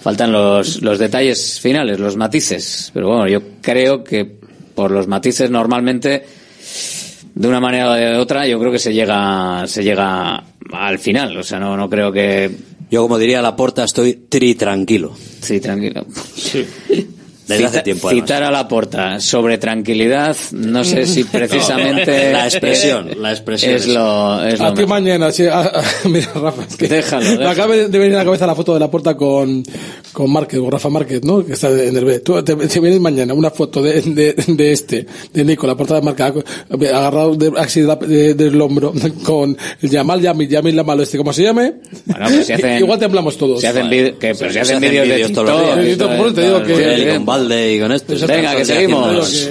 Faltan 0.01 0.31
los, 0.31 0.81
los 0.81 0.99
detalles 0.99 1.59
finales, 1.59 1.99
los 1.99 2.17
matices. 2.17 2.91
Pero 2.93 3.07
bueno, 3.09 3.27
yo 3.27 3.41
creo 3.61 4.03
que 4.03 4.25
por 4.75 4.91
los 4.91 5.07
matices 5.07 5.49
normalmente, 5.51 6.25
de 7.33 7.47
una 7.47 7.59
manera 7.59 7.91
o 7.91 7.93
de 7.93 8.17
otra, 8.17 8.47
yo 8.47 8.59
creo 8.59 8.71
que 8.71 8.79
se 8.79 8.93
llega, 8.93 9.65
se 9.67 9.83
llega 9.83 10.43
al 10.71 10.99
final. 10.99 11.37
O 11.37 11.43
sea, 11.43 11.59
no, 11.59 11.77
no 11.77 11.89
creo 11.89 12.11
que. 12.11 12.51
Yo 12.91 13.01
como 13.01 13.17
diría 13.17 13.41
la 13.41 13.55
porta 13.55 13.83
estoy 13.83 14.13
tri 14.13 14.55
tranquilo. 14.55 15.13
Sí, 15.41 15.59
tranquilo. 15.59 16.05
Desde 17.47 17.65
hace 17.65 17.81
tiempo 17.81 18.07
además. 18.07 18.25
citar 18.27 18.43
a 18.43 18.51
la 18.51 18.67
porta 18.67 19.19
sobre 19.19 19.57
tranquilidad, 19.57 20.35
no 20.51 20.83
sé 20.83 21.05
si 21.05 21.23
precisamente 21.59 22.31
La 22.31 22.45
expresión, 22.45 23.09
la 23.21 23.31
expresión 23.31 23.73
es 23.73 23.87
lo, 23.87 24.43
es 24.45 24.59
lo 24.59 24.65
A 24.65 24.69
ti 24.73 24.81
mejor. 24.81 24.87
mañana, 24.89 25.31
sí. 25.31 25.45
ah, 25.51 25.71
ah, 25.73 25.83
mira, 26.09 26.27
Rafa, 26.33 26.63
es 26.67 26.75
que 26.75 26.87
Déjalo, 26.87 27.23
me 27.23 27.29
déjalo. 27.31 27.49
acaba 27.49 27.75
de 27.75 27.87
venir 27.99 28.15
a 28.15 28.19
la 28.19 28.25
cabeza 28.25 28.47
la 28.47 28.55
foto 28.55 28.73
de 28.73 28.79
la 28.79 28.89
puerta 28.89 29.15
con, 29.15 29.63
con 30.11 30.31
Márquez, 30.31 30.59
con 30.59 30.71
Rafa 30.71 30.89
Márquez, 30.89 31.23
¿no? 31.23 31.45
Que 31.45 31.53
está 31.53 31.69
en 31.69 31.95
el 31.95 32.05
B. 32.05 32.19
Tú, 32.19 32.41
te, 32.43 32.55
te 32.55 32.79
vienes 32.79 32.99
mañana 32.99 33.33
una 33.33 33.51
foto 33.51 33.81
de, 33.81 34.01
de, 34.01 34.33
de 34.47 34.71
este, 34.71 35.05
de 35.33 35.43
Nico, 35.45 35.67
la 35.67 35.75
puerta 35.75 35.95
de 35.95 36.01
Márquez, 36.01 36.43
agarrado 36.93 37.35
de, 37.35 37.51
así 37.57 37.81
de 37.81 37.87
la- 37.87 37.95
de- 37.95 38.33
del 38.33 38.59
hombro, 38.59 38.93
con 39.23 39.55
el 39.81 39.89
Yamal, 39.89 40.21
Yamil, 40.21 40.47
Yamil, 40.49 40.75
la 40.75 40.83
malo 40.83 41.03
este, 41.03 41.17
como 41.17 41.31
se 41.33 41.43
llame. 41.43 41.73
Bueno, 42.05 42.25
pues 42.27 42.47
si 42.47 42.53
hacen- 42.53 42.79
Igual 42.79 42.99
temblamos 42.99 43.37
todos. 43.37 43.61
Se 43.61 43.67
hacen, 43.67 43.89
que, 43.89 44.15
pero 44.19 44.35
si 44.35 44.53
Se 44.53 44.59
hacen 44.61 44.77
hacen 44.77 44.79
vídeos 44.91 45.07
de 45.07 45.29
todos 45.29 45.49
los 45.49 45.75
días. 45.77 45.87
esto 45.87 46.07
Por 46.07 46.27
eso 46.27 46.33
te 46.33 46.41
digo 46.41 46.63
que- 46.63 46.73
Y 47.43 47.79
con 47.79 47.91
esto. 47.91 48.13
Venga, 48.27 48.55
que 48.55 48.65
seguimos. 48.65 49.47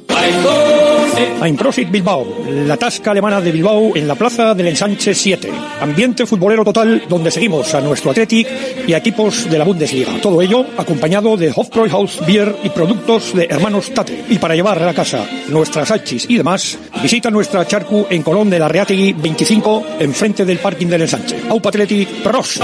Einprosit 1.17 1.91
Bilbao, 1.91 2.27
la 2.67 2.77
tasca 2.77 3.11
alemana 3.11 3.41
de 3.41 3.53
Bilbao 3.53 3.95
en 3.95 4.09
la 4.09 4.15
plaza 4.15 4.55
del 4.55 4.69
Ensanche 4.69 5.15
7. 5.15 5.51
Ambiente 5.81 6.27
futbolero 6.27 6.65
total 6.65 7.03
donde 7.09 7.31
seguimos 7.31 7.75
a 7.75 7.81
nuestro 7.81 8.11
Athletic 8.11 8.49
y 8.87 8.93
a 8.93 8.99
equipos 8.99 9.49
de 9.49 9.59
la 9.59 9.65
Bundesliga. 9.65 10.21
Todo 10.21 10.43
ello 10.43 10.67
acompañado 10.77 11.37
de 11.37 11.53
Hofbräuhaus 11.55 12.25
Beer 12.27 12.57
y 12.65 12.71
productos 12.71 13.35
de 13.35 13.45
Hermanos 13.45 13.93
Tate. 13.93 14.25
Y 14.29 14.39
para 14.39 14.55
llevar 14.55 14.83
a 14.83 14.87
la 14.87 14.95
casa 14.95 15.27
nuestras 15.49 15.91
hachis 15.91 16.27
y 16.29 16.37
demás, 16.37 16.79
visita 17.03 17.31
nuestra 17.31 17.67
charcu 17.67 18.07
en 18.11 18.23
Colón 18.23 18.51
de 18.51 18.59
la 18.59 18.69
Reategui 18.69 19.13
25, 19.13 19.87
enfrente 20.01 20.45
del 20.45 20.59
parking 20.59 20.87
del 20.87 21.03
Ensanche. 21.03 21.43
Aupa 21.49 21.69
Athletic, 21.69 22.09
pros. 22.23 22.61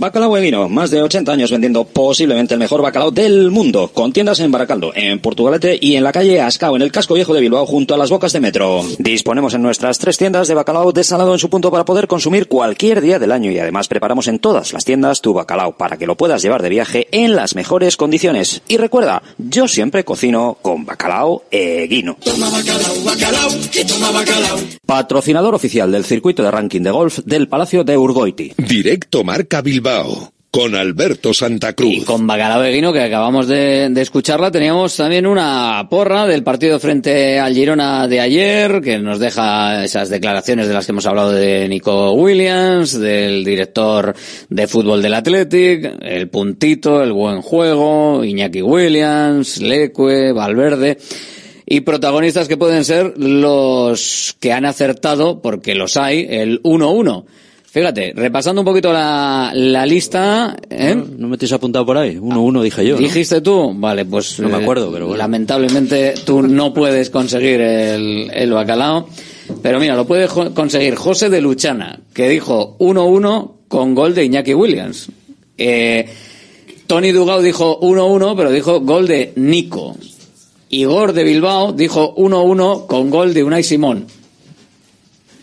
Bacalao 0.00 0.36
e 0.36 0.40
vino, 0.40 0.68
más 0.68 0.90
de 0.90 1.02
80 1.02 1.32
años 1.32 1.50
vendiendo 1.50 1.84
posiblemente 1.84 2.54
el 2.54 2.60
mejor 2.60 2.82
bacalao 2.82 3.10
del 3.10 3.50
mundo, 3.50 3.90
con 3.92 4.12
tiendas 4.12 4.40
en 4.40 4.50
Baracaldo, 4.50 4.92
en 4.94 5.20
Portugalete 5.20 5.78
y 5.80 5.96
en 5.96 6.04
la 6.04 6.12
calle 6.12 6.40
Ascao, 6.40 6.74
en 6.74 6.82
el 6.82 6.90
casco 6.90 7.14
viejo 7.14 7.34
de 7.34 7.40
Bilbao, 7.40 7.66
junto 7.66 7.94
a 7.94 7.98
las 7.98 8.10
bocas 8.10 8.32
de 8.32 8.40
metro. 8.40 8.82
Disponemos 8.98 9.54
en 9.54 9.62
nuestras 9.62 9.98
tres 9.98 10.18
tiendas 10.18 10.48
de 10.48 10.54
bacalao 10.54 10.92
desalado 10.92 11.32
en 11.32 11.38
su 11.38 11.50
punto 11.50 11.70
para 11.70 11.84
poder 11.84 12.06
consumir 12.06 12.48
cualquier 12.48 13.00
día 13.00 13.18
del 13.18 13.32
año 13.32 13.50
y 13.50 13.58
además 13.58 13.88
preparamos 13.88 14.26
en 14.28 14.38
todas 14.38 14.72
las 14.72 14.84
tiendas 14.84 15.20
tu 15.20 15.34
bacalao 15.34 15.76
para 15.76 15.96
que 15.96 16.06
lo 16.06 16.16
puedas 16.16 16.42
llevar 16.42 16.62
de 16.62 16.70
viaje 16.70 17.06
en 17.12 17.36
las 17.36 17.54
mejores 17.54 17.96
condiciones. 17.96 18.62
Y 18.68 18.76
recuerda, 18.76 19.22
yo 19.38 19.68
siempre 19.68 20.04
cocino 20.04 20.58
con 20.62 20.84
bacalao 20.84 21.44
e 21.50 21.86
guino. 21.88 22.16
Patrocinador 24.86 25.54
oficial 25.54 25.92
del 25.92 26.04
circuito 26.04 26.42
de 26.42 26.50
ranking 26.50 26.80
de 26.80 26.90
golf 26.90 27.18
del 27.24 27.48
Palacio 27.48 27.84
de 27.84 27.96
Urgoiti. 27.96 28.52
Directo 28.82 29.24
Marca 29.24 29.60
Bilbao 29.60 30.32
con 30.50 30.74
Alberto 30.74 31.34
Santa 31.34 31.74
Cruz. 31.74 32.06
Con 32.06 32.26
Bacalao 32.26 32.62
de 32.62 32.72
Guino, 32.72 32.94
que 32.94 33.02
acabamos 33.02 33.46
de, 33.46 33.90
de, 33.90 34.00
escucharla, 34.00 34.50
teníamos 34.50 34.96
también 34.96 35.26
una 35.26 35.86
porra 35.90 36.26
del 36.26 36.42
partido 36.42 36.80
frente 36.80 37.38
al 37.38 37.52
Girona 37.52 38.08
de 38.08 38.20
ayer, 38.20 38.80
que 38.80 38.98
nos 38.98 39.18
deja 39.18 39.84
esas 39.84 40.08
declaraciones 40.08 40.66
de 40.66 40.72
las 40.72 40.86
que 40.86 40.92
hemos 40.92 41.04
hablado 41.04 41.32
de 41.32 41.68
Nico 41.68 42.12
Williams, 42.12 42.98
del 42.98 43.44
director 43.44 44.14
de 44.48 44.66
fútbol 44.66 45.02
del 45.02 45.12
Athletic, 45.12 45.98
el 46.00 46.30
puntito, 46.30 47.02
el 47.02 47.12
buen 47.12 47.42
juego, 47.42 48.24
Iñaki 48.24 48.62
Williams, 48.62 49.60
Leque, 49.60 50.32
Valverde 50.32 50.96
y 51.66 51.82
protagonistas 51.82 52.48
que 52.48 52.56
pueden 52.56 52.86
ser 52.86 53.12
los 53.18 54.34
que 54.40 54.54
han 54.54 54.64
acertado, 54.64 55.42
porque 55.42 55.74
los 55.74 55.98
hay, 55.98 56.26
el 56.30 56.62
1-1. 56.62 57.26
Fíjate, 57.72 58.12
repasando 58.16 58.62
un 58.62 58.64
poquito 58.64 58.92
la, 58.92 59.52
la 59.54 59.86
lista. 59.86 60.56
¿eh? 60.68 60.94
¿No, 60.96 61.04
¿No 61.18 61.28
me 61.28 61.38
te 61.38 61.46
has 61.46 61.52
apuntado 61.52 61.86
por 61.86 61.96
ahí? 61.96 62.18
Uno, 62.18 62.42
uno 62.42 62.62
dije 62.62 62.84
yo. 62.84 62.96
¿no? 62.96 63.00
¿Dijiste 63.00 63.40
tú? 63.40 63.72
Vale, 63.76 64.04
pues. 64.04 64.40
No 64.40 64.48
me 64.48 64.56
acuerdo, 64.56 64.90
pero 64.90 65.06
bueno. 65.06 65.18
Lamentablemente 65.18 66.14
tú 66.24 66.42
no 66.42 66.74
puedes 66.74 67.10
conseguir 67.10 67.60
el, 67.60 68.28
el 68.34 68.52
bacalao. 68.52 69.08
Pero 69.62 69.78
mira, 69.78 69.94
lo 69.94 70.04
puede 70.04 70.26
conseguir 70.52 70.96
José 70.96 71.30
de 71.30 71.40
Luchana, 71.40 72.00
que 72.12 72.28
dijo 72.28 72.76
1-1 72.78 73.52
con 73.68 73.94
gol 73.94 74.14
de 74.16 74.24
Iñaki 74.24 74.54
Williams. 74.54 75.08
Eh, 75.56 76.08
Tony 76.88 77.12
Dugao 77.12 77.40
dijo 77.40 77.78
1-1, 77.80 78.34
pero 78.36 78.50
dijo 78.50 78.80
gol 78.80 79.06
de 79.06 79.32
Nico. 79.36 79.96
Igor 80.70 81.12
de 81.12 81.22
Bilbao 81.22 81.72
dijo 81.72 82.16
1-1 82.16 82.86
con 82.86 83.10
gol 83.10 83.32
de 83.32 83.44
Unai 83.44 83.62
Simón. 83.62 84.06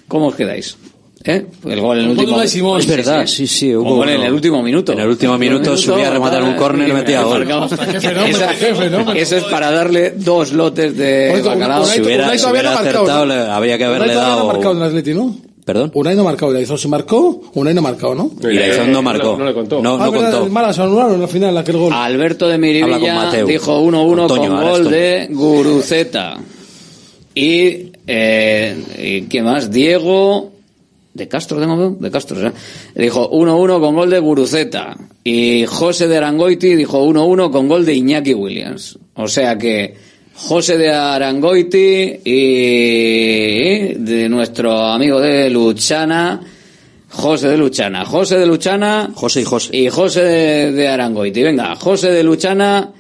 ¿Cómo 0.10 0.28
os 0.28 0.36
quedáis? 0.36 0.78
¿Eh? 1.28 1.46
El 1.66 1.82
gol 1.82 2.00
en 2.00 2.06
el 2.06 2.12
último 2.12 2.48
Simón. 2.48 2.80
Es 2.80 2.88
verdad, 2.88 3.28
sí, 3.28 3.48
sí. 3.48 3.76
Hubo 3.76 3.98
gol 3.98 4.10
en 4.10 4.22
el 4.22 4.32
último 4.32 4.64
minuto. 4.64 4.94
En 4.94 5.00
el 5.02 5.10
último 5.10 5.38
minuto 5.38 5.76
subía 5.76 6.08
a 6.08 6.12
rematar 6.12 6.42
un 6.42 6.56
córner 6.56 6.88
y 6.88 6.94
metía 6.94 7.22
gol. 7.24 7.46
Eso 9.16 9.38
es 9.38 9.44
para 9.44 9.70
darle 9.70 10.12
dos 10.12 10.54
lotes 10.54 10.96
de 10.96 11.42
bacalao. 11.44 11.86
Si 11.86 12.02
hubiera, 12.02 12.38
si 12.38 12.46
hubiera 12.46 12.80
acertado, 12.80 13.26
le, 13.26 13.36
habría 13.36 13.78
que 13.78 13.84
haberle 13.84 14.14
dado... 14.14 14.40
no 14.40 14.46
marcado 14.48 14.72
en 14.72 14.78
el 14.78 14.84
Atleti, 14.84 15.14
¿no? 15.14 15.36
¿Perdón? 15.66 15.92
Unai 15.94 16.16
no 16.16 16.24
marcado, 16.24 16.54
Laizón 16.54 16.78
se 16.78 16.88
marcó, 16.88 17.42
Unai 17.54 17.74
no 17.74 17.82
marcado, 17.82 18.16
¿no? 18.16 18.32
Y 18.50 18.54
Laizón 18.54 18.90
no 18.90 19.02
marcó. 19.02 19.34
No, 19.34 19.40
no 19.40 19.46
le 19.46 19.54
contó. 19.54 19.82
No, 19.82 19.98
no 19.98 20.04
ah, 20.06 20.12
contó. 20.12 20.46
Mala, 20.48 20.72
se 20.72 20.82
anularon 20.82 21.22
al 21.22 21.28
final 21.28 21.58
aquel 21.58 21.76
gol. 21.76 21.92
Alberto 21.92 22.48
de 22.48 22.58
Miribilla 22.58 23.44
dijo 23.44 23.82
1-1 23.82 24.28
con, 24.30 24.38
con 24.38 24.62
gol 24.62 24.90
de 24.90 25.28
Guruceta. 25.30 26.38
Y, 27.36 27.92
eh, 28.08 28.78
y, 28.98 29.22
¿qué 29.24 29.42
más? 29.42 29.70
Diego 29.70 30.57
de 31.18 31.28
Castro, 31.28 31.60
tengo 31.60 31.98
de 32.00 32.12
Castro, 32.12 32.48
¿eh? 32.48 32.54
dijo 32.96 33.30
1-1 33.32 33.80
con 33.80 33.96
gol 33.96 34.10
de 34.10 34.20
Guruceta. 34.20 34.96
Y 35.24 35.66
José 35.66 36.08
de 36.08 36.18
Arangoiti 36.18 36.76
dijo 36.76 37.06
1-1 37.06 37.52
con 37.52 37.68
gol 37.68 37.86
de 37.86 37.96
Iñaki 37.96 38.34
Williams. 38.34 38.98
O 39.16 39.28
sea 39.28 39.58
que 39.58 39.96
José 40.36 40.78
de 40.78 40.92
Arangoiti 40.92 42.20
y 42.24 43.94
de 43.96 44.30
nuestro 44.30 44.80
amigo 44.86 45.20
de 45.20 45.50
Luchana, 45.50 46.40
José 47.10 47.50
de 47.50 47.58
Luchana. 47.58 48.06
José 48.06 48.38
de 48.38 48.46
Luchana. 48.46 49.10
José 49.14 49.42
y 49.42 49.44
José. 49.44 49.76
Y 49.76 49.90
José 49.90 50.24
de, 50.24 50.72
de 50.72 50.88
Arangoiti. 50.88 51.42
Venga, 51.42 51.76
José 51.76 52.12
de 52.12 52.24
Luchana. 52.24 52.92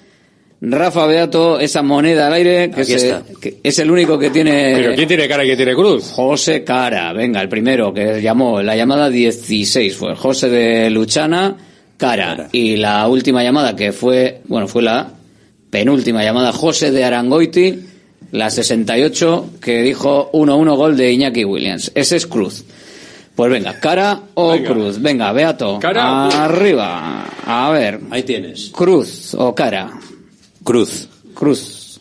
Rafa 0.60 1.06
Beato, 1.06 1.60
esa 1.60 1.84
moneda 1.84 2.28
al 2.28 2.34
aire, 2.34 2.72
que, 2.72 2.84
se, 2.84 3.16
que 3.40 3.58
es 3.62 3.78
el 3.78 3.92
único 3.92 4.18
que 4.18 4.32
tiene... 4.32 4.74
¿Pero 4.76 4.96
quién 4.96 5.08
tiene 5.08 5.28
cara 5.28 5.44
y 5.44 5.48
quién 5.48 5.58
tiene 5.58 5.76
cruz? 5.76 6.12
José 6.16 6.64
Cara, 6.64 7.14
venga, 7.14 7.42
el 7.42 7.50
primero 7.50 7.94
que 7.94 8.22
llamó, 8.22 8.62
la 8.64 8.76
llamada 8.76 9.10
16 9.10 9.96
fue 9.96 10.16
José 10.16 10.50
de 10.50 10.90
Luchana, 10.90 11.56
Cara. 11.98 12.36
Cara. 12.36 12.50
Y 12.52 12.78
la 12.78 13.08
última 13.08 13.44
llamada 13.44 13.76
que 13.76 13.92
fue, 13.92 14.42
bueno, 14.46 14.68
fue 14.68 14.82
la 14.82 15.12
penúltima 15.70 16.24
llamada, 16.24 16.52
José 16.52 16.92
de 16.92 17.04
Arangoiti, 17.04 17.80
la 18.32 18.50
68, 18.50 19.50
que 19.62 19.84
dijo 19.84 20.32
1-1 20.32 20.76
gol 20.76 20.98
de 20.98 21.12
Iñaki 21.12 21.46
Williams. 21.46 21.92
Ese 21.94 22.16
es 22.16 22.26
cruz. 22.26 22.66
Pues 23.36 23.52
venga, 23.52 23.80
cara 23.80 24.22
o 24.34 24.54
venga. 24.54 24.72
cruz. 24.72 25.00
Venga, 25.00 25.32
Beato. 25.32 25.78
Cara. 25.80 26.28
Arriba. 26.46 27.26
A 27.46 27.70
ver. 27.70 28.00
Ahí 28.10 28.24
tienes. 28.24 28.72
Cruz 28.74 29.36
o 29.38 29.54
cara. 29.54 29.92
Cruz. 30.68 31.08
Cruz. 31.34 31.98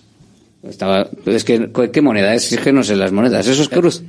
Estaba, 0.68 1.08
es 1.24 1.44
que, 1.44 1.70
¿qué 1.92 2.00
moneda 2.00 2.34
es? 2.34 2.52
Es 2.52 2.58
que 2.58 2.72
no 2.72 2.82
sé 2.82 2.96
las 2.96 3.12
monedas. 3.12 3.46
¿Eso 3.46 3.62
es 3.62 3.68
cruz? 3.68 4.02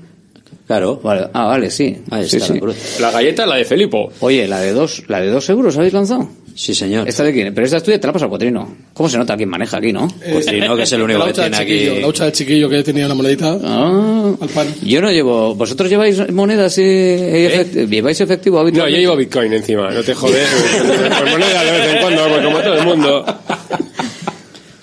Claro. 0.66 1.00
Vale. 1.04 1.28
Ah, 1.32 1.46
vale, 1.46 1.70
sí. 1.70 1.96
Ahí 2.10 2.26
está 2.26 2.40
sí. 2.40 2.54
la 2.54 2.60
cruz. 2.60 2.76
La 3.00 3.12
galleta 3.12 3.44
es 3.44 3.50
la 3.50 3.56
de 3.56 3.66
Felipo. 3.66 4.12
Oye, 4.20 4.48
la 4.48 4.60
de 4.60 4.74
dos, 4.74 5.04
la 5.10 5.22
de 5.22 5.30
dos 5.30 5.48
euros 5.52 5.78
habéis 5.78 5.94
lanzado. 5.94 6.28
Sí, 6.56 6.74
señor. 6.74 7.08
¿Esta 7.08 7.24
de 7.24 7.34
quién? 7.34 7.54
Pero 7.54 7.66
esta 7.66 7.78
es 7.78 7.84
tuya, 7.84 8.02
te 8.02 8.08
la 8.08 8.14
pasa 8.14 8.26
al 8.26 8.32
Potrino. 8.32 8.68
¿Cómo 8.96 9.08
se 9.08 9.20
nota 9.20 9.38
quién 9.38 9.48
maneja 9.48 9.78
aquí, 9.78 9.94
no? 9.94 10.08
Potrino, 10.08 10.76
que 10.76 10.84
es 10.84 10.92
el 10.92 11.04
único 11.04 11.24
que 11.26 11.34
tiene 11.34 11.56
aquí. 11.56 12.02
La 12.02 12.08
hucha 12.08 12.24
del 12.24 12.34
chiquillo 12.34 12.68
que 12.68 12.82
tenía 12.82 13.06
una 13.06 13.14
monedita 13.14 13.60
ah, 13.64 14.34
al 14.42 14.50
pan. 14.50 14.74
Yo 14.82 15.00
no 15.02 15.12
llevo. 15.12 15.54
¿Vosotros 15.54 15.88
lleváis 15.88 16.32
monedas 16.32 16.76
y, 16.80 16.82
¿Eh? 16.84 17.88
lleváis 17.88 18.20
efectivo 18.22 18.60
habitualmente? 18.60 18.92
No, 18.92 18.98
yo 18.98 19.00
llevo 19.00 19.16
Bitcoin 19.16 19.54
encima, 19.54 19.92
no 19.92 20.02
te 20.02 20.16
jodes. 20.16 20.48
pues 21.20 21.32
moneda 21.32 21.64
de 21.64 21.72
vez 21.72 21.94
en 21.94 22.02
cuando, 22.02 22.28
pues 22.28 22.44
como 22.44 22.60
todo 22.60 22.74
el 22.74 22.86
mundo. 22.86 23.26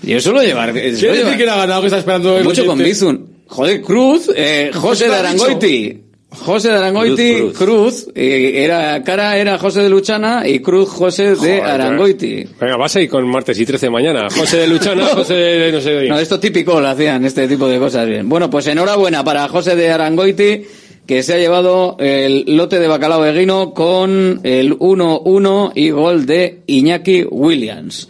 Yo 0.07 0.21
suelo 0.21 0.43
llevar. 0.43 0.73
¿Quién 0.73 0.95
decir 0.95 1.37
que 1.37 1.49
ha 1.49 1.57
ganado 1.57 1.81
que 1.81 1.87
está 1.87 1.99
esperando 1.99 2.39
Mucho 2.43 2.67
con 2.67 2.79
Bizun. 2.79 3.35
Joder, 3.47 3.83
Cruz, 3.83 4.31
eh, 4.35 4.71
José 4.75 5.09
de 5.09 5.15
Arangoiti. 5.15 6.01
José 6.31 6.71
de 6.71 6.77
Arangoiti, 6.77 7.35
Cruz, 7.37 7.57
Cruz. 7.57 8.07
y 8.15 8.57
era, 8.57 9.03
cara 9.05 9.37
era 9.39 9.59
José 9.59 9.83
de 9.83 9.89
Luchana 9.89 10.47
y 10.49 10.61
Cruz 10.61 10.89
José 10.89 11.31
de 11.31 11.37
Joder, 11.37 11.63
Arangoiti. 11.63 12.45
Venga, 12.61 12.77
vas 12.77 12.97
ahí 12.97 13.07
con 13.07 13.27
martes 13.29 13.59
y 13.59 13.65
13 13.65 13.91
mañana. 13.91 14.27
José 14.31 14.59
de 14.59 14.67
Luchana, 14.67 15.07
José 15.15 15.35
de 15.35 15.73
no 15.73 15.81
sé 15.81 15.91
de... 15.91 16.09
No, 16.09 16.19
esto 16.19 16.41
típico 16.41 16.81
lo 16.81 16.89
hacían, 16.89 17.25
este 17.25 17.47
tipo 17.47 17.69
de 17.69 17.79
cosas 17.79 18.09
bien. 18.09 18.29
Bueno, 18.29 18.51
pues 18.51 18.67
enhorabuena 18.67 19.23
para 19.23 19.47
José 19.49 19.77
de 19.77 19.91
Arangoiti, 19.91 20.63
que 21.07 21.23
se 21.23 21.35
ha 21.35 21.39
llevado 21.39 21.97
el 22.01 22.45
lote 22.49 22.81
de 22.81 22.89
bacalao 22.89 23.25
eguino 23.25 23.73
con 23.73 24.41
el 24.43 24.77
1-1 24.77 25.73
y 25.75 25.91
gol 25.91 26.27
de 26.27 26.63
Iñaki 26.67 27.27
Williams. 27.31 28.09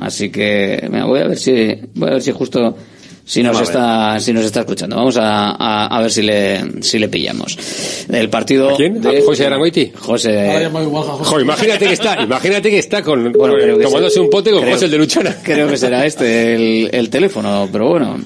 Así 0.00 0.30
que, 0.30 0.86
mira, 0.90 1.04
voy 1.06 1.20
a 1.20 1.28
ver 1.28 1.38
si, 1.38 1.52
voy 1.94 2.08
a 2.08 2.12
ver 2.14 2.22
si 2.22 2.32
justo, 2.32 2.76
si 3.24 3.42
nos 3.42 3.60
está, 3.60 4.18
si 4.20 4.32
nos 4.32 4.44
está 4.44 4.60
escuchando. 4.60 4.96
Vamos 4.96 5.16
a, 5.16 5.50
a, 5.52 5.86
a 5.86 6.00
ver 6.02 6.10
si 6.10 6.22
le, 6.22 6.82
si 6.82 6.98
le 6.98 7.08
pillamos. 7.08 7.56
El 8.10 8.28
partido. 8.28 8.70
¿A 8.70 8.76
quién? 8.76 9.00
de- 9.00 9.18
¿A 9.18 9.22
José 9.24 9.46
Arangoiti? 9.46 9.92
José. 9.96 10.68
Jo, 11.22 11.40
imagínate 11.40 11.86
que 11.86 11.92
está, 11.92 12.20
imagínate 12.22 12.70
que 12.70 12.78
está 12.78 13.02
con, 13.02 13.32
Bueno, 13.32 13.54
creo 13.54 13.78
que 13.78 13.84
tomándose 13.84 14.14
sí. 14.14 14.20
un 14.20 14.30
pote 14.30 14.50
con 14.50 14.60
Creo- 14.62 14.72
José 14.74 14.84
el 14.86 14.90
de 14.90 14.98
Luchana. 14.98 15.36
Creo 15.42 15.68
que 15.68 15.76
será 15.76 16.04
este 16.06 16.54
el, 16.54 16.90
el 16.92 17.08
teléfono, 17.10 17.68
pero 17.72 17.88
bueno. 17.88 18.18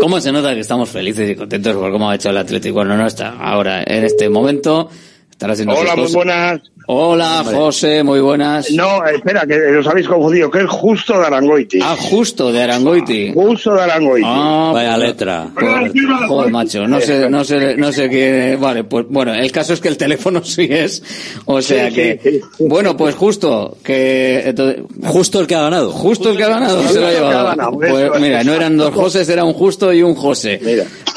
¿Cómo 0.00 0.20
se 0.20 0.32
nota 0.32 0.52
que 0.52 0.60
estamos 0.60 0.88
felices 0.88 1.30
y 1.30 1.36
contentos 1.36 1.76
por 1.76 1.92
cómo 1.92 2.10
ha 2.10 2.16
hecho 2.16 2.30
el 2.30 2.36
Atlético? 2.36 2.74
Bueno, 2.76 2.96
no 2.96 3.06
está 3.06 3.36
ahora, 3.38 3.84
en 3.86 4.04
este 4.04 4.28
momento. 4.28 4.88
Estará 5.30 5.52
haciendo 5.52 5.74
Hola, 5.74 5.90
sus 5.94 6.04
muy 6.04 6.12
buenas. 6.12 6.60
Hola, 6.94 7.40
Hombre. 7.40 7.56
José, 7.56 8.02
muy 8.02 8.20
buenas. 8.20 8.70
No, 8.72 9.02
espera, 9.06 9.46
que 9.46 9.76
os 9.78 9.86
habéis 9.86 10.06
confundido, 10.06 10.50
que 10.50 10.58
es 10.60 10.68
justo 10.68 11.18
de 11.18 11.26
Arangoiti. 11.26 11.78
Ah, 11.82 11.96
justo 11.98 12.52
de 12.52 12.62
Arangoiti. 12.62 13.32
Justo 13.32 13.74
de 13.74 13.80
Arangoiti. 13.82 14.26
Ah, 14.28 14.70
Vaya 14.74 14.94
pues- 14.96 15.06
letra. 15.08 15.48
Joder, 15.54 15.92
joder, 16.28 16.50
macho, 16.52 16.86
no 16.86 17.00
sé, 17.00 17.30
no 17.30 17.44
sé, 17.44 17.76
no 17.76 17.92
sé 17.92 18.10
qué. 18.10 18.58
Vale, 18.60 18.84
pues 18.84 19.06
bueno, 19.08 19.32
el 19.34 19.50
caso 19.50 19.72
es 19.72 19.80
que 19.80 19.88
el 19.88 19.96
teléfono 19.96 20.44
sí 20.44 20.66
es, 20.70 21.02
o 21.46 21.62
sea 21.62 21.88
Sí, 21.88 21.94
que, 21.94 22.20
sí, 22.22 22.40
bueno, 22.66 22.94
pues 22.96 23.14
justo 23.14 23.78
que, 23.82 24.42
entonces, 24.46 24.82
Justo 25.04 25.40
el 25.40 25.46
que 25.46 25.54
ha 25.54 25.62
ganado. 25.62 25.90
justo 25.92 26.30
el 26.30 26.36
que 26.36 26.44
ha 26.44 26.48
ganado 26.48 26.82
se 26.88 27.00
lo 27.00 27.06
ha 27.06 27.10
llevado. 27.10 27.72
Pues 27.72 28.20
mira, 28.20 28.44
no 28.44 28.52
eran 28.52 28.76
dos 28.76 28.92
Josés, 28.94 29.28
era 29.30 29.44
un 29.44 29.54
justo 29.54 29.92
y 29.92 30.02
un 30.02 30.14
José. 30.14 30.60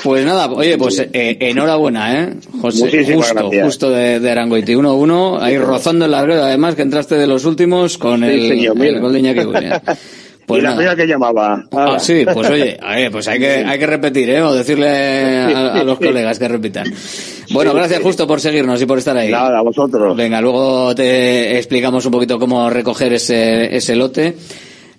Pues 0.04 0.24
nada, 0.26 0.52
oye, 0.52 0.78
pues 0.78 1.00
eh, 1.00 1.38
enhorabuena, 1.40 2.22
eh, 2.24 2.34
José, 2.62 2.86
Muchísimas 2.86 3.28
justo, 3.28 3.42
gracias. 3.42 3.66
justo 3.66 3.90
de, 3.90 4.20
de 4.20 4.32
Arangoiti, 4.32 4.74
1-1, 4.74 5.40
ahí 5.42 5.58
rozando 5.66 6.06
en 6.06 6.12
la 6.12 6.26
red, 6.26 6.38
además 6.38 6.76
que 6.76 6.82
entraste 6.82 7.16
de 7.16 7.28
los 7.28 7.46
últimos 7.46 7.98
con 7.98 8.22
Sí, 8.22 8.26
el, 8.26 8.48
señor, 8.48 8.86
el 8.86 9.00
gol 9.00 9.14
de 9.14 9.20
Iñaki. 9.20 9.42
Pues 10.46 10.62
y 10.62 10.64
la 10.64 10.76
primera 10.76 10.96
que 10.96 11.08
llamaba. 11.08 11.64
Ah, 11.72 11.98
sí, 11.98 12.24
pues 12.32 12.48
oye, 12.48 12.78
a 12.80 12.98
ver, 12.98 13.12
pues 13.12 13.28
hay 13.28 13.40
que, 13.40 13.50
hay 13.66 13.80
que 13.80 13.88
repetir, 13.88 14.30
¿eh? 14.30 14.44
O 14.44 14.54
decirle 14.54 14.88
a, 14.88 15.74
a 15.74 15.84
los 15.84 15.98
colegas 15.98 16.38
que 16.38 16.48
repitan. 16.48 16.86
Bueno, 17.52 17.74
gracias 17.74 18.00
justo 18.04 18.28
por 18.28 18.40
seguirnos 18.40 18.80
y 18.80 18.86
por 18.86 19.00
estar 19.00 19.18
ahí. 19.18 19.32
Nada, 19.32 19.58
a 19.58 19.62
vosotros. 19.62 20.16
Venga, 20.16 20.42
luego 20.42 20.94
te 20.94 21.58
explicamos 21.58 22.06
un 22.06 22.12
poquito 22.12 22.38
cómo 22.38 22.70
recoger 22.70 23.14
ese, 23.14 23.76
ese 23.76 23.96
lote. 23.96 24.36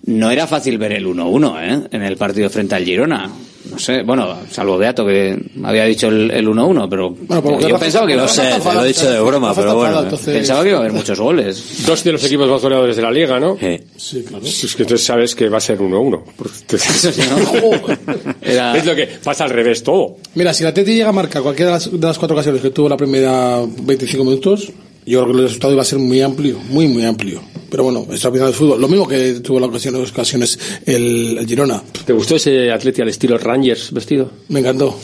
No 0.05 0.31
era 0.31 0.47
fácil 0.47 0.77
ver 0.77 0.93
el 0.93 1.05
1-1, 1.05 1.55
¿eh? 1.83 1.87
En 1.91 2.01
el 2.03 2.15
partido 2.17 2.49
frente 2.49 2.75
al 2.75 2.85
Girona. 2.85 3.29
No 3.69 3.77
sé, 3.77 4.01
bueno, 4.03 4.37
salvo 4.49 4.77
Beato 4.77 5.05
que 5.05 5.37
había 5.61 5.83
dicho 5.83 6.07
el 6.07 6.31
el 6.31 6.47
1-1, 6.47 6.87
pero 6.89 7.09
Bueno, 7.09 7.43
por 7.43 7.51
lo 7.51 7.57
que 7.57 7.67
yo 7.67 7.77
pensaba 7.77 8.07
que 8.07 8.13
iba 8.13 8.21
a 8.23 8.25
Rafa 8.25 8.35
ser, 8.35 8.43
está 8.45 8.55
enfadado, 8.57 8.79
lo 8.79 8.85
he 8.85 8.87
dicho 8.87 9.11
de 9.11 9.19
broma, 9.19 9.53
pero 9.53 9.75
bueno, 9.75 10.03
entonces- 10.03 10.37
pensaba 10.37 10.63
que 10.63 10.69
iba 10.69 10.77
a 10.77 10.81
haber 10.81 10.93
muchos 10.93 11.19
goles. 11.19 11.83
Dos 11.85 12.01
de 12.05 12.11
los 12.13 12.23
equipos 12.23 12.47
más 12.49 12.61
goleadores 12.61 12.95
de 12.95 13.01
la 13.01 13.11
liga, 13.11 13.37
¿no? 13.41 13.57
Sí, 13.97 14.23
claro. 14.25 14.45
Es 14.45 14.73
que 14.73 14.83
entonces 14.83 15.05
sabes 15.05 15.35
que 15.35 15.49
va 15.49 15.57
a 15.57 15.61
ser 15.61 15.79
1-1. 15.81 16.23
Porque- 16.37 16.77
Era- 18.41 18.77
Es 18.77 18.85
lo 18.85 18.95
que 18.95 19.07
pasa 19.21 19.43
al 19.43 19.49
revés 19.49 19.83
todo. 19.83 20.15
Mira, 20.35 20.53
si 20.53 20.63
la 20.63 20.73
Teti 20.73 20.93
llega 20.93 21.09
a 21.09 21.13
marcar 21.13 21.41
cualquiera 21.41 21.71
de 21.71 21.77
las, 21.77 21.91
de 21.91 22.07
las 22.07 22.17
cuatro 22.17 22.35
ocasiones 22.35 22.61
que 22.61 22.69
tuvo 22.69 22.87
la 22.87 22.95
primera 22.97 23.59
25 23.81 24.23
minutos, 24.23 24.71
yo 25.07 25.21
creo 25.23 25.33
que 25.33 25.39
el 25.41 25.47
resultado 25.47 25.73
iba 25.73 25.81
a 25.81 25.85
ser 25.85 25.99
muy 25.99 26.21
amplio, 26.21 26.59
muy, 26.69 26.87
muy 26.87 27.03
amplio. 27.05 27.41
Pero 27.69 27.83
bueno, 27.83 28.05
es 28.11 28.23
la 28.23 28.31
final 28.31 28.47
del 28.47 28.55
fútbol. 28.55 28.79
Lo 28.79 28.87
mismo 28.87 29.07
que 29.07 29.33
tuvo 29.41 29.59
la 29.59 29.65
ocasión, 29.67 29.99
las 29.99 30.11
ocasiones 30.11 30.57
el, 30.85 31.37
el 31.39 31.45
Girona. 31.47 31.81
¿Te 32.05 32.13
gustó 32.13 32.35
ese 32.37 32.71
atleti 32.71 33.01
al 33.01 33.09
estilo 33.09 33.37
Rangers 33.37 33.91
vestido? 33.91 34.29
Me 34.49 34.59
encantó. 34.61 34.97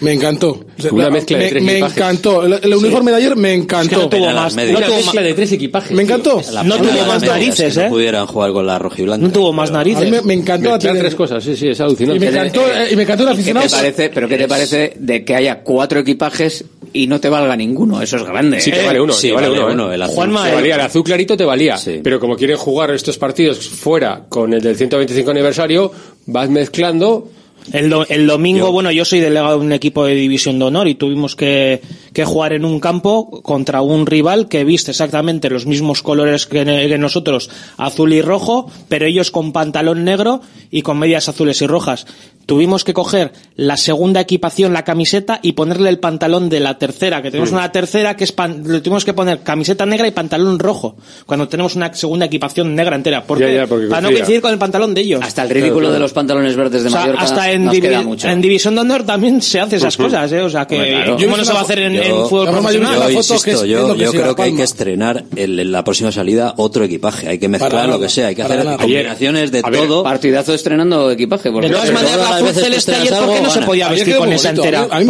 Me 0.00 0.12
encantó. 0.12 0.66
Una 0.90 1.08
mezcla 1.08 1.38
de 1.38 1.44
me, 1.44 1.50
tres 1.50 1.62
me 1.62 1.72
equipajes. 1.74 1.96
encantó. 1.96 2.44
El, 2.44 2.52
el 2.60 2.74
uniforme 2.74 3.12
de 3.12 3.16
ayer 3.18 3.36
me 3.36 3.54
encantó. 3.54 3.96
no 3.96 4.08
tuvo 4.08 4.26
más- 4.32 4.52
Una 4.54 4.64
no 4.64 4.80
tuvo 4.80 4.96
mezcla 4.96 5.22
de 5.22 5.34
tres 5.34 5.52
equipajes. 5.52 5.92
Me 5.92 6.02
encantó. 6.02 6.42
La 6.52 6.64
No 6.64 6.76
tuvo 6.78 6.86
de 6.88 7.00
más 7.02 7.20
medias, 7.20 7.36
narices, 7.38 7.74
que 7.74 7.80
¿eh? 7.80 7.84
No 7.84 7.90
pudieran 7.90 8.26
jugar 8.26 8.52
con 8.52 8.66
la 8.66 8.78
rojiblanca. 8.80 9.24
No 9.24 9.32
tuvo 9.32 9.52
más 9.52 9.70
A 9.70 9.72
mí 9.72 9.76
narices. 9.78 10.10
me, 10.10 10.20
me 10.22 10.34
encantó 10.34 10.68
la 10.70 10.74
Mezclar 10.74 10.94
tele- 10.94 11.00
tres 11.04 11.14
cosas, 11.14 11.44
sí, 11.44 11.56
sí, 11.56 11.68
es 11.68 11.78
Y 11.78 11.82
alucinante. 11.82 12.18
me 12.18 12.26
encantó, 12.26 12.66
eh, 12.66 12.88
y 12.90 12.96
me 12.96 13.02
encantó 13.04 13.22
el 13.22 13.28
¿Qué 13.28 13.34
te 13.34 13.40
aficionado. 13.40 13.70
parece, 13.70 14.10
pero 14.12 14.28
qué 14.28 14.36
te 14.36 14.48
parece 14.48 14.92
de 14.98 15.24
que 15.24 15.34
haya 15.36 15.60
cuatro 15.62 16.00
equipajes 16.00 16.64
y 16.94 17.06
no 17.06 17.20
te 17.20 17.28
valga 17.28 17.54
ninguno? 17.56 18.00
Eso 18.00 18.16
es 18.16 18.24
grande. 18.24 18.60
Sí, 18.60 18.70
¿eh? 18.70 18.74
te 18.74 18.86
vale 18.86 19.00
uno, 19.00 19.12
sí, 19.12 19.28
te 19.28 19.34
vale, 19.34 19.48
vale 19.50 19.60
uno, 19.64 19.72
uno, 19.72 19.92
¿eh? 19.92 19.96
el 19.96 20.02
azul. 20.02 20.14
Juanma, 20.14 20.42
Te 20.44 20.48
el- 20.50 20.54
valía, 20.54 20.74
el 20.76 20.80
azul 20.80 21.04
clarito 21.04 21.36
te 21.36 21.44
valía. 21.44 21.76
Sí. 21.76 22.00
Pero 22.02 22.18
como 22.18 22.36
quieren 22.36 22.56
jugar 22.56 22.90
estos 22.92 23.18
partidos 23.18 23.68
fuera 23.68 24.24
con 24.28 24.54
el 24.54 24.62
del 24.62 24.76
125 24.76 25.30
aniversario, 25.30 25.92
vas 26.26 26.48
mezclando. 26.48 27.28
El, 27.72 27.88
do- 27.90 28.06
el 28.08 28.26
domingo, 28.26 28.66
Yo- 28.66 28.72
bueno, 28.72 28.90
yo 28.90 29.04
soy 29.04 29.20
delegado 29.20 29.58
de 29.58 29.64
un 29.66 29.72
equipo 29.72 30.04
de 30.04 30.14
división 30.14 30.58
de 30.58 30.66
honor 30.66 30.86
y 30.88 30.94
tuvimos 30.96 31.34
que, 31.34 31.80
que 32.12 32.24
jugar 32.24 32.52
en 32.52 32.64
un 32.64 32.78
campo 32.80 33.40
contra 33.42 33.80
un 33.80 34.04
rival 34.06 34.48
que 34.48 34.64
viste 34.64 34.90
exactamente 34.90 35.48
los 35.48 35.64
mismos 35.66 36.02
colores 36.02 36.46
que, 36.46 36.64
nosotros, 36.98 37.50
azul 37.78 38.12
y 38.12 38.20
rojo, 38.22 38.70
pero 38.88 39.06
ellos 39.06 39.30
con 39.30 39.52
pantalón 39.52 40.04
negro 40.04 40.40
y 40.70 40.82
con 40.82 40.98
medias 40.98 41.28
azules 41.28 41.60
y 41.62 41.66
rojas. 41.66 42.06
Tuvimos 42.46 42.84
que 42.84 42.92
coger 42.92 43.32
la 43.56 43.78
segunda 43.78 44.20
equipación, 44.20 44.74
la 44.74 44.84
camiseta, 44.84 45.38
y 45.40 45.52
ponerle 45.52 45.88
el 45.88 45.98
pantalón 45.98 46.50
de 46.50 46.60
la 46.60 46.76
tercera, 46.76 47.22
que 47.22 47.30
tenemos 47.30 47.52
una 47.52 47.72
tercera 47.72 48.16
que 48.16 48.24
es 48.24 48.32
pan- 48.32 48.62
le 48.66 48.82
tuvimos 48.82 49.06
que 49.06 49.14
poner 49.14 49.38
camiseta 49.40 49.86
negra 49.86 50.06
y 50.06 50.10
pantalón 50.10 50.58
rojo, 50.58 50.96
cuando 51.24 51.48
tenemos 51.48 51.74
una 51.74 51.94
segunda 51.94 52.26
equipación 52.26 52.74
negra 52.74 52.96
entera. 52.96 53.24
Porque 53.24 53.44
Para 53.88 54.02
no 54.02 54.08
coincidir 54.18 54.42
con 54.42 54.52
el 54.52 54.58
pantalón 54.58 54.92
de 54.92 55.00
ellos. 55.00 55.22
Hasta 55.24 55.42
el 55.44 55.48
ridículo 55.48 55.72
Claro, 55.74 55.80
claro. 55.88 55.94
de 55.94 56.00
los 56.00 56.12
pantalones 56.12 56.54
verdes 56.56 56.82
de 56.82 56.88
O 56.88 56.92
sea, 56.92 57.00
Mallorca 57.00 57.22
hasta 57.22 57.50
en, 57.54 57.64
nos 57.64 57.74
divi- 57.74 57.80
queda 57.82 58.02
mucho. 58.02 58.28
en 58.28 58.40
División 58.40 58.74
de 58.74 58.80
Honor 58.82 59.04
también 59.04 59.40
se 59.42 59.60
hace 59.60 59.76
esas 59.76 59.94
Ujú. 59.94 60.04
cosas, 60.04 60.30
¿eh? 60.32 60.40
O 60.42 60.50
sea 60.50 60.66
que, 60.66 60.74
Hombre, 60.76 60.90
claro. 60.90 61.12
¿cómo 61.16 61.18
Yo 61.30 61.36
no 61.36 61.44
se 61.44 61.52
va 61.52 61.58
a 61.60 61.62
hacer 61.62 61.78
en, 61.80 61.92
Yo- 61.94 62.02
en 62.02 62.28
fútbol 62.28 62.44
La 62.46 62.52
profesional? 62.52 62.94
yo- 62.94 63.00
la 63.00 63.12
insisto, 63.12 63.64
yo, 63.64 63.94
yo 63.96 64.10
creo 64.12 64.34
que 64.36 64.42
hay 64.42 64.54
que 64.56 64.62
estrenar 64.62 65.24
el- 65.36 65.58
en 65.60 65.72
la 65.72 65.84
próxima 65.84 66.12
salida 66.12 66.54
otro 66.56 66.84
equipaje. 66.84 67.28
Hay 67.28 67.38
que 67.38 67.48
mezclar 67.48 67.70
Para 67.70 67.84
lo 67.86 67.92
nada, 67.94 68.02
que 68.06 68.08
sea. 68.12 68.26
Hay 68.28 68.34
que 68.34 68.42
hacer 68.42 68.64
nada. 68.64 68.76
combinaciones 68.76 69.50
de 69.52 69.62
ver, 69.62 69.72
todo. 69.86 70.02
Partidazo 70.02 70.54
estrenando 70.54 71.10
equipaje. 71.10 71.50
Porque 71.50 71.68
De 71.68 71.74
todas 71.74 71.92
maneras, 71.92 72.16
la 72.18 72.36
azul 72.36 72.48
celeste 72.52 72.94
ayer, 72.94 73.14
¿por 73.14 73.34
qué 73.34 73.40
no 73.42 73.50
se 73.50 73.60
podía 73.62 73.88
vestir 73.88 74.16
con 74.16 74.32
esa 74.32 74.50
entera? 74.50 74.86
No, 74.90 75.00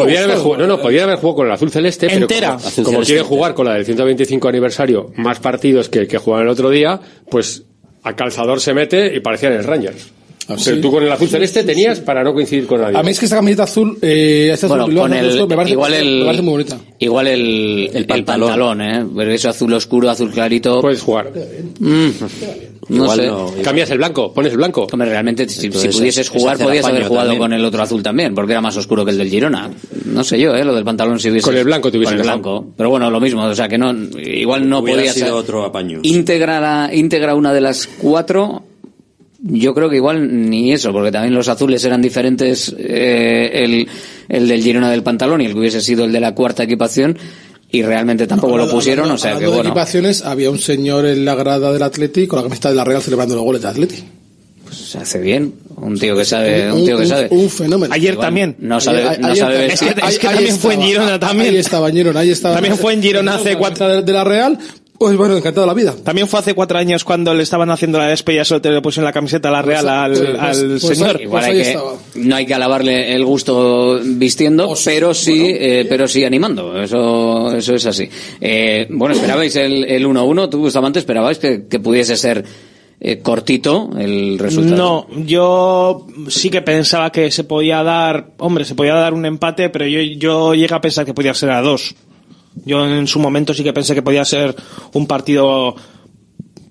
no, 0.67 0.81
podrían 0.81 1.05
haber 1.05 1.17
jugado 1.19 1.37
con 1.37 1.47
el 1.47 1.53
azul 1.53 1.71
celeste, 1.71 2.07
pero 2.09 2.21
Entera. 2.23 2.57
como, 2.83 2.99
entera. 3.01 3.25
jugar 3.25 3.55
con 3.55 3.67
la 3.67 3.75
del 3.75 3.85
125 3.85 4.49
aniversario, 4.49 5.11
más 5.17 5.39
partidos 5.41 5.89
que, 5.89 6.07
que 6.07 6.19
jugaban 6.19 6.47
el 6.47 6.53
otro 6.53 6.71
día, 6.71 7.01
pues 7.31 7.63
a 8.03 8.15
calzador 8.15 8.61
se 8.61 8.75
mete 8.75 9.15
y 9.15 9.21
parecían 9.21 9.53
el 9.55 9.65
Rangers. 9.65 10.09
Ah, 10.47 10.57
Pero 10.63 10.77
sí. 10.77 10.83
tú 10.83 10.91
con 10.91 11.03
el 11.03 11.11
azul 11.11 11.29
celeste 11.29 11.65
tenías 11.65 12.01
para 12.01 12.23
no 12.23 12.35
coincidir 12.35 12.67
con 12.67 12.81
nadie. 12.81 12.99
A 12.99 13.03
mí 13.03 13.11
es 13.13 13.19
que 13.19 13.25
esta 13.25 13.37
camiseta 13.37 13.63
azul, 13.63 13.97
eh, 14.03 14.51
esta 14.53 14.67
Bueno, 14.67 14.85
azul 14.85 14.95
con 14.97 15.11
me 15.11 15.21
el, 15.21 15.47
me 15.49 15.57
parece, 15.57 15.73
igual 15.73 15.95
el, 15.95 16.19
me 16.19 16.25
parece 16.27 16.43
muy 16.43 16.53
bonita. 16.53 16.79
igual 16.99 17.27
el, 17.29 17.91
el 17.95 18.07
pantalón. 18.07 18.49
pantalón, 18.51 18.83
¿eh? 18.83 19.07
Pero 19.17 19.31
eso 19.33 19.49
azul 19.49 19.73
oscuro, 19.73 20.11
azul 20.11 20.31
clarito. 20.31 20.81
Puedes 20.83 21.01
jugar. 21.01 21.33
mm, 21.81 22.09
no 22.91 23.05
Igual 23.05 23.19
sé. 23.21 23.27
no- 23.27 23.51
Cambias 23.63 23.91
el 23.91 23.97
blanco, 23.99 24.35
pones 24.35 24.53
el 24.53 24.59
blanco. 24.59 24.87
Hombre, 24.93 25.09
realmente, 25.09 25.49
si, 25.49 25.71
pudieses 25.71 26.19
es 26.19 26.29
jugar, 26.29 26.59
podías 26.59 26.85
haber 26.85 27.05
jugado 27.05 27.29
también. 27.29 27.39
con 27.43 27.53
el 27.55 27.65
otro 27.65 27.83
azul 27.83 28.03
también, 28.03 28.35
porque 28.35 28.53
era 28.53 28.61
más 28.61 28.77
oscuro 28.77 29.03
que 29.07 29.13
el 29.13 29.17
del 29.19 29.31
Girona. 29.31 29.71
No 30.05 30.23
sé 30.25 30.39
yo, 30.39 30.55
¿eh? 30.55 30.63
Lo 30.65 30.75
del 30.75 30.85
pantalón 30.85 31.19
si 31.19 31.31
hubiese. 31.31 31.47
Con 31.47 31.57
el 31.57 31.65
blanco 31.65 31.91
te 31.91 31.97
hubiese 31.97 32.13
Con 32.13 32.21
el 32.21 32.27
blanco. 32.27 32.67
Pero 32.77 32.91
bueno, 32.91 33.11
lo 33.11 33.19
mismo, 33.21 33.43
o 33.45 33.55
sea 33.55 33.67
que 33.67 33.79
no, 33.79 33.95
igual 34.21 34.69
no 34.69 34.81
Hubiera 34.81 34.99
podías. 35.01 35.15
sido 35.15 35.37
otro 35.37 35.65
apaño. 35.65 36.01
Íntegra, 36.03 36.61
la- 36.61 36.95
íntegra 36.95 37.35
una 37.35 37.55
de 37.55 37.63
las 37.63 37.87
cuatro. 37.87 38.63
Yo 39.47 39.75
creo 39.75 39.91
que 39.91 39.97
igual 39.97 40.49
ni 40.51 40.73
eso, 40.73 40.91
porque 40.91 41.13
también 41.13 41.35
los 41.35 41.49
azules 41.49 41.85
eran 41.85 42.01
diferentes, 42.01 42.75
eh, 42.79 43.51
el, 43.53 43.87
el 44.31 44.49
del 44.49 44.63
Girona 44.63 44.91
del 44.91 45.03
pantalón 45.03 45.43
y 45.43 45.45
el 45.47 45.53
que 45.53 45.59
hubiese 45.59 45.83
sido 45.83 46.05
el 46.07 46.13
de 46.13 46.21
la 46.21 46.35
cuarta 46.35 46.63
equipación, 46.63 47.19
y 47.71 47.83
realmente 47.83 48.27
tampoco 48.27 48.57
lo 48.57 48.71
pusieron, 48.71 49.05
hablando- 49.05 49.15
o 49.17 49.19
sea 49.19 49.31
que 49.33 49.35
hablando 49.37 49.51
de 49.51 49.57
bueno. 49.59 49.71
equipaciones, 49.71 50.23
había 50.25 50.49
un 50.51 50.59
señor 50.59 51.05
en 51.07 51.25
la 51.27 51.35
grada 51.35 51.73
del 51.75 51.83
Atleti 51.83 52.27
con 52.27 52.39
la 52.39 52.43
camiseta 52.45 52.71
de 52.71 52.77
la 52.77 52.85
Real 52.85 53.03
celebrando 53.03 53.35
los 53.35 53.45
goles 53.45 53.61
del 53.61 53.71
Atleti. 53.73 53.97
Se 54.73 54.99
hace 54.99 55.21
bien, 55.21 55.53
un 55.77 55.99
tío 55.99 56.17
que 56.17 56.25
sabe, 56.25 56.73
un 56.73 56.85
tío 56.87 56.97
que 56.97 57.07
sabe. 57.07 57.29
Un 57.31 57.51
fenómeno. 57.51 57.93
Ayer 57.93 58.13
Igual 58.15 58.27
también. 58.27 58.57
No 58.61 58.81
sabe, 58.81 59.03
Ayer- 59.07 59.21
no 59.21 59.27
ayer 59.29 59.39
sabe 59.39 59.55
también. 59.57 59.71
Es 59.73 59.81
que, 59.81 60.07
es 60.09 60.19
que 60.19 60.27
también 60.29 60.57
fue 60.57 60.75
en. 60.75 60.83
Girona 60.83 61.21
también. 61.21 61.51
Ahí 61.51 61.57
estaba 61.59 61.89
en 61.91 61.95
Girona, 61.97 62.21
ahí 62.21 62.31
estaba. 62.31 62.55
También 62.55 62.77
fue 62.79 62.95
en 62.95 63.03
Girona 63.03 63.35
hace 63.35 63.57
cuatro- 63.57 63.89
de, 63.89 64.03
de 64.03 64.13
la 64.13 64.25
Real. 64.25 64.59
Pues 64.97 65.17
bueno, 65.17 65.37
encantado 65.37 65.67
la 65.67 65.75
vida. 65.75 65.95
También 66.05 66.29
fue 66.29 66.39
hace 66.39 66.55
cuatro 66.55 66.79
años 66.79 67.03
cuando 67.05 67.35
le 67.35 67.43
estaban 67.43 67.69
haciendo 67.71 67.99
la 67.99 68.07
despedida 68.07 68.45
solo 68.45 68.61
te 68.63 68.71
le 68.71 68.81
pusieron 68.81 69.05
la 69.07 69.13
camiseta 69.13 69.49
a 69.49 69.53
la 69.53 69.61
Real 69.63 69.89
al, 69.89 70.13
pues- 70.13 70.39
al 70.39 70.67
pues- 70.69 70.83
pues 70.85 70.99
señor. 70.99 71.21
Igual 71.21 71.45
Pues 71.45 71.67
hay 71.69 71.73
que, 71.75 72.21
no 72.21 72.37
hay 72.37 72.47
que 72.47 72.55
alabarle 72.55 73.15
el 73.15 73.25
gusto 73.25 73.99
vistiendo, 74.05 74.73
pero 74.85 75.13
sí, 75.13 75.47
eh, 75.51 75.87
pero 75.89 76.07
sí 76.07 76.25
animando. 76.25 76.81
Eso, 76.81 77.55
eso 77.57 77.75
es 77.75 77.87
así. 77.87 78.09
Eh, 78.41 78.87
bueno, 78.91 79.15
esperabais 79.15 79.57
el, 79.57 79.85
el 79.85 80.07
1-1, 80.07 80.49
tú 80.49 80.59
Bustamante 80.61 81.01
esperabais 81.01 81.39
que, 81.39 81.67
que 81.67 81.81
pudiese 81.81 82.17
ser 82.17 82.45
eh, 83.01 83.19
cortito 83.19 83.91
el 83.99 84.39
resultado. 84.39 84.77
No, 85.11 85.25
yo 85.27 86.07
sí 86.29 86.51
que 86.51 86.63
pensaba 86.63 87.11
que 87.11 87.31
se 87.33 87.43
podía 87.45 87.83
dar, 87.83 88.29
hombre, 88.39 88.65
se 88.65 88.77
podía 88.77 88.95
dar 88.95 89.13
un 89.13 89.27
empate, 89.27 89.69
pero 89.71 89.87
yo, 89.87 90.01
yo 90.01 90.55
llegué 90.55 90.73
a 90.75 90.81
pensar 90.81 91.05
que 91.05 91.13
podía 91.15 91.35
ser 91.35 91.51
a 91.51 91.61
dos. 91.61 91.97
Yo 92.65 92.87
en 92.87 93.07
su 93.07 93.19
momento 93.19 93.55
sí 93.55 93.63
que 93.65 93.73
pensé 93.73 93.95
que 93.95 94.03
podía 94.03 94.25
ser 94.25 94.55
un 94.93 95.07
partido 95.07 95.75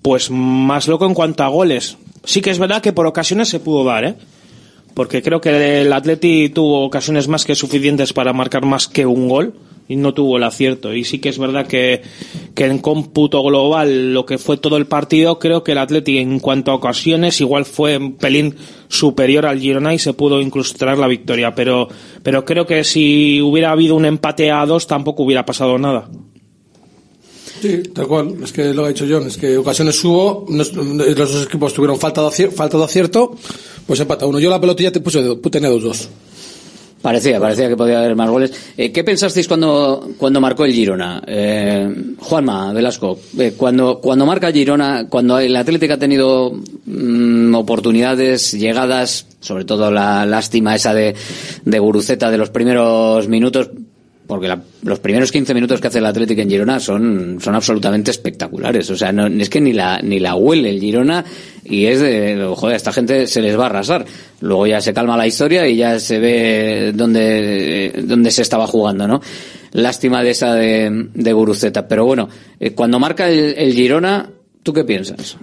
pues 0.02 0.30
más 0.30 0.88
loco 0.88 1.06
en 1.06 1.14
cuanto 1.14 1.44
a 1.44 1.48
goles. 1.48 1.96
Sí 2.24 2.40
que 2.40 2.50
es 2.50 2.58
verdad 2.58 2.82
que 2.82 2.92
por 2.92 3.06
ocasiones 3.06 3.48
se 3.48 3.60
pudo 3.60 3.84
dar, 3.84 4.04
¿eh? 4.04 4.14
Porque 4.94 5.22
creo 5.22 5.40
que 5.40 5.82
el 5.82 5.92
Atleti 5.92 6.50
tuvo 6.50 6.84
ocasiones 6.84 7.28
más 7.28 7.44
que 7.44 7.54
suficientes 7.54 8.12
para 8.12 8.32
marcar 8.32 8.64
más 8.64 8.86
que 8.86 9.06
un 9.06 9.28
gol 9.28 9.54
y 9.88 9.96
no 9.96 10.14
tuvo 10.14 10.36
el 10.36 10.44
acierto. 10.44 10.94
Y 10.94 11.04
sí 11.04 11.18
que 11.18 11.28
es 11.28 11.38
verdad 11.38 11.66
que, 11.66 12.02
que 12.54 12.64
en 12.64 12.78
cómputo 12.78 13.42
global, 13.42 14.14
lo 14.14 14.24
que 14.26 14.38
fue 14.38 14.56
todo 14.56 14.76
el 14.76 14.86
partido, 14.86 15.38
creo 15.38 15.64
que 15.64 15.72
el 15.72 15.78
Atleti 15.78 16.18
en 16.18 16.40
cuanto 16.40 16.70
a 16.70 16.74
ocasiones 16.74 17.40
igual 17.40 17.64
fue 17.64 17.96
un 17.96 18.14
pelín 18.14 18.56
superior 18.88 19.46
al 19.46 19.60
Girona 19.60 19.94
y 19.94 19.98
se 19.98 20.14
pudo 20.14 20.40
incluso 20.40 20.74
traer 20.76 20.98
la 20.98 21.08
victoria. 21.08 21.54
Pero, 21.54 21.88
pero 22.22 22.44
creo 22.44 22.66
que 22.66 22.84
si 22.84 23.40
hubiera 23.40 23.70
habido 23.72 23.94
un 23.94 24.04
empate 24.04 24.50
a 24.50 24.64
dos 24.66 24.86
tampoco 24.86 25.22
hubiera 25.22 25.44
pasado 25.44 25.78
nada. 25.78 26.08
Sí, 27.64 27.82
tal 27.94 28.06
cual. 28.06 28.34
Es 28.42 28.52
que 28.52 28.74
lo 28.74 28.84
ha 28.84 28.88
dicho 28.88 29.06
John. 29.08 29.26
Es 29.26 29.38
que 29.38 29.56
ocasiones 29.56 30.02
hubo, 30.04 30.44
los 30.50 30.72
dos 30.72 31.46
equipos 31.46 31.72
tuvieron 31.72 31.98
falta 31.98 32.20
de, 32.20 32.28
acierto, 32.28 32.56
falta 32.56 32.76
de 32.76 32.84
acierto, 32.84 33.34
pues 33.86 34.00
empata 34.00 34.26
uno. 34.26 34.38
Yo 34.38 34.50
la 34.50 34.60
pelotilla 34.60 34.92
te 34.92 35.00
puse, 35.00 35.22
tenía 35.50 35.70
dos 35.70 35.82
dos. 35.82 36.08
Parecía, 37.04 37.38
parecía 37.38 37.68
que 37.68 37.76
podía 37.76 37.98
haber 37.98 38.16
más 38.16 38.30
goles. 38.30 38.50
Eh, 38.78 38.90
¿Qué 38.90 39.04
pensasteis 39.04 39.46
cuando, 39.46 40.12
cuando 40.16 40.40
marcó 40.40 40.64
el 40.64 40.72
Girona? 40.72 41.22
Eh, 41.26 42.14
Juanma 42.18 42.72
Velasco, 42.72 43.18
eh, 43.38 43.52
cuando, 43.54 44.00
cuando 44.00 44.24
marca 44.24 44.50
Girona, 44.50 45.06
cuando 45.10 45.38
el 45.38 45.54
Atlético 45.54 45.92
ha 45.92 45.98
tenido 45.98 46.54
mm, 46.86 47.54
oportunidades, 47.56 48.52
llegadas, 48.52 49.26
sobre 49.40 49.66
todo 49.66 49.90
la 49.90 50.24
lástima 50.24 50.74
esa 50.74 50.94
de, 50.94 51.14
de 51.62 51.78
Guruceta 51.78 52.30
de 52.30 52.38
los 52.38 52.48
primeros 52.48 53.28
minutos, 53.28 53.68
porque 54.26 54.48
la, 54.48 54.62
los 54.82 55.00
primeros 55.00 55.30
15 55.30 55.52
minutos 55.54 55.80
que 55.80 55.88
hace 55.88 55.98
el 55.98 56.06
Atlético 56.06 56.40
en 56.40 56.48
Girona 56.48 56.80
son, 56.80 57.38
son 57.40 57.54
absolutamente 57.54 58.10
espectaculares. 58.10 58.88
O 58.90 58.96
sea, 58.96 59.12
no, 59.12 59.26
es 59.26 59.50
que 59.50 59.60
ni 59.60 59.72
la, 59.72 60.00
ni 60.00 60.18
la 60.18 60.34
huele 60.34 60.70
el 60.70 60.80
Girona 60.80 61.24
y 61.64 61.86
es 61.86 62.00
de, 62.00 62.52
joder, 62.56 62.74
a 62.74 62.76
esta 62.76 62.92
gente 62.92 63.26
se 63.26 63.42
les 63.42 63.58
va 63.58 63.64
a 63.64 63.66
arrasar. 63.66 64.06
Luego 64.40 64.66
ya 64.66 64.80
se 64.80 64.94
calma 64.94 65.16
la 65.16 65.26
historia 65.26 65.68
y 65.68 65.76
ya 65.76 65.98
se 65.98 66.18
ve 66.18 66.92
dónde, 66.94 68.02
dónde 68.04 68.30
se 68.30 68.42
estaba 68.42 68.66
jugando, 68.66 69.06
¿no? 69.06 69.20
Lástima 69.72 70.22
de 70.22 70.30
esa 70.30 70.54
de, 70.54 71.08
de 71.12 71.32
Guruceta. 71.32 71.86
Pero 71.86 72.06
bueno, 72.06 72.28
eh, 72.60 72.70
cuando 72.70 72.98
marca 72.98 73.28
el, 73.28 73.54
el 73.58 73.72
Girona, 73.74 74.30
¿tú 74.62 74.72
qué 74.72 74.84
piensas? 74.84 75.36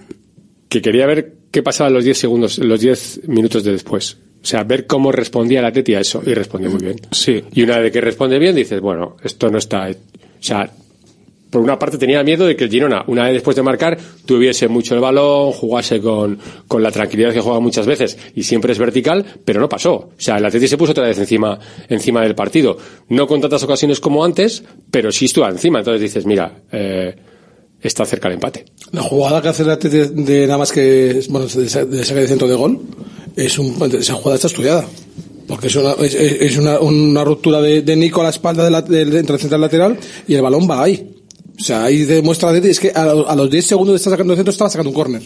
Que 0.68 0.82
quería 0.82 1.06
ver 1.06 1.34
qué 1.50 1.62
pasaba 1.62 1.90
los 1.90 2.04
10 2.04 2.18
segundos, 2.18 2.58
los 2.58 2.80
10 2.80 3.28
minutos 3.28 3.62
de 3.62 3.72
después. 3.72 4.18
O 4.42 4.44
sea, 4.44 4.64
ver 4.64 4.86
cómo 4.86 5.12
respondía 5.12 5.62
la 5.62 5.70
Teti 5.70 5.94
a 5.94 6.00
eso. 6.00 6.22
Y 6.26 6.34
respondió 6.34 6.70
muy 6.70 6.80
bien. 6.80 6.96
Sí. 7.12 7.44
Y 7.52 7.62
una 7.62 7.78
vez 7.78 7.92
que 7.92 8.00
responde 8.00 8.38
bien, 8.38 8.56
dices, 8.56 8.80
bueno, 8.80 9.16
esto 9.22 9.48
no 9.50 9.58
está. 9.58 9.88
O 9.88 9.94
sea, 10.40 10.68
por 11.52 11.60
una 11.60 11.78
parte 11.78 11.98
tenía 11.98 12.24
miedo 12.24 12.46
de 12.46 12.56
que 12.56 12.64
el 12.64 12.70
Girona, 12.70 13.04
una 13.08 13.24
vez 13.24 13.34
después 13.34 13.54
de 13.54 13.62
marcar, 13.62 13.98
tuviese 14.24 14.68
mucho 14.68 14.94
el 14.94 15.02
balón, 15.02 15.52
jugase 15.52 16.00
con, 16.00 16.38
con 16.66 16.82
la 16.82 16.90
tranquilidad 16.90 17.32
que 17.32 17.40
juega 17.40 17.60
muchas 17.60 17.86
veces 17.86 18.16
y 18.34 18.42
siempre 18.42 18.72
es 18.72 18.78
vertical, 18.78 19.24
pero 19.44 19.60
no 19.60 19.68
pasó. 19.68 19.92
O 19.94 20.12
sea, 20.16 20.38
el 20.38 20.46
Atleti 20.46 20.66
se 20.66 20.78
puso 20.78 20.92
otra 20.92 21.04
vez 21.04 21.18
encima, 21.18 21.60
encima 21.90 22.22
del 22.22 22.34
partido. 22.34 22.78
No 23.10 23.26
con 23.26 23.42
tantas 23.42 23.62
ocasiones 23.62 24.00
como 24.00 24.24
antes, 24.24 24.64
pero 24.90 25.12
sí 25.12 25.26
estuvo 25.26 25.46
encima. 25.46 25.80
Entonces 25.80 26.00
dices, 26.00 26.24
mira, 26.24 26.62
eh, 26.72 27.14
está 27.82 28.06
cerca 28.06 28.28
el 28.28 28.34
empate. 28.34 28.64
La 28.92 29.02
jugada 29.02 29.42
que 29.42 29.48
hace 29.48 29.62
el 29.62 29.70
Atleti 29.70 29.98
de, 29.98 30.08
de 30.08 30.46
nada 30.46 30.58
más 30.58 30.72
que, 30.72 31.22
bueno, 31.28 31.46
de, 31.46 31.84
de 31.84 32.04
de 32.04 32.28
centro 32.28 32.48
de 32.48 32.54
gol, 32.54 32.80
es 33.36 33.58
un, 33.58 33.76
esa 33.98 34.14
jugada 34.14 34.36
está 34.36 34.48
estudiada. 34.48 34.86
Porque 35.46 35.66
es 35.66 35.76
una, 35.76 35.92
es, 35.92 36.14
es 36.14 36.56
una, 36.56 36.78
una, 36.80 37.24
ruptura 37.24 37.60
de, 37.60 37.82
de, 37.82 37.96
Nico 37.96 38.20
a 38.20 38.24
la 38.24 38.30
espalda 38.30 38.64
del 38.64 38.84
de, 38.88 39.04
de, 39.04 39.18
entre 39.18 39.34
el 39.34 39.40
central 39.40 39.60
lateral 39.60 39.98
y 40.26 40.34
el 40.34 40.42
balón 40.42 40.68
va 40.70 40.82
ahí. 40.82 41.14
O 41.58 41.62
sea, 41.62 41.84
ahí 41.84 42.04
demuestra, 42.04 42.56
es 42.56 42.80
que 42.80 42.90
a, 42.94 43.02
a 43.02 43.36
los 43.36 43.50
10 43.50 43.66
segundos 43.66 43.92
de 43.92 43.96
estar 43.96 44.12
sacando 44.12 44.32
el 44.32 44.38
centro 44.38 44.52
estaba 44.52 44.70
sacando 44.70 44.90
un 44.90 44.94
córner. 44.94 45.22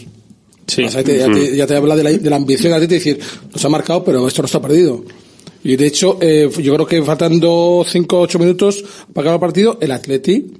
Sí. 0.67 0.83
O 0.83 0.89
sea, 0.89 1.03
te, 1.03 1.17
ya, 1.17 1.31
te, 1.31 1.55
ya, 1.55 1.65
te, 1.65 1.75
habla 1.75 1.95
de 1.95 2.03
la, 2.03 2.11
de 2.11 2.29
la 2.29 2.35
ambición 2.35 2.77
de 2.77 2.87
decir, 2.87 3.19
nos 3.53 3.63
ha 3.63 3.69
marcado, 3.69 4.03
pero 4.03 4.27
esto 4.27 4.41
no 4.41 4.47
está 4.47 4.61
perdido. 4.61 5.03
Y 5.63 5.75
de 5.75 5.87
hecho, 5.87 6.17
eh, 6.21 6.49
yo 6.61 6.73
creo 6.73 6.85
que 6.85 7.01
faltando 7.03 7.85
5 7.87 8.17
o 8.17 8.21
8 8.21 8.39
minutos 8.39 8.83
para 9.13 9.29
acabar 9.29 9.35
el 9.35 9.39
partido, 9.39 9.77
el 9.81 9.91
Atleti 9.91 10.51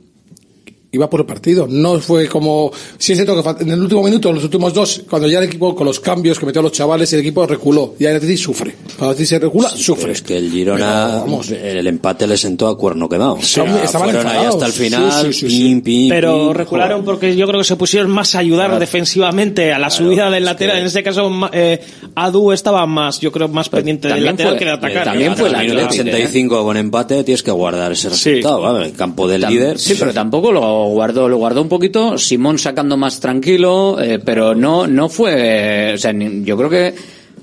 iba 0.91 1.09
por 1.09 1.21
el 1.21 1.25
partido. 1.25 1.67
No 1.69 1.99
fue 1.99 2.27
como, 2.27 2.71
sí 2.97 3.13
es 3.13 3.17
cierto 3.17 3.41
que 3.41 3.63
en 3.63 3.71
el 3.71 3.81
último 3.81 4.03
minuto, 4.03 4.29
en 4.29 4.35
los 4.35 4.43
últimos 4.43 4.73
dos, 4.73 5.03
cuando 5.09 5.27
ya 5.27 5.39
el 5.39 5.45
equipo, 5.45 5.75
con 5.75 5.85
los 5.85 5.99
cambios 5.99 6.39
que 6.39 6.45
metió 6.45 6.61
a 6.61 6.63
los 6.63 6.71
chavales, 6.71 7.11
el 7.13 7.19
equipo 7.19 7.45
reculó. 7.45 7.95
Y 7.99 8.05
el 8.05 8.15
Atleti 8.15 8.37
sufre. 8.37 8.75
Cuando 8.97 9.17
el 9.17 9.27
se 9.27 9.39
recula, 9.39 9.69
sí, 9.69 9.83
sufre. 9.83 10.11
es 10.13 10.21
que 10.21 10.37
el 10.37 10.49
Girona, 10.49 11.23
Pero, 11.25 11.79
el 11.79 11.87
empate 11.87 12.25
le 12.27 12.37
sentó 12.37 12.67
a 12.67 12.77
cuerno 12.77 13.09
quemado. 13.09 13.37
Sí, 13.41 13.61
estaban 13.83 14.11
fueron 14.11 14.27
ahí 14.27 14.45
hasta 14.45 14.65
el 14.65 14.71
final, 14.71 15.33
sí, 15.33 15.45
pim, 15.45 15.81
pim, 15.81 16.09
Pero 16.09 16.47
pim, 16.47 16.53
recularon 16.53 17.01
joder. 17.01 17.05
porque 17.05 17.35
yo 17.35 17.47
creo 17.47 17.59
que 17.59 17.65
se 17.65 17.75
pusieron 17.75 18.09
más 18.09 18.35
a 18.35 18.39
ayudar 18.39 18.67
claro. 18.67 18.79
defensivamente 18.79 19.73
a 19.73 19.79
la 19.79 19.87
claro, 19.87 20.05
subida 20.05 20.29
del 20.29 20.45
lateral. 20.45 20.75
Que... 20.75 20.81
En 20.81 20.87
este 20.87 21.03
caso, 21.03 21.29
eh, 21.51 21.81
Adu 22.15 22.51
estaba 22.51 22.85
más, 22.85 23.19
yo 23.19 23.31
creo, 23.31 23.47
más 23.49 23.69
pendiente 23.69 24.07
del 24.07 24.23
lateral 24.23 24.53
fue, 24.53 24.59
que 24.59 24.65
de 24.65 24.71
atacar. 24.71 25.03
También 25.03 25.35
fue 25.35 25.49
el 25.49 25.57
minuto 25.57 25.87
85 25.87 26.63
con 26.63 26.77
empate, 26.77 27.23
tienes 27.23 27.43
que 27.43 27.51
guardar 27.51 27.91
ese 27.91 28.09
resultado, 28.09 28.61
¿vale? 28.61 28.85
El 28.85 28.93
campo 28.93 29.27
del 29.27 29.41
Tam 29.41 29.51
líder. 29.51 29.79
Sí, 29.79 29.95
pero 29.99 30.13
tampoco 30.13 30.51
lo 30.51 30.76
guardó, 30.85 31.27
lo 31.29 31.37
guardó 31.37 31.61
un 31.61 31.69
poquito, 31.69 32.17
Simón 32.17 32.57
sacando 32.59 32.97
más 32.97 33.19
tranquilo, 33.19 33.99
eh, 34.01 34.19
pero 34.19 34.55
no, 34.55 34.87
no 34.87 35.09
fue, 35.09 35.93
o 35.93 35.97
sea, 35.97 36.13
yo 36.13 36.57
creo 36.57 36.69
que 36.69 36.95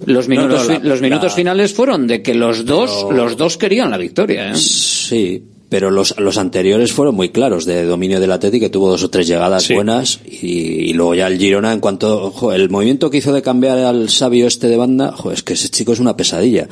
los 0.06 0.28
minutos, 0.28 0.68
no, 0.68 0.74
no, 0.74 0.80
la, 0.80 0.88
los 0.88 1.00
minutos 1.00 1.32
la... 1.32 1.36
finales 1.36 1.72
fueron 1.72 2.06
de 2.06 2.22
que 2.22 2.34
los 2.34 2.64
dos, 2.64 3.06
pero... 3.08 3.24
los 3.24 3.36
dos 3.36 3.56
querían 3.56 3.90
la 3.90 3.98
victoria. 3.98 4.50
¿eh? 4.50 4.56
Sí, 4.56 5.42
pero 5.68 5.90
los, 5.90 6.18
los 6.18 6.38
anteriores 6.38 6.92
fueron 6.92 7.14
muy 7.14 7.30
claros 7.30 7.64
de 7.64 7.84
dominio 7.84 8.20
del 8.20 8.32
Atleti 8.32 8.60
que 8.60 8.70
tuvo 8.70 8.90
dos 8.90 9.02
o 9.02 9.10
tres 9.10 9.26
llegadas 9.26 9.64
sí. 9.64 9.74
buenas 9.74 10.20
y, 10.24 10.90
y, 10.90 10.92
luego 10.92 11.14
ya 11.14 11.26
el 11.26 11.38
Girona 11.38 11.72
en 11.72 11.80
cuanto 11.80 12.52
el 12.52 12.70
movimiento 12.70 13.10
que 13.10 13.18
hizo 13.18 13.32
de 13.32 13.42
cambiar 13.42 13.78
al 13.78 14.08
sabio 14.08 14.46
este 14.46 14.68
de 14.68 14.76
banda 14.76 15.10
ojo, 15.10 15.32
es 15.32 15.42
que 15.42 15.54
ese 15.54 15.70
chico 15.70 15.92
es 15.92 16.00
una 16.00 16.16
pesadilla 16.16 16.68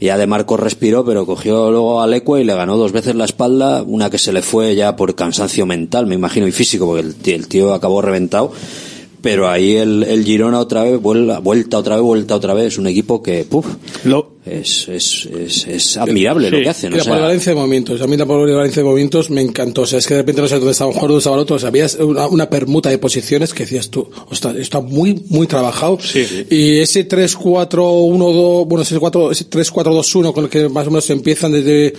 ya 0.00 0.18
de 0.18 0.26
Marco 0.26 0.56
respiró 0.56 1.04
pero 1.04 1.26
cogió 1.26 1.70
luego 1.70 2.00
a 2.00 2.06
Lecue 2.06 2.40
y 2.40 2.44
le 2.44 2.54
ganó 2.54 2.76
dos 2.76 2.92
veces 2.92 3.14
la 3.14 3.24
espalda 3.24 3.82
una 3.82 4.10
que 4.10 4.18
se 4.18 4.32
le 4.32 4.42
fue 4.42 4.74
ya 4.74 4.96
por 4.96 5.14
cansancio 5.14 5.66
mental 5.66 6.06
me 6.06 6.14
imagino 6.14 6.46
y 6.46 6.52
físico 6.52 6.86
porque 6.86 7.02
el 7.02 7.14
tío, 7.14 7.34
el 7.34 7.48
tío 7.48 7.74
acabó 7.74 8.02
reventado. 8.02 8.52
Pero 9.20 9.48
ahí 9.48 9.76
el, 9.76 10.02
el 10.02 10.22
Girona 10.22 10.58
otra 10.58 10.82
vez 10.82 11.00
vuelta, 11.00 11.38
vuelta 11.38 11.78
otra 11.78 11.94
vez 11.96 12.04
vuelta 12.04 12.34
otra 12.34 12.52
vez. 12.52 12.76
Un 12.76 12.86
equipo 12.86 13.22
que 13.22 13.46
es, 14.46 14.88
es, 14.88 15.26
es, 15.26 15.66
es 15.66 15.96
admirable 15.96 16.50
sí. 16.50 16.56
lo 16.56 16.62
que 16.62 16.68
hacen. 16.68 16.92
Y 16.92 16.96
la 16.96 17.00
o 17.00 17.04
sea, 17.04 17.12
polivalencia 17.14 17.52
de 17.52 17.56
movimientos. 17.56 18.02
A 18.02 18.06
mí 18.06 18.16
la 18.16 18.26
polivalencia 18.26 18.82
de 18.82 18.88
movimientos 18.88 19.30
me 19.30 19.40
encantó. 19.40 19.82
O 19.82 19.86
sea, 19.86 19.98
es 19.98 20.06
que 20.06 20.14
de 20.14 20.20
repente 20.20 20.42
no 20.42 20.48
sé 20.48 20.56
dónde 20.56 20.72
estaba 20.72 20.88
un 20.88 20.94
jugador, 20.94 21.10
dónde 21.10 21.20
estaba 21.20 21.36
el 21.36 21.42
otro. 21.42 21.56
O 21.56 21.58
sea, 21.58 21.68
había 21.68 21.86
una, 22.00 22.26
una, 22.28 22.50
permuta 22.50 22.90
de 22.90 22.98
posiciones 22.98 23.54
que 23.54 23.62
decías 23.62 23.88
tú, 23.88 24.08
ostras, 24.28 24.56
está 24.56 24.80
muy, 24.80 25.24
muy 25.28 25.46
trabajado. 25.46 25.98
Sí, 26.00 26.24
sí. 26.24 26.46
Y 26.50 26.78
ese 26.78 27.08
3-4-1-2, 27.08 28.66
bueno, 28.66 28.82
ese 28.82 28.96
3-4-2-1 28.98 30.32
con 30.34 30.44
el 30.44 30.50
que 30.50 30.68
más 30.68 30.86
o 30.86 30.90
menos 30.90 31.08
empiezan 31.08 31.52
desde, 31.52 31.94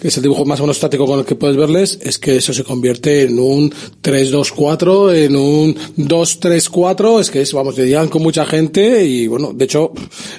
que 0.00 0.08
es 0.08 0.16
el 0.16 0.22
dibujo 0.24 0.44
más 0.44 0.58
o 0.60 0.64
menos 0.64 0.78
estático 0.78 1.06
con 1.06 1.20
el 1.20 1.24
que 1.24 1.36
puedes 1.36 1.56
verles, 1.56 1.98
es 2.02 2.18
que 2.18 2.36
eso 2.36 2.52
se 2.52 2.64
convierte 2.64 3.22
en 3.22 3.38
un 3.38 3.72
3-2-4, 4.02 5.14
en 5.14 5.36
un 5.36 5.76
2-3-4, 5.96 7.20
es 7.20 7.30
que 7.30 7.40
es, 7.40 7.52
vamos, 7.52 7.76
llegan 7.76 8.08
con 8.08 8.22
mucha 8.22 8.44
gente 8.44 9.04
y 9.04 9.28
bueno, 9.28 9.52
de 9.54 9.64
hecho, 9.64 9.92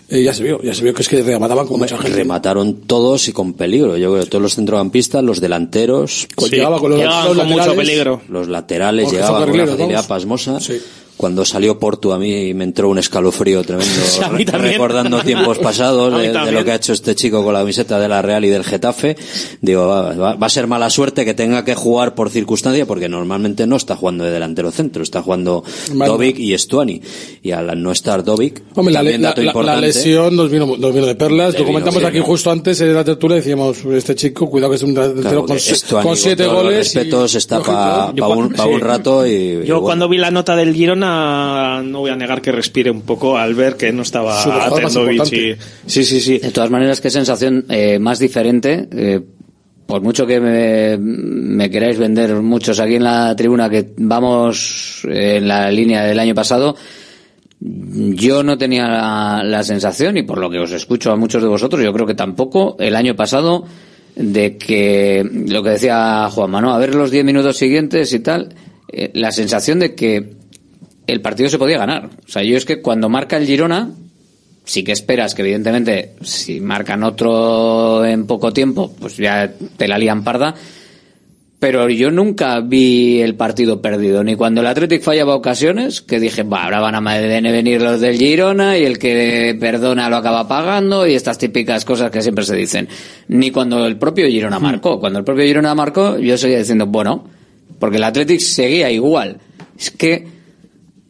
eh, 0.10 0.22
ya 0.22 0.34
se 0.34 0.44
vio, 0.44 0.62
ya 0.62 0.74
se 0.74 0.84
vio 0.84 0.94
que 0.94 1.02
es 1.02 1.08
que 1.08 1.24
remataban 1.46 1.68
con 1.68 1.80
mucha 1.80 1.98
gente. 1.98 2.18
Remataron 2.18 2.74
todos 2.82 3.28
y 3.28 3.34
con 3.34 3.54
peligro. 3.54 3.98
Yo 3.98 4.14
creo 4.14 4.26
todos 4.26 4.42
los 4.42 4.56
centrocampistas, 4.56 5.24
los 5.24 5.42
delanteros. 5.42 6.28
Pues 6.36 6.50
sí, 6.50 6.58
llegaba 6.58 6.80
con, 6.80 6.92
los, 6.92 7.00
llegaban 7.00 7.36
con 7.36 7.48
mucho 7.48 7.76
peligro. 7.76 8.22
Los 8.30 8.48
laterales 8.48 9.12
llegaban 9.12 9.44
con 9.44 9.52
una 9.52 9.68
facilidad 9.68 10.08
pasmosa. 10.08 10.60
Sí. 10.60 10.82
Cuando 11.18 11.46
salió 11.46 11.80
Porto 11.80 12.14
a 12.14 12.20
mí 12.20 12.54
me 12.54 12.66
entró 12.66 12.90
un 12.90 12.98
escalofrío 12.98 13.64
tremendo 13.64 14.02
sí, 14.06 14.22
a 14.22 14.30
mí 14.30 14.44
recordando 14.44 15.20
tiempos 15.24 15.58
pasados 15.60 16.12
de, 16.20 16.32
de, 16.32 16.52
lo 16.52 16.64
que 16.64 16.72
ha 16.72 16.76
hecho 16.76 16.94
este 16.94 17.16
chico 17.16 17.44
con 17.44 17.54
la 17.54 17.60
camiseta 17.60 18.00
de 18.00 18.08
la 18.08 18.22
Real 18.22 18.44
y 18.46 18.50
del 18.50 18.64
Getafe. 18.64 19.16
Digo, 19.62 19.88
va, 19.88 20.14
va, 20.14 20.36
va, 20.36 20.48
a 20.48 20.50
ser 20.50 20.68
mala 20.68 20.90
suerte 20.90 21.26
que 21.26 21.34
tenga 21.34 21.64
que 21.64 21.76
jugar 21.76 22.16
por 22.16 22.30
circunstancia 22.30 22.86
porque 22.86 23.10
normalmente 23.10 23.66
no 23.66 23.76
está 23.76 23.96
jugando 23.96 24.24
de 24.24 24.32
delantero 24.32 24.72
centro, 24.72 25.04
está 25.04 25.22
jugando 25.22 25.64
vale. 25.94 26.12
Dovic 26.12 26.40
y 26.40 26.54
Estuani. 26.54 27.02
Y 27.42 27.52
al 27.52 27.82
no 27.82 27.92
estar 27.92 28.24
Dovic, 28.24 28.64
Hombre, 28.76 28.94
también 28.94 29.22
la, 29.22 29.30
dato 29.30 29.42
la, 29.42 29.76
la, 29.76 29.82
lesión 29.82 30.36
nos 30.36 30.50
vino, 30.52 30.66
nos 30.78 30.94
vino 30.94 31.06
de 31.06 31.16
perlas. 31.16 31.58
Lo 31.58 31.66
comentamos 31.66 32.04
aquí 32.04 32.20
¿no? 32.20 32.26
justo 32.26 32.52
antes 32.52 32.82
en 32.82 32.94
la 32.94 33.04
tertulia 33.04 33.38
decíamos, 33.38 33.86
este 33.86 34.16
chico, 34.16 34.50
cuidado 34.50 34.72
que 34.72 34.78
es 34.78 34.84
un 34.84 34.94
delantero 34.94 35.24
claro, 35.24 35.46
con, 35.46 35.58
Estuani, 35.58 36.08
con 36.08 36.18
siete 36.18 36.46
con 36.46 36.56
goles. 36.56 36.94
respetos 36.94 37.34
y, 37.34 37.38
está 37.38 37.62
para 37.62 38.14
pa 38.14 38.28
un, 38.28 38.50
pa 38.52 38.66
un 38.66 38.82
rato 38.82 39.26
y... 39.26 39.66
Yo 39.66 39.78
y 39.78 39.82
cuando 39.82 40.10
vi 40.10 40.18
la 40.18 40.32
nota 40.32 40.56
del 40.56 40.74
Girona 40.74 41.15
no 41.84 42.00
voy 42.00 42.12
a 42.12 42.16
negar 42.16 42.42
que 42.42 42.52
respire 42.52 42.92
un 42.92 43.02
poco 43.02 43.38
al 43.38 43.54
ver 43.54 43.76
que 43.76 43.92
no 43.92 44.02
estaba 44.02 44.44
Tendovic 44.76 45.32
y... 45.32 45.56
sí 45.86 46.04
sí 46.04 46.22
sí. 46.22 46.40
De 46.40 46.52
todas 46.52 46.70
maneras 46.70 47.02
qué 47.02 47.10
sensación 47.10 47.66
eh, 47.70 48.00
más 48.00 48.20
diferente 48.20 48.88
eh, 48.92 49.22
por 49.86 50.02
mucho 50.02 50.26
que 50.26 50.40
me, 50.40 50.98
me, 50.98 51.70
queráis 51.70 51.98
vender 52.00 52.36
muchos 52.42 52.80
aquí 52.80 52.96
en 52.96 53.04
la 53.04 53.36
tribuna 53.36 53.70
que 53.70 53.94
vamos 53.98 55.02
en 55.04 55.48
la 55.48 55.70
línea 55.70 56.04
del 56.04 56.20
año 56.20 56.34
pasado 56.34 56.76
yo 57.60 58.44
no 58.44 58.58
tenía 58.58 58.88
la, 58.88 59.42
la, 59.44 59.64
sensación, 59.64 60.18
y 60.18 60.24
por 60.24 60.38
lo 60.40 60.50
que 60.50 60.60
os 60.60 60.72
escucho 60.72 61.12
a 61.12 61.16
muchos 61.16 61.42
de 61.42 61.48
vosotros, 61.48 61.82
yo 61.82 61.94
creo 61.94 62.06
que 62.06 62.14
tampoco 62.14 62.76
el 62.80 62.96
año 62.96 63.16
pasado, 63.16 63.66
de 64.16 64.58
que 64.58 65.28
lo 65.48 65.64
que 65.64 65.72
decía 65.72 66.30
Juan 66.30 66.52
Manuel, 66.52 66.76
a 66.76 66.78
ver 66.78 66.96
los 66.96 67.12
10 67.12 67.26
minutos 67.26 67.58
siguientes 67.58 68.14
y 68.14 68.20
tal, 68.20 68.54
eh, 68.92 69.12
la 69.14 69.32
sensación 69.32 69.80
de 69.80 69.96
que 69.96 70.36
el 71.08 71.22
partido 71.22 71.50
se 71.50 71.58
podía 71.58 71.78
ganar. 71.78 72.10
O 72.26 72.32
sea, 72.32 72.44
yo 72.44 72.58
es 72.58 72.66
que 72.66 72.82
cuando 72.82 73.10
marca 73.10 73.38
el 73.38 73.46
Girona, 73.46 73.92
sí 74.66 74.84
que 74.84 74.92
esperas 74.92 75.36
que 75.36 75.44
evidentemente 75.44 76.16
si 76.22 76.60
marcan 76.60 77.04
otro 77.04 78.06
en 78.06 78.26
poco 78.26 78.52
tiempo, 78.52 78.94
pues 79.00 79.18
ya 79.18 79.52
te 79.78 79.88
la 79.88 79.98
lían 79.98 80.24
parda. 80.24 80.56
Pero 81.58 81.90
yo 81.90 82.12
nunca 82.12 82.60
vi 82.60 83.22
el 83.22 83.36
partido 83.36 83.82
perdido, 83.82 84.24
ni 84.24 84.36
cuando 84.36 84.62
el 84.62 84.68
Athletic 84.68 85.02
fallaba 85.02 85.36
ocasiones, 85.36 86.02
que 86.02 86.20
dije, 86.20 86.44
va, 86.44 86.66
ahora 86.66 86.82
van 86.82 86.96
a 86.96 87.18
venir 87.18 87.82
los 87.82 88.02
del 88.02 88.18
Girona 88.18 88.78
y 88.78 88.84
el 88.84 89.00
que 89.00 89.56
perdona 89.58 90.10
lo 90.10 90.18
acaba 90.18 90.48
pagando 90.48 91.08
y 91.08 91.14
estas 91.14 91.38
típicas 91.38 91.86
cosas 91.86 92.12
que 92.12 92.22
siempre 92.22 92.44
se 92.44 92.56
dicen. 92.56 92.90
Ni 93.30 93.52
cuando 93.52 93.86
el 93.86 93.98
propio 93.98 94.28
Girona 94.28 94.60
marcó. 94.60 95.00
Cuando 95.00 95.20
el 95.20 95.26
propio 95.26 95.46
Girona 95.46 95.74
marcó, 95.74 96.20
yo 96.20 96.38
seguía 96.38 96.60
diciendo, 96.60 96.88
bueno, 96.88 97.24
porque 97.80 97.98
el 97.98 98.04
Athletic 98.04 98.42
seguía 98.42 98.92
igual. 98.92 99.38
Es 99.80 99.92
que 99.92 100.35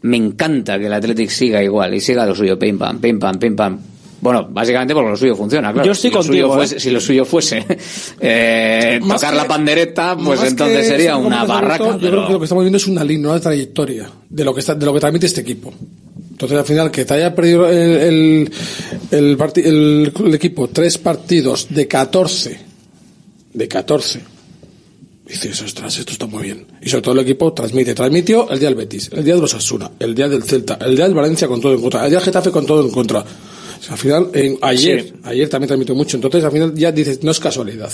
me 0.06 0.18
encanta 0.18 0.78
que 0.78 0.86
el 0.86 0.94
Athletic 0.94 1.30
siga 1.30 1.64
igual 1.64 1.96
y 1.96 2.00
siga 2.00 2.26
lo 2.26 2.36
suyo, 2.36 2.60
pim 2.60 2.78
pam, 2.78 3.00
pim 3.00 3.18
pam, 3.20 3.40
pim 3.40 3.56
pam. 3.56 3.80
Bueno, 4.22 4.48
básicamente 4.50 4.94
porque 4.94 5.10
lo 5.10 5.18
suyo 5.18 5.36
funciona, 5.36 5.74
claro. 5.74 5.86
Yo 5.86 5.92
estoy 5.92 6.12
si 6.12 6.16
contigo. 6.16 6.48
Lo 6.48 6.54
fuese, 6.54 6.78
¿eh? 6.78 6.80
Si 6.80 6.92
lo 6.92 7.00
suyo 7.00 7.26
fuese 7.26 7.66
eh, 8.20 9.00
tocar 9.02 9.32
que, 9.32 9.36
la 9.36 9.48
pandereta, 9.48 10.16
pues 10.16 10.44
entonces 10.44 10.88
sería 10.88 11.18
una 11.18 11.44
barraca. 11.44 11.84
Yo 11.84 11.98
pero... 12.00 12.12
creo 12.12 12.28
que 12.28 12.34
lo 12.34 12.40
que 12.40 12.46
estamos 12.46 12.64
viendo 12.64 12.78
es 12.78 12.88
una 12.88 13.04
línea, 13.04 13.32
una 13.32 13.40
trayectoria 13.40 14.10
de 14.30 14.46
lo 14.46 14.54
que 14.54 14.60
está, 14.60 14.76
de 14.76 14.86
lo 14.86 14.94
que 14.94 15.00
transmite 15.00 15.26
este 15.26 15.42
equipo. 15.42 15.74
Entonces, 16.32 16.58
al 16.58 16.66
final, 16.66 16.92
que 16.92 17.06
te 17.06 17.14
haya 17.14 17.34
perdido 17.34 17.68
el, 17.68 17.78
el, 17.78 18.52
el, 19.12 19.38
el, 19.56 20.14
el 20.26 20.34
equipo 20.36 20.68
tres 20.68 20.98
partidos 21.00 21.68
de 21.70 21.88
14, 21.88 22.60
de 23.54 23.68
14, 23.68 24.35
dices, 25.26 25.62
ostras, 25.62 25.98
esto 25.98 26.12
está 26.12 26.28
muy 26.28 26.44
bien. 26.44 26.68
Y 26.82 26.90
sobre 26.90 27.02
todo 27.02 27.14
el 27.16 27.22
equipo 27.22 27.54
transmite. 27.54 27.94
Transmitió 27.94 28.50
el 28.50 28.60
día 28.60 28.70
del 28.70 28.76
Betis, 28.76 29.10
el 29.14 29.24
día 29.24 29.36
de 29.36 29.42
los 29.42 29.54
Asuna, 29.54 29.92
el 30.00 30.14
día 30.14 30.30
del 30.30 30.44
Celta, 30.44 30.78
el 30.82 30.96
día 30.96 31.06
del 31.06 31.14
Valencia 31.14 31.48
con 31.48 31.60
todo 31.60 31.74
en 31.74 31.82
contra, 31.82 32.04
el 32.04 32.10
día 32.10 32.20
del 32.20 32.26
Getafe 32.26 32.52
con 32.52 32.66
todo 32.66 32.84
en 32.84 32.92
contra. 32.92 33.20
O 33.20 33.84
sea, 33.84 33.94
al 33.94 33.98
final, 33.98 34.30
en, 34.34 34.58
ayer, 34.62 35.04
sí. 35.04 35.14
ayer 35.24 35.50
también 35.50 35.68
transmitió 35.68 35.96
mucho. 35.96 36.18
Entonces, 36.18 36.44
al 36.44 36.52
final 36.52 36.74
ya 36.76 36.92
dices, 36.92 37.24
no 37.24 37.32
es 37.32 37.40
casualidad. 37.40 37.92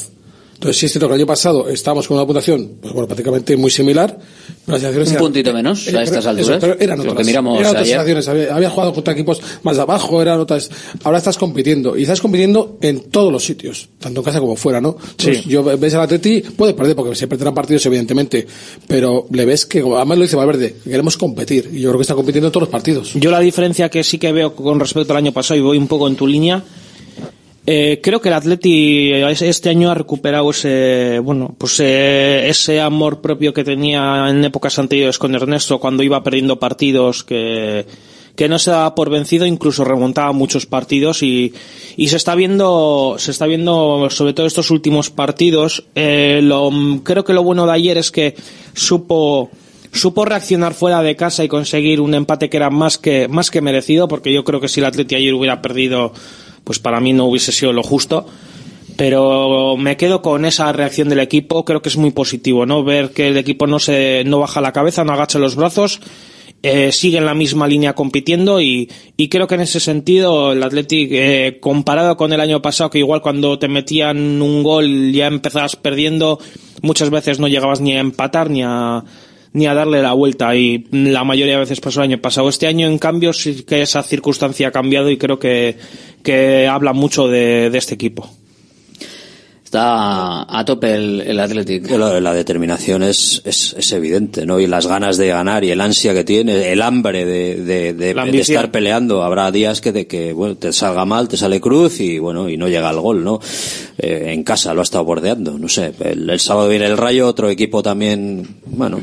Entonces, 0.62 0.80
sí 0.80 0.86
es 0.86 0.92
cierto 0.92 1.08
que 1.08 1.16
el 1.16 1.22
año 1.22 1.26
pasado 1.26 1.68
estábamos 1.70 2.08
con 2.08 2.18
una 2.18 2.26
puntuación, 2.28 2.74
pues 2.80 2.94
bueno, 2.94 3.08
prácticamente 3.08 3.58
muy 3.58 3.72
similar. 3.72 4.16
Pero 4.64 4.78
las 4.78 4.96
Un 4.96 5.02
eran, 5.02 5.18
puntito 5.18 5.52
menos 5.56 5.88
a 5.88 6.04
estas 6.04 6.24
alturas. 6.24 6.50
Eso, 6.50 6.60
pero 6.60 6.80
eran 6.80 7.00
lo 7.00 7.04
otras, 7.06 7.18
que 7.18 7.24
miramos 7.24 7.60
eran 7.60 7.70
otras 7.72 7.82
ayer. 7.82 7.94
situaciones. 7.96 8.28
Había, 8.28 8.56
había, 8.56 8.70
jugado 8.70 8.94
contra 8.94 9.14
equipos 9.16 9.42
más 9.64 9.76
de 9.78 9.82
abajo, 9.82 10.22
eran 10.22 10.40
otras. 10.40 10.70
Ahora 11.04 11.18
estás 11.18 11.40
compitiendo. 11.40 11.98
Y 11.98 12.04
estás 12.04 12.22
compitiendo 12.22 12.78
en 12.84 13.10
todos 13.10 13.32
los 13.34 13.44
sitios, 13.44 13.90
tanto 13.98 14.20
en 14.22 14.26
casa 14.26 14.40
como 14.40 14.56
fuera, 14.56 14.80
¿no? 14.80 14.98
Entonces, 15.02 15.42
Sí. 15.42 15.50
yo 15.50 15.64
ves 15.64 15.94
al 15.96 16.02
Atleti, 16.02 16.42
puede 16.42 16.76
perder 16.76 16.96
porque 16.96 17.16
se 17.16 17.26
perderán 17.28 17.56
partidos, 17.56 17.84
evidentemente. 17.88 18.46
Pero 18.86 19.26
le 19.32 19.46
ves 19.46 19.66
que, 19.66 19.80
además 19.80 20.20
lo 20.20 20.24
dice 20.26 20.36
Valverde, 20.36 20.76
queremos 20.84 21.18
competir. 21.18 21.72
Y 21.74 21.80
yo 21.82 21.90
creo 21.90 21.98
que 21.98 22.04
está 22.04 22.14
compitiendo 22.14 22.50
en 22.50 22.52
todos 22.52 22.68
los 22.68 22.72
partidos. 22.72 23.16
Yo 23.16 23.32
la 23.32 23.40
diferencia 23.40 23.90
que 23.90 24.04
sí 24.04 24.20
que 24.20 24.32
veo 24.32 24.54
con 24.54 24.80
respecto 24.80 25.12
al 25.14 25.18
año 25.18 25.32
pasado, 25.32 25.60
y 25.60 25.64
voy 25.64 25.80
un 25.80 25.88
poco 25.88 26.08
en 26.08 26.16
tu 26.16 26.28
línea, 26.28 26.64
eh, 27.66 28.00
creo 28.02 28.20
que 28.22 28.30
el 28.30 28.34
Atleti 28.34 29.12
este 29.14 29.70
año 29.70 29.92
ha 29.92 29.96
recuperado 29.96 30.50
ese, 30.50 31.20
bueno, 31.20 31.54
pues 31.58 31.80
eh, 31.80 32.50
ese 32.50 32.82
amor 32.82 33.22
propio 33.22 33.54
que 33.54 33.64
tenía 33.64 34.28
en 34.30 34.44
épocas 34.44 34.80
anteriores 34.80 35.20
con 35.20 35.36
Ernesto 35.36 35.80
cuando 35.80 36.02
iba 36.02 36.24
perdiendo 36.24 36.58
partidos 36.58 37.24
que, 37.24 37.86
que 38.36 38.50
no 38.50 38.58
se 38.58 38.72
daba 38.72 38.96
por 38.96 39.12
vencido, 39.12 39.46
incluso 39.46 39.84
remontaba 39.84 40.32
muchos 40.32 40.66
partidos 40.66 41.22
y, 41.22 41.54
y 41.98 42.08
se 42.08 42.18
está 42.18 42.34
viendo, 42.34 43.16
se 43.20 43.30
está 43.30 43.46
viendo 43.46 44.10
sobre 44.10 44.34
todo 44.34 44.48
estos 44.48 44.72
últimos 44.72 45.12
partidos. 45.12 45.86
Eh, 45.94 46.40
lo, 46.42 46.72
creo 47.04 47.24
que 47.24 47.34
lo 47.34 47.44
bueno 47.44 47.68
de 47.68 47.74
ayer 47.74 47.98
es 48.00 48.10
que 48.10 48.36
supo, 48.74 49.52
supo 49.92 50.26
reaccionar 50.26 50.74
fuera 50.74 51.04
de 51.04 51.16
casa 51.16 51.44
y 51.44 51.48
conseguir 51.48 52.02
un 52.02 52.16
empate 52.16 52.50
que 52.50 52.58
era 52.58 52.72
más 52.72 52.98
que, 52.98 53.28
más 53.28 53.52
que 53.52 53.62
merecido, 53.62 54.08
porque 54.08 54.34
yo 54.34 54.44
creo 54.44 54.60
que 54.60 54.68
si 54.68 54.80
el 54.80 54.88
Atleti 54.88 55.14
ayer 55.14 55.36
hubiera 55.36 55.62
perdido, 55.62 56.14
pues 56.64 56.80
para 56.80 57.00
mí 57.00 57.14
no 57.14 57.26
hubiese 57.26 57.52
sido 57.52 57.74
lo 57.74 57.84
justo. 57.84 58.26
Pero 58.98 59.78
me 59.78 59.98
quedo 59.98 60.22
con 60.22 60.46
esa 60.46 60.72
reacción 60.74 61.10
del 61.10 61.20
equipo, 61.20 61.66
creo 61.66 61.82
que 61.82 61.90
es 61.90 61.98
muy 61.98 62.12
positivo, 62.12 62.66
¿no? 62.66 62.84
Ver 62.84 63.12
que 63.12 63.30
el 63.30 63.38
equipo 63.38 63.66
no 63.66 63.80
se, 63.80 64.24
no 64.26 64.40
baja 64.40 64.62
la 64.62 64.74
cabeza, 64.74 65.04
no 65.04 65.14
agacha 65.14 65.40
los 65.40 65.56
brazos, 65.56 66.02
eh, 66.64 66.92
sigue 66.92 67.18
en 67.18 67.26
la 67.26 67.34
misma 67.34 67.68
línea 67.68 67.94
compitiendo 67.94 68.62
y, 68.62 68.92
y 69.18 69.30
creo 69.30 69.48
que 69.48 69.56
en 69.56 69.62
ese 69.62 69.80
sentido 69.80 70.52
el 70.52 70.62
Athletic, 70.62 71.10
eh, 71.12 71.58
comparado 71.60 72.18
con 72.18 72.34
el 72.34 72.40
año 72.42 72.62
pasado, 72.62 72.92
que 72.92 73.00
igual 73.00 73.22
cuando 73.22 73.58
te 73.58 73.68
metían 73.68 74.42
un 74.42 74.62
gol 74.62 75.12
ya 75.12 75.26
empezabas 75.26 75.76
perdiendo, 75.76 76.38
muchas 76.84 77.10
veces 77.10 77.40
no 77.40 77.48
llegabas 77.48 77.82
ni 77.82 77.96
a 77.96 78.00
empatar 78.00 78.52
ni 78.52 78.62
a, 78.64 79.04
ni 79.54 79.68
a 79.68 79.74
darle 79.74 80.02
la 80.02 80.14
vuelta 80.14 80.56
y 80.56 80.88
la 80.92 81.24
mayoría 81.24 81.56
de 81.56 81.60
veces 81.60 81.82
pasó 81.82 82.00
el 82.02 82.10
año 82.10 82.22
pasado. 82.22 82.50
Este 82.50 82.68
año, 82.68 82.88
en 82.88 82.98
cambio, 82.98 83.34
sí 83.34 83.64
que 83.64 83.82
esa 83.82 84.02
circunstancia 84.04 84.70
ha 84.70 84.72
cambiado 84.72 85.10
y 85.10 85.18
creo 85.18 85.40
que, 85.40 85.78
que 86.24 86.68
habla 86.68 86.94
mucho 86.94 87.28
de, 87.28 87.70
de 87.70 87.78
este 87.78 87.96
equipo. 87.96 88.30
Está 89.72 90.42
a 90.50 90.66
tope 90.66 90.94
el, 90.96 91.22
el 91.22 91.40
Athletic. 91.40 91.90
La, 91.92 92.20
la 92.20 92.34
determinación 92.34 93.04
es, 93.04 93.42
es, 93.46 93.74
es, 93.78 93.94
evidente, 93.94 94.46
¿no? 94.46 94.60
Y 94.60 94.68
las 94.68 94.86
ganas 94.86 95.16
de 95.16 95.30
ganar 95.30 95.64
y 95.64 95.72
el 95.72 95.80
ansia 95.80 96.14
que 96.14 96.26
tiene, 96.26 96.74
el 96.74 96.82
hambre 96.82 97.24
de, 97.24 97.56
de, 97.56 97.94
de, 97.94 98.14
de 98.14 98.40
estar 98.42 98.70
peleando. 98.70 99.24
Habrá 99.24 99.50
días 99.50 99.80
que 99.80 99.94
de 99.94 100.08
que, 100.08 100.34
bueno, 100.34 100.58
te 100.58 100.74
salga 100.74 101.06
mal, 101.06 101.30
te 101.30 101.38
sale 101.38 101.62
cruz 101.62 102.02
y 102.02 102.20
bueno, 102.20 102.50
y 102.50 102.58
no 102.58 102.68
llega 102.68 102.90
al 102.90 103.00
gol, 103.00 103.24
¿no? 103.24 103.40
Eh, 103.98 104.34
en 104.34 104.44
casa 104.44 104.74
lo 104.74 104.82
ha 104.82 104.84
estado 104.84 105.06
bordeando, 105.06 105.58
no 105.58 105.70
sé. 105.70 105.94
El, 106.02 106.30
el 106.30 106.40
sábado 106.42 106.68
viene 106.68 106.88
el 106.88 106.98
Rayo, 106.98 107.26
otro 107.26 107.50
equipo 107.50 107.82
también, 107.82 108.46
bueno, 108.66 109.00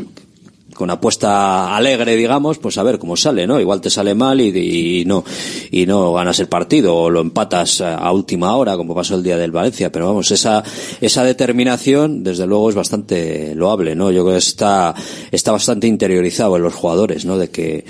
con 0.78 0.90
apuesta 0.90 1.76
alegre, 1.76 2.14
digamos, 2.14 2.58
pues 2.58 2.78
a 2.78 2.84
ver 2.84 3.00
cómo 3.00 3.16
sale, 3.16 3.48
¿no? 3.48 3.58
Igual 3.58 3.80
te 3.80 3.90
sale 3.90 4.14
mal 4.14 4.40
y, 4.40 5.02
no 5.04 5.24
y 5.72 5.86
no 5.86 6.12
ganas 6.12 6.38
el 6.38 6.46
partido 6.46 6.94
o 6.94 7.10
lo 7.10 7.20
empatas 7.20 7.80
a 7.80 8.12
última 8.12 8.54
hora, 8.54 8.76
como 8.76 8.94
pasó 8.94 9.16
el 9.16 9.24
día 9.24 9.36
del 9.36 9.50
Valencia. 9.50 9.90
Pero 9.90 10.06
vamos, 10.06 10.30
esa 10.30 10.62
esa 11.00 11.24
determinación, 11.24 12.22
desde 12.22 12.46
luego, 12.46 12.70
es 12.70 12.76
bastante 12.76 13.56
loable, 13.56 13.96
¿no? 13.96 14.12
Yo 14.12 14.22
creo 14.22 14.34
que 14.34 14.38
está 14.38 14.94
está 15.32 15.50
bastante 15.50 15.88
interiorizado 15.88 16.56
en 16.56 16.62
los 16.62 16.74
jugadores, 16.74 17.24
¿no? 17.24 17.38
De 17.38 17.50
que 17.50 17.84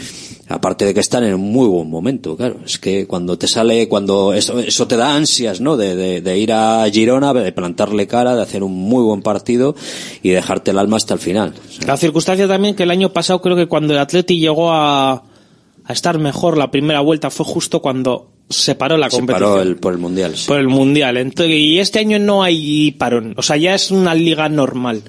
aparte 0.48 0.86
de 0.86 0.94
que 0.94 1.00
están 1.00 1.24
en 1.24 1.34
un 1.34 1.52
muy 1.52 1.66
buen 1.66 1.90
momento, 1.90 2.36
claro, 2.36 2.60
es 2.64 2.78
que 2.78 3.06
cuando 3.06 3.36
te 3.36 3.46
sale, 3.46 3.88
cuando 3.88 4.32
eso, 4.32 4.58
eso 4.58 4.88
te 4.88 4.96
da 4.96 5.14
ansias, 5.14 5.60
¿no? 5.60 5.76
De, 5.76 5.94
de, 5.94 6.20
de, 6.20 6.38
ir 6.38 6.52
a 6.52 6.88
Girona, 6.90 7.34
de 7.34 7.52
plantarle 7.52 8.06
cara, 8.06 8.34
de 8.34 8.42
hacer 8.42 8.62
un 8.62 8.72
muy 8.72 9.02
buen 9.02 9.22
partido 9.22 9.76
y 10.22 10.30
dejarte 10.30 10.70
el 10.70 10.78
alma 10.78 10.96
hasta 10.96 11.14
el 11.14 11.20
final. 11.20 11.54
O 11.68 11.72
sea. 11.72 11.86
La 11.86 11.96
circunstancia 11.96 12.48
también 12.48 12.74
que 12.74 12.84
el 12.84 12.90
año 12.90 13.12
pasado 13.12 13.40
creo 13.40 13.56
que 13.56 13.66
cuando 13.66 13.92
el 13.92 13.98
Atleti 13.98 14.38
llegó 14.38 14.72
a, 14.72 15.12
a 15.12 15.92
estar 15.92 16.18
mejor 16.18 16.56
la 16.56 16.70
primera 16.70 17.00
vuelta 17.00 17.30
fue 17.30 17.44
justo 17.44 17.80
cuando 17.80 18.30
se 18.48 18.74
paró 18.74 18.96
la 18.96 19.10
se 19.10 19.16
competición. 19.16 19.50
Paró 19.50 19.62
el, 19.62 19.76
por 19.76 19.92
el 19.92 19.98
mundial. 19.98 20.36
Sí. 20.36 20.48
Por 20.48 20.58
el 20.58 20.68
mundial. 20.68 21.16
Entonces, 21.18 21.54
y 21.54 21.78
este 21.78 21.98
año 21.98 22.18
no 22.18 22.42
hay 22.42 22.92
parón, 22.92 23.34
o 23.36 23.42
sea, 23.42 23.56
ya 23.56 23.74
es 23.74 23.90
una 23.90 24.14
liga 24.14 24.48
normal. 24.48 25.02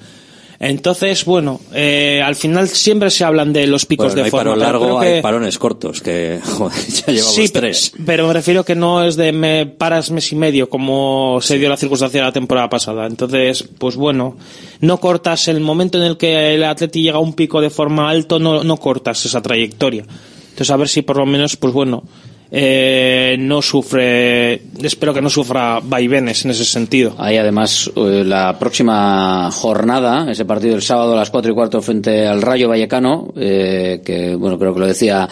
Entonces, 0.62 1.24
bueno, 1.24 1.58
eh, 1.72 2.20
al 2.22 2.36
final 2.36 2.68
siempre 2.68 3.08
se 3.08 3.24
hablan 3.24 3.50
de 3.50 3.66
los 3.66 3.86
picos 3.86 4.08
bueno, 4.08 4.16
de 4.16 4.24
hay 4.24 4.30
forma. 4.30 4.56
Largo, 4.56 5.00
que... 5.00 5.06
hay 5.06 5.22
parones 5.22 5.58
cortos, 5.58 6.02
que 6.02 6.38
joder, 6.44 6.86
ya 6.86 7.06
llevamos 7.06 7.34
sí, 7.34 7.48
tres. 7.48 7.92
Pero, 7.92 8.04
pero, 8.04 8.26
me 8.26 8.34
refiero 8.34 8.62
que 8.62 8.74
no 8.74 9.02
es 9.02 9.16
de 9.16 9.32
me 9.32 9.64
paras 9.64 10.10
mes 10.10 10.30
y 10.32 10.36
medio 10.36 10.68
como 10.68 11.38
se 11.40 11.56
dio 11.56 11.70
la 11.70 11.78
circunstancia 11.78 12.20
de 12.20 12.26
la 12.26 12.32
temporada 12.32 12.68
pasada. 12.68 13.06
Entonces, 13.06 13.66
pues 13.78 13.96
bueno, 13.96 14.36
no 14.80 15.00
cortas 15.00 15.48
el 15.48 15.60
momento 15.60 15.96
en 15.96 16.04
el 16.04 16.18
que 16.18 16.54
el 16.54 16.62
Atleti 16.62 17.00
llega 17.00 17.16
a 17.16 17.20
un 17.20 17.32
pico 17.32 17.62
de 17.62 17.70
forma 17.70 18.10
alto, 18.10 18.38
no, 18.38 18.62
no 18.62 18.76
cortas 18.76 19.24
esa 19.24 19.40
trayectoria. 19.40 20.04
Entonces, 20.50 20.70
a 20.70 20.76
ver 20.76 20.88
si 20.90 21.00
por 21.00 21.16
lo 21.16 21.24
menos, 21.24 21.56
pues 21.56 21.72
bueno, 21.72 22.04
eh, 22.52 23.36
no 23.38 23.62
sufre, 23.62 24.62
espero 24.82 25.14
que 25.14 25.22
no 25.22 25.30
sufra 25.30 25.80
vaivenes 25.82 26.44
en 26.44 26.50
ese 26.50 26.64
sentido. 26.64 27.14
Hay 27.18 27.36
además 27.36 27.90
eh, 27.94 28.24
la 28.26 28.58
próxima 28.58 29.50
jornada, 29.52 30.30
ese 30.30 30.44
partido 30.44 30.74
el 30.74 30.82
sábado 30.82 31.12
a 31.12 31.16
las 31.16 31.30
cuatro 31.30 31.52
y 31.52 31.54
cuarto 31.54 31.80
frente 31.80 32.26
al 32.26 32.42
Rayo 32.42 32.68
Vallecano, 32.68 33.32
eh, 33.36 34.02
que 34.04 34.34
bueno, 34.34 34.58
creo 34.58 34.74
que 34.74 34.80
lo 34.80 34.86
decía 34.86 35.28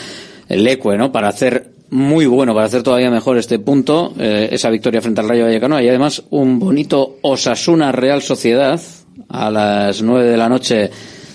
el 0.49 0.67
Ecue, 0.67 0.97
¿no? 0.97 1.11
Para 1.11 1.29
hacer 1.29 1.73
muy 1.91 2.27
bueno, 2.27 2.55
para 2.55 2.67
hacer 2.67 2.83
todavía 2.83 3.11
mejor 3.11 3.39
este 3.39 3.59
punto, 3.59 4.13
eh, 4.19 4.49
esa 4.53 4.71
victoria 4.71 5.01
frente 5.01 5.21
al 5.21 5.29
Rayo 5.29 5.45
Vallecano. 5.45 5.81
Y 5.81 5.89
además 5.89 6.23
un 6.31 6.59
bonito 6.59 7.17
Osasuna 7.23 7.93
Real 7.93 8.23
Sociedad 8.23 8.81
a 9.29 9.51
las 9.51 10.03
nueve 10.03 10.31
de 10.31 10.37
la 10.37 10.49
noche 10.49 10.91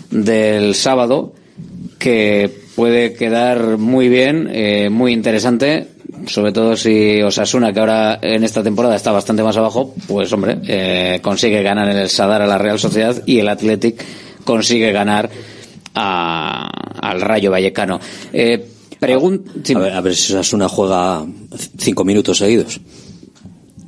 del 0.09 0.75
sábado, 0.75 1.33
que 1.99 2.62
puede 2.75 3.13
quedar 3.13 3.77
muy 3.77 4.09
bien, 4.09 4.49
eh, 4.51 4.89
muy 4.89 5.13
interesante, 5.13 5.87
sobre 6.27 6.51
todo 6.51 6.75
si 6.75 7.21
Osasuna, 7.21 7.73
que 7.73 7.79
ahora 7.79 8.19
en 8.21 8.43
esta 8.43 8.63
temporada 8.63 8.95
está 8.95 9.11
bastante 9.11 9.43
más 9.43 9.57
abajo, 9.57 9.93
pues 10.07 10.31
hombre, 10.33 10.57
eh, 10.67 11.19
consigue 11.21 11.61
ganar 11.63 11.89
en 11.89 11.97
el 11.97 12.09
Sadar 12.09 12.41
a 12.41 12.47
la 12.47 12.57
Real 12.57 12.79
Sociedad 12.79 13.21
y 13.25 13.39
el 13.39 13.49
Athletic 13.49 14.03
consigue 14.43 14.91
ganar 14.91 15.29
a, 15.95 16.69
al 17.01 17.21
Rayo 17.21 17.51
Vallecano. 17.51 17.99
Eh, 18.31 18.65
Pregun 18.99 19.43
a, 19.75 19.79
ver, 19.79 19.93
a 19.93 20.01
ver 20.01 20.15
si 20.15 20.31
Osasuna 20.31 20.69
juega 20.69 21.25
cinco 21.77 22.05
minutos 22.05 22.37
seguidos. 22.37 22.79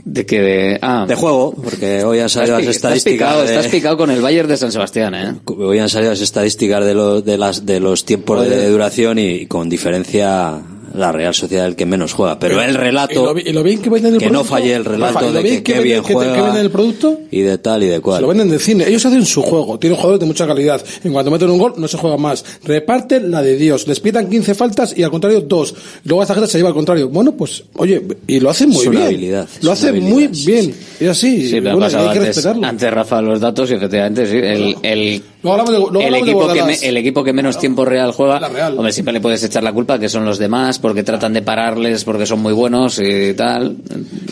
De 0.08 0.24
que 0.26 0.40
de, 0.40 0.80
ah. 0.84 1.06
de 1.08 1.16
juego, 1.16 1.54
porque 1.56 2.04
hoy 2.04 2.20
han 2.20 2.30
salido 2.30 2.54
las 2.60 2.68
Estás 2.68 2.76
estadísticas. 2.76 3.28
picado, 3.28 3.44
de- 3.44 3.56
estás 3.56 3.68
picado 3.72 3.98
con 3.98 4.12
el 4.12 4.22
Bayern 4.22 4.48
de 4.48 4.56
San 4.56 4.72
Sebastián, 4.72 5.16
¿eh? 5.16 5.34
Hoy 5.46 5.80
han 5.80 5.90
salido 5.90 6.12
las 6.12 6.22
estadísticas 6.22 6.86
de, 6.86 6.94
los 6.94 7.26
de, 7.26 7.38
las, 7.40 7.66
de 7.66 7.80
los 7.80 8.06
tiempos 8.06 8.48
de 8.48 8.70
duración 8.70 9.18
y, 9.18 9.48
con 9.48 9.68
diferencia 9.68 10.62
la 10.98 11.12
Real 11.12 11.34
Sociedad 11.34 11.66
el 11.68 11.76
que 11.76 11.86
menos 11.86 12.14
juega. 12.14 12.40
Pero 12.40 12.62
el 12.62 12.72
Y 12.72 12.78
relato, 12.78 13.34
lo, 13.34 13.40
y 13.40 13.52
lo 13.54 13.64
bien 13.64 13.82
que 13.82 13.90
venden 13.90 14.14
el 14.16 14.20
que 14.20 14.30
no 14.30 14.44
falle 14.44 14.74
el 14.74 14.86
relato 14.86 15.14
Rafa, 15.16 15.26
y 15.26 15.34
lo 15.34 15.34
de 15.34 15.44
que 15.44 15.64
qué 15.64 15.74
venden- 15.74 15.84
bien 15.84 16.02
que 16.02 16.08
te- 16.08 16.14
juega. 16.14 16.36
que 16.36 16.42
venden 16.42 16.62
el 16.62 16.72
producto, 16.72 17.20
y 17.32 17.42
de 17.42 17.58
tal 17.58 17.84
y 17.84 17.88
de 17.88 17.96
se 17.96 18.02
cual. 18.02 18.22
lo 18.22 18.28
venden 18.28 18.50
de 18.50 18.60
cine. 18.60 18.88
Ellos 18.88 19.06
hacen 19.06 19.26
su 19.26 19.42
juego. 19.42 19.78
Tienen 19.80 19.96
jugadores 19.96 20.20
de 20.20 20.26
mucha 20.26 20.48
calidad. 20.48 20.84
En 21.04 21.14
cuanto 21.14 21.32
meten 21.32 21.50
un 21.50 21.58
gol, 21.58 21.74
no 21.78 21.88
se 21.88 21.98
juega 21.98 22.18
más. 22.18 22.44
Reparten 22.64 23.32
la 23.32 23.42
de 23.42 23.56
Dios. 23.58 23.88
Les 23.88 24.00
pitan 24.00 24.30
15 24.30 24.56
faltas 24.56 24.94
y 24.98 25.04
al 25.04 25.12
contrario, 25.12 25.42
dos. 25.42 25.74
Luego 26.04 26.22
esta 26.24 26.34
gente 26.34 26.50
se 26.50 26.58
lleva 26.58 26.70
al 26.70 26.76
contrario. 26.76 27.10
Bueno, 27.10 27.34
pues, 27.34 27.64
oye, 27.78 28.02
y 28.28 28.40
lo 28.40 28.50
hacen 28.50 28.70
muy 28.70 28.82
Es 28.82 28.88
una 28.88 29.00
bien. 29.00 29.08
habilidad, 29.08 29.48
es 29.58 29.64
Lo 29.64 29.70
una 29.70 29.74
hacen 29.74 29.90
habilidad, 29.90 30.10
muy 30.12 30.28
bien. 30.28 30.76
Es 31.00 31.10
así. 31.10 31.50
Sí, 31.50 31.62
me 31.62 31.70
ha 31.70 31.74
Bueno, 31.74 31.86
pasado 31.88 32.08
hay 32.10 32.14
que 32.14 32.20
antes, 32.20 32.36
respetarlo. 32.36 32.68
antes 32.68 32.92
Rafa 32.94 33.22
los 33.22 33.40
datos 33.40 33.70
y 33.72 33.74
efectivamente 33.76 34.26
sí. 34.28 34.38
El, 34.38 34.76
el, 34.84 35.24
Luego 35.46 35.62
hablamos 35.62 35.72
de, 35.74 35.78
luego 35.80 36.00
el, 36.00 36.06
hablamos 36.06 36.26
de 36.26 36.32
equipo 36.32 36.40
que 36.40 36.46
Bordalás. 36.60 36.82
me- 36.82 36.88
el 36.90 36.98
equipo 36.98 37.24
que 37.24 37.34
menos 37.34 37.58
tiempo 37.60 37.86
real 37.86 38.12
juega, 38.12 38.40
Real. 38.50 38.76
hombre, 38.78 38.92
siempre 38.92 39.14
le 39.14 39.22
puedes 39.22 39.44
echar 39.44 39.64
la 39.64 39.72
culpa 39.74 40.00
que 40.00 40.10
son 40.10 40.26
los 40.26 40.40
demás, 40.40 40.80
porque 40.80 41.04
tratan 41.04 41.34
de 41.34 41.42
pararles, 41.44 42.04
porque 42.04 42.26
son 42.26 42.40
muy 42.40 42.52
buenos 42.54 43.00
y 43.00 43.34
tal. 43.36 43.78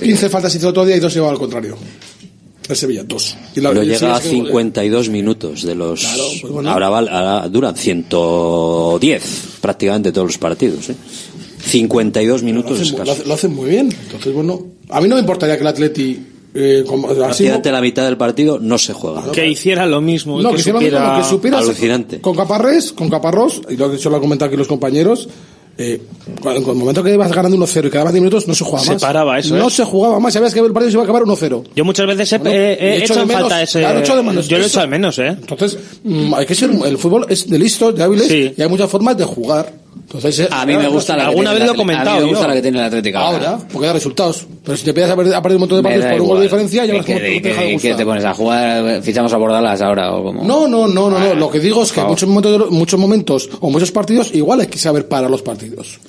15 0.01 0.29
faltas 0.29 0.55
hizo 0.55 0.69
otro 0.69 0.85
día 0.85 0.95
y 0.97 0.99
dos 0.99 1.13
llevaba 1.13 1.31
al 1.33 1.39
contrario. 1.39 1.77
El 2.67 2.75
Sevilla, 2.77 3.03
dos. 3.03 3.35
Y 3.55 3.59
la- 3.61 3.69
Pero 3.69 3.83
llega 3.83 3.95
a 3.95 3.99
Sevilla 3.99 4.17
es 4.17 4.23
que- 4.23 4.29
52 4.29 5.09
minutos 5.09 5.63
de 5.63 5.75
los. 5.75 5.99
Claro, 6.01 6.23
pues 6.41 6.51
bueno. 6.53 6.71
ahora, 6.71 7.47
duran 7.49 7.75
110 7.75 9.57
prácticamente 9.61 10.11
todos 10.11 10.27
los 10.27 10.37
partidos. 10.37 10.89
¿eh? 10.89 10.95
52 11.65 12.41
lo 12.41 12.45
minutos 12.45 12.71
hacen, 12.79 12.81
lo, 12.87 12.93
escasos. 12.93 13.13
hacen, 13.15 13.27
lo 13.27 13.33
hacen 13.35 13.53
muy 13.55 13.69
bien. 13.69 13.89
Entonces, 14.05 14.33
bueno, 14.33 14.61
a 14.89 14.99
mí 15.01 15.07
no 15.07 15.15
me 15.15 15.21
importaría 15.21 15.55
que 15.57 15.61
el 15.61 15.67
Atleti, 15.67 16.19
eh, 16.55 16.83
como, 16.87 17.09
así, 17.25 17.47
la 17.47 17.81
mitad 17.81 18.05
del 18.05 18.17
partido 18.17 18.59
no 18.59 18.77
se 18.77 18.93
juega. 18.93 19.31
Que 19.31 19.47
hiciera 19.47 19.85
lo 19.85 20.01
mismo. 20.01 20.41
no, 20.41 20.49
que, 20.49 20.55
que, 20.55 20.61
hiciera 20.61 20.79
lo 20.79 20.81
supiera... 20.85 20.99
mismo, 21.09 21.17
que 21.23 21.29
supiera 21.29 21.57
Alucinante. 21.59 22.21
con 22.21 22.35
Caparrés, 22.35 22.91
con 22.93 23.09
Caparrós, 23.09 23.61
y 23.69 23.75
lo 23.75 23.91
que 23.91 23.97
yo 23.97 24.09
lo 24.09 24.17
han 24.17 24.21
comentado 24.21 24.47
aquí 24.49 24.57
los 24.57 24.67
compañeros, 24.67 25.27
eh, 25.75 25.99
cuando, 26.39 26.71
el 26.71 26.77
momento 26.77 27.01
que 27.03 27.11
ibas 27.11 27.31
ganando 27.31 27.57
1-0 27.57 27.87
y 27.87 27.89
quedaban 27.89 28.13
10 28.13 28.21
minutos, 28.21 28.47
no 28.47 28.53
se 28.53 28.63
jugaba 28.63 28.83
Se 28.85 28.93
más. 28.93 29.01
paraba 29.01 29.39
eso, 29.39 29.55
No 29.57 29.67
¿eh? 29.67 29.71
se 29.71 29.83
jugaba 29.83 30.19
más, 30.19 30.31
sabías 30.31 30.53
que 30.53 30.59
el 30.59 30.71
partido 30.71 30.91
se 30.91 30.95
iba 30.97 31.01
a 31.01 31.05
acabar 31.05 31.23
1-0. 31.23 31.63
Yo 31.75 31.83
muchas 31.85 32.05
veces 32.05 32.31
he, 32.33 32.37
Bueno, 32.37 32.55
he- 32.55 32.73
he 32.73 32.97
hecho 32.97 33.15
de 33.15 33.21
en 33.21 33.27
menos- 33.27 33.41
falta 33.41 33.61
ese... 33.63 33.79
claro, 33.79 33.99
echo 33.99 34.15
de 34.15 34.21
menos 34.23 34.47
yo 34.47 34.57
lo 34.59 34.63
he 34.63 34.67
hecho 34.67 34.79
de 34.81 34.87
menos, 34.87 35.17
¿eh? 35.17 35.29
Entonces, 35.29 35.77
mm, 36.03 36.33
hay 36.35 36.45
que 36.45 36.53
ser, 36.53 36.69
el 36.85 36.97
fútbol 36.99 37.25
es 37.29 37.49
de 37.49 37.57
listos, 37.57 37.95
de 37.95 38.03
hábiles, 38.03 38.27
Sí. 38.27 38.53
y 38.55 38.61
hay 38.61 38.69
muchas 38.69 38.87
formas 38.91 39.17
de 39.17 39.23
jugar. 39.25 39.73
Entonces, 40.03 40.47
A 40.51 40.65
mí 40.65 40.75
me 40.75 40.87
gusta 40.87 41.15
la 41.17 41.23
que 41.23 41.29
Alguna 41.29 41.53
vez 41.53 41.65
lo 41.65 41.73
he 41.73 41.75
comentado 41.75 42.11
A 42.11 42.13
mí 42.15 42.19
me 42.21 42.29
gusta 42.29 42.43
yo. 42.43 42.47
la 42.47 42.53
que 42.53 42.61
tiene 42.61 42.77
el 42.79 42.83
Atlético 42.85 43.17
ahora. 43.17 43.49
Ahora, 43.51 43.67
porque 43.71 43.87
da 43.87 43.93
resultados. 43.93 44.45
Pero 44.63 44.77
si 44.77 44.83
te 44.83 44.89
empiezas 44.91 45.11
a 45.11 45.15
perder, 45.15 45.33
a 45.35 45.41
perder 45.41 45.55
un 45.55 45.61
montón 45.61 45.77
de 45.79 45.83
partidos 45.83 46.05
por 46.11 46.21
un 46.21 46.27
gol 46.27 46.37
de 46.37 46.43
diferencia, 46.43 46.85
ya 46.85 46.85
¿Y 46.85 46.91
verás 46.91 47.05
cómo 47.05 47.19
te, 47.19 47.35
y 47.35 47.41
te 47.41 47.49
deja 47.49 47.97
de 47.97 48.05
pones 48.05 48.25
a 48.25 48.33
jugar? 48.33 49.01
¿Fichamos 49.01 49.33
a 49.33 49.37
Bordalas 49.37 49.81
ahora 49.81 50.13
o 50.13 50.23
cómo? 50.23 50.43
No, 50.43 50.67
no, 50.67 50.87
no, 50.87 51.09
no, 51.09 51.19
no. 51.19 51.35
Lo 51.35 51.49
que 51.49 51.59
digo 51.59 51.83
es 51.83 51.91
que 51.91 52.01
en 52.01 52.07
muchos 52.07 52.29
momentos, 52.29 52.71
muchos 52.71 52.99
momentos 52.99 53.49
o 53.59 53.69
muchos 53.69 53.91
partidos 53.91 54.33
igual 54.33 54.61
hay 54.61 54.67
que 54.67 54.77
saber 54.77 55.07
parar 55.07 55.29
los 55.29 55.41
partidos. 55.41 55.99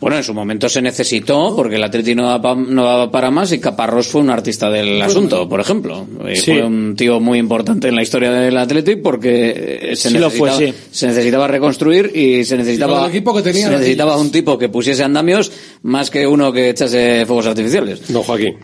Bueno, 0.00 0.16
en 0.16 0.22
su 0.22 0.32
momento 0.32 0.68
se 0.68 0.80
necesitó, 0.80 1.54
porque 1.56 1.74
el 1.76 1.82
Atleti 1.82 2.14
no 2.14 2.24
daba, 2.26 2.40
pa- 2.40 2.54
no 2.54 2.84
daba 2.84 3.10
para 3.10 3.30
más 3.32 3.50
y 3.52 3.58
Caparrós 3.58 4.06
fue 4.06 4.20
un 4.20 4.30
artista 4.30 4.70
del 4.70 5.02
asunto, 5.02 5.48
por 5.48 5.60
ejemplo. 5.60 6.06
Eh, 6.26 6.36
Sí. 6.36 6.52
Fue 6.52 6.62
un 6.64 6.94
tío 6.96 7.18
muy 7.18 7.38
importante 7.38 7.88
en 7.88 7.96
la 7.96 8.02
historia 8.02 8.30
del 8.30 8.56
Atleti 8.56 8.94
porque 8.96 9.80
eh, 9.92 9.96
se, 9.96 10.08
Sí 10.10 10.14
necesitaba, 10.14 10.52
fue, 10.56 10.66
sí. 10.68 10.74
se 10.92 11.06
necesitaba 11.08 11.48
reconstruir 11.48 12.12
y 12.14 12.44
se 12.44 12.56
necesitaba, 12.56 12.94
con 12.94 13.04
el 13.04 13.10
equipo 13.10 13.34
que 13.34 13.42
tenía 13.42 13.64
se 13.66 13.70
las 13.72 13.80
necesitaba 13.80 14.12
sillas. 14.12 14.24
un 14.26 14.30
tipo 14.32 14.56
que 14.56 14.68
pusiese 14.68 15.02
andamios 15.02 15.50
más 15.82 16.10
que 16.10 16.26
uno 16.26 16.52
que 16.52 16.70
echase 16.70 17.24
fuegos 17.26 17.46
artificiales. 17.46 18.00
Don 18.12 18.22
Joaquín. 18.22 18.54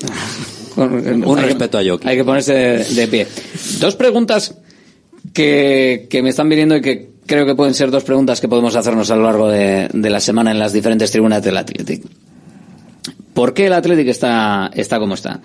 Con- 0.76 0.92
Un 1.24 1.38
hay 1.38 1.42
que- 1.44 1.48
respeto 1.48 1.78
a 1.78 1.82
Joaquín. 1.84 2.08
Hay 2.08 2.16
que 2.16 2.24
ponerse 2.24 2.54
de, 2.54 2.84
de 2.84 3.08
pie. 3.08 3.26
Dos 3.80 3.96
preguntas 3.96 4.54
que, 5.32 6.06
que 6.08 6.22
me 6.22 6.30
están 6.30 6.48
viniendo 6.48 6.76
y 6.76 6.80
que 6.82 7.10
creo 7.28 7.46
que 7.46 7.54
pueden 7.54 7.74
ser 7.74 7.92
dos 7.92 8.02
preguntas 8.02 8.40
que 8.40 8.48
podemos 8.48 8.74
hacernos 8.74 9.10
a 9.12 9.16
lo 9.16 9.22
largo 9.22 9.48
de, 9.48 9.88
la 9.92 10.18
semana 10.18 10.50
en 10.50 10.58
las 10.58 10.72
diferentes 10.72 11.12
tribunas 11.12 11.42
del 11.44 11.56
Athletic. 11.56 12.02
¿Por 13.34 13.54
qué 13.54 13.66
el 13.66 13.74
Athletic 13.74 14.08
está, 14.08 14.70
está 14.74 14.98
como 14.98 15.14
está? 15.14 15.40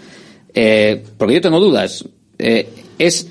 Eh, 0.54 1.04
porque 1.18 1.36
yo 1.36 1.42
tengo 1.42 1.60
dudas. 1.60 2.06
Eh, 2.40 2.68
¿Es 2.98 3.28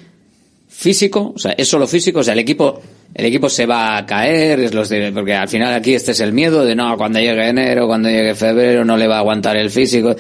físico? 0.68 1.32
O 1.34 1.38
sea, 1.38 1.52
¿es 1.52 1.66
solo 1.66 1.88
físico? 1.88 2.20
O 2.20 2.22
sea, 2.22 2.34
el 2.34 2.40
equipo, 2.40 2.80
el 3.14 3.24
equipo 3.24 3.48
se 3.48 3.66
va 3.66 3.96
a 3.96 4.06
caer, 4.06 4.60
es 4.60 4.74
los 4.74 4.88
de, 4.88 5.10
porque 5.12 5.34
al 5.34 5.48
final 5.48 5.72
aquí 5.72 5.94
este 5.94 6.12
es 6.12 6.20
el 6.20 6.32
miedo 6.32 6.64
de 6.64 6.76
no, 6.76 6.96
cuando 6.96 7.18
llegue 7.18 7.48
enero, 7.48 7.86
cuando 7.86 8.10
llegue 8.10 8.34
febrero, 8.34 8.84
no 8.84 8.96
le 8.96 9.08
va 9.08 9.16
a 9.16 9.20
aguantar 9.20 9.56
el 9.56 9.70
físico. 9.70 10.14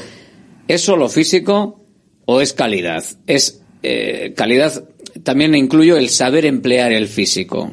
¿Es 0.66 0.80
solo 0.80 1.08
físico 1.08 1.84
o 2.24 2.40
es 2.40 2.54
calidad? 2.54 3.04
Es 3.26 3.62
eh, 3.82 4.32
calidad, 4.34 4.84
también 5.22 5.54
incluyo 5.54 5.96
el 5.98 6.08
saber 6.08 6.46
emplear 6.46 6.92
el 6.92 7.08
físico. 7.08 7.70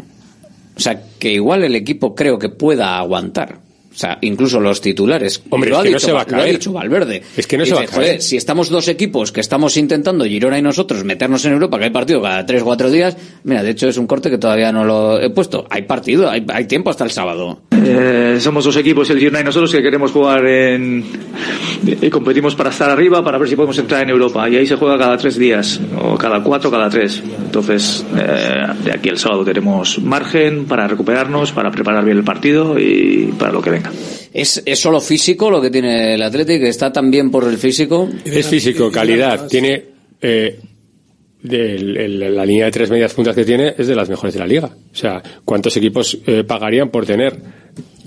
O 0.79 0.81
sea, 0.81 1.01
que 1.19 1.33
igual 1.33 1.65
el 1.65 1.75
equipo 1.75 2.15
creo 2.15 2.39
que 2.39 2.47
pueda 2.47 2.97
aguantar. 2.97 3.59
O 3.91 3.97
sea, 3.99 4.17
incluso 4.21 4.61
los 4.61 4.79
titulares. 4.79 5.43
Hombre, 5.49 5.71
lo 5.71 5.75
es 5.75 5.79
ha 5.79 5.83
que 5.83 5.89
no 5.89 5.97
dicho, 5.97 6.05
se 6.07 6.11
va 6.13 6.21
a 6.21 6.25
Lo 6.25 6.35
ha 6.37 6.39
caer. 6.39 6.51
dicho 6.53 6.71
Valverde. 6.71 7.21
Es 7.35 7.47
que 7.47 7.57
no 7.57 7.65
se 7.65 7.73
va 7.73 7.81
a 7.81 7.85
caer. 7.85 7.95
"Joder, 7.95 8.21
si 8.21 8.37
estamos 8.37 8.69
dos 8.69 8.87
equipos 8.87 9.33
que 9.33 9.41
estamos 9.41 9.75
intentando, 9.75 10.23
Girona 10.23 10.57
y 10.57 10.61
nosotros, 10.61 11.03
meternos 11.03 11.43
en 11.43 11.51
Europa, 11.51 11.77
que 11.79 11.85
hay 11.85 11.89
partido 11.89 12.21
cada 12.21 12.45
tres 12.45 12.61
o 12.61 12.65
cuatro 12.65 12.89
días, 12.89 13.17
mira, 13.43 13.61
de 13.61 13.71
hecho 13.71 13.89
es 13.89 13.97
un 13.97 14.07
corte 14.07 14.29
que 14.29 14.37
todavía 14.37 14.71
no 14.71 14.85
lo 14.85 15.19
he 15.19 15.29
puesto. 15.31 15.67
Hay 15.69 15.81
partido, 15.81 16.29
hay, 16.29 16.45
hay 16.47 16.63
tiempo 16.65 16.91
hasta 16.91 17.03
el 17.03 17.11
sábado. 17.11 17.61
Eh, 17.71 18.37
somos 18.39 18.63
dos 18.63 18.77
equipos, 18.77 19.09
el 19.09 19.19
Girona 19.19 19.41
y 19.41 19.43
nosotros, 19.43 19.69
que 19.71 19.81
queremos 19.81 20.11
jugar 20.11 20.45
en. 20.45 21.03
Y 21.85 22.09
competimos 22.09 22.55
para 22.55 22.69
estar 22.69 22.89
arriba, 22.89 23.23
para 23.23 23.37
ver 23.37 23.47
si 23.49 23.55
podemos 23.55 23.77
entrar 23.77 24.03
en 24.03 24.09
Europa. 24.09 24.49
Y 24.49 24.55
ahí 24.57 24.65
se 24.65 24.75
juega 24.75 24.97
cada 24.97 25.17
tres 25.17 25.37
días, 25.37 25.79
o 26.01 26.15
cada 26.17 26.41
cuatro, 26.43 26.69
cada 26.71 26.89
tres. 26.89 27.21
Entonces, 27.45 28.05
eh, 28.17 28.65
de 28.83 28.91
aquí 28.91 29.09
al 29.09 29.17
sábado 29.17 29.43
tenemos 29.45 29.99
margen 29.99 30.65
para 30.65 30.87
recuperarnos, 30.87 31.51
para 31.51 31.71
preparar 31.71 32.03
bien 32.05 32.17
el 32.17 32.23
partido 32.23 32.77
y 32.79 33.33
para 33.37 33.51
lo 33.51 33.61
que 33.61 33.69
venga. 33.71 33.91
¿Es, 34.33 34.61
es 34.65 34.79
solo 34.79 35.01
físico 35.01 35.49
lo 35.49 35.59
que 35.61 35.69
tiene 35.69 36.13
el 36.15 36.21
Atlético? 36.21 36.65
¿Está 36.65 36.91
también 36.93 37.31
por 37.31 37.45
el 37.47 37.57
físico? 37.57 38.07
Es 38.25 38.47
físico, 38.47 38.91
calidad. 38.91 39.47
Tiene. 39.47 39.85
eh, 40.21 40.59
el- 41.41 42.35
la 42.35 42.45
línea 42.45 42.65
de 42.65 42.71
tres 42.71 42.89
medias 42.89 43.13
puntas 43.13 43.33
que 43.35 43.45
tiene 43.45 43.73
es 43.77 43.87
de 43.87 43.95
las 43.95 44.09
mejores 44.09 44.33
de 44.33 44.39
la 44.41 44.47
liga. 44.47 44.67
O 44.67 44.95
sea, 44.95 45.21
¿cuántos 45.45 45.75
equipos 45.77 46.17
eh, 46.27 46.43
pagarían 46.43 46.89
por 46.89 47.05
tener 47.05 47.37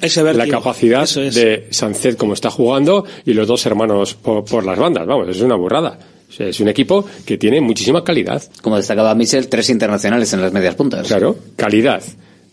Ese 0.01 0.23
la 0.35 0.49
capacidad 0.49 1.05
Eso 1.05 1.23
es. 1.23 1.35
de 1.35 1.69
Sancet 1.71 2.17
como 2.17 2.35
está 2.35 2.51
jugando 2.51 3.05
y 3.25 3.35
los 3.35 3.47
dos 3.47 3.65
hermanos 3.67 4.15
por, 4.15 4.45
por 4.45 4.65
las 4.65 4.79
bandas? 4.79 5.07
Vamos, 5.07 5.29
es 5.29 5.41
una 5.41 5.55
burrada. 5.55 5.99
O 6.29 6.33
sea, 6.33 6.49
es 6.49 6.59
un 6.61 6.69
equipo 6.69 7.05
que 7.27 7.39
tiene 7.39 7.61
muchísima 7.61 8.03
calidad. 8.03 8.43
Como 8.63 8.77
destacaba 8.77 9.15
Michel, 9.15 9.49
tres 9.49 9.69
internacionales 9.71 10.33
en 10.33 10.41
las 10.41 10.53
medias 10.53 10.75
puntas. 10.75 11.07
Claro, 11.07 11.37
calidad, 11.57 12.03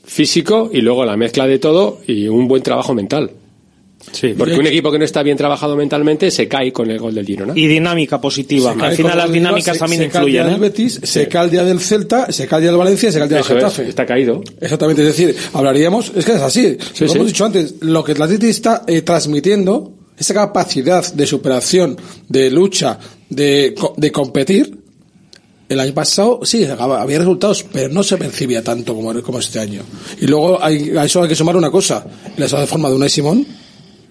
físico 0.04 0.70
y 0.72 0.82
luego 0.82 1.06
la 1.06 1.16
mezcla 1.18 1.48
de 1.48 1.60
todo 1.60 2.00
y 2.06 2.28
un 2.28 2.48
buen 2.48 2.62
trabajo 2.62 2.94
mental. 2.94 3.32
Sí, 4.12 4.34
porque 4.38 4.56
un 4.56 4.66
equipo 4.66 4.92
que 4.92 4.98
no 4.98 5.06
está 5.06 5.22
bien 5.24 5.36
trabajado 5.38 5.76
mentalmente 5.76 6.32
se 6.32 6.48
cae 6.48 6.72
con 6.72 6.90
el 6.90 6.98
gol 7.00 7.14
del 7.14 7.26
Girona. 7.26 7.54
Y 7.56 7.68
dinámica 7.68 8.20
positiva. 8.20 8.74
Se 8.74 8.82
Al 8.86 8.96
final 8.96 9.18
las 9.18 9.32
dinámicas 9.32 9.76
se- 9.76 9.80
también 9.80 10.02
se 10.04 10.10
cae 10.10 10.26
el 10.26 10.32
día 10.32 10.42
influyen. 10.42 10.62
del 10.62 10.66
¿eh? 10.66 10.70
Betis, 10.70 11.00
se 11.04 11.28
cae 11.28 11.46
el 11.46 11.52
día 11.52 11.64
del 11.66 11.80
Celta, 11.80 12.32
se 12.32 12.48
cae 12.48 12.58
el 12.58 12.62
día 12.64 12.72
del 12.72 12.80
Valencia, 12.80 13.12
se 13.12 13.18
cae 13.20 13.24
el 13.26 13.30
día 13.30 13.38
del 13.40 13.46
Eso 13.46 13.54
es, 13.58 13.64
Getafe. 13.64 13.90
está 13.90 14.06
caído. 14.06 14.42
Exactamente, 14.62 15.02
es 15.02 15.08
decir, 15.18 15.36
hablaríamos, 15.54 16.12
es 16.16 16.26
que 16.26 16.32
es 16.32 16.42
así, 16.42 16.78
Sí, 16.94 17.04
lo 17.04 17.10
sí. 17.10 17.16
hemos 17.18 17.28
dicho 17.28 17.46
antes, 17.46 17.76
lo 17.82 18.04
que 18.04 18.14
el 18.14 18.22
Atleti 18.22 18.48
está 18.48 18.84
eh, 18.88 19.02
transmitiendo, 19.02 19.94
esa 20.18 20.34
capacidad 20.34 21.14
de 21.14 21.26
superación, 21.28 21.98
de 22.28 22.50
lucha, 22.50 22.98
de, 23.30 23.76
co- 23.78 23.94
de 23.98 24.12
competir, 24.12 24.78
el 25.68 25.80
año 25.80 25.94
pasado 25.94 26.40
sí, 26.44 26.66
había 26.66 27.20
resultados, 27.20 27.64
pero 27.72 27.90
no 27.94 28.02
se 28.02 28.18
percibía 28.18 28.64
tanto 28.64 28.96
como, 28.96 29.14
como 29.22 29.40
este 29.40 29.60
año. 29.60 29.84
Y 30.20 30.26
luego 30.26 30.58
hay, 30.64 30.98
a 30.98 31.06
eso 31.06 31.22
hay 31.22 31.30
que 31.30 31.36
sumar 31.36 31.56
una 31.56 31.70
cosa, 31.70 32.06
la 32.38 32.48
de 32.48 32.66
forma 32.66 32.90
de 32.90 32.96
Unai 32.96 33.10
Simón, 33.10 33.46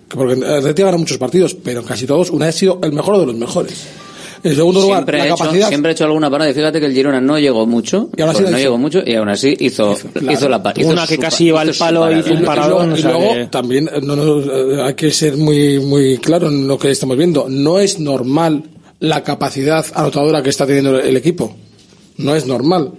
porque 0.08 0.34
el 0.34 0.44
Atleti 0.44 0.82
gana 0.82 0.96
muchos 0.96 1.18
partidos, 1.18 1.54
pero 1.54 1.80
en 1.80 1.86
casi 1.86 2.06
todos 2.06 2.30
Unai 2.30 2.48
ha 2.48 2.52
sido 2.52 2.78
el 2.82 2.92
mejor 2.92 3.18
de 3.20 3.26
los 3.26 3.34
mejores. 3.34 3.86
En 4.44 4.54
segundo 4.54 4.80
lugar, 4.80 4.98
Siempre, 4.98 5.18
la 5.18 5.24
ha 5.24 5.26
hecho, 5.26 5.36
capacidad... 5.38 5.68
siempre 5.68 5.88
ha 5.90 5.92
hecho 5.92 6.04
alguna 6.04 6.30
parada 6.30 6.48
y 6.48 6.54
fíjate 6.54 6.78
que 6.78 6.86
el 6.86 6.92
Girona 6.92 7.20
no 7.20 7.40
llegó 7.40 7.66
mucho, 7.66 8.08
Y 8.16 8.22
pues 8.22 8.40
no 8.40 8.48
hizo. 8.50 8.58
llegó 8.58 8.78
mucho 8.78 9.00
y 9.04 9.14
aún 9.16 9.28
así 9.28 9.56
hizo, 9.58 9.96
claro. 10.12 10.32
hizo 10.32 10.48
la 10.48 10.62
parada. 10.62 10.86
Una 10.92 11.06
que 11.08 11.18
casi 11.18 11.46
iba 11.46 11.60
al 11.60 11.74
palo, 11.74 12.10
hizo 12.16 12.32
un 12.32 12.42
Y 12.42 12.46
paradón. 12.46 12.90
luego, 12.90 12.92
o 12.94 12.96
y 12.96 13.02
sea 13.02 13.10
luego 13.10 13.34
que- 13.34 13.46
también 13.46 13.90
eh, 13.92 14.00
no, 14.00 14.14
no, 14.14 14.40
eh, 14.40 14.82
hay 14.82 14.94
que 14.94 15.10
ser 15.10 15.36
muy 15.36 15.80
muy 15.80 16.18
claro 16.18 16.46
en 16.48 16.68
lo 16.68 16.78
que 16.78 16.90
estamos 16.92 17.16
viendo. 17.16 17.46
No 17.48 17.80
es 17.80 17.98
normal 17.98 18.62
la 19.00 19.24
capacidad 19.24 19.84
anotadora 19.92 20.40
que 20.40 20.50
está 20.50 20.64
teniendo 20.66 21.00
el 21.00 21.16
equipo. 21.16 21.56
No 22.18 22.36
es 22.36 22.46
normal. 22.46 22.92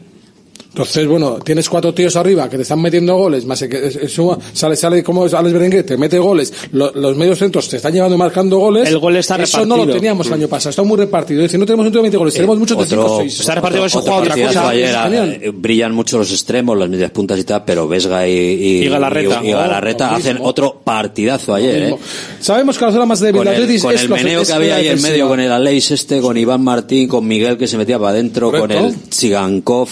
Entonces, 0.72 1.08
bueno, 1.08 1.40
tienes 1.44 1.68
cuatro 1.68 1.94
tíos 1.96 2.16
arriba 2.16 2.48
que 2.48 2.56
te 2.58 2.62
están 2.62 2.80
metiendo 2.80 3.16
goles, 3.18 3.44
más 3.44 3.60
que 3.64 3.88
eso, 4.04 4.38
sale, 4.54 4.76
sale 4.76 5.04
como 5.04 5.24
Alex 5.24 5.52
Berenguer, 5.54 5.84
te 5.84 5.98
mete 5.98 6.20
goles, 6.20 6.54
lo- 6.74 6.92
los 6.94 7.18
medios 7.18 7.40
centros 7.40 7.68
te 7.68 7.78
están 7.78 7.92
llevando 7.92 8.16
y 8.16 8.20
marcando 8.20 8.60
goles. 8.60 8.88
El 8.88 9.00
gol 9.00 9.16
está 9.16 9.36
Eso 9.38 9.60
no 9.62 9.66
lo 9.66 9.74
repartido. 9.78 9.96
teníamos 9.96 10.28
el 10.28 10.34
año 10.34 10.48
pasado, 10.48 10.70
está 10.70 10.84
muy 10.84 10.98
repartido. 10.98 11.42
Dice, 11.42 11.58
no 11.58 11.66
tenemos 11.66 11.88
un 11.88 11.92
tío 11.92 12.00
de 12.00 12.04
20 12.04 12.18
goles, 12.18 12.34
tenemos 12.36 12.60
muchos 12.60 12.78
de 12.78 12.86
5 12.86 13.04
o 13.16 13.20
6. 13.22 13.40
Está 13.40 13.56
repartido 13.56 13.86
eso 13.86 14.00
otro 14.00 14.16
otra 14.18 14.36
cosa. 14.38 14.70
ayer, 14.70 14.96
eh, 15.42 15.52
brillan 15.52 15.92
mucho 15.94 16.20
los 16.20 16.30
extremos, 16.32 16.78
las 16.78 16.88
medias 16.88 17.10
puntas 17.10 17.40
y 17.40 17.44
tal, 17.46 17.64
pero 17.66 17.88
Vesga 17.88 18.28
y, 18.28 18.32
y, 18.32 18.84
Y 18.84 18.90
Galarreta. 18.90 19.42
y- 19.44 19.48
y 19.50 19.52
Galarreta 19.52 20.12
Oh, 20.12 20.16
hacen 20.18 20.34
mismo. 20.36 20.48
otro 20.48 20.82
partidazo 20.84 21.56
ayer, 21.56 21.82
¿eh? 21.82 21.96
Sabemos 22.40 22.78
que 22.78 22.86
la 22.86 22.92
zona 22.92 23.08
más 23.08 23.20
débil 23.20 23.38
Con 23.38 23.46
del 23.46 23.56
el, 23.70 23.82
con 23.82 23.94
es 23.96 24.02
el 24.04 24.10
meneo 24.10 24.42
es 24.42 24.48
que 24.48 24.54
había 24.54 24.76
ahí 24.76 24.88
en 24.88 25.02
medio, 25.02 25.28
con 25.28 25.40
el 25.40 25.52
Aleix 25.52 25.90
este, 25.92 26.22
con 26.22 26.38
Iván 26.38 26.64
Martín, 26.64 27.08
con 27.08 27.28
Miguel 27.28 27.58
que 27.58 27.68
se 27.68 27.76
metía 27.76 27.98
para 27.98 28.12
adentro, 28.12 28.52
con 28.52 28.70
el 28.72 28.96
Tsigankov, 29.10 29.90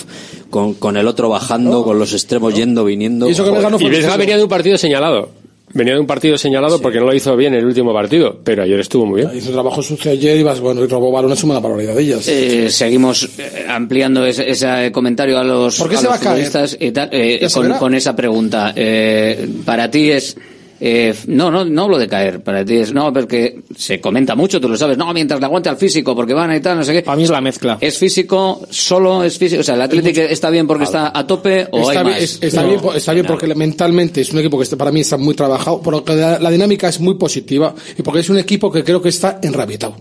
con, 0.49 0.73
con 0.75 0.97
el 0.97 1.07
otro 1.07 1.29
bajando, 1.29 1.83
con 1.83 1.99
los 1.99 2.13
extremos 2.13 2.53
yendo, 2.53 2.85
viniendo. 2.85 3.27
Y 3.27 3.31
eso 3.31 3.43
que 3.43 3.49
Joder. 3.49 3.71
No 3.71 3.79
Y 3.79 3.89
Vesga 3.89 4.17
venía 4.17 4.37
de 4.37 4.43
un 4.43 4.49
partido 4.49 4.77
señalado. 4.77 5.29
Venía 5.73 5.95
de 5.95 5.99
un 5.99 6.07
partido 6.07 6.37
señalado 6.37 6.81
porque 6.81 6.97
no 6.99 7.05
lo 7.07 7.13
hizo 7.13 7.35
bien 7.35 7.53
el 7.53 7.65
último 7.65 7.93
partido, 7.93 8.39
pero 8.41 8.63
ayer 8.63 8.79
estuvo 8.79 9.05
muy 9.05 9.21
bien. 9.21 9.37
Hizo 9.37 9.47
un 9.49 9.53
trabajo 9.53 9.83
sucio 9.83 10.11
ayer 10.11 10.37
y 10.37 10.43
vas, 10.43 10.61
bueno, 10.61 10.81
y 10.81 10.87
robó 10.87 11.11
balones 11.11 11.43
una 11.43 11.59
barbaridad 11.59 11.93
de 11.93 12.01
ellas. 12.01 12.27
Eh, 12.27 12.69
seguimos 12.69 13.29
eh, 13.37 13.65
ampliando 13.67 14.25
ese, 14.25 14.49
ese 14.49 14.91
comentario 14.93 15.37
a 15.37 15.43
los, 15.43 15.77
¿Por 15.77 15.89
qué 15.89 15.97
a 15.97 15.99
se 15.99 16.03
los 16.05 16.13
va 16.13 16.15
a 16.15 16.19
caer? 16.19 16.49
y 16.79 16.91
tal, 16.91 17.09
eh, 17.11 17.47
con, 17.53 17.69
con 17.73 17.95
esa 17.95 18.15
pregunta. 18.15 18.71
Eh, 18.75 19.49
para 19.65 19.91
ti 19.91 20.09
es. 20.11 20.37
Eh, 20.79 21.13
no, 21.27 21.49
no, 21.51 21.65
no 21.65 21.83
hablo 21.83 21.97
de 21.97 22.07
caer. 22.07 22.41
Para 22.41 22.63
ti 22.65 22.75
es. 22.77 22.93
No, 22.93 23.11
porque 23.13 23.61
se 23.75 23.99
comenta 24.01 24.35
mucho, 24.35 24.59
tú 24.61 24.69
lo 24.69 24.77
sabes. 24.77 24.97
No, 24.97 25.11
mientras 25.13 25.39
le 25.39 25.45
aguante 25.45 25.69
al 25.69 25.77
físico, 25.77 26.15
porque 26.15 26.33
van 26.33 26.55
y 26.55 26.59
tal, 26.59 26.77
no 26.77 26.83
sé 26.83 26.93
qué. 26.93 27.01
Para 27.01 27.17
mí 27.17 27.23
es 27.23 27.29
la 27.29 27.41
mezcla. 27.41 27.77
¿Es 27.81 27.97
físico? 27.97 28.61
¿Solo 28.69 29.23
es 29.23 29.37
físico? 29.37 29.61
O 29.61 29.63
sea, 29.63 29.75
¿el 29.75 29.81
Atlético 29.81 30.21
está 30.21 30.49
bien 30.49 30.67
porque 30.67 30.83
está 30.85 31.11
a 31.17 31.25
tope 31.27 31.67
o 31.71 31.79
está 31.89 31.99
hay 32.01 32.05
bien, 32.05 32.15
más? 32.15 32.23
es- 32.23 32.39
está 32.41 32.61
No. 32.63 32.67
bien, 32.69 32.81
está 32.95 33.13
bien 33.13 33.25
porque 33.25 33.53
mentalmente 33.55 34.21
es 34.21 34.31
un 34.31 34.39
equipo 34.39 34.57
que 34.57 34.63
está- 34.63 34.77
para 34.77 34.91
mí 34.91 35.01
está 35.01 35.17
muy 35.17 35.33
trabajado, 35.35 35.81
porque 35.81 36.13
la, 36.15 36.39
la 36.39 36.49
dinámica 36.51 36.87
es 36.89 36.99
muy 36.99 37.15
positiva 37.15 37.73
y 37.97 38.01
porque 38.01 38.19
es 38.21 38.29
un 38.29 38.37
equipo 38.37 38.71
que 38.71 38.83
creo 38.83 39.01
que 39.01 39.09
está 39.09 39.39
enrabietado. 39.41 39.95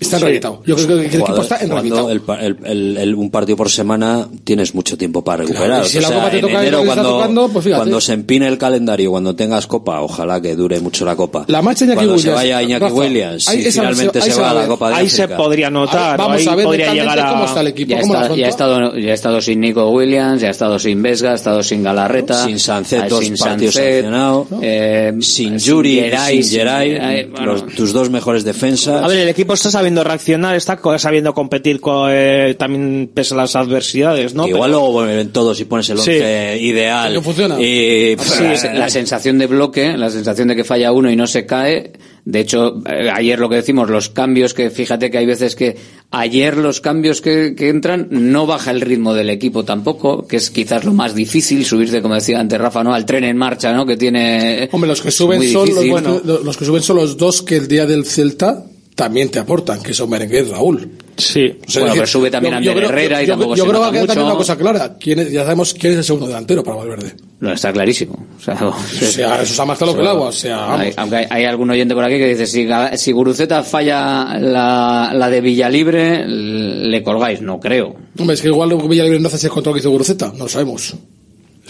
Está 0.00 0.16
enrabietado. 0.16 0.62
Yo 0.66 0.74
creo 0.76 0.86
que 0.86 0.92
el 0.94 1.00
equipo 1.04 1.26
Jugando- 1.26 1.42
está 1.42 1.56
enrabietado. 1.58 2.02
jugando 2.08 2.34
el 2.40 2.56
el- 2.64 2.66
el- 2.66 2.96
el- 2.96 3.14
un 3.14 3.30
partido 3.30 3.56
por 3.56 3.68
semana 3.70 4.26
tienes 4.44 4.74
mucho 4.74 4.96
tiempo 4.96 5.22
para 5.22 5.42
recuperar. 5.44 5.84
y 5.84 5.88
si 5.88 5.98
O 5.98 6.00
la 6.00 6.08
sea, 6.08 6.16
Copa 6.16 6.30
te 6.30 6.38
en 6.38 6.48
enero 6.48 6.82
cuando, 6.86 7.02
tocando, 7.10 7.48
pues 7.50 7.66
cuando 7.68 8.00
se 8.00 8.12
empine 8.14 8.48
el 8.48 8.56
calendario, 8.58 9.10
cuando 9.10 9.36
tengas 9.36 9.66
copa, 9.66 10.00
ojalá 10.00 10.40
que 10.40 10.56
dure 10.56 10.80
mucho 10.80 11.04
la 11.04 11.14
copa. 11.16 11.44
La 11.48 11.60
marcha 11.62 11.84
de 11.84 11.92
Iñaki 11.92 12.06
cuando 12.06 12.18
se 12.22 12.28
Williams, 12.30 12.40
vaya 12.42 12.62
Iñaki 12.62 12.80
Rafa, 12.80 12.94
Williams, 12.94 13.48
ahí 13.48 13.62
si 13.62 13.68
esa- 13.68 13.80
finalmente 13.82 14.18
ahí 14.18 14.24
se 14.24 14.30
se 14.32 14.40
va 14.40 14.50
a 14.50 14.54
la. 14.54 14.66
Copa 14.66 14.88
de 14.88 14.94
Ahí 14.94 15.08
se 15.10 15.22
África. 15.24 15.36
podría 15.36 15.70
notar. 15.70 16.16
Vamos 16.18 16.36
ahí 16.38 16.46
a 16.48 16.54
ver 16.54 16.64
podría 16.64 16.94
llegar 16.94 17.20
a... 17.20 17.30
cómo 17.32 17.44
está 17.44 17.60
el 17.60 17.66
equipo, 17.66 17.90
Ya, 17.90 17.98
está- 18.00 18.34
ya 18.34 18.46
ha 18.46 18.48
estado, 18.48 18.96
ya 18.96 19.10
ha 19.10 19.14
estado 19.14 19.40
sin 19.42 19.60
Nico 19.60 19.90
Williams, 19.90 20.40
ya 20.40 20.48
ha 20.48 20.50
estado 20.50 20.78
sin 20.78 21.02
Vesga, 21.02 21.32
ha 21.32 21.34
estado 21.34 21.62
sin 21.62 21.82
Galarreta, 21.82 22.44
Sin 22.46 22.58
Sancet, 22.58 23.02
ah, 23.02 23.08
dos 23.08 23.20
sin 23.24 23.36
partidos 23.36 23.74
Sancet, 23.74 23.94
sancionado. 24.04 24.46
eh, 24.62 25.12
sin 25.20 25.58
Yuri, 25.58 26.00
sin 26.28 26.44
Geray, 26.44 27.30
los- 27.44 27.66
tus 27.66 27.92
dos 27.92 28.08
mejores 28.08 28.44
defensas. 28.44 29.02
A 29.02 29.06
ver, 29.06 29.18
el 29.18 29.28
equipo 29.28 29.52
está 29.54 29.70
sabiendo 29.70 29.89
reaccionar, 29.96 30.54
está 30.56 30.78
sabiendo 30.98 31.34
competir 31.34 31.80
co- 31.80 32.08
eh, 32.08 32.54
también 32.58 33.10
pese 33.12 33.34
a 33.34 33.38
las 33.38 33.56
adversidades, 33.56 34.34
¿no? 34.34 34.46
Igual 34.46 34.70
Pero- 34.70 34.80
luego 34.80 34.92
vuelven 34.92 35.30
todos 35.32 35.60
y 35.60 35.64
pones 35.64 35.88
el 35.90 35.98
Sí. 35.98 36.10
once 36.10 36.58
ideal. 36.60 37.12
Que 37.14 37.20
funciona. 37.20 37.60
Y, 37.60 38.16
Sí, 38.18 38.42
la, 38.64 38.74
la 38.74 38.90
sensación 38.90 39.38
de 39.38 39.46
bloque, 39.46 39.96
la 39.96 40.10
sensación 40.10 40.48
de 40.48 40.56
que 40.56 40.64
falla 40.64 40.92
uno 40.92 41.10
y 41.10 41.16
no 41.16 41.26
se 41.26 41.46
cae. 41.46 41.92
De 42.24 42.40
hecho, 42.40 42.82
eh, 42.86 43.10
ayer 43.12 43.38
lo 43.38 43.48
que 43.48 43.56
decimos, 43.56 43.88
los 43.88 44.10
cambios 44.10 44.52
que, 44.54 44.70
fíjate 44.70 45.10
que 45.10 45.18
hay 45.18 45.26
veces 45.26 45.56
que 45.56 45.76
ayer 46.10 46.56
los 46.56 46.80
cambios 46.80 47.20
que, 47.22 47.54
que 47.56 47.68
entran 47.70 48.08
no 48.10 48.46
baja 48.46 48.70
el 48.72 48.82
ritmo 48.82 49.14
del 49.14 49.30
equipo 49.30 49.64
tampoco, 49.64 50.26
que 50.26 50.36
es 50.36 50.50
quizás 50.50 50.84
lo 50.84 50.92
más 50.92 51.14
difícil, 51.14 51.64
subirte, 51.64 52.02
como 52.02 52.14
decía 52.14 52.38
antes 52.38 52.60
Rafa, 52.60 52.84
¿no? 52.84 52.92
Al 52.94 53.06
tren 53.06 53.24
en 53.24 53.36
marcha, 53.38 53.72
¿no? 53.72 53.86
Que 53.86 53.96
tiene. 53.96 54.68
Hombre, 54.72 54.88
los 54.88 55.00
que 55.00 55.10
suben 55.10 55.42
son 55.50 55.68
los, 55.74 55.88
bueno, 55.88 56.20
los 56.24 56.56
que 56.56 56.64
suben 56.66 56.82
son 56.82 56.96
los 56.96 57.16
dos 57.16 57.42
que 57.42 57.56
el 57.56 57.68
día 57.68 57.86
del 57.86 58.04
Celta 58.04 58.64
también 59.00 59.30
te 59.30 59.38
aportan, 59.38 59.82
que 59.82 59.94
son 59.94 60.10
Merengue 60.10 60.40
y 60.40 60.42
Raúl. 60.50 60.90
Sí. 61.16 61.56
O 61.66 61.70
sea, 61.70 61.80
Bueno, 61.80 61.94
pero 61.94 62.06
sube 62.06 62.30
también 62.30 62.52
Ander 62.52 62.76
Herrera 62.76 63.22
y 63.22 63.26
yo, 63.26 63.32
tampoco 63.32 63.56
yo 63.56 63.64
se 63.64 63.70
creo 63.70 63.90
que 63.90 63.98
hay 63.98 64.06
también 64.06 64.26
una 64.26 64.36
cosa 64.36 64.58
clara. 64.58 64.96
¿Quién 65.00 65.20
es- 65.20 65.32
ya 65.32 65.40
sabemos 65.44 65.72
quién 65.72 65.92
es 65.94 65.98
el 66.00 66.04
segundo 66.04 66.26
delantero 66.26 66.62
para 66.62 66.76
Valverde. 66.76 67.14
No, 67.40 67.50
está 67.50 67.72
clarísimo. 67.72 68.26
O 68.38 68.42
sea, 68.42 68.54
O 68.68 68.74
sea, 69.06 69.34
eso 69.36 69.42
está 69.52 69.64
más 69.64 69.78
claro 69.78 69.94
que 69.94 70.02
el 70.02 70.06
agua. 70.06 70.26
O 70.28 70.32
sea. 70.32 70.74
Hay, 70.78 70.92
aunque 70.98 71.16
hay, 71.16 71.26
hay 71.30 71.44
algún 71.46 71.70
oyente 71.70 71.94
por 71.94 72.04
aquí 72.04 72.18
que 72.18 72.28
dice, 72.28 72.44
si, 72.46 72.68
si 72.98 73.12
Guruceta 73.12 73.62
falla 73.62 74.38
la, 74.38 75.12
la 75.14 75.30
de 75.30 75.40
Villalibre, 75.40 76.26
le 76.28 77.02
colgáis. 77.02 77.40
No 77.40 77.58
creo. 77.58 77.96
Hombre, 78.18 78.34
es 78.34 78.42
que 78.42 78.48
igual 78.48 78.76
Villalibre 78.86 79.18
no 79.18 79.28
hace 79.28 79.36
ese 79.38 79.48
control 79.48 79.76
que 79.76 79.80
hizo 79.80 79.90
Guruceta. 79.90 80.30
No 80.36 80.44
lo 80.44 80.48
sabemos. 80.50 80.94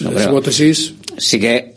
No 0.01 0.09
es 0.11 0.17
creo. 0.17 0.29
hipótesis. 0.31 0.95
Sí 1.17 1.39
que 1.39 1.75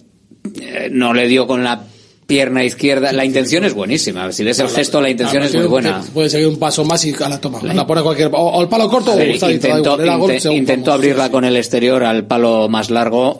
eh, 0.60 0.90
no 0.92 1.14
le 1.14 1.28
dio 1.28 1.46
con 1.46 1.64
la 1.64 1.84
pierna 2.26 2.64
izquierda. 2.64 3.12
La 3.12 3.26
intención 3.26 3.66
es 3.66 3.74
buenísima. 3.74 4.32
Si 4.32 4.44
ves 4.44 4.60
el 4.60 4.70
gesto, 4.70 5.02
la 5.02 5.10
intención 5.10 5.44
es 5.44 5.54
muy 5.56 5.66
buena. 5.68 6.02
Puede 6.14 6.30
seguir 6.30 6.48
un 6.48 6.58
paso 6.58 6.84
más 6.86 7.04
y 7.06 7.14
a 7.24 7.30
la 7.30 7.40
toma. 7.41 7.60
La 7.64 7.86
pone 7.86 8.02
cualquier. 8.02 8.30
O, 8.34 8.38
o 8.38 8.62
el 8.62 8.68
palo 8.70 8.90
corto 8.90 9.14
o 9.14 10.52
intentó 10.52 10.91
abrirla 10.94 11.30
con 11.30 11.45
el 11.45 11.56
exterior 11.58 12.04
al 12.04 12.26
palo 12.26 12.70
más 12.70 12.90
largo, 12.90 13.40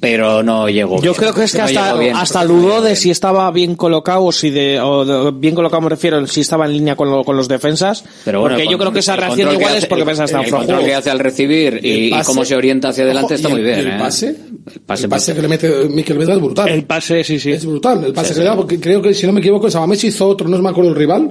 pero 0.00 0.42
no 0.44 0.68
llegó. 0.68 0.96
Yo 0.96 1.02
bien. 1.12 1.14
creo 1.14 1.34
que 1.34 1.44
es 1.44 1.52
que 1.52 1.58
No 1.58 1.64
hasta, 1.64 1.94
hasta 2.20 2.44
dudó 2.44 2.80
de 2.82 2.94
si 2.94 3.10
estaba 3.10 3.50
bien 3.50 3.74
colocado 3.74 4.24
o 4.26 4.32
si 4.32 4.50
de, 4.50 4.78
o 4.80 5.04
de- 5.04 5.30
bien 5.32 5.54
colocado 5.56 5.80
me 5.82 5.88
refiero, 5.88 6.24
si 6.28 6.42
estaba 6.42 6.66
en 6.66 6.72
línea 6.74 6.94
con, 6.94 7.10
lo- 7.10 7.24
con 7.24 7.36
los 7.36 7.48
defensas. 7.48 8.04
Pero 8.24 8.40
bueno, 8.40 8.54
porque 8.56 8.70
yo 8.70 8.78
creo 8.78 8.92
que 8.92 9.00
esa 9.00 9.16
reacción 9.16 9.52
igual 9.52 9.70
hace- 9.70 9.78
es 9.78 9.86
porque 9.86 10.04
piensa 10.04 10.24
está 10.24 10.38
en 10.38 10.44
el 10.44 10.50
control 10.52 10.84
que 10.84 10.94
hace 10.94 11.10
al 11.10 11.18
recibir 11.18 11.80
y, 11.82 11.90
el 11.90 12.04
y 12.04 12.10
pase- 12.10 12.24
cómo 12.26 12.44
se 12.44 12.54
orienta 12.54 12.90
hacia 12.90 13.04
adelante 13.04 13.34
Ojo, 13.34 13.34
está 13.34 13.48
y 13.48 13.52
muy 13.52 13.60
el- 13.62 13.66
bien. 13.66 13.78
y 13.78 13.82
el 13.82 13.88
¿eh? 13.88 13.96
pase, 13.98 14.36
El 14.66 14.80
pase, 14.80 15.04
el 15.04 15.08
pase 15.10 15.34
que 15.34 15.42
le 15.42 15.48
mete 15.48 15.88
Miquel 15.88 16.18
Veda 16.18 16.34
es 16.34 16.40
brutal. 16.40 16.68
El 16.68 16.84
pase, 16.84 17.24
sí, 17.24 17.38
sí. 17.38 17.52
Es 17.52 17.64
brutal. 17.64 18.04
El 18.04 18.12
pase 18.12 18.28
Sí, 18.28 18.34
que 18.34 18.40
le 18.40 18.46
da, 18.46 18.56
porque 18.56 18.78
creo 18.80 19.00
que, 19.00 19.14
si 19.14 19.26
no 19.26 19.32
me 19.32 19.40
equivoco, 19.40 19.70
Samamés 19.70 20.02
hizo 20.04 20.26
otro, 20.28 20.48
no 20.48 20.58
me 20.58 20.68
acuerdo 20.68 20.90
el 20.90 20.96
rival. 20.96 21.30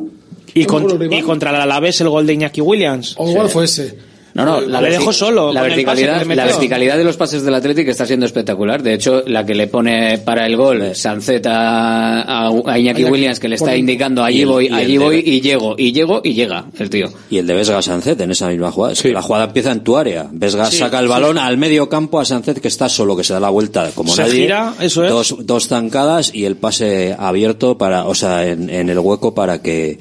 Y, 0.54 0.62
No 0.62 0.62
me 0.62 0.66
con- 0.66 0.78
acuerdo 0.80 0.96
el 0.96 1.02
rival. 1.02 1.20
y 1.20 1.22
contra 1.24 1.50
el 1.52 1.56
Alavés 1.58 2.02
el 2.02 2.10
gol 2.10 2.26
de 2.26 2.34
Iñaki 2.34 2.62
Williams. 2.62 3.16
O 3.18 3.30
igual 3.30 3.50
fue 3.50 3.66
ese. 3.66 3.96
No, 4.38 4.46
no, 4.46 4.62
la, 4.62 4.82
Le 4.82 4.92
dejó 4.92 5.12
solo 5.12 5.52
La 5.52 5.62
verticalidad, 5.64 6.24
la 6.26 6.46
verticalidad 6.46 6.98
de 6.98 7.04
los 7.04 7.18
pases 7.18 7.44
del 7.44 7.56
Atlético 7.56 7.92
está 7.92 8.06
siendo 8.06 8.26
espectacular. 8.26 8.84
De 8.84 8.94
hecho, 8.94 9.24
la 9.26 9.46
que 9.46 9.56
le 9.56 9.68
pone 9.68 10.20
para 10.20 10.46
el 10.46 10.56
gol 10.56 10.96
Sancet 10.96 11.46
a, 11.48 12.22
a- 12.22 12.50
a 12.66 12.80
Iñaki 12.80 13.04
Williams, 13.06 13.40
que 13.40 13.50
le 13.50 13.56
está 13.56 13.76
indicando 13.76 14.24
allí 14.24 14.42
el- 14.42 14.48
voy, 14.48 14.68
y 14.68 14.74
allí 14.74 14.98
de- 14.98 15.04
voy 15.04 15.24
y 15.26 15.42
llego, 15.42 15.76
y 15.78 15.92
llego 15.92 16.22
y 16.24 16.34
llega 16.34 16.66
el 16.78 16.90
tío. 16.90 17.08
Y 17.30 17.40
el 17.40 17.48
de 17.48 17.54
Vesga 17.56 17.82
Sancet 17.82 18.22
en 18.22 18.32
esa 18.32 18.50
misma 18.50 18.72
jugada. 18.72 18.94
Es 18.94 19.02
que 19.02 19.12
la 19.12 19.22
jugada 19.22 19.46
empieza 19.46 19.72
en 19.72 19.80
tu 19.82 19.98
área. 19.98 20.28
Vesga 20.32 20.66
Sí, 20.70 20.78
saca 20.78 21.00
el 21.00 21.06
sí. 21.06 21.10
balón 21.10 21.38
al 21.38 21.58
medio 21.58 21.90
campo 21.90 22.20
a 22.20 22.26
Sancet 22.26 22.60
que 22.62 22.68
está 22.68 22.88
solo, 22.90 23.18
que 23.18 23.24
se 23.24 23.34
da 23.34 23.40
la 23.40 23.50
vuelta 23.50 23.90
como 23.96 24.14
Se 24.14 24.22
nadie. 24.22 24.42
gira, 24.42 24.74
eso 24.80 25.04
es. 25.04 25.10
Dos, 25.10 25.36
dos 25.40 25.68
zancadas 25.68 26.32
y 26.34 26.46
el 26.46 26.58
pase 26.58 27.16
abierto 27.18 27.78
para, 27.78 28.06
o 28.06 28.14
sea, 28.14 28.46
en, 28.48 28.70
en 28.70 28.90
el 28.90 29.00
hueco 29.00 29.34
para 29.34 29.62
que 29.62 29.98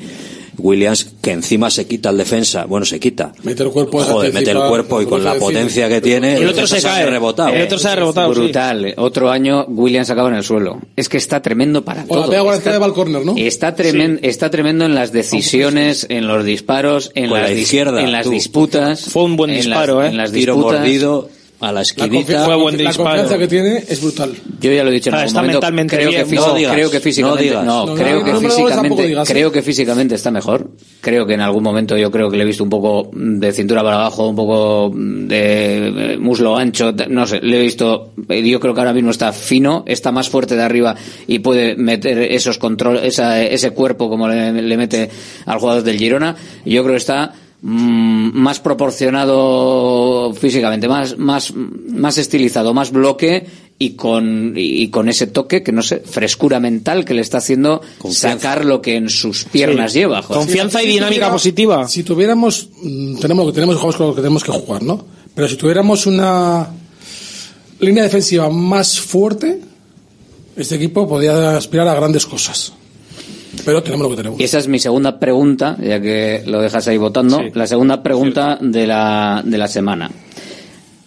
Williams, 0.58 1.06
que 1.22 1.32
encima 1.32 1.70
se 1.70 1.86
quita 1.86 2.10
el 2.10 2.16
defensa, 2.18 2.64
bueno, 2.64 2.86
se 2.86 2.98
quita. 3.00 3.32
Mete 3.42 3.62
el 3.62 3.70
cuerpo. 3.70 4.00
Joder, 4.00 4.32
mete 4.32 4.50
el 4.50 4.58
cuerpo 4.58 5.00
y 5.02 5.06
con 5.06 5.22
la 5.24 5.34
decir. 5.34 5.46
potencia 5.46 5.88
que 5.88 6.00
tiene, 6.00 6.36
El 6.36 6.48
otro 6.48 6.66
se 6.66 6.80
cae. 6.82 7.06
rebotado. 7.06 7.50
El 7.50 7.62
otro 7.62 7.78
se 7.78 7.88
ha 7.88 7.94
rebotado. 7.96 8.32
sí. 8.34 8.40
Brutal. 8.40 8.94
Otro 8.96 9.30
año 9.30 9.64
Williams 9.68 10.10
acaba 10.10 10.28
en 10.28 10.36
el 10.36 10.44
suelo. 10.44 10.80
Es 10.96 11.08
que 11.08 11.16
está 11.18 11.40
tremendo 11.42 11.84
para 11.84 12.04
O 12.04 12.06
todo. 12.06 12.32
la 12.32 12.54
Está-. 12.56 13.36
Está 13.36 13.74
tremendo, 13.74 14.20
está 14.22 14.50
tremendo 14.50 14.84
en 14.84 14.94
las 14.94 15.12
decisiones, 15.12 16.06
en 16.08 16.26
los 16.26 16.44
disparos, 16.44 17.10
en 17.14 17.28
Con 17.28 17.40
las, 17.40 17.50
la 17.50 17.56
dis- 17.56 17.60
izquierda, 17.62 18.02
en 18.02 18.12
las 18.12 18.24
tú. 18.24 18.30
disputas. 18.30 19.00
Fue 19.10 19.24
un 19.24 19.36
buen 19.36 19.50
en 19.50 19.56
disparo, 19.56 19.98
las, 20.00 20.06
¿eh? 20.06 20.10
En 20.10 20.16
las 20.16 20.32
Tiro 20.32 20.54
disputas. 20.54 20.80
mordido 20.80 21.28
a 21.60 21.66
la 21.66 21.72
La, 21.72 21.80
esquinita. 21.82 22.46
la 22.46 22.70
disparo. 22.70 22.94
confianza 22.96 23.38
que 23.38 23.48
tiene 23.48 23.84
es 23.88 24.00
brutal. 24.02 24.34
Yo 24.60 24.72
ya 24.72 24.84
lo 24.84 24.90
he 24.90 24.92
dicho 24.92 25.08
en 25.10 25.14
algún 25.14 25.26
está 25.28 25.40
momento. 25.40 25.56
mentalmente 25.58 25.96
creo, 25.96 26.08
bien. 26.10 26.28
que 26.28 26.34
No 26.36 26.54
digas, 26.54 26.72
creo 26.74 26.90
que 26.90 26.96
no 26.96 27.02
físicamente, 27.02 27.42
digas. 27.44 27.64
no, 27.64 27.86
No, 27.86 27.94
creo 27.94 28.18
no, 28.20 28.24
que 28.40 28.46
físicamente, 28.48 29.06
digas, 29.06 29.28
creo 29.28 29.52
que 29.52 29.62
físicamente 29.62 30.14
está 30.14 30.30
mejor. 30.30 30.70
Creo 31.00 31.26
que 31.26 31.34
en 31.34 31.40
algún 31.40 31.62
momento 31.62 31.96
yo 31.96 32.10
creo 32.10 32.30
que 32.30 32.36
le 32.36 32.42
he 32.42 32.46
visto 32.46 32.62
un 32.64 32.70
poco 32.70 33.10
de 33.12 33.52
cintura 33.52 33.82
para 33.82 33.96
abajo, 33.96 34.28
un 34.28 34.36
poco 34.36 34.92
de 34.94 36.12
eh, 36.14 36.18
muslo 36.18 36.56
ancho, 36.56 36.92
no 37.08 37.26
sé, 37.26 37.40
le 37.40 37.58
he 37.58 37.62
visto, 37.62 38.12
eh, 38.28 38.42
yo 38.48 38.60
creo 38.60 38.74
que 38.74 38.80
ahora 38.80 38.92
mismo 38.92 39.10
está 39.10 39.32
fino, 39.32 39.84
está 39.86 40.12
más 40.12 40.28
fuerte 40.28 40.56
de 40.56 40.62
arriba 40.62 40.94
y 41.26 41.38
puede 41.38 41.74
meter 41.76 42.18
esos 42.18 42.58
control, 42.58 42.98
esa, 43.02 43.40
ese 43.42 43.70
cuerpo 43.70 44.08
como 44.10 44.28
le, 44.28 44.52
le 44.62 44.76
mete 44.76 45.08
al 45.46 45.58
jugador 45.58 45.82
del 45.82 45.96
Girona. 45.98 46.36
Yo 46.64 46.82
creo 46.82 46.94
que 46.94 46.98
está 46.98 47.32
mm, 47.62 48.30
más 48.38 48.60
proporcionado 48.60 50.32
físicamente, 50.34 50.88
más, 50.88 51.16
más, 51.18 51.52
más 51.54 52.18
estilizado, 52.18 52.72
más 52.74 52.90
bloque 52.92 53.46
y 53.78 53.90
con, 53.90 54.54
y 54.56 54.88
con 54.88 55.08
ese 55.08 55.26
toque 55.26 55.62
que 55.62 55.72
no 55.72 55.82
sé, 55.82 55.98
frescura 56.00 56.60
mental 56.60 57.04
que 57.04 57.14
le 57.14 57.20
está 57.22 57.38
haciendo 57.38 57.82
sacar 58.10 58.64
lo 58.64 58.80
que 58.80 58.96
en 58.96 59.08
sus 59.10 59.44
piernas 59.44 59.92
Sí. 59.92 59.98
lleva. 60.00 60.22
joder. 60.22 60.42
Confianza 60.46 60.82
y 60.82 60.86
Si 60.86 60.92
dinámica 60.92 61.08
tuviera- 61.26 61.32
positiva. 61.32 61.88
Si 61.88 62.02
tuviéramos, 62.02 62.68
mm, 62.82 63.16
tenemos 63.18 63.44
lo 63.46 63.52
que 63.52 63.54
tenemos, 63.56 63.74
jugamos 63.76 63.96
con 63.96 64.06
lo 64.08 64.14
que 64.14 64.20
tenemos 64.22 64.44
que 64.44 64.52
jugar, 64.52 64.82
¿no? 64.82 65.04
Pero 65.34 65.48
si 65.48 65.56
tuviéramos 65.56 66.06
una 66.06 66.68
línea 67.80 68.02
defensiva 68.04 68.48
más 68.48 68.98
fuerte, 68.98 69.60
este 70.56 70.76
equipo 70.76 71.06
podría 71.06 71.56
aspirar 71.58 71.86
a 71.88 71.94
grandes 71.94 72.24
cosas. 72.24 72.72
Pero 73.64 73.82
tenemos 73.82 74.04
lo 74.04 74.10
que 74.10 74.16
tenemos. 74.16 74.40
Y 74.40 74.44
esa 74.44 74.58
es 74.58 74.68
mi 74.68 74.78
segunda 74.78 75.18
pregunta, 75.18 75.76
ya 75.82 76.00
que 76.00 76.42
lo 76.46 76.60
dejas 76.60 76.86
ahí 76.88 76.96
votando. 76.98 77.38
Sí. 77.38 77.44
la 77.54 77.66
segunda 77.66 78.02
pregunta 78.02 78.58
de 78.60 78.86
la, 78.86 79.42
de 79.44 79.58
la 79.58 79.68
semana. 79.68 80.10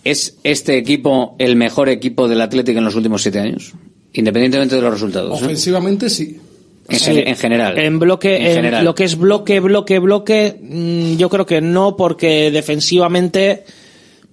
¿Es 0.03 0.37
este 0.43 0.77
equipo 0.77 1.35
el 1.39 1.55
mejor 1.55 1.89
equipo 1.89 2.27
del 2.27 2.41
Atlético 2.41 2.79
en 2.79 2.85
los 2.85 2.95
últimos 2.95 3.21
siete 3.21 3.39
años? 3.39 3.73
Independientemente 4.13 4.75
de 4.75 4.81
los 4.81 4.93
resultados. 4.93 5.39
¿eh? 5.41 5.45
Ofensivamente 5.45 6.09
sí. 6.09 6.39
En, 6.87 6.99
Sí. 6.99 7.11
en 7.23 7.35
general. 7.35 7.77
En 7.77 7.99
bloque, 7.99 8.37
En 8.37 8.47
en 8.47 8.53
general. 8.55 8.85
lo 8.85 8.95
que 8.95 9.03
es 9.03 9.15
bloque, 9.15 9.59
bloque, 9.59 9.99
bloque, 9.99 10.57
mm, 10.59 11.17
yo 11.17 11.29
creo 11.29 11.45
que 11.45 11.61
no, 11.61 11.95
porque 11.95 12.49
defensivamente, 12.49 13.63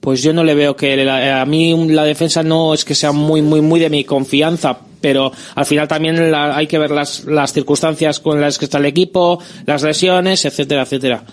pues 0.06 0.22
yo 0.22 0.32
no 0.32 0.44
le 0.44 0.54
veo 0.54 0.76
que 0.76 0.94
la- 1.04 1.40
a 1.42 1.46
mí 1.46 1.88
la 1.88 2.04
defensa 2.04 2.44
no 2.44 2.72
es 2.74 2.84
que 2.84 2.94
sea 2.94 3.10
muy, 3.10 3.42
muy, 3.42 3.60
muy 3.60 3.80
de 3.80 3.90
mi 3.90 4.04
confianza, 4.04 4.78
pero 5.00 5.32
al 5.56 5.66
final 5.66 5.88
también 5.88 6.30
la- 6.30 6.56
hay 6.56 6.68
que 6.68 6.78
ver 6.78 6.92
las, 6.92 7.24
las 7.24 7.52
circunstancias 7.52 8.20
con 8.20 8.40
las 8.40 8.56
que 8.56 8.66
está 8.66 8.78
el 8.78 8.84
equipo, 8.86 9.40
las 9.66 9.82
lesiones, 9.82 10.44
etcétera, 10.44 10.82
etcétera. 10.82 11.24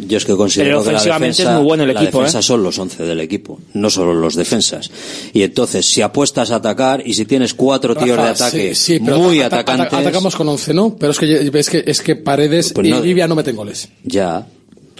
Yo 0.00 0.16
es 0.16 0.24
que 0.24 0.34
considero 0.34 0.70
Pero 0.70 0.80
que 0.82 0.86
la 0.86 0.90
ofensivamente 0.96 1.26
defensa, 1.36 1.52
es 1.52 1.56
muy 1.58 1.64
bueno 1.68 1.84
el 1.84 1.94
la 1.94 2.00
equipo, 2.02 2.18
defensa 2.18 2.40
¿eh? 2.40 2.42
son 2.42 2.62
los 2.64 2.76
11 2.80 3.04
del 3.04 3.20
equipo, 3.20 3.60
no 3.74 3.90
solo 3.90 4.12
los 4.12 4.34
defensas. 4.34 4.90
Y 5.32 5.42
entonces, 5.44 5.86
si 5.86 6.02
apuestas 6.02 6.50
a 6.50 6.56
atacar 6.56 7.02
y 7.06 7.14
si 7.14 7.26
tienes 7.26 7.54
cuatro 7.54 7.94
tíos 7.94 8.16
de 8.16 8.28
ataque 8.28 8.74
sí, 8.74 8.94
sí, 8.96 9.00
pero 9.04 9.18
muy 9.20 9.38
ata- 9.40 9.60
ata- 9.60 9.74
atacantes, 9.74 9.98
atacamos 10.08 10.34
con 10.34 10.48
11, 10.48 10.74
¿no? 10.74 10.96
Pero 10.98 11.12
es 11.12 11.18
que, 11.20 11.50
es 11.54 11.70
que, 11.70 11.84
es 11.86 12.00
que 12.02 12.16
Paredes 12.16 12.72
Pues 12.72 12.88
y 12.88 12.90
no- 12.90 13.02
Vivia 13.02 13.28
no 13.28 13.36
meten 13.36 13.54
goles. 13.54 13.88
ya. 14.02 14.44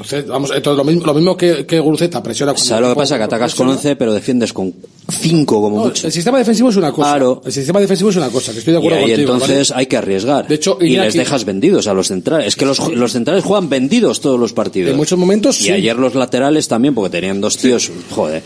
Entonces, 0.01 0.27
vamos, 0.27 0.51
entonces 0.55 0.79
lo 0.79 0.85
mismo, 0.85 1.05
lo 1.07 1.15
mismo 1.15 1.37
que, 1.37 1.67
que 1.67 1.79
Guruceta 1.79 2.23
presiona. 2.23 2.53
cuando- 2.53 2.67
¿Sabes 2.69 2.83
lo 2.83 2.95
que 2.95 2.99
pasa? 2.99 3.19
Que 3.19 3.25
atacas 3.25 3.55
con 3.55 3.69
11, 3.69 3.97
pero 3.97 4.13
defiendes 4.15 4.53
con 4.53 4.73
5 5.11 5.61
como 5.61 5.79
No, 5.79 5.85
mucho. 5.87 6.07
el 6.07 6.13
sistema 6.13 6.39
defensivo 6.39 6.71
es 6.71 6.77
una 6.77 6.91
cosa. 6.93 7.11
Claro. 7.11 7.43
El 7.45 7.53
sistema 7.53 7.81
defensivo 7.81 8.11
es 8.11 8.17
una 8.17 8.29
cosa, 8.31 8.53
que 8.53 8.59
estoy 8.61 8.73
de 8.75 8.79
Y 8.79 8.83
acuerdo 8.83 8.99
ahí 8.99 9.11
contigo. 9.13 9.33
entonces 9.35 9.71
¿vale? 9.71 9.81
hay 9.81 9.87
que 9.87 9.97
arriesgar. 9.97 10.49
De 10.49 10.55
hecho, 10.55 10.79
y 10.81 10.97
les 10.97 11.15
dejas 11.15 11.45
vendidos 11.45 11.87
a 11.87 11.95
los 11.95 12.09
centrales. 12.09 12.47
Es 12.47 12.57
que 12.57 12.65
los, 12.65 12.79
los 12.95 13.13
centrales 13.13 13.45
juegan 13.45 13.69
vendidos 13.69 14.21
todos 14.21 14.39
los 14.41 14.53
partidos. 14.53 14.91
En 14.93 14.97
muchos 14.97 15.19
momentos 15.19 15.61
Y 15.61 15.65
sí. 15.65 15.71
ayer 15.73 15.97
los 15.97 16.15
laterales 16.15 16.67
también, 16.69 16.95
porque 16.95 17.11
tenían 17.11 17.41
dos 17.41 17.57
tíos. 17.59 17.91
Joder. 18.11 18.43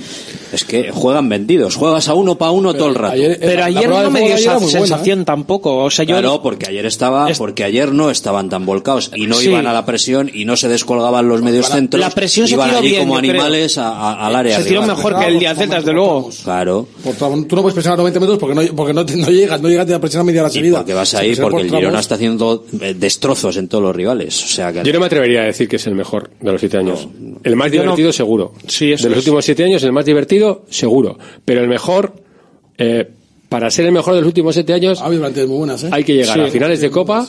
Es 0.52 0.64
que 0.64 0.90
juegan 0.90 1.28
vendidos. 1.28 1.76
Juegas 1.76 2.09
a 2.09 2.14
uno 2.14 2.36
para 2.36 2.51
uno 2.52 2.74
todo 2.74 2.89
el 2.89 2.94
rato. 2.94 3.16
Pero 3.40 3.64
ayer 3.64 3.89
no 3.89 4.10
me 4.10 4.20
dio 4.22 4.35
esa 4.35 4.59
sensación 4.59 5.24
tampoco, 5.24 5.76
o 5.85 5.90
sea, 5.90 6.05
yo... 6.05 6.14
Claro, 6.14 6.40
porque 6.43 6.66
ayer 6.68 6.86
estaba, 6.86 7.28
porque 7.39 7.64
ayer 7.64 7.93
no 7.93 8.10
estaban 8.10 8.48
tan 8.48 8.64
volcados 8.66 9.10
y 9.14 9.26
no 9.26 9.35
Sí. 9.36 9.48
iban 9.51 9.66
a 9.66 9.72
la 9.72 9.85
presión 9.85 10.31
y 10.32 10.44
no 10.47 10.56
se 10.56 10.68
descolgaban 10.68 11.28
los 11.28 11.43
medios 11.45 11.69
La- 11.69 11.75
centros. 11.77 12.01
la 12.01 12.11
presión 12.11 12.49
se 12.49 12.55
iban 12.55 12.69
tiró 12.69 12.79
allí 12.81 12.89
bien, 12.89 13.01
como 13.03 13.16
animales 13.16 13.79
a- 13.79 13.89
a- 13.91 14.27
al 14.27 14.35
área. 14.37 14.57
Se 14.59 14.65
tiró 14.65 14.81
rival. 14.83 14.97
mejor 14.97 15.19
que 15.19 15.27
el 15.27 15.39
día 15.39 15.55
Celta, 15.55 15.77
desde 15.77 15.93
luego. 15.93 16.31
Claro. 16.43 16.89
Por 17.05 17.15
tú 17.15 17.57
no 17.57 17.62
puedes 17.62 17.75
presionar 17.75 17.95
a 17.95 18.03
90 18.03 18.21
metros 18.21 18.39
porque 18.39 18.55
no, 18.55 18.75
porque 18.75 18.93
no, 18.95 19.05
te- 19.07 19.16
no 19.16 19.29
llegas, 19.31 19.61
no 19.61 19.69
llegas 19.69 19.91
a 19.91 20.01
presionar 20.01 20.25
media 20.27 20.47
Y 20.47 20.51
seguida. 20.51 20.79
porque 20.79 20.95
vas 20.95 21.15
ahí, 21.15 21.35
porque 21.37 21.51
por 21.51 21.61
el 21.61 21.71
Girona 21.71 22.01
está 22.01 22.15
haciendo 22.16 22.65
eh, 22.81 22.95
destrozos 22.99 23.57
en 23.57 23.69
todos 23.69 23.85
los 23.85 23.95
rivales. 23.95 24.43
O 24.43 24.47
sea 24.49 24.73
que 24.73 24.83
Yo 24.83 24.93
no 24.93 25.01
me 25.01 25.07
atrevería 25.07 25.43
a 25.43 25.45
decir 25.45 25.69
que 25.69 25.77
es 25.77 25.87
el 25.87 25.95
mejor 25.95 26.31
de 26.41 26.51
los 26.53 26.61
siete 26.61 26.79
años. 26.79 27.07
el 27.43 27.57
más 27.57 27.69
no- 27.69 27.73
divertido, 27.83 28.12
seguro. 28.12 28.53
Sí, 28.66 28.93
eso 28.93 29.05
de 29.05 29.11
los 29.11 29.19
es. 29.19 29.25
últimos 29.25 29.45
siete 29.45 29.65
años, 29.65 29.83
el 29.83 29.93
más 29.93 30.05
divertido, 30.05 30.65
seguro. 30.71 31.19
Pero 31.45 31.61
el 31.61 31.69
mejor, 31.69 32.15
eh, 32.79 33.09
para 33.49 33.71
ser 33.71 33.87
el 33.87 33.93
mejor 33.93 34.15
de 34.15 34.21
los 34.21 34.27
últimos 34.27 34.55
siete 34.55 34.73
años, 34.73 35.01
Ha 35.01 35.07
habido 35.07 35.21
plantillas 35.23 35.49
muy 35.49 35.59
buenas, 35.59 35.85
¿eh? 35.85 35.89
hay 35.93 36.03
que 36.03 36.15
llegar 36.15 36.35
Sí. 36.35 36.41
a 36.41 36.47
finales 36.49 36.81
de 36.81 36.91
Copa. 36.91 37.29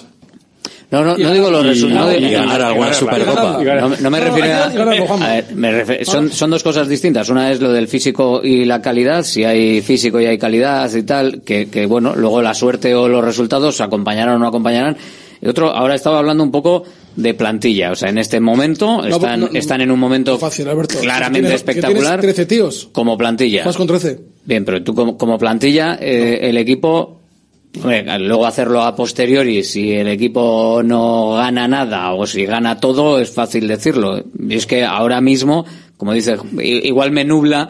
No, 0.92 1.04
no, 1.04 1.18
no 1.18 1.32
digo 1.34 1.50
los 1.50 1.66
resultados. 1.66 2.16
y 2.20 2.30
ganar 2.30 2.62
alguna 2.62 2.94
Supercopa. 2.94 3.60
No, 3.64 3.90
no 3.90 4.10
me 4.12 4.20
No, 4.20 4.26
refiero 4.26 4.54
a. 4.54 5.26
A 5.26 5.34
ver, 5.34 5.46
me 5.56 5.72
refiero- 5.72 6.06
son, 6.06 6.32
son 6.32 6.50
dos 6.52 6.64
cosas 6.64 6.88
distintas. 6.88 7.28
Una 7.30 7.52
es 7.52 7.60
lo 7.60 7.72
del 7.72 7.88
físico 7.88 8.42
y 8.44 8.66
la 8.66 8.82
calidad. 8.82 9.24
Si 9.24 9.44
hay 9.44 9.82
físico 9.82 10.20
y 10.22 10.26
hay 10.26 10.38
calidad 10.38 10.94
y 10.94 11.04
tal, 11.04 11.42
que, 11.44 11.68
que 11.70 11.86
bueno, 11.86 12.14
luego 12.16 12.42
la 12.42 12.54
suerte 12.54 12.94
o 12.94 13.08
los 13.08 13.24
resultados 13.24 13.82
acompañarán 13.82 14.36
o 14.36 14.40
no 14.40 14.48
acompañarán. 14.48 14.96
Y 15.42 15.48
otro, 15.48 15.70
ahora 15.70 15.96
estaba 15.96 16.20
hablando 16.20 16.44
un 16.44 16.52
poco 16.52 16.84
de 17.16 17.34
plantilla. 17.34 17.92
O 17.92 17.96
sea, 17.96 18.10
en 18.10 18.18
este 18.18 18.40
momento 18.40 19.02
No, 19.02 19.08
están, 19.08 19.40
no, 19.40 19.50
no, 19.52 19.58
están 19.60 19.82
en 19.82 19.92
un 19.92 20.00
momento 20.00 20.38
Fácil, 20.38 20.68
Alberto. 20.68 21.00
claramente 21.00 21.50
Tienes- 21.50 21.56
espectacular 21.56 22.20
Tienes 22.20 22.36
13 22.36 22.46
tíos. 22.46 22.90
como 22.92 23.18
plantilla. 23.18 23.64
Juegas 23.64 23.78
con 23.78 23.88
13. 23.88 24.20
Bien, 24.46 24.64
pero 24.64 24.82
tú 24.84 24.94
como, 24.96 25.18
como 25.18 25.38
plantilla, 25.38 25.98
eh, 26.00 26.40
el 26.44 26.58
equipo, 26.58 27.22
luego 27.84 28.46
hacerlo 28.46 28.82
a 28.82 28.96
posteriori, 28.96 29.64
si 29.64 29.92
el 29.92 30.08
equipo 30.08 30.82
no 30.84 31.34
gana 31.34 31.68
nada 31.68 32.14
o 32.14 32.26
si 32.26 32.46
gana 32.46 32.80
todo, 32.80 33.20
es 33.20 33.32
fácil 33.32 33.68
decirlo. 33.68 34.24
Y 34.48 34.56
es 34.56 34.66
que 34.66 34.84
ahora 34.84 35.22
mismo, 35.22 35.66
como 35.98 36.14
dice, 36.14 36.38
igual 36.62 37.12
me 37.12 37.26
nubla 37.26 37.70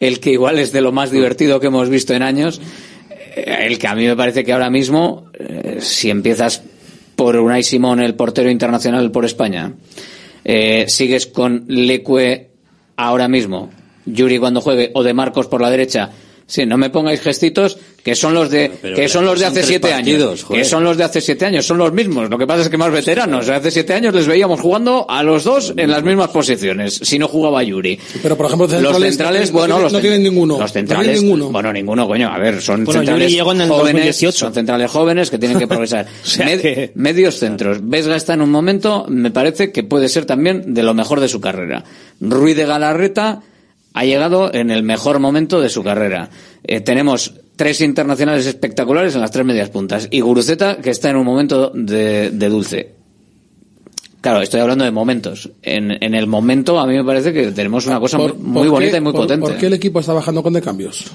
el 0.00 0.18
que 0.18 0.32
igual 0.32 0.58
es 0.58 0.72
de 0.72 0.80
lo 0.80 0.90
más 0.90 1.12
divertido 1.12 1.60
que 1.60 1.68
hemos 1.68 1.88
visto 1.88 2.12
en 2.12 2.22
años, 2.22 2.60
eh, 3.36 3.66
el 3.66 3.78
que 3.78 3.86
a 3.86 3.94
mí 3.94 4.04
me 4.04 4.16
parece 4.16 4.42
que 4.42 4.52
ahora 4.52 4.68
mismo, 4.68 5.30
eh, 5.38 5.76
si 5.80 6.10
empiezas 6.10 6.62
por 7.14 7.36
Unai 7.36 7.62
Simón, 7.62 8.00
el 8.00 8.16
portero 8.16 8.50
internacional 8.50 9.12
por 9.12 9.24
España, 9.24 9.74
eh, 10.44 10.86
sigues 10.88 11.28
con 11.28 11.66
Leque 11.68 12.50
ahora 12.96 13.28
mismo, 13.28 13.70
Yuri 14.06 14.38
cuando 14.38 14.60
juegue, 14.60 14.90
o 14.94 15.04
de 15.04 15.14
Marcos 15.14 15.46
por 15.46 15.60
la 15.60 15.70
derecha, 15.70 16.10
sí, 16.52 16.66
no 16.66 16.76
me 16.76 16.90
pongáis 16.90 17.20
gestitos 17.22 17.78
que 18.04 18.14
son 18.16 18.34
los 18.34 18.50
de 18.50 18.70
pero 18.82 18.96
que 18.96 19.02
que 19.02 19.08
son 19.08 19.24
los 19.24 19.38
de 19.38 19.46
hace 19.46 19.62
siete 19.62 19.88
partidos, 19.90 20.28
años, 20.30 20.42
joder. 20.42 20.62
que 20.62 20.68
son 20.68 20.82
los 20.82 20.96
de 20.96 21.04
hace 21.04 21.20
siete 21.20 21.44
años, 21.46 21.64
son 21.64 21.78
los 21.78 21.92
mismos. 21.92 22.28
Lo 22.28 22.36
que 22.36 22.46
pasa 22.48 22.62
es 22.62 22.68
que 22.68 22.76
más 22.76 22.90
veteranos. 22.90 23.48
Hace 23.48 23.70
siete 23.70 23.94
años 23.94 24.12
les 24.12 24.26
veíamos 24.26 24.60
jugando 24.60 25.06
a 25.08 25.22
los 25.22 25.44
dos 25.44 25.72
en 25.76 25.88
las 25.88 26.02
mismas 26.02 26.28
posiciones, 26.30 26.94
si 26.94 27.16
no 27.18 27.28
jugaba 27.28 27.62
Yuri. 27.62 27.96
Pero, 28.20 28.36
por 28.36 28.46
ejemplo, 28.46 28.66
Los 28.66 28.74
centrales 28.76 29.08
centrales, 29.14 29.52
no 29.52 29.58
bueno, 29.58 29.74
tienen- 29.76 29.82
los 29.84 29.92
no 29.92 30.00
tienen 30.00 30.22
ninguno. 30.24 30.54
Los 30.54 30.60
No 30.62 30.68
centrales, 30.68 31.04
tienen 31.06 31.22
ninguno. 31.22 31.50
bueno, 31.52 31.72
ninguno, 31.72 32.06
coño. 32.08 32.28
A 32.32 32.38
ver, 32.38 32.60
son 32.60 32.84
Bueno, 32.84 33.00
centrales 33.00 33.22
Yuri 33.30 33.36
llegó 33.36 33.52
en 33.52 33.60
el 33.60 33.68
jóvenes, 33.68 33.92
2018. 33.94 34.38
son 34.38 34.52
centrales 34.52 34.90
jóvenes 34.90 35.30
que 35.30 35.38
tienen 35.38 35.58
que 35.60 35.66
progresar. 35.68 36.06
sea 36.24 36.46
Med- 36.46 36.60
que- 36.60 36.92
Medios 36.96 37.38
centros. 37.38 37.78
Vesga 37.82 38.16
está 38.16 38.34
en 38.34 38.42
un 38.42 38.50
momento, 38.50 39.06
me 39.08 39.30
parece 39.30 39.70
que 39.70 39.84
puede 39.84 40.08
ser 40.08 40.24
también 40.24 40.74
de 40.74 40.82
lo 40.82 40.92
mejor 40.92 41.20
de 41.20 41.28
su 41.28 41.40
carrera. 41.40 41.84
Ruiz 42.20 42.56
de 42.56 42.66
Galarreta 42.66 43.42
ha 43.94 44.04
llegado 44.04 44.52
en 44.54 44.70
el 44.70 44.82
mejor 44.82 45.18
momento 45.20 45.60
de 45.60 45.68
su 45.68 45.82
carrera. 45.82 46.30
Eh, 46.64 46.80
tenemos 46.80 47.34
tres 47.56 47.80
internacionales 47.80 48.46
espectaculares 48.46 49.14
en 49.14 49.20
las 49.20 49.30
tres 49.30 49.44
medias 49.44 49.68
puntas. 49.70 50.08
Y 50.10 50.20
Guruceta, 50.20 50.78
que 50.78 50.90
está 50.90 51.10
en 51.10 51.16
un 51.16 51.26
momento 51.26 51.70
de, 51.74 52.30
de 52.30 52.48
dulce. 52.48 52.94
Claro, 54.20 54.40
estoy 54.40 54.60
hablando 54.60 54.84
de 54.84 54.92
momentos. 54.92 55.50
En, 55.62 55.90
en 56.02 56.14
el 56.14 56.26
momento, 56.28 56.78
a 56.78 56.86
mí 56.86 56.94
me 56.94 57.04
parece 57.04 57.32
que 57.32 57.50
tenemos 57.50 57.86
una 57.86 57.98
cosa 57.98 58.18
Por- 58.18 58.36
muy, 58.36 58.44
muy 58.52 58.62
¿por 58.68 58.70
bonita 58.74 58.92
qué- 58.92 58.98
y 58.98 59.00
muy 59.00 59.12
por- 59.12 59.22
potente. 59.22 59.46
¿Por 59.48 59.56
qué 59.58 59.66
el 59.66 59.72
equipo 59.74 59.98
está 60.00 60.12
bajando 60.12 60.42
con 60.42 60.52
de 60.52 60.62
cambios? 60.62 61.06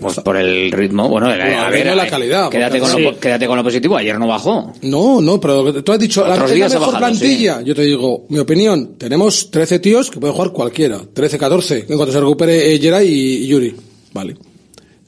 Pues 0.00 0.20
por 0.20 0.36
el 0.36 0.70
ritmo, 0.72 1.08
bueno, 1.08 1.28
a 1.28 1.36
Bueno, 1.36 1.70
ver, 1.70 1.86
no 1.86 1.94
la 1.94 2.06
calidad, 2.06 2.50
Quédate 2.50 2.78
con, 2.78 2.90
lo, 3.02 3.10
Sí. 3.12 3.16
quédate 3.20 3.46
con 3.46 3.56
lo 3.56 3.64
positivo. 3.64 3.96
Ayer 3.96 4.18
no 4.18 4.26
bajó. 4.26 4.72
No, 4.82 5.20
no, 5.20 5.40
pero 5.40 5.82
tú 5.82 5.92
has 5.92 5.98
dicho, 5.98 6.26
la, 6.26 6.34
Otros 6.34 6.50
la 6.50 6.66
ha 6.66 6.68
mejor 6.68 6.80
bajado, 6.80 6.98
plantilla. 6.98 7.62
Yo 7.62 7.74
te 7.74 7.82
digo, 7.82 8.26
mi 8.28 8.38
opinión, 8.38 8.96
tenemos 8.98 9.50
13 9.50 9.78
tíos 9.78 10.10
que 10.10 10.20
pueden 10.20 10.34
jugar 10.34 10.52
cualquiera. 10.52 11.00
13, 11.12 11.38
14, 11.38 11.78
en 11.88 11.96
cuanto 11.96 12.12
se 12.12 12.20
recupere 12.20 12.74
eh, 12.74 12.78
Geray 12.78 13.08
y, 13.08 13.44
y 13.44 13.46
Yuri. 13.48 13.74
Vale. 14.12 14.36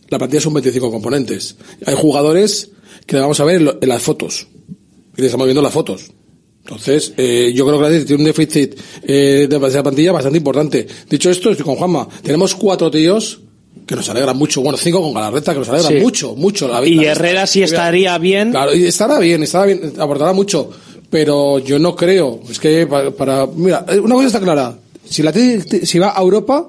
La 0.09 0.19
plantilla 0.19 0.41
son 0.41 0.55
25 0.55 0.91
componentes. 0.91 1.57
Hay 1.85 1.95
jugadores 1.95 2.71
que 3.07 3.17
vamos 3.17 3.39
a 3.41 3.45
ver 3.45 3.57
en, 3.57 3.65
lo- 3.67 3.79
en 3.81 3.89
las 3.89 4.03
fotos. 4.03 4.49
Y 5.17 5.21
le 5.21 5.27
estamos 5.27 5.47
viendo 5.47 5.61
las 5.63 5.73
fotos. 5.73 6.11
Entonces, 6.61 7.13
eh, 7.17 7.53
yo 7.55 7.67
creo 7.67 7.79
que 7.79 7.85
la 7.91 8.05
tiene 8.05 8.23
un 8.23 8.25
déficit 8.25 8.75
eh, 9.03 9.47
de 9.49 9.67
esa 9.69 9.83
plantilla 9.83 10.13
bastante 10.13 10.39
importante. 10.39 10.87
Dicho 11.09 11.31
esto, 11.31 11.51
estoy 11.51 11.65
con 11.65 11.77
Juanma. 11.77 12.07
Tenemos 12.23 12.55
cuatro 12.55 12.91
tíos 12.91 13.41
que 13.87 13.95
nos 13.97 14.09
alegran 14.09 14.37
mucho. 14.37 14.61
Bueno, 14.63 14.77
cinco 14.79 15.01
con 15.03 15.15
Galarreta 15.15 15.53
que 15.53 15.59
nos 15.61 15.69
alegran 15.69 15.93
Sí. 15.95 16.01
mucho, 16.01 16.35
mucho. 16.35 16.69
La, 16.69 16.85
Y 16.87 16.95
la- 16.95 17.13
Herrera 17.13 17.47
sí 17.47 17.63
estaría 17.63 18.17
bien. 18.19 18.51
Claro, 18.51 18.75
y 18.75 18.87
estará 18.87 19.19
bien, 19.19 19.43
estará 19.43 19.67
bien, 19.67 19.93
aportará 19.99 20.33
mucho. 20.33 20.71
Pero 21.11 21.59
yo 21.59 21.79
no 21.79 21.97
creo. 21.97 22.41
Es 22.51 22.59
que 22.59 22.87
para, 22.87 23.11
para- 23.11 23.47
mira, 23.47 23.85
eh, 23.89 23.99
una 23.99 24.15
cosa 24.15 24.27
está 24.27 24.41
clara. 24.41 24.77
Si 25.09 25.23
la 25.23 25.33
si 25.33 25.99
va 25.99 26.17
a 26.17 26.21
Europa, 26.21 26.69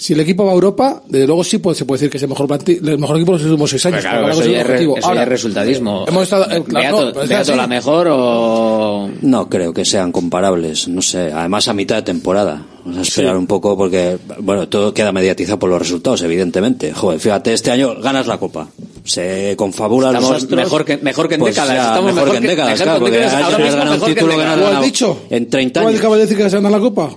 si 0.00 0.14
el 0.14 0.20
equipo 0.20 0.44
va 0.46 0.52
a 0.52 0.54
Europa, 0.54 1.02
desde 1.06 1.26
luego 1.26 1.44
sí 1.44 1.58
puede- 1.58 1.76
se 1.76 1.84
puede 1.84 1.98
decir 1.98 2.10
que 2.10 2.16
es 2.16 2.22
el 2.22 2.28
mejor 2.30 2.48
el 2.66 2.98
mejor 2.98 3.16
equipo 3.16 3.32
de 3.32 3.38
los 3.38 3.46
últimos 3.50 3.68
seis 3.70 3.84
años. 3.86 3.98
Pero 4.02 4.10
claro, 4.18 4.32
eso 4.32 4.50
ya, 4.50 4.60
es, 4.62 4.66
re- 4.66 4.82
eso 4.82 4.94
Ahora, 5.02 5.14
ya 5.16 5.22
es 5.24 5.28
resultadismo. 5.28 6.04
hemos 6.08 6.22
estado- 6.22 6.44
eh, 6.50 6.64
claro, 6.66 6.96
Beato, 6.98 7.20
no, 7.20 7.28
Beato 7.28 7.56
la 7.56 7.66
mejor 7.66 8.08
o... 8.10 9.10
No 9.20 9.48
creo 9.48 9.72
que 9.74 9.84
sean 9.84 10.10
comparables, 10.10 10.88
no 10.88 11.02
sé. 11.02 11.30
Además 11.32 11.68
a 11.68 11.74
mitad 11.74 11.96
de 11.96 12.02
temporada. 12.02 12.62
Vamos 12.82 12.98
a 12.98 13.02
esperar 13.02 13.36
un 13.36 13.46
poco 13.46 13.76
porque, 13.76 14.16
bueno, 14.38 14.66
todo 14.68 14.94
queda 14.94 15.12
mediatizado 15.12 15.58
por 15.58 15.68
los 15.68 15.78
resultados, 15.78 16.22
evidentemente. 16.22 16.92
Joder, 16.94 17.20
fíjate, 17.20 17.52
este 17.52 17.70
año 17.70 17.94
ganas 18.00 18.26
la 18.26 18.38
copa. 18.38 18.68
Se 19.04 19.54
confabulan 19.56 20.12
los 20.14 20.22
Estamos 20.22 20.42
astros. 20.44 20.60
mejor 20.62 20.84
que, 20.86 20.96
mejor 20.96 21.28
que 21.28 21.34
en 21.34 21.40
Pues 21.40 21.54
décadas. 21.54 21.76
Estamos 21.88 22.14
mejor, 22.14 22.30
que 22.30 22.36
en 22.38 22.42
décadas, 22.44 22.70
mejor 22.72 22.84
claro, 22.84 22.98
que 22.98 23.04
porque 23.10 23.24
has 23.24 23.32
ganado 23.74 23.94
un 23.96 24.00
que 24.00 24.14
título 24.14 24.30
que 24.32 24.36
no 24.36 24.42
has 24.42 24.56
décadas. 24.56 24.58
¿Lo 24.58 24.64
has 24.64 24.70
ganado 24.70 24.84
dicho? 24.84 25.20
en 25.30 25.50
30 25.50 25.80
¿Tú 25.82 25.86
años. 25.88 25.98
acabas 26.00 26.16
de 26.18 26.22
decir 26.24 26.36
que 26.38 26.50
se 26.50 26.56
gana 26.56 26.70
la 26.70 26.78
copa? 26.80 27.10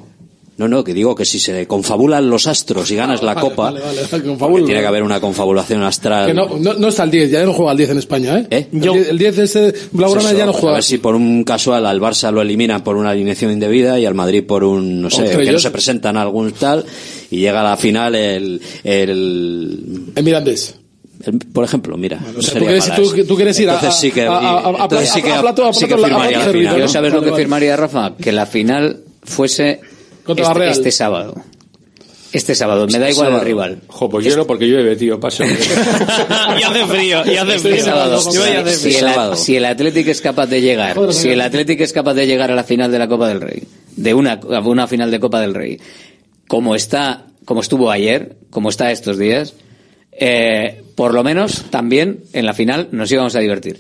No, 0.56 0.68
no, 0.68 0.84
que 0.84 0.94
digo 0.94 1.16
que 1.16 1.26
si 1.26 1.40
se 1.40 1.66
confabulan 1.66 2.30
los 2.30 2.46
astros 2.46 2.92
y 2.92 2.96
ganas 2.96 3.24
la 3.24 3.34
Vale, 3.34 3.50
copa, 3.50 3.64
vale, 3.72 3.80
vale, 3.80 4.02
vale, 4.12 4.36
porque 4.38 4.64
tiene 4.66 4.82
que 4.82 4.86
haber 4.86 5.02
una 5.02 5.20
confabulación 5.20 5.82
astral. 5.82 6.28
Que 6.28 6.34
no, 6.36 6.48
no, 6.60 6.76
no 6.76 6.88
está 6.90 7.06
el 7.06 7.10
10, 7.12 7.32
ya 7.32 7.44
no 7.44 7.54
juega 7.54 7.72
el 7.72 7.78
10 7.80 7.90
en 7.90 7.98
España, 7.98 8.38
¿eh? 8.38 8.48
¿Eh? 8.52 8.68
El 8.72 8.80
10 8.82 9.10
El 9.10 9.18
10 9.18 9.36
de 9.36 9.44
ese 9.46 9.74
Blaugrana 9.94 10.28
Pues 10.30 10.38
ya 10.38 10.46
no 10.46 10.52
pues 10.52 10.62
juega. 10.62 10.76
A 10.76 10.78
ver 10.78 10.84
si 10.84 10.98
por 11.00 11.16
un 11.16 11.44
casual 11.44 11.88
al 11.88 12.00
Barça 12.00 12.32
lo 12.32 12.42
eliminan 12.44 12.84
por 12.84 12.98
una 12.98 13.10
alineación 13.10 13.52
indebida 13.52 14.00
y 14.00 14.06
al 14.06 14.14
Madrid 14.14 14.44
por 14.46 14.64
un, 14.64 15.02
no 15.02 15.10
sé, 15.10 15.24
que 15.26 15.52
no 15.52 15.58
se 15.58 15.72
presentan 15.72 16.18
algún 16.18 16.52
tal 16.52 16.86
y 17.32 17.40
llega 17.40 17.62
a 17.62 17.64
la 17.72 17.76
final 17.78 18.14
el, 18.14 18.62
el, 18.84 20.04
En 20.16 20.24
Mirandés. 20.26 20.76
el- 21.26 21.40
por 21.40 21.64
ejemplo, 21.66 21.98
mira. 21.98 22.20
no 22.20 22.38
o 22.40 22.42
sea, 22.44 22.54
tú 22.60 22.66
quieres- 22.66 23.28
tú- 23.28 23.36
quieres 23.36 23.60
ir 23.60 23.70
a- 23.72 23.74
Entonces 23.76 24.00
sí 24.00 24.12
que, 24.12 24.22
a- 24.24 24.32
a- 24.32 24.60
a- 24.60 24.68
a- 24.68 24.84
entonces 24.84 25.10
sí 25.10 25.22
que, 25.24 25.32
a- 25.32 25.40
a 25.40 25.42
plato- 25.42 25.66
a 25.68 25.74
sí 25.74 25.88
que 25.88 25.96
plato- 25.96 26.16
a 26.16 26.30
firmaría. 26.30 26.78
Yo 26.78 26.88
sabes 26.88 27.12
lo 27.12 27.24
que 27.24 27.32
firmaría 27.34 27.76
Rafa, 27.76 28.16
que 28.18 28.32
la 28.32 28.46
final 28.46 29.00
fuese 29.24 29.80
Contra 30.24 30.46
la 30.46 30.52
este, 30.52 30.60
Real. 30.60 30.72
este 30.72 30.92
sábado. 30.92 31.36
Este 32.34 32.56
sábado, 32.56 32.88
me 32.88 32.98
da 32.98 33.12
igual 33.12 33.34
el 33.34 33.42
rival. 33.42 33.82
Jo, 33.88 34.10
pues 34.10 34.26
yo 34.26 34.36
no, 34.36 34.48
porque 34.48 34.66
llueve, 34.66 34.96
tío, 34.96 35.20
paso. 35.20 35.44
y 36.60 36.64
hace 36.64 36.86
frío, 36.88 37.22
y 37.26 37.38
hace 37.38 37.56
Este 37.56 37.70
frío. 37.70 37.86
sábado, 37.86 38.20
si, 38.20 38.96
el, 38.96 39.38
si 39.38 39.56
el 39.56 39.66
Atlético 39.66 40.10
es 40.10 40.20
capaz 40.20 40.48
de 40.48 40.60
llegar, 40.60 40.96
Joder, 40.96 41.14
si 41.14 41.30
el 41.30 41.42
Atlético 41.42 41.84
es 41.84 41.94
capaz 41.94 42.16
de 42.16 42.26
llegar 42.26 42.50
a 42.50 42.56
la 42.56 42.64
final 42.64 42.92
de 42.92 42.98
la 42.98 43.08
Copa 43.08 43.28
del 43.28 43.40
Rey, 43.40 43.64
de 43.96 44.14
una, 44.16 44.40
una 44.64 44.88
final 44.88 45.12
de 45.12 45.20
Copa 45.20 45.42
del 45.42 45.54
Rey, 45.54 45.80
como 46.48 46.74
está, 46.74 47.28
como 47.46 47.62
estuvo 47.62 47.92
ayer, 47.92 48.36
como 48.50 48.70
está 48.70 48.92
estos 48.92 49.20
días, 49.20 49.54
eh, 50.12 50.82
por 50.96 51.14
lo 51.14 51.24
menos 51.24 51.66
también 51.70 52.24
en 52.34 52.48
la 52.48 52.56
final 52.56 52.88
nos 52.92 53.12
íbamos 53.12 53.36
a 53.36 53.40
divertir. 53.42 53.78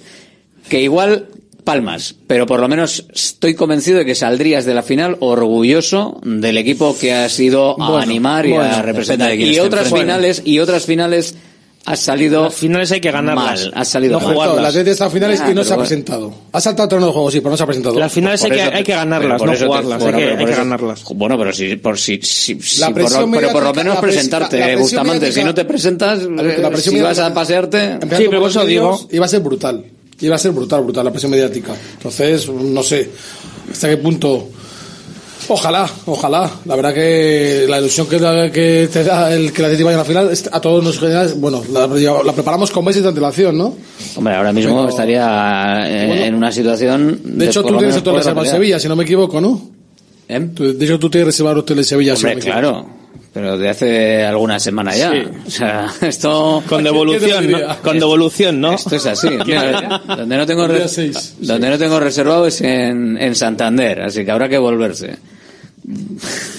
Que 0.69 0.79
igual 0.79 1.27
palmas, 1.63 2.15
pero 2.27 2.45
por 2.45 2.59
lo 2.59 2.67
menos 2.67 3.05
estoy 3.13 3.53
convencido 3.55 3.99
de 3.99 4.05
que 4.05 4.15
saldrías 4.15 4.65
de 4.65 4.73
la 4.73 4.83
final 4.83 5.17
orgulloso 5.19 6.19
del 6.23 6.57
equipo 6.57 6.97
que 6.99 7.13
has 7.13 7.39
ido 7.39 7.71
a 7.81 7.87
Bueno, 7.89 7.97
animar 7.97 8.45
y 8.45 8.51
bueno, 8.51 8.75
a 8.75 8.81
representar. 8.81 9.33
Y 9.35 9.59
otras 9.59 9.91
finales, 9.91 10.41
y 10.45 10.59
otras 10.59 10.85
finales 10.85 11.35
has 11.85 11.99
salido 11.99 12.43
Las 12.45 12.53
finales 12.55 12.91
hay 12.93 13.01
que 13.01 13.11
ganarlas. 13.11 13.65
mal, 13.65 13.73
has 13.75 13.87
salido 13.89 14.17
No 14.17 14.25
jugarlas. 14.31 14.61
La 14.61 14.67
Atleti 14.69 14.89
está 14.91 15.05
a 15.07 15.09
finales 15.09 15.41
Ah, 15.41 15.47
y 15.47 15.49
no 15.49 15.55
pero 15.55 15.63
se 15.65 15.73
ha 15.73 15.75
bueno. 15.75 15.87
presentado. 15.89 16.33
Ha 16.53 16.61
saltado 16.61 16.87
terreno 16.87 17.07
de 17.07 17.13
juego, 17.13 17.29
sí, 17.31 17.39
pero 17.41 17.49
no 17.51 17.57
se 17.57 17.63
ha 17.63 17.65
presentado. 17.65 17.99
Las 17.99 18.11
finales 18.13 18.41
hay 18.43 18.49
Por 18.51 18.57
que, 18.57 18.63
hay 18.63 18.83
que 18.83 18.93
ganarlas, 18.93 19.41
no 19.43 19.51
eso 19.51 19.61
te- 19.63 19.67
jugarlas. 19.67 19.99
bueno, 20.01 20.17
hay 20.17 20.23
que, 20.23 20.29
pero 20.29 20.31
hay 20.31 20.37
por 20.37 20.47
que 20.47 20.53
eso- 20.53 20.61
ganarlas. 20.63 21.03
Bueno, 21.13 21.37
pero 21.37 21.51
si, 21.53 21.75
por 21.75 21.99
si, 21.99 22.19
si, 22.21 22.61
si- 22.61 22.79
La 22.79 22.89
por, 22.91 23.01
lo- 23.11 23.31
pero 23.31 23.51
por 23.51 23.63
lo 23.63 23.73
menos 23.73 23.97
presentarte, 23.97 24.59
la- 24.59 24.77
Bustamante. 24.77 25.31
Si 25.33 25.43
no 25.43 25.53
te 25.53 25.65
presentas, 25.65 26.23
la 26.23 26.41
eh, 26.41 26.69
presión 26.71 26.95
si 26.95 27.01
vas 27.01 27.19
a 27.19 27.33
pasearte, 27.33 27.93
Sí, 28.01 28.07
pero 28.09 28.29
por 28.31 28.39
los 28.39 28.51
eso 28.55 28.65
digo- 28.65 29.07
Iba 29.11 29.25
a 29.25 29.29
ser 29.29 29.41
brutal. 29.41 29.83
Iba 30.21 30.35
a 30.35 30.39
ser 30.39 30.51
brutal, 30.51 30.83
brutal 30.83 31.05
la 31.05 31.11
presión 31.11 31.31
mediática. 31.31 31.73
Entonces, 31.97 32.49
no 32.49 32.81
sé 32.83 33.09
hasta 33.71 33.89
qué 33.89 33.97
punto. 33.97 34.49
Ojalá, 35.49 35.89
ojalá. 36.05 36.49
La 36.65 36.75
verdad 36.77 36.93
que 36.93 37.65
la 37.67 37.79
ilusión 37.79 38.07
que, 38.07 38.17
te 38.17 39.03
da 39.03 39.33
el 39.33 39.51
que 39.51 39.61
la 39.61 39.67
Atleti 39.67 39.83
vaya 39.83 39.97
a 39.97 39.99
la 39.99 40.05
final, 40.05 40.31
a 40.51 40.61
todos 40.61 40.81
nos 40.81 40.97
genera, 40.97 41.27
bueno, 41.35 41.61
la, 41.71 41.85
la 41.87 42.31
preparamos 42.33 42.71
con 42.71 42.85
meses 42.85 43.03
de 43.03 43.09
antelación, 43.09 43.57
¿no? 43.57 43.75
hombre, 44.15 44.35
ahora 44.35 44.53
mismo 44.53 44.75
Pero- 44.77 44.89
estaría 44.89 45.83
eh, 45.85 46.07
Bueno. 46.07 46.23
en 46.23 46.35
una 46.35 46.51
situación. 46.51 47.19
De 47.25 47.47
hecho, 47.47 47.61
tú 47.63 47.77
tienes 47.77 47.97
poder 48.01 48.17
reservado 48.19 48.45
en. 48.45 48.51
Sevilla, 48.51 48.79
si 48.79 48.87
no 48.87 48.95
me 48.95 49.03
equivoco, 49.03 49.41
¿no? 49.41 49.61
¿Eh? 50.29 50.39
De 50.39 50.85
hecho, 50.85 50.97
tú 50.97 51.09
tienes 51.09 51.25
reservado 51.27 51.59
hotel 51.59 51.79
en 51.79 51.83
Sevilla, 51.85 52.15
si 52.15 52.23
no 52.23 52.29
Hombre, 52.29 52.35
me 52.35 52.41
equivoco. 52.49 52.59
claro. 52.61 53.02
Pero 53.33 53.57
de 53.57 53.67
hace 53.67 54.23
alguna 54.23 54.59
semana 54.59 54.95
ya. 54.95 55.11
Sí. 55.11 55.23
O 55.47 55.49
sea, 55.49 55.91
esto. 56.01 56.63
Con 56.69 56.83
devolución, 56.83 57.51
¿no? 57.51 57.57
Con 57.81 57.97
devolución, 57.99 58.61
¿no? 58.61 58.73
Esto 58.73 58.95
es 58.95 59.05
así. 59.07 59.29
Mira, 59.45 60.01
donde 60.05 60.37
no 60.37 60.45
tengo 60.45 60.67
donde 60.67 61.69
no 61.69 61.77
tengo 61.79 61.99
reservado 61.99 62.45
es 62.45 62.61
en, 62.61 63.17
en 63.17 63.35
Santander, 63.35 64.01
así 64.01 64.23
que 64.23 64.31
habrá 64.31 64.47
que 64.47 64.59
volverse. 64.59 65.17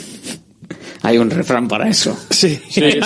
Hay 1.02 1.18
un 1.18 1.30
refrán 1.30 1.68
para 1.68 1.86
eso. 1.88 2.18
Sí. 2.30 2.58
Sí, 2.70 2.80
sí, 2.80 3.00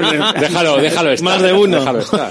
bueno. 0.00 0.32
déjalo, 0.38 0.76
déjalo 0.76 1.12
estar. 1.12 1.24
Más 1.24 1.40
de 1.42 1.52
uno. 1.54 1.78
Déjalo 1.78 2.00
estar. 2.00 2.30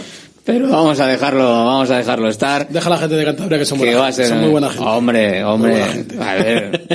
Pero 0.51 0.69
vamos 0.69 0.99
a 0.99 1.07
dejarlo, 1.07 1.43
vamos 1.43 1.89
a 1.91 1.97
dejarlo 1.97 2.29
estar. 2.29 2.67
Deja 2.69 2.87
a 2.87 2.89
la 2.91 2.97
gente 2.97 3.15
de 3.15 3.25
Cantabria 3.25 3.59
que 3.59 3.65
son 3.65 3.77
Que 3.79 3.85
buena 3.85 3.99
va 4.01 4.07
a 4.07 4.11
gente, 4.11 4.23
ser, 4.23 4.29
son 4.31 4.39
muy 4.41 4.49
buena 4.51 4.69
gente. 4.69 4.83
Hombre, 4.85 5.43
hombre. 5.43 5.83
A 6.21 6.33
ver, 6.35 6.87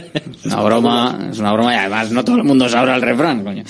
una 0.45 0.61
broma, 0.63 1.29
es 1.31 1.39
una 1.39 1.53
broma 1.53 1.75
y 1.75 1.79
además 1.79 2.11
no 2.11 2.25
todo 2.25 2.37
el 2.37 2.45
mundo 2.45 2.69
sabrá 2.69 2.97
el 2.97 3.03
refrán, 3.03 3.45
coño. 3.45 3.65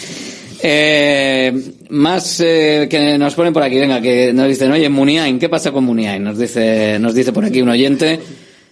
Eh, 0.67 1.53
más 1.91 2.41
eh, 2.41 2.87
que 2.89 3.19
nos 3.19 3.35
ponen 3.35 3.53
por 3.53 3.63
aquí, 3.63 3.77
venga, 3.79 4.01
que 4.01 4.33
nos 4.33 4.49
dicen, 4.49 4.73
oye, 4.73 4.89
Muniain, 4.89 5.39
¿qué 5.39 5.49
pasa 5.51 5.71
con 5.73 5.85
Muniain? 5.85 6.25
Nos 6.25 6.39
dice, 6.39 6.99
nos 6.99 7.15
dice 7.15 7.33
por 7.33 7.45
aquí 7.45 7.61
un 7.61 7.69
oyente, 7.69 8.19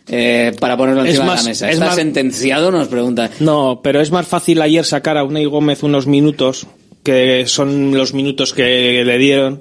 eh, 0.09 0.53
para 0.59 0.77
ponerlo 0.77 1.03
Es 1.05 1.11
encima 1.11 1.27
más- 1.27 1.41
de 1.41 1.45
la 1.45 1.49
mesa. 1.51 1.69
es 1.69 1.75
¿Está 1.75 1.87
más- 1.87 1.95
sentenciado? 1.97 2.71
Nos 2.71 2.89
pregunta. 2.89 3.29
No, 3.41 3.81
pero 3.83 4.01
es 4.01 4.11
más 4.11 4.27
fácil 4.27 4.63
ayer 4.63 4.85
sacar 4.87 5.19
a 5.19 5.25
Unai 5.25 5.45
Gómez 5.45 5.83
unos 5.83 6.07
minutos, 6.07 6.67
que 7.05 7.45
son 7.47 7.93
los 7.95 8.15
minutos 8.15 8.55
que 8.55 9.03
le 9.05 9.19
dieron, 9.19 9.61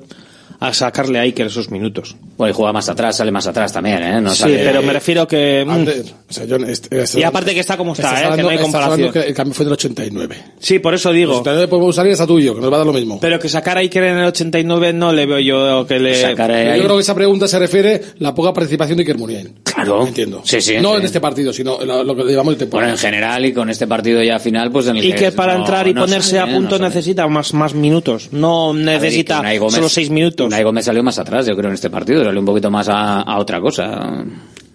a 0.61 0.73
sacarle 0.73 1.17
a 1.19 1.25
Iker 1.25 1.47
esos 1.47 1.71
minutos. 1.71 2.15
Pues 2.41 2.55
juega 2.55 2.73
más 2.73 2.89
atrás, 2.89 3.15
sale 3.17 3.31
más 3.31 3.45
atrás 3.45 3.71
también, 3.71 4.01
¿eh? 4.01 4.19
No 4.19 4.31
sí, 4.31 4.39
sale- 4.41 4.63
pero 4.63 4.81
me 4.81 4.93
refiero 4.93 5.27
que... 5.27 5.63
mm, 5.63 5.69
Antes, 5.69 6.13
o 6.27 6.33
sea, 6.33 6.45
yo, 6.45 6.55
este- 6.55 7.01
este- 7.03 7.19
y 7.19 7.23
aparte 7.23 7.53
que 7.53 7.59
está 7.59 7.77
como 7.77 7.93
está, 7.93 8.09
¿eh? 8.13 8.15
que 8.15 8.23
hablando- 8.25 8.43
no 8.43 8.49
hay 8.49 8.57
comparación. 8.57 9.11
que 9.11 9.19
el 9.19 9.33
cambio 9.35 9.53
fue 9.53 9.65
del 9.65 9.73
89. 9.73 10.37
Sí, 10.59 10.79
por 10.79 10.95
eso 10.95 11.11
digo. 11.11 11.33
El 11.33 11.39
89 11.41 11.67
podemos 11.67 11.89
usar 11.91 12.07
y 12.07 12.09
es 12.09 12.19
a 12.19 12.25
tuyo, 12.25 12.55
que 12.55 12.61
nos 12.61 12.71
va 12.71 12.75
a 12.75 12.79
dar 12.79 12.87
lo 12.87 12.93
mismo. 12.93 13.19
Pero 13.21 13.37
que 13.39 13.47
sacar 13.47 13.77
a 13.77 13.81
Iker 13.81 14.03
en 14.05 14.17
el 14.17 14.25
89 14.25 14.91
no 14.93 15.13
le 15.13 15.25
veo 15.27 15.39
yo 15.39 15.85
que 15.85 15.99
le... 15.99 16.15
Sacar 16.15 16.51
a- 16.51 16.75
Yo 16.77 16.83
creo 16.83 16.95
que 16.95 17.01
esa 17.03 17.13
pregunta 17.13 17.47
se 17.47 17.59
refiere 17.59 17.95
a 17.95 17.99
la 18.17 18.33
poca 18.33 18.53
participación 18.53 18.97
de 18.97 19.03
Iker 19.03 19.17
Muniain. 19.19 19.53
Claro. 19.63 20.05
Entiendo. 20.07 20.41
Sí, 20.43 20.61
sí. 20.61 20.77
no 20.81 20.93
sí. 20.93 20.97
en 21.01 21.05
este 21.05 21.21
partido, 21.21 21.53
sino 21.53 21.79
lo, 21.85 22.03
lo 22.03 22.15
que 22.15 22.23
llevamos 22.23 22.53
el 22.53 22.57
Bueno, 22.57 22.57
temporada. 22.57 22.91
en 22.93 22.97
general 22.97 23.45
y 23.45 23.53
con 23.53 23.69
este 23.69 23.85
partido 23.85 24.23
ya 24.23 24.39
final, 24.39 24.71
pues 24.71 24.87
en 24.87 24.97
el 24.97 25.05
Y 25.05 25.13
que 25.13 25.31
para 25.31 25.53
no- 25.53 25.59
entrar 25.59 25.87
y 25.87 25.93
no 25.93 26.01
ponerse 26.01 26.37
sale, 26.37 26.51
a 26.51 26.55
punto 26.55 26.79
necesita 26.79 27.27
más, 27.27 27.53
más 27.53 27.73
minutos. 27.75 28.29
No 28.31 28.73
necesita 28.73 29.41
ver, 29.41 29.55
y 29.55 29.59
que 29.59 29.69
solo 29.69 29.89
seis 29.89 30.09
minutos. 30.09 30.47
Unai 30.47 30.63
Gómez 30.63 30.85
salió 30.85 31.03
más 31.03 31.19
atrás, 31.19 31.45
yo 31.45 31.55
creo, 31.55 31.69
en 31.69 31.75
este 31.75 31.89
partido. 31.89 32.30
Un 32.39 32.45
poquito 32.45 32.69
más 32.71 32.87
a, 32.89 33.21
a 33.21 33.39
otra 33.39 33.59
cosa. 33.61 34.23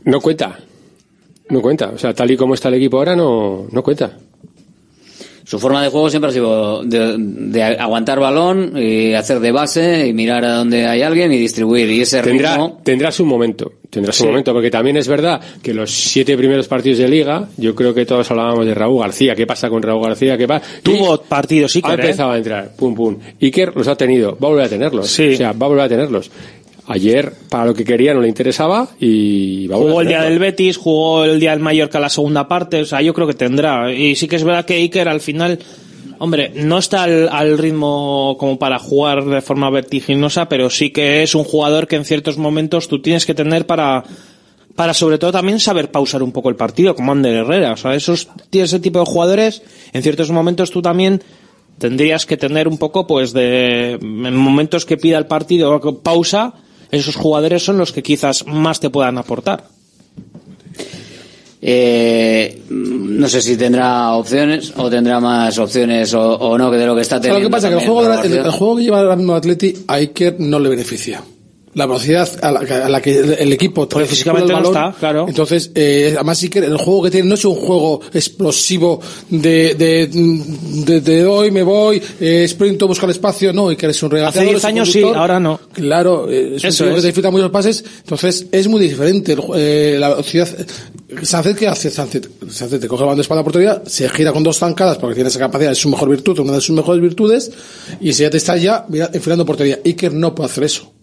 No 0.04 0.20
cuenta. 0.20 0.58
No 1.48 1.60
cuenta. 1.62 1.90
O 1.94 1.98
sea, 1.98 2.12
tal 2.14 2.30
y 2.30 2.36
como 2.36 2.54
está 2.54 2.68
el 2.68 2.74
equipo 2.74 2.98
ahora, 2.98 3.14
no, 3.16 3.66
no 3.70 3.82
cuenta. 3.82 4.12
Su 5.44 5.60
forma 5.60 5.80
de 5.80 5.90
juego 5.90 6.10
siempre 6.10 6.30
ha 6.30 6.32
sido 6.32 6.82
de, 6.82 7.14
de 7.18 7.62
aguantar 7.62 8.18
balón 8.18 8.72
y 8.76 9.14
hacer 9.14 9.38
de 9.38 9.52
base 9.52 10.08
y 10.08 10.12
mirar 10.12 10.44
a 10.44 10.56
donde 10.56 10.84
hay 10.88 11.02
alguien 11.02 11.30
y 11.32 11.38
distribuir. 11.38 11.88
Y 11.88 12.00
ese 12.00 12.20
Tendrá, 12.20 12.54
ritmo... 12.54 12.80
tendrá 12.82 13.12
su 13.12 13.24
momento. 13.24 13.70
Tendrá 13.88 14.12
su 14.12 14.24
Sí. 14.24 14.26
momento, 14.28 14.52
porque 14.52 14.72
también 14.72 14.96
es 14.96 15.06
verdad 15.06 15.40
que 15.62 15.72
los 15.72 15.92
siete 15.92 16.36
primeros 16.36 16.66
partidos 16.66 16.98
de 16.98 17.06
liga, 17.06 17.48
yo 17.58 17.76
creo 17.76 17.94
que 17.94 18.04
todos 18.04 18.28
hablábamos 18.28 18.66
de 18.66 18.74
Raúl 18.74 19.00
García. 19.00 19.36
¿Qué 19.36 19.46
pasa 19.46 19.70
con 19.70 19.84
Raúl 19.84 20.02
García? 20.02 20.36
¿Qué 20.36 20.48
pasa? 20.48 20.66
Tuvo 20.82 21.16
partidos 21.22 21.76
Ha 21.76 21.78
Iker, 21.78 21.90
¿eh? 21.92 22.02
empezado 22.02 22.32
a 22.32 22.38
entrar, 22.38 22.72
pum, 22.76 22.96
pum. 22.96 23.16
Iker 23.40 23.76
los 23.76 23.86
ha 23.86 23.94
tenido, 23.94 24.36
va 24.42 24.48
a 24.48 24.50
volver 24.50 24.64
a 24.66 24.68
tenerlos. 24.68 25.08
Sí. 25.08 25.34
O 25.34 25.36
sea, 25.36 25.52
va 25.52 25.66
a 25.66 25.68
volver 25.68 25.84
a 25.84 25.88
tenerlos. 25.88 26.28
Ayer, 26.88 27.32
para 27.48 27.66
lo 27.66 27.74
que 27.74 27.84
quería, 27.84 28.14
no 28.14 28.20
le 28.20 28.28
interesaba 28.28 28.88
y 29.00 29.68
Jugó 29.70 29.98
a 29.98 30.02
el 30.02 30.08
día 30.08 30.22
del. 30.22 30.38
Betis, 30.38 30.76
jugó 30.76 31.24
el 31.24 31.40
día 31.40 31.50
del 31.50 31.60
Mallorca 31.60 31.98
la 31.98 32.08
segunda 32.08 32.46
parte, 32.46 32.82
o 32.82 32.84
sea, 32.84 33.02
yo 33.02 33.12
creo 33.12 33.26
que 33.26 33.34
tendrá. 33.34 33.92
Y 33.92 34.14
sí 34.14 34.28
que 34.28 34.36
es 34.36 34.44
verdad 34.44 34.64
que 34.64 34.74
Iker 34.74 35.08
al 35.08 35.20
final, 35.20 35.58
hombre, 36.18 36.52
no 36.54 36.78
está 36.78 37.02
al, 37.02 37.28
al 37.28 37.58
ritmo 37.58 38.36
como 38.38 38.58
para 38.58 38.78
jugar 38.78 39.24
de 39.24 39.40
forma 39.40 39.68
vertiginosa, 39.70 40.48
pero 40.48 40.70
sí 40.70 40.90
que 40.90 41.24
es 41.24 41.34
un 41.34 41.42
jugador 41.42 41.88
que 41.88 41.96
en 41.96 42.04
ciertos 42.04 42.38
momentos 42.38 42.86
tú 42.86 43.02
tienes 43.02 43.26
que 43.26 43.34
tener 43.34 43.66
para 43.66 44.04
para 44.76 44.94
sobre 44.94 45.18
todo 45.18 45.32
también 45.32 45.58
saber 45.58 45.90
pausar 45.90 46.22
un 46.22 46.30
poco 46.30 46.50
el 46.50 46.56
partido, 46.56 46.94
como 46.94 47.10
Ander 47.10 47.34
Herrera. 47.34 47.72
O 47.72 47.76
sea, 47.76 47.94
esos, 47.94 48.28
ese 48.52 48.78
tipo 48.78 49.00
de 49.00 49.06
jugadores, 49.06 49.62
en 49.92 50.02
ciertos 50.02 50.30
momentos 50.30 50.70
tú 50.70 50.82
también 50.82 51.22
tendrías 51.78 52.26
que 52.26 52.36
tener 52.36 52.68
un 52.68 52.78
poco, 52.78 53.06
pues, 53.06 53.32
de, 53.32 53.92
en 53.92 54.36
momentos 54.36 54.84
que 54.84 54.96
pida 54.96 55.18
el 55.18 55.26
partido 55.26 55.80
pausa, 56.02 56.54
esos 56.90 57.16
jugadores 57.16 57.64
son 57.64 57.78
los 57.78 57.92
que 57.92 58.02
quizás 58.02 58.46
más 58.46 58.80
te 58.80 58.90
puedan 58.90 59.18
aportar. 59.18 59.64
Eh, 61.68 62.62
no 62.68 63.28
sé 63.28 63.40
si 63.42 63.56
tendrá 63.56 64.12
opciones 64.12 64.72
o 64.76 64.88
tendrá 64.88 65.18
más 65.20 65.58
opciones 65.58 66.14
o, 66.14 66.34
o 66.34 66.56
no 66.58 66.70
que 66.70 66.76
de 66.76 66.86
lo 66.86 66.94
que 66.94 67.00
está 67.00 67.16
O 67.16 67.22
sea, 67.22 67.32
teniendo. 67.32 67.40
lo 67.44 67.48
que 67.48 67.52
pasa 67.52 67.68
es 67.68 67.74
que 67.76 67.82
el 67.82 67.90
juego, 67.90 68.22
el, 68.22 68.32
el 68.32 68.50
juego 68.52 68.76
que 68.76 68.82
lleva 68.84 69.00
ahora 69.00 69.16
mismo 69.16 69.34
Atleti 69.34 69.74
a 69.88 69.94
Iker 69.94 70.36
no 70.38 70.60
le 70.60 70.68
beneficia. 70.68 71.22
La 71.76 71.84
velocidad 71.84 72.26
a 72.40 72.50
la, 72.52 72.60
a 72.60 72.88
la 72.88 73.02
que 73.02 73.18
el, 73.18 73.32
el 73.34 73.52
equipo 73.52 73.86
Porque 73.86 74.08
físicamente 74.08 74.50
el 74.50 74.62
no 74.62 74.68
está, 74.68 74.94
claro. 74.98 75.26
Entonces, 75.28 75.70
eh, 75.74 76.12
además 76.14 76.42
Iker, 76.42 76.64
el 76.64 76.78
juego 76.78 77.02
que 77.02 77.10
tiene 77.10 77.28
no 77.28 77.34
es 77.34 77.44
un 77.44 77.54
juego 77.54 78.00
explosivo 78.14 78.98
de, 79.28 79.74
de, 79.74 80.06
de, 80.06 81.00
de 81.02 81.22
doy, 81.22 81.50
me 81.50 81.62
voy, 81.62 82.02
eh, 82.18 82.46
sprinto, 82.48 82.88
buscar 82.88 83.10
espacio. 83.10 83.52
No, 83.52 83.68
Iker 83.68 83.90
es 83.90 84.02
un 84.02 84.10
regateador. 84.10 84.48
Hace 84.48 84.52
10 84.52 84.56
es 84.56 84.64
un 84.64 84.68
años 84.70 84.90
sí, 84.90 85.02
ahora 85.02 85.38
no. 85.38 85.60
Claro, 85.74 86.30
eh, 86.30 86.56
es 86.56 86.64
un 86.64 86.68
Eso 86.70 86.84
que 86.84 86.94
es. 86.94 87.00
te 87.02 87.06
disfruta 87.08 87.30
muchos 87.30 87.50
pases, 87.50 87.84
entonces 87.98 88.46
es 88.50 88.68
muy 88.68 88.80
diferente. 88.80 89.32
el 89.32 89.40
eh, 89.54 89.96
la 90.00 90.08
velocidad. 90.08 90.48
Sánchez, 91.22 91.56
¿qué 91.58 91.68
hace 91.68 91.90
Sánchez? 91.90 92.30
Sánchez 92.50 92.80
te 92.80 92.88
coge 92.88 93.02
el 93.02 93.06
balón 93.06 93.18
de 93.18 93.22
espalda 93.22 93.44
portería, 93.44 93.82
se 93.86 94.08
gira 94.08 94.32
con 94.32 94.42
dos 94.42 94.58
zancadas 94.58 94.96
porque 94.96 95.14
tiene 95.14 95.28
esa 95.28 95.38
capacidad, 95.38 95.72
es 95.72 95.78
su 95.78 95.90
mejor 95.90 96.08
virtud, 96.08 96.38
una 96.38 96.54
de 96.54 96.60
sus 96.62 96.74
mejores 96.74 97.02
virtudes, 97.02 97.50
y 98.00 98.14
si 98.14 98.22
ya 98.22 98.30
te 98.30 98.38
está 98.38 98.56
ya 98.56 98.86
mira, 98.88 99.10
enfilando 99.12 99.44
portería. 99.44 99.78
Iker 99.84 100.14
no 100.14 100.34
puede 100.34 100.50
hacer 100.50 100.64
eso. 100.64 100.95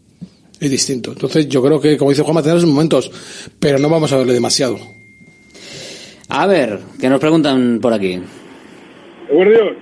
Es 0.59 0.71
distinto. 0.71 1.11
Entonces 1.11 1.47
yo 1.47 1.61
creo 1.61 1.79
que, 1.79 1.97
como 1.97 2.11
dice 2.11 2.23
Juanma, 2.23 2.41
tenemos 2.41 2.65
momentos, 2.65 3.11
pero 3.59 3.79
no 3.79 3.89
vamos 3.89 4.11
a 4.13 4.17
verle 4.17 4.33
demasiado. 4.33 4.77
A 6.29 6.47
ver, 6.47 6.79
que 6.99 7.09
nos 7.09 7.19
preguntan 7.19 7.79
por 7.81 7.93
aquí. 7.93 8.19
Guardián, 9.31 9.75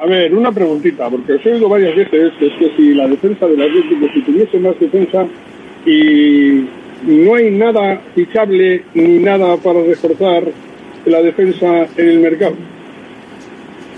a 0.00 0.06
ver, 0.06 0.34
una 0.34 0.52
preguntita, 0.52 1.08
porque 1.08 1.34
os 1.34 1.46
he 1.46 1.52
oído 1.52 1.68
varias 1.68 1.96
veces 1.96 2.32
que 2.38 2.46
es 2.46 2.52
que 2.58 2.72
si 2.76 2.94
la 2.94 3.08
defensa 3.08 3.46
del 3.46 3.62
Atlético, 3.62 4.06
si 4.12 4.22
tuviese 4.22 4.58
más 4.58 4.78
defensa 4.78 5.26
y 5.86 6.66
no 7.06 7.34
hay 7.34 7.50
nada 7.50 8.00
fichable 8.14 8.84
ni 8.94 9.18
nada 9.18 9.56
para 9.56 9.82
reforzar 9.82 10.44
la 11.04 11.22
defensa 11.22 11.86
en 11.96 12.08
el 12.08 12.18
mercado. 12.20 12.56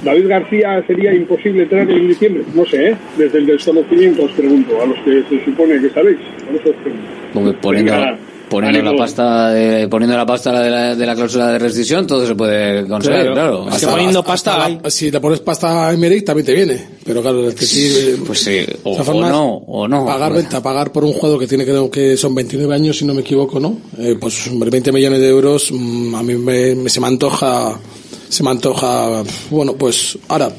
David 0.05 0.29
García 0.29 0.83
sería 0.87 1.13
imposible 1.15 1.67
traerlo 1.67 1.97
en 1.97 2.09
diciembre, 2.09 2.45
no 2.55 2.65
sé, 2.67 2.91
¿eh? 2.91 2.97
desde 3.17 3.39
el 3.39 3.47
desconocimiento 3.47 4.23
os 4.25 4.31
pregunto, 4.33 4.81
a 4.83 4.87
los 4.87 4.99
que 5.05 5.23
se 5.29 5.45
supone 5.45 5.81
que 5.81 5.91
sabéis, 5.91 6.19
por 6.47 6.55
eso 6.61 6.71
os 6.71 6.77
pregunto. 6.83 7.59
Poniendo, 7.61 7.93
Venga, 7.93 8.19
poniendo 8.49 8.93
la 8.93 8.97
pasta 8.97 9.51
de, 9.51 9.89
poniendo 9.89 10.17
la 10.17 10.25
pasta 10.25 10.63
de 10.63 10.71
la, 10.71 10.95
de 10.95 11.05
la 11.07 11.15
cláusula 11.15 11.53
de 11.53 11.59
rescisión 11.59 12.07
todo 12.07 12.27
se 12.27 12.35
puede 12.35 12.87
conseguir, 12.87 13.33
claro. 13.33 13.69
Es 13.69 13.81
que 13.81 13.87
poniendo 13.87 14.25
pasta, 14.25 14.81
si 14.89 15.11
le 15.11 15.21
pones 15.21 15.41
pasta 15.41 15.89
a 15.89 15.93
Emerick 15.93 16.25
también 16.25 16.47
te 16.47 16.55
viene. 16.55 16.81
Pero 17.05 17.21
claro, 17.21 17.49
es 17.49 17.55
que 17.55 17.65
sí. 17.67 18.15
Pues 18.27 18.39
sí, 18.41 18.61
o, 18.85 18.93
o 18.93 19.03
formas, 19.05 19.31
no, 19.31 19.47
o 19.67 19.87
no. 19.89 20.07
Pagar 20.07 20.33
venta, 20.33 20.63
pagar 20.63 20.91
por 20.93 21.05
un 21.05 21.13
juego 21.13 21.39
que 21.39 21.47
tiene 21.47 21.65
creo 21.65 21.91
que 21.91 22.17
son 22.17 22.35
29 22.35 22.75
años, 22.75 22.97
si 22.97 23.05
no 23.05 23.13
me 23.15 23.21
equivoco, 23.21 23.61
¿no? 23.61 23.79
Eh, 23.99 24.17
pues 24.19 24.47
hombre, 24.49 24.71
20 24.71 24.93
millones 24.93 25.21
de 25.21 25.29
euros, 25.29 25.71
mm, 25.71 26.15
a 26.15 26.23
mí 26.23 26.35
me, 26.37 26.75
me- 26.75 26.89
se 26.89 27.01
me 27.01 27.07
antoja, 27.09 27.79
se 28.29 28.43
me 28.43 28.51
antoja, 28.51 29.23
bueno, 29.51 29.75
pues 29.75 30.19
ahora, 30.29 30.51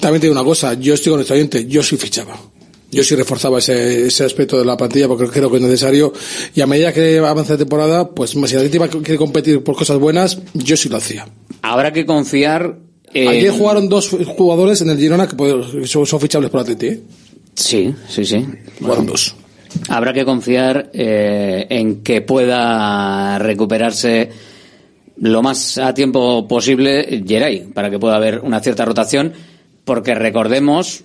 también 0.00 0.20
te 0.20 0.26
digo 0.26 0.32
una 0.32 0.44
cosa, 0.44 0.74
yo 0.74 0.94
estoy 0.94 1.10
con 1.10 1.18
nuestro 1.18 1.36
oyente, 1.36 1.66
yo 1.66 1.82
sí 1.82 1.96
fichaba. 1.96 2.38
Yo 2.90 3.04
sí 3.04 3.14
reforzaba 3.14 3.58
ese, 3.58 4.06
ese 4.06 4.24
aspecto 4.24 4.58
de 4.58 4.64
la 4.64 4.74
plantilla 4.74 5.06
porque 5.08 5.26
creo 5.28 5.50
que 5.50 5.58
es 5.58 5.62
necesario 5.62 6.10
y 6.54 6.62
a 6.62 6.66
medida 6.66 6.90
que 6.90 7.18
avanza 7.18 7.52
la 7.52 7.58
temporada, 7.58 8.08
pues 8.08 8.30
si 8.30 8.40
la 8.40 8.78
va- 8.78 8.88
quiere 8.88 9.18
competir 9.18 9.62
por 9.62 9.76
cosas 9.76 9.98
buenas, 9.98 10.38
yo 10.54 10.74
sí 10.74 10.88
lo 10.88 10.96
hacía. 10.96 11.28
Habrá 11.60 11.92
que 11.92 12.06
confiar 12.06 12.78
en... 13.12 13.28
Ayer 13.28 13.50
jugaron 13.50 13.90
dos 13.90 14.08
jugadores 14.08 14.80
en 14.80 14.88
el 14.88 14.96
Girona 14.98 15.28
que 15.28 15.36
son, 15.86 16.06
son 16.06 16.20
fichables 16.20 16.50
por 16.50 16.60
Atleti, 16.60 16.86
¿eh? 16.86 17.00
Sí, 17.54 17.94
sí, 18.08 18.24
sí. 18.24 18.46
Jugaron 18.80 19.04
dos. 19.04 19.34
Habrá 19.90 20.14
que 20.14 20.24
confiar 20.24 20.90
eh, 20.94 21.66
en 21.68 22.02
que 22.02 22.22
pueda 22.22 23.38
recuperarse 23.38 24.30
lo 25.20 25.42
más 25.42 25.78
a 25.78 25.94
tiempo 25.94 26.46
posible 26.48 27.22
Geray, 27.26 27.60
para 27.74 27.90
que 27.90 27.98
pueda 27.98 28.16
haber 28.16 28.40
una 28.40 28.60
cierta 28.60 28.84
rotación, 28.84 29.32
porque 29.84 30.14
recordemos 30.14 31.02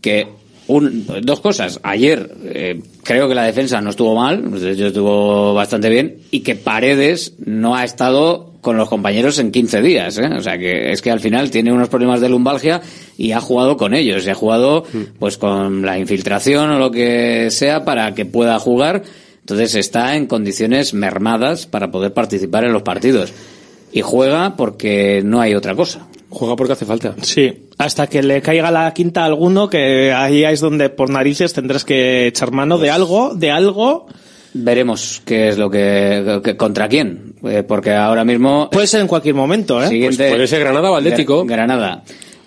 que 0.00 0.26
un- 0.68 1.06
dos 1.22 1.40
cosas. 1.40 1.80
Ayer 1.82 2.30
eh, 2.44 2.80
creo 3.02 3.28
que 3.28 3.34
la 3.34 3.44
defensa 3.44 3.80
no 3.80 3.90
estuvo 3.90 4.14
mal, 4.14 4.60
de 4.60 4.70
hecho 4.72 4.86
estuvo 4.86 5.54
bastante 5.54 5.88
bien, 5.90 6.18
y 6.30 6.40
que 6.40 6.54
Paredes 6.54 7.34
no 7.44 7.74
ha 7.76 7.84
estado 7.84 8.52
con 8.60 8.76
los 8.76 8.88
compañeros 8.88 9.38
en 9.40 9.50
15 9.50 9.82
días. 9.82 10.18
¿eh? 10.18 10.30
O 10.36 10.40
sea 10.40 10.56
que 10.56 10.92
es 10.92 11.02
que 11.02 11.10
al 11.10 11.18
final 11.18 11.50
tiene 11.50 11.72
unos 11.72 11.88
problemas 11.88 12.20
de 12.20 12.28
lumbalgia 12.28 12.80
y 13.18 13.32
ha 13.32 13.40
jugado 13.40 13.76
con 13.76 13.92
ellos, 13.92 14.24
y 14.24 14.30
ha 14.30 14.34
jugado 14.34 14.84
pues 15.18 15.36
con 15.36 15.82
la 15.84 15.98
infiltración 15.98 16.70
o 16.70 16.78
lo 16.78 16.90
que 16.92 17.50
sea 17.50 17.84
para 17.84 18.14
que 18.14 18.24
pueda 18.24 18.58
jugar. 18.60 19.02
Entonces 19.42 19.74
está 19.74 20.16
en 20.16 20.26
condiciones 20.26 20.94
mermadas 20.94 21.66
para 21.66 21.90
poder 21.90 22.12
participar 22.14 22.64
en 22.64 22.72
los 22.72 22.82
partidos. 22.82 23.32
Y 23.92 24.00
juega 24.00 24.56
porque 24.56 25.20
no 25.24 25.40
hay 25.40 25.54
otra 25.54 25.74
cosa. 25.74 26.06
Juega 26.30 26.56
porque 26.56 26.72
hace 26.72 26.86
falta. 26.86 27.14
Sí, 27.20 27.66
hasta 27.76 28.06
que 28.06 28.22
le 28.22 28.40
caiga 28.40 28.70
la 28.70 28.94
quinta 28.94 29.22
a 29.22 29.26
alguno, 29.26 29.68
que 29.68 30.12
ahí 30.12 30.44
es 30.44 30.60
donde 30.60 30.88
por 30.88 31.10
narices 31.10 31.52
tendrás 31.52 31.84
que 31.84 32.26
echar 32.28 32.52
mano 32.52 32.78
de 32.78 32.90
algo, 32.90 33.34
de 33.34 33.50
algo. 33.50 34.06
Veremos 34.54 35.20
qué 35.24 35.48
es 35.48 35.58
lo 35.58 35.70
que, 35.70 36.40
que- 36.44 36.56
contra 36.56 36.88
quién, 36.88 37.34
Eh, 37.44 37.64
porque 37.64 37.92
ahora 37.92 38.24
mismo 38.24 38.68
Puede 38.70 38.86
ser 38.86 39.00
en 39.00 39.08
cualquier 39.08 39.34
momento, 39.34 39.82
¿eh? 39.82 39.88
siguiente 39.88 40.16
Pues 40.18 40.30
puede 40.30 40.46
ser 40.46 40.60
Granada 40.60 40.90
o 40.92 40.96
Atlético. 40.96 41.42
Gra- 41.44 41.48
Granada. 41.48 42.02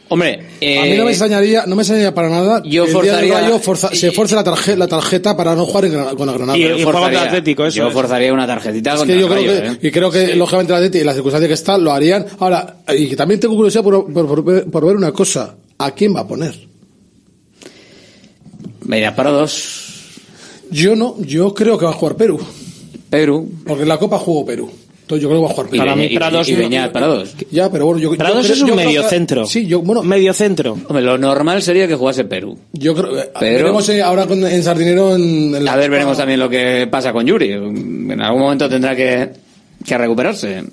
Hombre, 0.07 0.40
eh, 0.61 0.77
A 0.80 0.84
mí 0.84 0.95
no 0.98 1.06
me 1.06 1.10
extrañaría, 1.11 1.65
no 1.65 1.76
me 1.76 1.82
extrañaría 1.82 2.14
para 2.14 2.30
nada 2.30 2.61
yo 2.64 2.86
que 2.86 2.91
el 2.91 3.02
día 3.02 3.15
del 3.18 3.27
forzaría- 3.30 3.41
Rayo 3.41 3.60
forza- 3.60 3.90
se 3.95 4.11
force 4.11 4.36
la, 4.36 4.44
tarje- 4.44 4.76
la 4.76 4.88
tarjeta 4.88 5.36
para 5.36 5.56
no 5.56 5.65
jugar 5.65 5.86
en 5.86 6.15
con 6.15 6.27
la 6.27 6.34
Granada. 6.34 6.57
yo 6.60 6.77
forzaría- 6.91 7.44
Yo 7.73 7.91
forzaría 7.91 8.32
una 8.32 8.45
tarjetita 8.45 8.91
Es 8.94 8.98
contra 8.99 9.15
que 9.15 9.19
yo 9.19 9.26
el 9.27 9.34
creo 9.34 9.45
Rayo, 9.64 9.80
que, 9.80 9.88
¿eh? 9.88 9.90
y 9.90 9.91
creo 9.91 10.11
que 10.11 10.36
lógicamente 10.36 10.73
la 10.73 10.77
Atleti, 10.77 10.99
en 10.99 11.06
las 11.07 11.15
circunstancias 11.15 11.48
que 11.48 11.53
está, 11.56 11.77
lo 11.80 11.91
harían. 11.91 12.23
Ahora, 12.38 12.77
y 12.95 13.15
también 13.15 13.40
tengo 13.40 13.56
curiosidad 13.56 13.84
por, 13.84 14.14
por- 14.14 14.27
por 14.27 14.44
ver- 14.44 14.65
por 14.69 14.86
ver 14.86 14.95
una 14.95 15.11
cosa. 15.11 15.56
¿A 15.80 15.91
quién 15.91 16.15
va 16.15 16.19
a 16.19 16.27
poner? 16.27 16.53
Mira, 18.86 19.15
para 19.15 19.32
dos. 19.32 19.82
Yo 20.69 20.95
no, 20.95 21.15
yo 21.19 21.53
creo 21.53 21.77
que 21.77 21.86
va 21.86 21.91
a 21.91 21.95
jugar 21.95 22.15
Perú. 22.15 22.40
Perú. 23.10 23.49
Porque 23.65 23.84
en 23.84 23.90
la 23.90 23.98
Copa 23.98 24.19
jugó 24.19 24.45
Perú. 24.45 24.69
Entonces 25.06 25.22
yo 25.22 25.30
creo 25.30 25.41
que 25.41 25.45
va 25.45 25.52
a 25.52 25.53
jugar. 25.53 25.69
Beñat- 25.69 26.11
y- 26.11 26.15
Prados 26.15 26.49
y 26.49 26.56
Beñat, 26.56 26.91
Prados. 26.91 27.36
Ya, 27.52 27.69
pero 27.69 27.86
bueno, 27.86 28.02
yo, 28.02 28.11
yo 28.14 28.18
Prados 28.18 28.40
creo- 28.44 28.53
es 28.56 28.61
un 28.64 28.68
yo 28.69 28.73
creo 28.73 28.88
medio 28.88 29.02
que- 29.03 29.07
centro. 29.10 29.45
Sí, 29.45 29.68
yo, 29.68 29.82
bueno. 29.84 30.02
Medio 30.02 30.34
centro. 30.34 30.72
Hombre, 30.73 31.03
lo 31.03 31.18
normal 31.19 31.61
sería 31.61 31.88
que 31.88 31.94
jugase 31.94 32.23
Perú. 32.26 32.57
Yo 32.73 32.95
creo 32.95 33.19
eh, 33.19 33.30
Pero- 33.40 33.57
veremos 33.65 33.88
eh, 33.90 34.02
ahora 34.02 34.26
con- 34.26 34.44
en 34.48 34.64
Sardinero 34.64 35.15
en, 35.15 35.53
en 35.56 35.64
la 35.64 35.73
A 35.73 35.76
ver, 35.76 35.91
veremos 35.91 36.18
también 36.18 36.40
lo 36.40 36.49
que 36.49 36.88
pasa 36.90 37.14
con 37.14 37.23
Yuri. 37.26 37.52
En 37.52 38.19
algún 38.19 38.41
momento 38.41 38.68
tendrá 38.68 38.95
que, 38.95 39.30
que 39.86 39.95
recuperarse. 39.98 40.64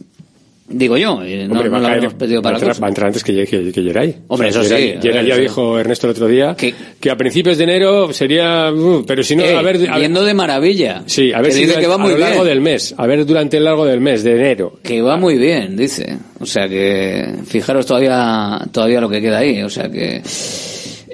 Digo 0.68 0.96
yo, 0.96 1.16
no, 1.16 1.20
Hombre, 1.22 1.46
no 1.48 1.70
va, 1.70 1.80
lo 1.80 1.86
habremos 1.88 2.14
pedido 2.14 2.40
va 2.40 2.52
para 2.52 2.66
cosa. 2.66 2.80
va 2.80 2.86
a 2.86 2.88
entrar 2.88 3.06
antes 3.08 3.22
que, 3.22 3.44
que, 3.46 3.72
que 3.72 3.82
Geray. 3.82 4.16
Hombre, 4.28 4.48
eso 4.48 4.62
Geray- 4.62 4.94
sí, 4.94 4.98
Geray 5.02 5.26
ya 5.26 5.34
eso- 5.34 5.42
dijo 5.42 5.78
Ernesto 5.78 6.06
el 6.06 6.10
otro 6.12 6.28
día 6.28 6.56
que, 6.56 7.10
a 7.10 7.16
principios 7.16 7.58
de 7.58 7.64
enero 7.64 8.12
sería... 8.12 8.72
uh, 8.72 9.04
pero 9.06 9.22
si 9.22 9.36
no, 9.36 9.42
Eh, 9.42 9.54
a 9.54 9.60
ver... 9.60 9.90
a 9.90 9.98
yendo 9.98 10.24
de 10.24 10.32
maravilla. 10.32 11.02
Sí, 11.04 11.30
a 11.32 11.38
ver 11.42 11.48
Que 11.48 11.52
si 11.52 11.64
dice 11.66 11.78
que 11.78 11.86
va 11.88 11.98
muy 11.98 12.12
a 12.12 12.14
lo 12.14 12.18
largo 12.20 12.42
bien. 12.44 12.46
del 12.54 12.60
mes. 12.62 12.94
A 12.96 13.06
ver 13.06 13.26
durante 13.26 13.58
el 13.58 13.64
largo 13.64 13.84
del 13.84 14.00
mes, 14.00 14.22
de 14.24 14.32
enero. 14.32 14.74
Que 14.82 15.02
va 15.02 15.16
muy 15.18 15.36
bien, 15.36 15.76
dice. 15.76 16.16
O 16.40 16.46
sea 16.46 16.66
que, 16.68 17.34
fijaros 17.44 17.84
todavía, 17.84 18.58
todavía 18.72 19.00
lo 19.00 19.10
que 19.10 19.20
queda 19.20 19.38
ahí. 19.38 19.62
O 19.62 19.68
sea 19.68 19.90
que, 19.90 20.22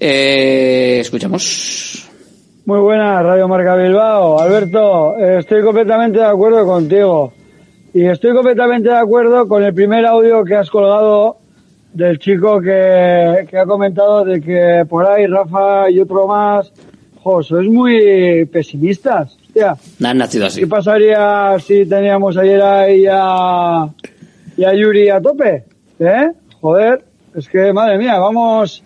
eh, 0.01 0.99
escuchamos. 1.01 2.05
Muy 2.67 2.81
buena, 2.81 3.23
Radio 3.23 3.49
Marca 3.49 3.75
Bilbao. 3.77 4.39
Alberto, 4.39 5.19
eh, 5.19 5.39
estoy 5.41 5.63
completamente 5.63 6.19
de 6.19 6.27
acuerdo 6.27 6.65
contigo. 6.67 7.33
Y 7.95 8.07
estoy 8.07 8.35
completamente 8.35 8.91
de 8.91 8.97
acuerdo 8.97 9.49
con 9.49 9.63
el 9.63 9.73
primer 9.73 10.05
audio 10.05 10.45
que 10.45 10.55
has 10.55 10.71
colgado 10.71 11.39
del 11.93 12.19
chico 12.19 12.61
que, 12.61 13.47
que 13.49 13.59
ha 13.59 13.65
comentado 13.65 14.25
de 14.25 14.41
que 14.41 14.85
por 14.89 15.07
ahí 15.07 15.27
Rafa 15.27 15.91
y 15.91 16.01
otro 16.01 16.27
más, 16.27 16.71
jo, 17.23 17.43
sois 17.43 17.69
muy 17.69 18.45
pesimistas. 18.47 19.37
Hostia, 19.47 19.75
No 19.99 20.09
han 20.09 20.19
nacido 20.19 20.47
así. 20.47 20.61
¿qué 20.61 20.67
pasaría 20.67 21.57
si 21.61 21.87
teníamos 21.87 22.37
ayer 22.37 22.61
ahí 22.61 23.07
a, 23.11 23.89
y 24.57 24.65
a 24.65 24.75
Yuri 24.75 25.09
a 25.09 25.21
tope? 25.21 25.65
¿Eh? 25.99 26.31
Joder, 26.61 27.05
es 27.35 27.49
que 27.49 27.73
madre 27.73 27.97
mía, 27.99 28.19
vamos 28.19 28.85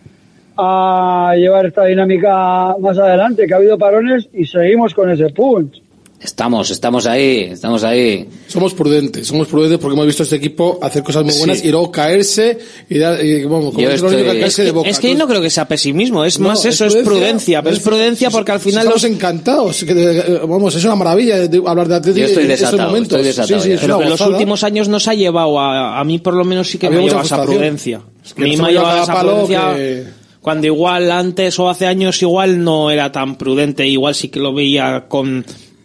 a 0.57 1.35
llevar 1.37 1.67
esta 1.67 1.85
dinámica 1.87 2.77
más 2.79 2.99
adelante, 2.99 3.47
que 3.47 3.55
ha 3.55 3.57
habido 3.57 3.77
parones 3.77 4.29
y 4.33 4.47
seguimos 4.47 4.95
con 4.95 5.11
ese 5.11 5.31
punch. 5.31 5.82
Estamos, 6.23 6.71
estamos 6.71 7.05
ahí, 7.07 7.49
estamos 7.51 7.83
ahí. 7.83 8.29
Somos 8.47 8.75
prudentes, 8.75 9.27
somos 9.27 9.49
prudentes 9.49 9.79
porque 9.81 9.95
hemos 9.95 10.07
visto 10.07 10.23
a 10.23 10.25
este 10.25 10.37
equipo 10.37 10.79
hacer 10.81 11.03
cosas 11.03 11.25
muy 11.25 11.37
buenas 11.37 11.59
Sí. 11.59 11.67
y 11.67 11.71
luego 11.73 11.91
caerse 11.91 12.59
y, 12.89 12.99
dar, 12.99 13.25
y 13.25 13.43
vamos, 13.45 13.75
como 13.75 13.81
Yo 13.81 13.91
estoy- 13.91 14.17
niños, 14.17 14.27
caerse 14.35 14.47
es, 14.47 14.57
de 14.59 14.65
que, 14.67 14.71
boca. 14.71 14.89
es 14.89 14.99
que 15.01 15.09
yo 15.11 15.19
no 15.19 15.27
creo 15.27 15.43
que 15.43 15.51
sea 15.51 15.67
pesimismo, 15.67 16.25
es 16.25 16.39
No, 16.39 16.49
más 16.49 16.61
es 16.65 16.75
eso, 16.75 16.87
es 16.87 16.93
prudencia, 16.95 17.61
prudencia, 17.61 17.63
pero 17.63 17.75
es 17.77 17.83
prudencia 17.83 18.31
porque 18.31 18.53
al 18.53 18.61
final 18.61 18.85
Estamos 18.85 19.03
los... 19.03 19.11
encantados, 19.11 19.85
que, 19.85 20.41
vamos, 20.49 20.75
es 20.77 20.85
una 20.85 20.95
maravilla 20.95 21.39
de- 21.41 21.49
de 21.49 21.63
hablar 21.67 21.89
de 21.89 22.25
estoy 22.25 22.45
en 22.45 22.51
estos 22.53 22.73
momentos. 22.79 23.19
estoy 23.19 23.23
desatado 23.25 23.61
sí, 23.61 23.67
sí, 23.69 23.73
es 23.75 23.81
Pero 23.81 23.99
que 23.99 24.05
en 24.05 24.11
los 24.11 24.21
últimos 24.21 24.63
años 24.63 24.89
nos 24.89 25.09
ha 25.09 25.15
llevado 25.15 25.59
a, 25.59 25.99
a 25.99 26.05
mí 26.05 26.19
por 26.21 26.35
lo 26.35 26.45
menos 26.45 26.69
sí 26.69 26.79
que 26.79 26.87
Había 26.87 27.01
me 27.01 27.05
llevado 27.07 27.27
esa 27.27 27.43
prudencia. 27.43 28.01
Es 28.25 28.31
A 28.31 28.35
que 28.37 28.43
mí 28.45 28.51
nos 28.53 28.61
me 28.61 28.69
ha 28.69 28.71
llevado 28.71 29.03
esa 29.03 29.13
a 29.13 29.21
prudencia 29.21 29.75
que- 29.75 30.05
cuando 30.41 30.67
igual 30.67 31.11
antes 31.11 31.59
o 31.59 31.69
hace 31.69 31.87
años 31.87 32.21
igual 32.23 32.63
no 32.63 32.91
era 32.93 33.11
tan 33.13 33.37
prudente, 33.37 33.87
igual 33.87 34.15
sí 34.15 34.29
que 34.29 34.39
lo 34.41 34.53
veía 34.55 35.07
con 35.09 35.45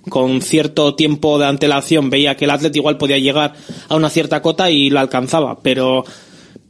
con 0.09 0.41
cierto 0.41 0.95
tiempo 0.95 1.37
de 1.39 1.45
antelación 1.45 2.09
veía 2.09 2.35
que 2.35 2.45
el 2.45 2.51
atleta 2.51 2.77
igual 2.77 2.97
podía 2.97 3.17
llegar 3.17 3.53
a 3.89 3.95
una 3.95 4.09
cierta 4.09 4.41
cota 4.41 4.69
y 4.71 4.89
lo 4.89 4.99
alcanzaba, 4.99 5.59
pero 5.61 6.03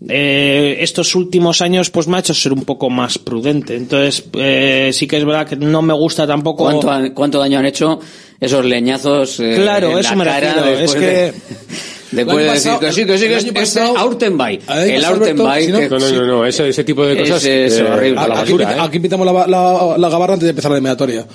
eh, 0.08 0.78
estos 0.82 1.16
últimos 1.16 1.62
años 1.62 1.90
pues 1.90 2.08
me 2.08 2.18
ha 2.18 2.20
hecho 2.20 2.34
ser 2.34 2.54
un 2.54 2.64
poco 2.66 2.90
más 2.90 3.18
prudente. 3.18 3.76
Entonces 3.76 4.24
eh, 4.34 4.92
sí 4.94 5.08
que 5.08 5.18
es 5.18 5.26
verdad 5.26 5.48
que 5.48 5.56
no 5.56 5.82
me 5.82 5.94
gusta 5.94 6.28
tampoco. 6.28 6.64
¿Cuánto, 6.66 6.92
han- 6.92 7.14
cuánto 7.14 7.40
daño 7.40 7.60
han 7.60 7.66
hecho 7.66 8.00
esos 8.40 8.64
leñazos 8.66 9.40
eh, 9.40 9.54
Claro, 9.56 9.92
en 9.92 9.98
eso 10.00 10.10
la 10.12 10.16
me 10.16 10.26
cara 10.26 10.40
refiero, 10.54 10.68
después 10.78 10.94
es 10.96 11.02
de- 11.02 11.08
que- 11.34 11.68
Después 12.10 12.38
El 12.38 12.44
de 12.46 12.54
decir 12.54 12.72
que 12.80 12.92
sí, 12.94 13.06
que 13.06 13.18
sí, 13.18 13.28
que 13.28 13.36
es 13.36 13.44
este 13.76 13.82
Aurtenbay. 13.82 14.62
El 14.70 15.04
Aurtenbay. 15.04 15.68
no- 15.68 15.80
No, 15.90 16.00
no, 16.00 16.26
no, 16.26 16.46
ese, 16.46 16.70
ese 16.70 16.86
tipo 16.86 17.06
de 17.06 17.18
cosas 17.18 17.44
es 17.44 17.82
horrible. 17.82 18.18
a 18.22 18.28
la 18.30 18.40
Aquí, 18.40 18.54
basura, 18.54 18.70
pita- 18.70 18.78
¿eh? 18.78 18.86
aquí 18.88 19.00
pintamos 19.02 19.26
la, 19.26 19.46
la, 19.46 19.96
la 19.98 20.10
gabarra 20.10 20.34
antes 20.36 20.46
de 20.46 20.52
empezar 20.52 20.72
la 20.72 20.78
eliminatoria. 20.78 21.26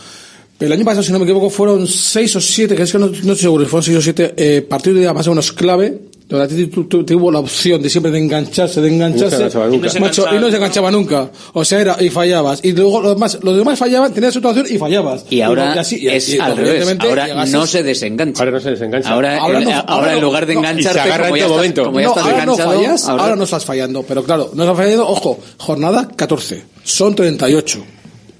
El 0.64 0.72
año 0.72 0.84
pasado, 0.84 1.02
si 1.02 1.12
no 1.12 1.18
me 1.18 1.24
equivoco, 1.24 1.51
fueron 1.51 1.86
seis 1.86 2.34
o 2.36 2.40
siete, 2.40 2.74
que 2.76 2.82
es 2.82 2.93
que 2.93 2.98
no, 2.98 3.06
no 3.06 3.12
estoy 3.14 3.36
seguro, 3.36 3.66
fueron 3.66 3.82
seis 3.84 3.97
o 3.98 4.02
siete 4.02 4.32
eh, 4.36 4.62
partidos 4.62 5.01
de 5.01 5.12
más 5.12 5.26
o 5.26 5.30
menos 5.30 5.52
clave, 5.52 5.98
donde 6.28 6.44
Atleti 6.47 6.66
tu- 6.68 6.84
tu- 6.84 7.05
tuvo 7.05 7.30
la 7.30 7.40
opción 7.40 7.82
de 7.82 7.90
siempre 7.90 8.10
de 8.10 8.18
engancharse, 8.18 8.80
de 8.80 8.89
engancharse, 8.89 9.24
No 9.24 9.30
se 9.30 9.36
enganchaba 9.59 9.66
nunca. 9.68 9.89
y, 9.94 10.01
macho, 10.01 10.24
y 10.34 10.39
no 10.39 10.48
se 10.51 10.56
enganchaba 10.56 10.90
nunca. 10.90 11.30
O 11.52 11.64
sea, 11.64 11.80
era, 11.80 11.97
y 12.02 12.09
fallabas. 12.09 12.60
Y 12.62 12.72
luego 12.72 13.02
los 13.02 13.14
demás, 13.16 13.39
los 13.43 13.56
demás 13.56 13.78
fallaban, 13.78 14.14
tenías 14.14 14.32
situación 14.32 14.64
y 14.70 14.78
fallabas. 14.78 15.24
Y 15.28 15.40
ahora 15.43 15.74
y 15.74 15.78
así, 15.78 15.98
y- 16.01 16.09
es 16.09 16.28
y, 16.30 16.39
al 16.39 16.56
revés. 16.56 16.97
Ahora 17.01 17.26
llegases- 17.26 17.52
no 17.52 17.66
se 17.66 17.82
desengancha. 17.82 18.40
Ahora 18.43 18.52
no 18.52 18.60
se 18.60 18.70
desengancha. 18.70 19.10
Ahora, 19.10 19.39
Ahora 19.39 19.59
en, 19.59 19.64
no- 19.64 19.70
ahora 19.72 19.84
ahora 19.89 20.12
en 20.14 20.20
no- 20.20 20.26
lugar 20.26 20.47
de 20.47 20.55
no, 20.55 20.60
y 20.60 20.64
se 20.64 20.70
engancharte, 20.70 21.01
agarra 21.01 21.24
como 21.24 21.36
en 21.36 21.40
ya, 21.43 21.47
todo 21.48 21.62
estás, 21.62 21.76
momento. 21.76 21.84
como 21.84 21.98
ya 22.01 22.05
no, 22.06 22.10
estás 22.12 22.24
ahora 22.24 22.36
no 22.47 22.52
enganchado, 22.52 22.72
fallas, 22.82 23.09
ahora- 23.09 23.22
ahora 23.24 23.36
no 23.36 23.44
estás 23.44 23.64
fallando. 23.66 24.02
Pero 24.05 24.24
claro, 24.24 24.51
no 24.55 24.62
estás 24.62 24.76
fallando, 24.78 25.09
ojo, 25.09 25.39
jornada 25.59 26.09
14, 26.16 26.62
son 26.84 27.14
38. 27.14 27.84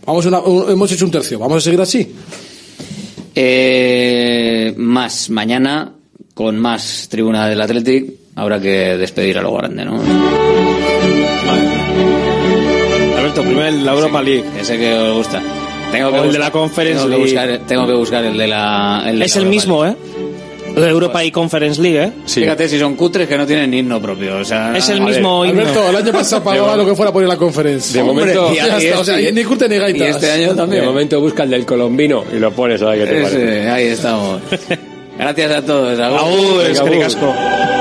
Vamos 0.05 0.24
a 0.27 0.29
una- 0.29 0.41
un- 0.41 0.70
hemos 0.70 0.91
hecho 0.93 1.05
un 1.05 1.11
tercio, 1.11 1.39
vamos 1.39 1.59
a 1.59 1.61
seguir 1.61 1.81
así. 1.81 2.12
Eh, 3.35 4.74
más 4.77 5.31
mañana 5.31 5.93
con 6.35 6.59
más 6.59 7.07
tribuna 7.11 7.49
del 7.49 7.61
Athletic 7.61 8.12
habrá 8.35 8.61
que 8.61 8.97
despedir 8.99 9.39
a 9.39 9.43
lo 9.43 9.53
grande, 9.55 9.85
¿no? 9.85 10.01
Alberto, 13.19 13.43
primero 13.43 13.70
la 13.70 13.93
Europa 13.93 14.23
League. 14.23 14.45
Ese 14.61 14.79
que 14.79 14.93
os 14.95 15.16
gusta. 15.19 15.41
Tengo 15.93 16.11
que 16.11 16.16
o 16.19 16.24
el 16.24 16.33
de 16.33 16.39
buscar- 16.39 16.41
la 16.41 16.51
Conference 16.51 17.03
tengo 17.05 17.11
que 17.11 17.16
League. 17.16 17.33
buscar- 17.35 17.66
tengo 17.66 17.87
que 17.87 17.95
buscar 17.95 18.24
el 18.24 18.37
de 18.39 18.49
la. 18.49 19.05
el 19.07 19.19
de 19.19 19.24
Es 19.24 19.35
la 19.37 19.41
el 19.43 19.47
Europa 19.47 19.51
mismo, 19.55 19.87
¿eh? 19.87 19.97
De 20.74 20.89
Europa 20.89 21.24
y 21.24 21.31
Conference 21.31 21.81
League, 21.81 22.03
¿eh? 22.03 22.12
Fíjate 22.27 22.69
si 22.69 22.78
son 22.78 22.94
cutres 22.97 23.28
que 23.28 23.36
no 23.36 23.47
tienen 23.47 23.73
himno 23.74 24.01
propio. 24.01 24.39
O 24.39 24.44
sea, 24.44 24.77
Es 24.77 24.89
el 24.89 25.01
ver, 25.01 25.09
mismo 25.15 25.44
himno. 25.44 25.61
Alberto, 25.62 25.90
el 25.90 25.97
año 25.97 26.12
pasado 26.12 26.43
pagaba 26.43 26.77
lo 26.77 26.86
que 26.86 26.94
fuera 26.94 27.12
por 27.12 27.23
ir 27.23 27.27
a 27.27 27.32
la 27.32 27.36
conferencia. 27.36 28.01
De 28.03 28.07
momento- 28.07 28.53
ya 28.55 28.78
y 28.81 28.86
está, 28.86 29.01
o 29.01 29.05
sea, 29.05 29.19
este- 29.19 29.32
ni 29.32 29.44
curte 29.44 29.69
ni 29.69 29.78
gaitas. 29.78 30.07
y 30.09 30.11
este 30.11 30.31
año 30.31 30.55
también. 30.55 30.82
De 30.82 30.89
momento 30.89 31.20
busca 31.20 31.43
el 31.44 31.51
del 31.51 31.66
colombino 31.66 32.24
y 32.32 32.39
lo 32.39 32.51
pones 32.53 32.81
a 32.82 32.86
ver 32.90 33.01
qué 33.01 33.05
te 33.07 33.23
Ese, 33.23 33.36
parece. 33.39 33.69
ahí 33.70 33.86
estamos. 33.86 34.40
Gracias 35.19 35.53
a 35.53 35.62
todos. 35.62 35.99
Agur. 36.01 36.65
Agur, 36.65 37.72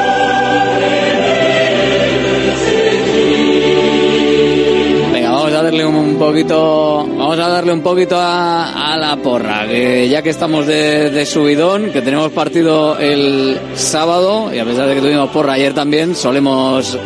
darle 5.71 5.85
un 5.85 6.19
poquito, 6.19 7.07
vamos 7.07 7.39
a 7.39 7.47
darle 7.47 7.71
un 7.71 7.79
poquito 7.79 8.17
a, 8.19 8.97
la 8.99 9.15
porra, 9.15 9.65
que 9.65 10.09
ya 10.09 10.21
que 10.21 10.29
estamos 10.29 10.67
de, 10.67 11.09
de 11.09 11.25
subidón, 11.25 11.91
que 11.91 12.01
tenemos 12.01 12.29
partido 12.33 12.99
el 12.99 13.57
sábado 13.75 14.53
y 14.53 14.59
a 14.59 14.65
pesar 14.65 14.89
de 14.89 14.95
que 14.95 15.01
tuvimos 15.01 15.29
porra 15.29 15.53
ayer 15.53 15.73
también, 15.73 16.13
solemos 16.13 16.97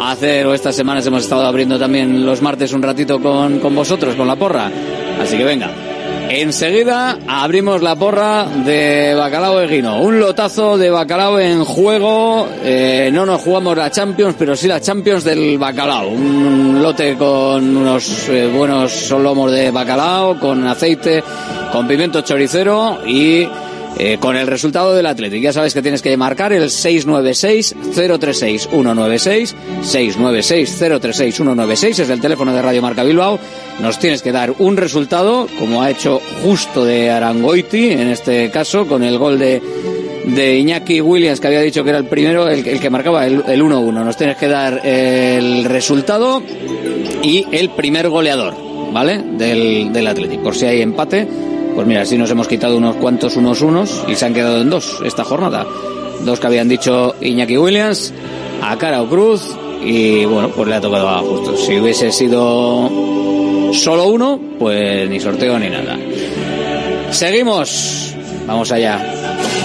hacer 0.00 0.46
o 0.46 0.54
estas 0.54 0.74
semanas 0.74 1.06
hemos 1.06 1.24
estado 1.24 1.44
abriendo 1.44 1.78
también 1.78 2.24
los 2.24 2.40
martes 2.40 2.72
un 2.72 2.80
ratito 2.80 3.20
con, 3.20 3.58
con 3.58 3.74
vosotros, 3.74 4.14
con 4.14 4.26
la 4.26 4.36
porra. 4.36 4.70
Así 5.20 5.36
que 5.36 5.44
venga. 5.44 5.70
Enseguida 6.34 7.18
abrimos 7.28 7.82
la 7.82 7.94
porra 7.94 8.46
de 8.46 9.14
Bacalao 9.14 9.60
Eguino. 9.60 10.00
Un 10.00 10.18
lotazo 10.18 10.78
de 10.78 10.88
Bacalao 10.88 11.38
en 11.38 11.62
juego. 11.62 12.48
Eh, 12.64 13.10
no 13.12 13.26
nos 13.26 13.42
jugamos 13.42 13.76
la 13.76 13.90
Champions, 13.90 14.34
pero 14.38 14.56
sí 14.56 14.66
la 14.66 14.80
Champions 14.80 15.24
del 15.24 15.58
Bacalao. 15.58 16.08
Un 16.08 16.80
lote 16.82 17.18
con 17.18 17.76
unos 17.76 18.30
eh, 18.30 18.50
buenos 18.50 19.10
lomos 19.10 19.52
de 19.52 19.70
Bacalao, 19.70 20.40
con 20.40 20.66
aceite, 20.66 21.22
con 21.70 21.86
pimiento 21.86 22.22
choricero 22.22 23.06
y 23.06 23.46
eh, 23.98 24.16
con 24.18 24.36
el 24.36 24.46
resultado 24.46 24.94
del 24.94 25.06
Athletic. 25.06 25.42
Ya 25.42 25.52
sabes 25.52 25.74
que 25.74 25.82
tienes 25.82 26.00
que 26.02 26.16
marcar 26.16 26.52
el 26.52 26.64
696-036-196. 26.64 29.54
696-036-196 29.82 31.98
es 32.00 32.10
el 32.10 32.20
teléfono 32.20 32.54
de 32.54 32.62
Radio 32.62 32.82
Marca 32.82 33.04
Bilbao. 33.04 33.38
Nos 33.80 33.98
tienes 33.98 34.22
que 34.22 34.32
dar 34.32 34.54
un 34.58 34.76
resultado, 34.76 35.46
como 35.58 35.82
ha 35.82 35.90
hecho 35.90 36.20
justo 36.42 36.84
de 36.84 37.10
Arangoiti, 37.10 37.90
en 37.90 38.08
este 38.08 38.50
caso, 38.50 38.86
con 38.86 39.02
el 39.02 39.18
gol 39.18 39.38
de, 39.38 39.62
de 40.26 40.58
Iñaki 40.58 41.00
Williams, 41.00 41.40
que 41.40 41.46
había 41.48 41.60
dicho 41.60 41.84
que 41.84 41.90
era 41.90 41.98
el 41.98 42.06
primero, 42.06 42.48
el, 42.48 42.66
el 42.66 42.80
que 42.80 42.90
marcaba 42.90 43.26
el, 43.26 43.44
el 43.46 43.62
1-1. 43.62 44.04
Nos 44.04 44.16
tienes 44.16 44.36
que 44.36 44.48
dar 44.48 44.86
el 44.86 45.64
resultado 45.64 46.42
y 47.22 47.46
el 47.52 47.70
primer 47.70 48.08
goleador, 48.08 48.54
¿vale? 48.92 49.22
Del, 49.22 49.92
del 49.92 50.06
Athletic. 50.06 50.40
Por 50.40 50.54
si 50.54 50.66
hay 50.66 50.82
empate, 50.82 51.26
pues 51.74 51.86
mira, 51.86 52.02
así 52.02 52.18
nos 52.18 52.30
hemos 52.30 52.48
quitado 52.48 52.76
unos 52.76 52.96
cuantos 52.96 53.36
unos 53.36 53.60
unos 53.60 54.04
y 54.08 54.14
se 54.14 54.24
han 54.24 54.34
quedado 54.34 54.60
en 54.60 54.70
dos 54.70 55.00
esta 55.04 55.24
jornada. 55.24 55.66
Dos 56.24 56.38
que 56.38 56.46
habían 56.46 56.68
dicho 56.68 57.14
Iñaki 57.20 57.58
Williams, 57.58 58.12
a 58.62 58.76
cara 58.78 59.02
o 59.02 59.08
cruz, 59.08 59.42
y 59.84 60.24
bueno, 60.24 60.50
pues 60.50 60.68
le 60.68 60.74
ha 60.76 60.80
tocado 60.80 61.08
a 61.08 61.18
justo. 61.18 61.56
Si 61.56 61.78
hubiese 61.78 62.12
sido 62.12 62.88
solo 63.72 64.06
uno, 64.08 64.40
pues 64.58 65.08
ni 65.08 65.18
sorteo 65.18 65.58
ni 65.58 65.68
nada. 65.68 65.98
Seguimos. 67.10 68.14
Vamos 68.46 68.70
allá. 68.72 69.21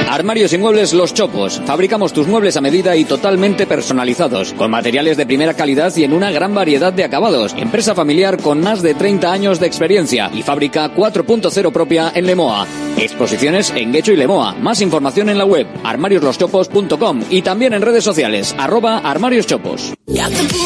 Armarios 0.08 0.52
y 0.52 0.58
muebles 0.58 0.92
Los 0.94 1.12
Chopos. 1.12 1.60
Fabricamos 1.66 2.12
tus 2.12 2.28
muebles 2.28 2.56
a 2.56 2.62
medida 2.62 2.96
y 2.96 3.04
totalmente 3.04 3.66
personalizados, 3.66 4.54
con 4.54 4.70
materiales 4.70 5.18
de 5.18 5.26
primera 5.26 5.52
calidad 5.52 5.94
y 5.96 6.04
en 6.04 6.14
una 6.14 6.30
gran 6.30 6.54
variedad 6.54 6.92
de 6.92 7.02
acabados. 7.04 7.54
Empresa 7.58 7.94
familiar 7.94 8.40
con 8.40 8.60
más 8.60 8.80
de 8.82 8.94
30 8.94 9.30
años 9.30 9.60
de 9.60 9.66
experiencia 9.66 10.30
y 10.32 10.42
fábrica 10.42 10.94
4.0 10.94 11.72
propia 11.72 12.10
en 12.14 12.24
Lemoa. 12.24 12.66
Exposiciones 12.98 13.72
en 13.74 13.92
Guecho 13.92 14.12
y 14.12 14.16
Lemoa. 14.16 14.54
Más 14.54 14.80
información 14.80 15.28
en 15.28 15.38
la 15.38 15.44
web 15.44 15.66
armariosloschopos.com 15.84 17.22
y 17.30 17.42
también 17.42 17.72
en 17.74 17.82
redes 17.82 18.04
sociales 18.04 18.54
arroba 18.58 18.98
armarioschopos. 18.98 19.92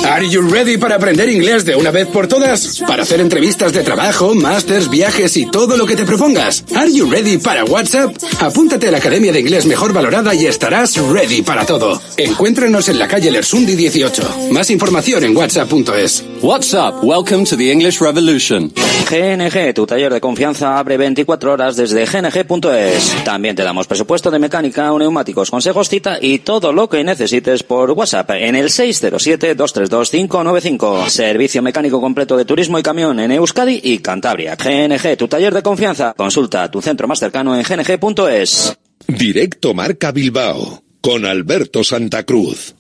Are 0.05 0.29
you 0.29 0.43
ready 0.43 0.77
para 0.77 0.97
aprender 0.97 1.29
inglés 1.29 1.65
de 1.65 1.75
una 1.75 1.91
vez 1.91 2.07
por 2.09 2.29
todas? 2.29 2.83
Para 2.87 3.03
hacer 3.03 3.21
entrevistas 3.21 3.73
de 3.73 3.83
trabajo, 3.83 4.35
másters, 4.35 4.91
viajes 4.91 5.37
y 5.37 5.47
todo 5.51 5.77
lo 5.77 5.87
que 5.87 5.97
te 5.97 6.05
propongas. 6.05 6.65
Are 6.77 6.93
you 6.93 7.11
ready 7.11 7.39
para 7.39 7.65
WhatsApp? 7.65 8.15
Apúntate 8.41 8.89
a 8.89 8.91
la 8.91 8.99
Academia 8.99 9.33
de 9.33 9.41
Inglés 9.41 9.67
Mejor 9.67 9.93
Valorada 9.93 10.35
y 10.35 10.47
estarás 10.47 10.97
ready 11.13 11.43
para 11.43 11.65
todo. 11.67 12.01
Encuéntranos 12.17 12.89
en 12.89 12.99
la 12.99 13.09
calle 13.09 13.31
Lersundi 13.31 13.75
18. 13.75 14.51
Más 14.53 14.71
información 14.71 15.25
en 15.25 15.37
whatsapp.es. 15.37 16.25
WhatsApp, 16.43 17.03
welcome 17.03 17.45
to 17.45 17.57
the 17.57 17.73
English 17.73 18.01
Revolution. 18.01 18.73
GNG, 19.11 19.75
tu 19.75 19.87
taller 19.87 20.13
de 20.13 20.21
confianza 20.21 20.79
abre 20.79 20.97
24 20.97 21.53
horas 21.53 21.77
desde 21.77 22.07
gng.es. 22.25 23.25
También 23.25 23.57
te 23.57 23.63
damos 23.63 23.87
presupuesto 23.87 24.31
de 24.31 24.39
mecánica 24.39 24.91
neumáticos, 24.91 25.51
consejos, 25.51 25.89
cita 25.89 26.19
y 26.21 26.41
todo 26.41 26.71
lo 26.73 26.89
que 26.89 27.05
necesites 27.05 27.63
por 27.63 27.93
WhatsApp 27.93 28.33
en 28.33 28.57
el 28.57 28.67
607-232-595. 28.67 31.09
Servicio 31.09 31.63
mecánico 31.63 32.01
completo 32.01 32.37
de 32.37 32.45
turismo 32.45 32.77
y 32.79 32.83
camión 32.83 33.21
en 33.21 33.31
Euskadi 33.33 33.81
y 33.83 33.99
Cantabria. 33.99 34.57
GNG, 34.57 35.17
tu 35.17 35.29
taller 35.29 35.55
de 35.55 35.63
confianza. 35.63 36.13
Consulta 36.17 36.71
tu 36.71 36.83
centro 36.83 37.09
más 37.09 37.19
cercano 37.19 37.57
en 37.57 37.63
gng.es. 37.63 38.77
Directo 39.07 39.73
Marca 39.75 40.13
Bilbao 40.13 40.83
con 41.01 41.25
Alberto 41.25 41.83
Santa 41.83 42.25
Cruz. 42.25 42.75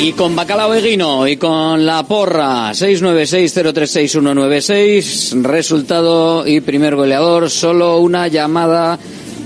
Y 0.00 0.12
con 0.12 0.36
Bacalao 0.36 0.74
Eguino 0.74 1.26
y 1.26 1.36
con 1.36 1.84
la 1.84 2.04
porra 2.04 2.70
696-036-196, 2.70 5.42
resultado 5.42 6.46
y 6.46 6.60
primer 6.60 6.94
goleador, 6.94 7.50
solo 7.50 7.98
una 7.98 8.28
llamada 8.28 8.96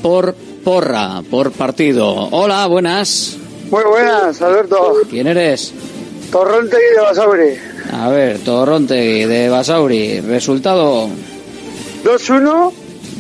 por 0.03 0.35
porra, 0.63 1.23
por 1.31 1.53
partido. 1.53 2.29
Hola, 2.33 2.67
buenas. 2.67 3.39
Muy 3.71 3.85
buenas, 3.85 4.43
Alberto. 4.43 4.97
¿Quién 5.09 5.27
eres? 5.27 5.73
Torrente 6.31 6.77
y 6.77 6.97
de 6.97 7.01
Basauri. 7.01 7.55
A 7.91 8.11
ver, 8.11 8.39
Torronte 8.41 9.27
de 9.27 9.49
Basauri. 9.49 10.21
Resultado 10.21 11.09
2-1. 12.05 12.73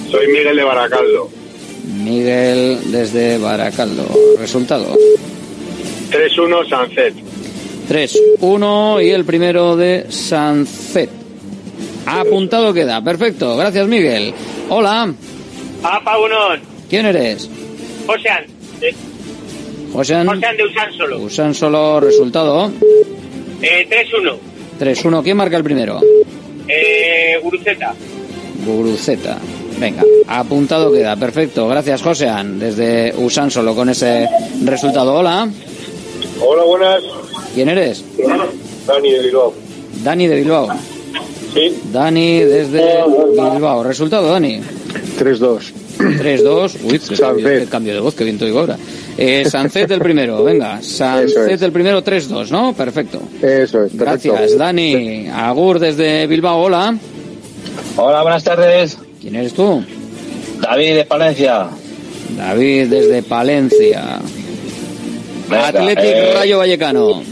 Soy 0.10 0.28
Miguel 0.28 0.58
de 0.58 0.64
Baracaldo. 0.64 1.30
Miguel 2.04 2.80
desde 2.92 3.38
Baracaldo. 3.38 4.04
Resultado. 4.40 4.98
3-1 6.12 6.68
Sanzet. 6.68 7.14
3-1 7.88 9.06
y 9.06 9.12
el 9.12 9.26
primero 9.26 9.76
de 9.76 10.08
Sanzet. 10.10 11.12
Apuntado 12.08 12.74
queda. 12.74 13.04
Perfecto. 13.04 13.56
Gracias, 13.56 13.88
Miguel. 13.88 14.34
Hola. 14.70 15.14
Apa, 15.84 16.18
uno. 16.18 16.36
¿Quién 16.90 17.06
eres? 17.06 17.48
Josean. 18.08 18.46
Josean. 19.94 20.28
Josean 20.28 20.58
de 20.58 20.64
Usan 20.64 20.94
solo. 20.94 21.20
Usan 21.20 21.54
solo 21.54 22.00
resultado. 22.00 22.72
Eh, 23.66 23.88
3-1. 23.90 24.38
3-1. 24.80 25.24
¿Quién 25.24 25.38
marca 25.38 25.58
el 25.58 25.64
primero? 25.64 26.00
Eh, 26.68 27.40
Guruceta. 27.42 27.94
Guruceta. 28.66 29.38
Venga, 29.80 30.04
apuntado 30.28 30.92
queda. 30.92 31.16
Perfecto. 31.16 31.68
Gracias, 31.68 32.02
Josean. 32.02 32.60
Desde 32.60 33.14
Usan 33.18 33.50
solo 33.52 33.76
con 33.76 33.90
ese 33.90 34.28
resultado. 34.64 35.16
Hola. 35.16 35.50
Hola, 36.42 36.64
buenas. 36.64 37.04
¿Quién 37.54 37.70
eres? 37.70 38.04
Dani 38.86 39.12
de 39.12 39.20
Bilbao. 39.24 39.54
Dani 40.04 40.28
de 40.28 40.36
Bilbao. 40.36 40.68
Sí. 41.54 41.82
Dani 41.92 42.40
desde 42.42 43.04
Bilbao. 43.32 43.84
Resultado, 43.84 44.32
Dani. 44.32 44.62
3-2. 45.20 45.85
3-2. 45.98 46.78
Uy, 46.84 47.00
qué 47.00 47.16
cambio, 47.16 47.48
qué 47.48 47.66
cambio 47.66 47.94
de 47.94 48.00
voz, 48.00 48.16
que 48.16 48.24
bien 48.24 48.38
te 48.38 48.46
oigo 48.46 48.60
ahora. 48.60 48.78
Eh, 49.18 49.46
Sancet 49.50 49.90
el 49.92 50.00
primero, 50.00 50.44
venga. 50.44 50.82
Sancet 50.82 51.52
es. 51.52 51.62
el 51.62 51.72
primero, 51.72 52.04
3-2, 52.04 52.50
¿no? 52.50 52.74
Perfecto. 52.74 53.22
Eso 53.42 53.84
es, 53.84 53.94
perfecto. 53.94 54.34
Gracias, 54.34 54.58
Dani. 54.58 55.28
Agur 55.30 55.80
desde 55.80 56.28
Bilbao, 56.28 56.62
hola. 56.62 56.98
Hola, 57.98 58.22
buenas 58.24 58.44
tardes. 58.44 58.98
¿Quién 59.22 59.36
eres 59.36 59.54
tú? 59.54 59.84
David 60.60 60.96
de 60.96 61.06
Palencia. 61.06 61.68
David 62.38 62.88
desde 62.88 63.24
Palencia. 63.24 64.20
Venga, 65.50 65.68
Athletic 65.68 66.04
eh, 66.04 66.34
Rayo 66.34 66.58
Vallecano. 66.58 67.24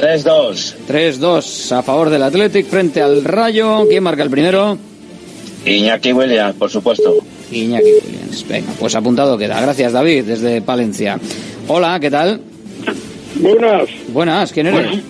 3-2. 0.00 0.74
3-2 0.88 1.72
a 1.72 1.82
favor 1.82 2.10
del 2.10 2.22
Athletic 2.22 2.66
frente 2.66 3.02
al 3.02 3.24
Rayo. 3.24 3.86
¿Quién 3.88 4.02
marca 4.02 4.22
el 4.22 4.30
primero? 4.30 4.78
Iñaki 5.64 6.12
Williams, 6.12 6.56
por 6.56 6.70
supuesto. 6.70 7.18
Iñaki 7.52 7.84
Williams. 8.04 8.46
Venga, 8.48 8.72
pues 8.78 8.94
apuntado 8.94 9.36
queda. 9.38 9.60
Gracias, 9.60 9.92
David, 9.92 10.24
desde 10.24 10.62
Palencia. 10.62 11.18
Hola, 11.68 11.98
¿qué 12.00 12.10
tal? 12.10 12.40
Buenas. 13.36 13.88
Buenas, 14.08 14.52
¿quién 14.52 14.66
eres? 14.68 15.00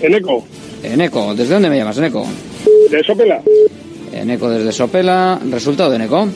Eneco, 0.00 0.44
Eneco. 0.82 1.34
¿Desde 1.34 1.54
dónde 1.54 1.70
me 1.70 1.76
llamas, 1.76 1.98
Eneco? 1.98 2.26
de 2.90 3.04
Sopela. 3.04 3.40
Eneco 4.12 4.50
desde 4.50 4.72
Sopela. 4.72 5.38
Resultado 5.50 5.90
de 5.90 5.96
Eneco. 5.96 6.28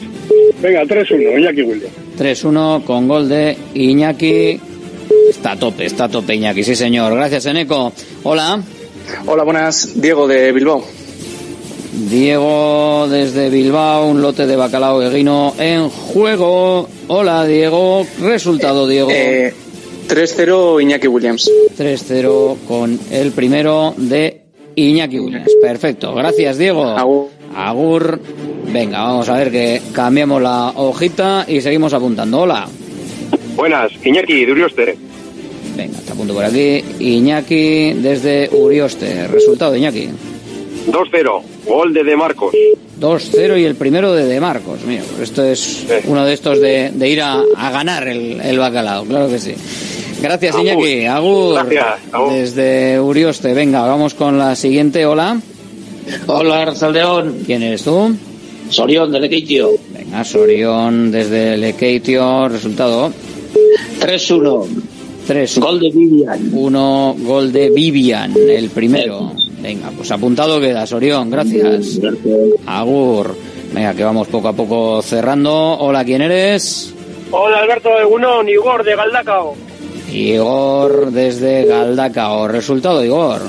Venga, 0.63 0.83
3-1, 0.85 1.39
Iñaki 1.39 1.63
Williams. 1.63 1.93
3-1 2.19 2.85
con 2.85 3.09
gol 3.09 3.29
de 3.29 3.57
Iñaki. 3.75 4.61
Está 5.29 5.53
a 5.53 5.57
tope, 5.59 5.85
está 5.85 6.05
a 6.05 6.09
tope 6.09 6.35
Iñaki, 6.35 6.63
sí 6.63 6.75
señor. 6.77 7.15
Gracias, 7.15 7.47
Eneco. 7.47 7.93
Hola. 8.23 8.63
Hola, 9.27 9.45
buenas. 9.45 10.01
Diego 10.01 10.27
de 10.27 10.53
Bilbao. 10.53 10.85
Diego 11.95 13.07
desde 13.09 13.51
Bilbao, 13.51 14.09
un 14.09 14.21
lote 14.21 14.47
de 14.47 14.57
bacalao 14.57 15.01
eguino 15.01 15.55
en 15.59 15.89
juego. 15.89 16.89
Hola, 17.07 17.47
Diego. 17.47 18.05
Resultado, 18.21 18.89
Diego. 18.89 19.11
Eh, 19.13 19.55
3-0 20.09 20.83
Iñaki 20.83 21.07
Williams. 21.07 21.49
3-0 21.79 22.57
con 22.67 22.99
el 23.13 23.31
primero 23.31 23.95
de 23.97 24.43
Iñaki 24.75 25.21
Williams. 25.21 25.53
Perfecto. 25.63 26.13
Gracias, 26.15 26.59
Diego. 26.59 26.97
Agur. 27.55 28.21
Venga, 28.73 29.03
vamos 29.03 29.29
a 29.29 29.39
ver 29.39 29.53
que 29.53 29.81
cambiamos 29.93 30.43
la 30.43 30.71
hojita 30.71 31.45
y 31.47 31.61
seguimos 31.61 31.95
apuntando. 31.95 32.41
Hola. 32.41 32.67
Buenas, 33.55 33.93
Iñaki 34.05 34.45
de 34.45 34.53
Urioste. 34.53 34.99
Venga, 35.77 35.99
te 36.05 36.13
apunto 36.13 36.35
por 36.35 36.45
aquí. 36.45 36.83
Iñaki 36.99 37.93
desde 37.95 38.51
Urioste. 38.53 39.29
Resultado 39.29 39.77
Iñaki. 39.77 40.09
2-0, 40.87 41.43
gol 41.67 41.93
de 41.93 42.05
De 42.05 42.17
Marcos. 42.17 42.55
2-0 43.01 43.61
y 43.61 43.65
el 43.65 43.75
primero 43.75 44.13
de 44.13 44.27
De 44.27 44.41
Marcos. 44.41 44.83
Mío, 44.85 45.03
esto 45.21 45.45
es 45.45 45.87
uno 46.07 46.25
de 46.25 46.33
estos 46.33 46.61
de, 46.61 46.91
de 46.93 47.09
ir 47.09 47.21
a, 47.23 47.43
a 47.57 47.71
ganar 47.71 48.07
el, 48.09 48.41
el 48.41 48.59
bacalao, 48.59 49.05
claro 49.05 49.29
que 49.29 49.39
sí. 49.39 49.55
Gracias, 50.23 50.55
Agur. 50.55 50.67
Iñaki. 50.67 51.05
Agur. 51.05 51.55
Gracias, 51.55 51.87
agur. 52.13 52.33
Desde 52.33 53.01
Urioste. 53.01 53.53
Venga, 53.53 53.83
vamos 53.83 54.15
con 54.15 54.39
la 54.39 54.57
siguiente. 54.57 55.05
Hola. 55.05 55.39
Hola, 56.27 56.75
Saldeón. 56.75 57.41
¿Quién 57.45 57.63
eres 57.63 57.83
tú? 57.83 58.15
Sorión, 58.71 59.13
de 59.13 59.21
Lequeitio. 59.21 59.73
Venga, 59.93 60.25
Sorión 60.25 61.11
desde 61.11 61.59
Lekeitio. 61.59 62.49
Resultado. 62.49 63.13
3-1. 64.01 64.67
3. 65.27 65.59
Gol 65.59 65.81
de 65.81 65.91
Vivian. 65.91 66.51
1. 66.53 67.17
Gol 67.21 67.53
de 67.53 67.71
Vivian, 67.71 68.35
el 68.35 68.71
primero. 68.71 69.33
Venga, 69.65 69.91
pues 69.97 70.11
apuntado 70.11 70.61
queda, 70.61 70.87
Sorión. 70.87 71.31
Gracias. 71.31 71.99
Agur. 72.67 73.35
Venga, 73.73 73.95
que 73.95 74.05
vamos 74.05 74.29
poco 74.29 74.49
a 74.49 74.53
poco 74.53 75.01
cerrando. 75.01 75.79
Hola, 75.79 76.05
¿quién 76.05 76.21
eres? 76.21 76.95
Hola, 77.31 77.61
Alberto 77.61 77.89
de 77.97 78.05
Gunón, 78.05 78.47
Igor 78.47 78.85
de 78.85 78.95
Galdacao. 78.95 79.57
Igor 80.13 81.11
desde 81.11 81.65
Galdacao. 81.65 82.47
Resultado, 82.47 83.03
Igor. 83.03 83.41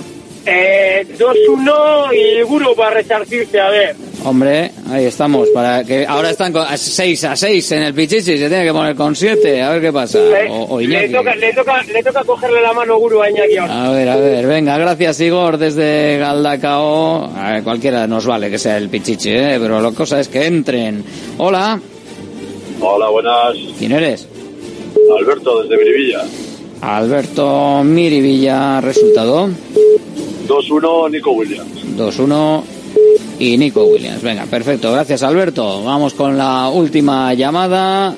Eh, 0.46 1.06
2-1 1.20 2.14
y 2.14 2.42
Guru 2.44 2.74
va 2.80 2.88
a 2.88 2.92
resarcirse, 2.92 3.60
a 3.60 3.70
ver. 3.70 3.98
Hombre, 4.26 4.72
ahí 4.90 5.06
estamos. 5.06 5.50
Para 5.50 5.84
que 5.84 6.04
ahora 6.06 6.32
están 6.32 6.52
con 6.52 6.66
6 6.76 7.24
a 7.26 7.36
6 7.36 7.72
en 7.74 7.84
el 7.84 7.94
Pichichi. 7.94 8.38
Se 8.38 8.50
tiene 8.50 8.64
que 8.66 8.72
poner 8.74 8.96
con 8.96 9.16
7. 9.16 9.62
A 9.62 9.70
ver 9.70 9.82
qué 9.82 9.94
pasa. 9.94 10.18
Le, 10.20 10.50
O, 10.50 10.64
o 10.76 10.80
le 10.80 10.86
Iñaki. 10.86 11.14
toca, 11.14 11.36
le, 11.36 11.54
toca, 11.54 11.84
le 11.84 12.04
toca 12.04 12.24
cogerle 12.24 12.62
la 12.62 12.74
mano 12.74 12.98
Guru 12.98 13.22
a 13.22 13.30
Iñaki 13.30 13.58
ahora. 13.58 13.86
A 13.86 13.92
ver, 13.92 14.10
a 14.10 14.16
ver, 14.18 14.48
venga, 14.48 14.78
gracias 14.80 15.22
Igor 15.22 15.58
desde 15.60 16.18
Galdacao. 16.18 17.30
A 17.38 17.52
ver, 17.54 17.64
cualquiera 17.64 18.08
nos 18.08 18.26
vale 18.26 18.50
que 18.50 18.58
sea 18.58 18.78
el 18.78 18.90
Pichichi, 18.90 19.30
¿eh? 19.30 19.58
pero 19.62 19.80
la 19.80 19.92
cosa 19.92 20.20
es 20.20 20.28
que 20.28 20.46
entren. 20.48 21.04
Hola, 21.38 21.80
Hola, 22.82 23.10
buenas. 23.10 23.56
¿quién 23.78 23.92
eres? 23.92 24.28
Alberto 25.20 25.62
desde 25.64 25.78
Miribilla. 25.78 26.24
Alberto 26.82 27.84
Mirivilla, 27.84 28.82
resultado 28.82 29.50
2-1, 30.48 31.12
Nico 31.12 31.32
Williams. 31.32 31.70
2-1 31.96 32.64
y 33.40 33.58
Nico 33.58 33.86
Williams. 33.86 34.22
Venga, 34.22 34.46
perfecto, 34.46 34.92
gracias 34.92 35.24
Alberto. 35.24 35.84
Vamos 35.84 36.14
con 36.14 36.38
la 36.38 36.70
última 36.70 37.34
llamada. 37.34 38.14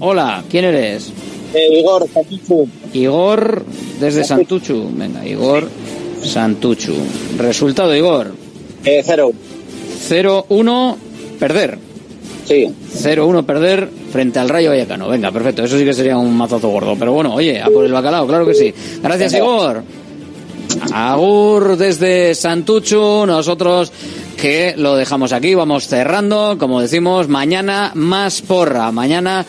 Hola, 0.00 0.44
¿quién 0.50 0.64
eres? 0.64 1.12
Eh, 1.54 1.80
Igor, 1.80 2.08
Santichu. 2.12 2.68
Igor 2.92 3.64
desde 3.98 4.24
Santuchu. 4.24 4.88
Venga, 4.92 5.26
Igor 5.26 5.68
Santuchu. 6.22 6.94
Resultado, 7.36 7.94
Igor. 7.94 8.32
Eh, 8.84 9.02
0. 9.04 9.32
0-1, 10.08 10.96
perder. 11.38 11.78
Sí. 12.46 12.68
0-1 12.94 13.44
perder 13.44 13.88
frente 14.12 14.38
al 14.38 14.48
Rayo 14.48 14.70
Vallecano. 14.70 15.08
Venga, 15.08 15.30
perfecto. 15.30 15.64
Eso 15.64 15.78
sí 15.78 15.84
que 15.84 15.92
sería 15.92 16.16
un 16.16 16.36
mazazo 16.36 16.68
gordo. 16.68 16.96
Pero 16.98 17.12
bueno, 17.12 17.34
oye, 17.34 17.60
a 17.60 17.66
por 17.66 17.84
el 17.84 17.92
bacalao, 17.92 18.26
claro 18.26 18.46
que 18.46 18.54
sí. 18.54 18.72
Gracias, 19.02 19.34
Igor. 19.34 19.82
Agur 20.92 21.76
desde 21.76 22.34
Santuchu. 22.34 23.24
Nosotros 23.26 23.92
que 24.36 24.74
lo 24.76 24.96
dejamos 24.96 25.32
aquí. 25.32 25.54
Vamos 25.54 25.86
cerrando. 25.86 26.56
Como 26.58 26.80
decimos, 26.80 27.28
mañana 27.28 27.92
más 27.94 28.42
porra. 28.42 28.90
Mañana 28.92 29.44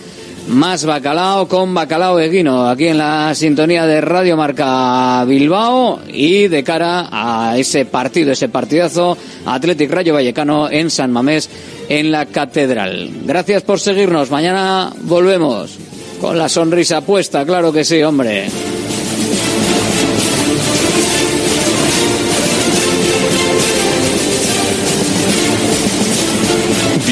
más 0.48 0.86
bacalao 0.86 1.48
con 1.48 1.74
bacalao 1.74 2.20
eguino 2.20 2.68
aquí 2.68 2.88
en 2.88 2.98
la 2.98 3.34
sintonía 3.36 3.86
de 3.86 4.02
Radio 4.02 4.36
Marca 4.36 5.24
Bilbao 5.26 6.02
y 6.08 6.48
de 6.48 6.64
cara 6.64 7.08
a 7.12 7.58
ese 7.58 7.86
partido, 7.86 8.32
ese 8.32 8.50
partidazo 8.50 9.18
Athletic 9.46 9.92
Rayo 9.92 10.14
Vallecano 10.14 10.70
en 10.70 10.90
San 10.90 11.12
Mamés 11.12 11.50
en 11.90 12.12
la 12.12 12.26
Catedral. 12.26 13.10
Gracias 13.24 13.64
por 13.64 13.80
seguirnos. 13.80 14.32
Mañana 14.32 14.92
volvemos 15.04 15.78
con 16.20 16.38
la 16.38 16.50
sonrisa 16.50 17.02
puesta, 17.02 17.46
claro 17.46 17.72
que 17.72 17.84
sí, 17.84 18.02
hombre. 18.04 18.48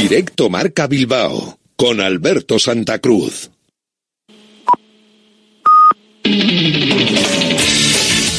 Directo 0.09 0.49
Marca 0.49 0.87
Bilbao 0.87 1.59
con 1.75 2.01
Alberto 2.01 2.57
Santa 2.57 2.97
Cruz. 2.97 3.51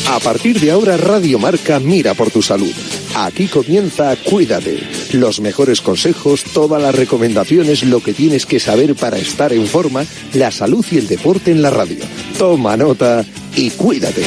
A 0.09 0.18
partir 0.18 0.59
de 0.59 0.72
ahora 0.72 0.97
Radio 0.97 1.38
Marca 1.38 1.78
mira 1.78 2.14
por 2.14 2.32
tu 2.32 2.42
salud. 2.42 2.72
Aquí 3.14 3.47
comienza 3.47 4.16
Cuídate 4.16 4.80
Los 5.12 5.38
mejores 5.38 5.80
consejos, 5.80 6.42
todas 6.42 6.82
las 6.82 6.92
recomendaciones, 6.92 7.84
lo 7.84 8.02
que 8.02 8.14
tienes 8.14 8.47
que 8.47 8.59
saber 8.59 8.97
para 8.97 9.18
estar 9.18 9.52
en 9.52 9.68
forma, 9.68 10.05
la 10.34 10.51
salud 10.51 10.84
y 10.90 10.98
el 10.98 11.06
deporte 11.06 11.52
en 11.52 11.62
la 11.62 11.70
radio. 11.70 12.05
Toma 12.36 12.76
nota 12.76 13.24
y 13.55 13.70
cuídate. 13.70 14.24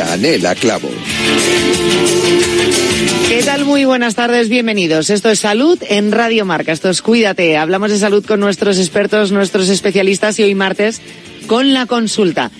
Yanela 0.00 0.54
Clavo. 0.54 0.88
¿Qué 3.28 3.42
tal? 3.42 3.66
Muy 3.66 3.84
buenas 3.84 4.14
tardes, 4.14 4.48
bienvenidos. 4.48 5.10
Esto 5.10 5.28
es 5.28 5.40
Salud 5.40 5.78
en 5.86 6.10
Radio 6.10 6.46
Marca. 6.46 6.72
Esto 6.72 6.88
es 6.88 7.02
Cuídate. 7.02 7.58
Hablamos 7.58 7.90
de 7.90 7.98
salud 7.98 8.24
con 8.24 8.40
nuestros 8.40 8.78
expertos, 8.78 9.30
nuestros 9.30 9.68
especialistas 9.68 10.38
y 10.38 10.44
hoy 10.44 10.54
martes 10.54 11.02
con 11.46 11.74
la 11.74 11.84
consulta. 11.84 12.50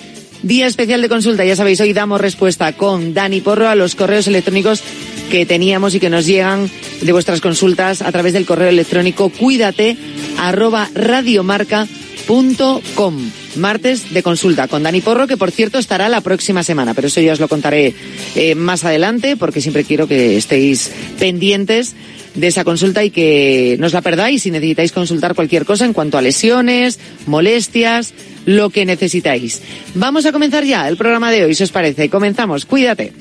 Día 0.42 0.66
especial 0.66 1.00
de 1.00 1.08
consulta, 1.08 1.46
ya 1.46 1.56
sabéis, 1.56 1.80
hoy 1.80 1.94
damos 1.94 2.20
respuesta 2.20 2.74
con 2.74 3.14
Dani 3.14 3.40
Porro 3.40 3.68
a 3.68 3.74
los 3.74 3.94
correos 3.94 4.26
electrónicos 4.26 4.82
que 5.30 5.46
teníamos 5.46 5.94
y 5.94 6.00
que 6.00 6.10
nos 6.10 6.26
llegan 6.26 6.70
de 7.00 7.12
vuestras 7.12 7.40
consultas 7.40 8.02
a 8.02 8.12
través 8.12 8.34
del 8.34 8.44
correo 8.44 8.68
electrónico 8.68 9.30
cuídate 9.30 9.96
arroba 10.36 10.90
radiomarca.com. 10.94 13.30
Martes 13.56 14.12
de 14.12 14.22
consulta 14.22 14.68
con 14.68 14.82
Dani 14.82 15.00
Porro, 15.00 15.26
que 15.26 15.36
por 15.36 15.50
cierto 15.50 15.78
estará 15.78 16.08
la 16.08 16.20
próxima 16.20 16.62
semana, 16.62 16.94
pero 16.94 17.08
eso 17.08 17.20
ya 17.20 17.32
os 17.32 17.40
lo 17.40 17.48
contaré 17.48 17.94
eh, 18.34 18.54
más 18.54 18.84
adelante 18.84 19.36
porque 19.36 19.60
siempre 19.60 19.84
quiero 19.84 20.06
que 20.06 20.36
estéis 20.36 20.90
pendientes 21.18 21.94
de 22.34 22.46
esa 22.46 22.64
consulta 22.64 23.04
y 23.04 23.10
que 23.10 23.76
no 23.80 23.86
os 23.86 23.92
la 23.92 24.02
perdáis 24.02 24.42
si 24.42 24.50
necesitáis 24.50 24.92
consultar 24.92 25.34
cualquier 25.34 25.64
cosa 25.64 25.84
en 25.84 25.92
cuanto 25.92 26.18
a 26.18 26.22
lesiones, 26.22 26.98
molestias, 27.26 28.14
lo 28.46 28.70
que 28.70 28.86
necesitáis. 28.86 29.62
Vamos 29.94 30.26
a 30.26 30.32
comenzar 30.32 30.64
ya 30.64 30.88
el 30.88 30.96
programa 30.96 31.30
de 31.30 31.44
hoy, 31.44 31.54
si 31.54 31.64
os 31.64 31.72
parece. 31.72 32.08
Comenzamos, 32.08 32.64
cuídate. 32.66 33.12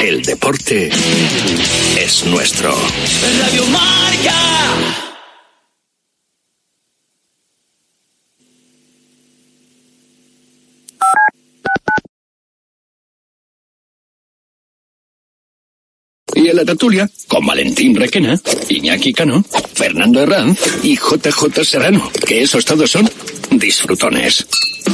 El 0.00 0.22
deporte 0.22 0.90
es 1.98 2.24
nuestro. 2.26 2.72
Radio 3.40 3.66
Marca. 3.66 5.07
La 16.54 16.64
tertulia, 16.64 17.08
con 17.26 17.46
Valentín 17.46 17.94
Requena, 17.94 18.40
Iñaki 18.68 19.12
Cano, 19.12 19.44
Fernando 19.74 20.22
Herranz 20.22 20.58
y 20.82 20.96
JJ 20.96 21.62
Serrano, 21.62 22.10
que 22.26 22.42
esos 22.42 22.64
todos 22.64 22.90
son 22.90 23.08
disfrutones. 23.50 24.46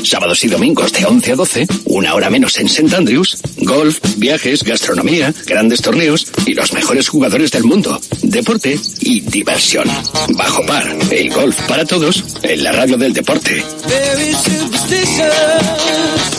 Sábados 0.02 0.42
y 0.44 0.48
domingos 0.48 0.92
de 0.92 1.06
11 1.06 1.32
a 1.32 1.36
12, 1.36 1.66
una 1.86 2.14
hora 2.14 2.28
menos 2.28 2.58
en 2.58 2.66
St. 2.66 2.94
Andrews, 2.94 3.38
golf, 3.58 4.00
viajes, 4.16 4.64
gastronomía, 4.64 5.32
grandes 5.46 5.80
torneos 5.80 6.26
y 6.44 6.54
los 6.54 6.72
mejores 6.72 7.08
jugadores 7.08 7.52
del 7.52 7.64
mundo, 7.64 8.00
deporte 8.22 8.78
y 9.00 9.20
diversión. 9.20 9.88
Bajo 10.30 10.66
par, 10.66 10.84
el 11.10 11.30
golf 11.30 11.58
para 11.68 11.84
todos 11.84 12.24
en 12.42 12.64
la 12.64 12.72
radio 12.72 12.96
del 12.96 13.12
deporte. 13.12 13.64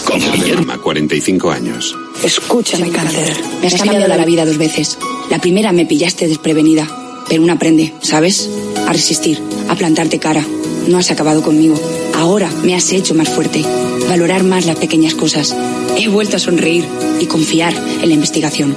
Con 0.05 0.19
Guillermo, 0.33 0.81
45 0.81 1.51
años. 1.51 1.95
Escúchame, 2.23 2.91
cáncer. 2.91 3.33
Me 3.61 3.67
has 3.67 3.75
cambiado 3.75 4.07
la 4.07 4.25
vida 4.25 4.45
dos 4.45 4.57
veces. 4.57 4.97
La 5.29 5.39
primera 5.39 5.71
me 5.71 5.85
pillaste 5.85 6.27
desprevenida, 6.27 6.87
pero 7.27 7.43
uno 7.43 7.53
aprende, 7.53 7.93
¿sabes? 8.01 8.49
A 8.87 8.93
resistir, 8.93 9.41
a 9.69 9.75
plantarte 9.75 10.19
cara. 10.19 10.45
No 10.87 10.97
has 10.97 11.11
acabado 11.11 11.41
conmigo. 11.41 11.75
Ahora 12.15 12.49
me 12.63 12.75
has 12.75 12.91
hecho 12.91 13.15
más 13.15 13.29
fuerte, 13.29 13.63
valorar 14.07 14.43
más 14.43 14.65
las 14.65 14.77
pequeñas 14.77 15.15
cosas. 15.15 15.55
He 15.97 16.07
vuelto 16.07 16.37
a 16.37 16.39
sonreír 16.39 16.85
y 17.19 17.25
confiar 17.25 17.73
en 17.73 18.07
la 18.07 18.15
investigación. 18.15 18.75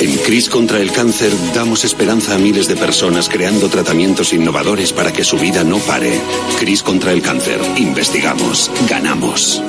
En 0.00 0.16
CRIS 0.18 0.48
contra 0.48 0.80
el 0.80 0.92
cáncer 0.92 1.32
damos 1.54 1.84
esperanza 1.84 2.36
a 2.36 2.38
miles 2.38 2.68
de 2.68 2.76
personas 2.76 3.28
creando 3.28 3.68
tratamientos 3.68 4.32
innovadores 4.32 4.92
para 4.92 5.12
que 5.12 5.24
su 5.24 5.38
vida 5.38 5.64
no 5.64 5.78
pare. 5.78 6.20
CRIS 6.60 6.82
contra 6.82 7.12
el 7.12 7.20
cáncer. 7.20 7.60
Investigamos. 7.78 8.70
Ganamos. 8.88 9.60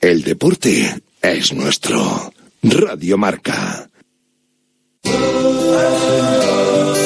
El 0.00 0.22
deporte 0.22 1.00
es 1.22 1.52
nuestro. 1.52 2.32
Radio 2.62 3.16
Marca. 3.18 3.88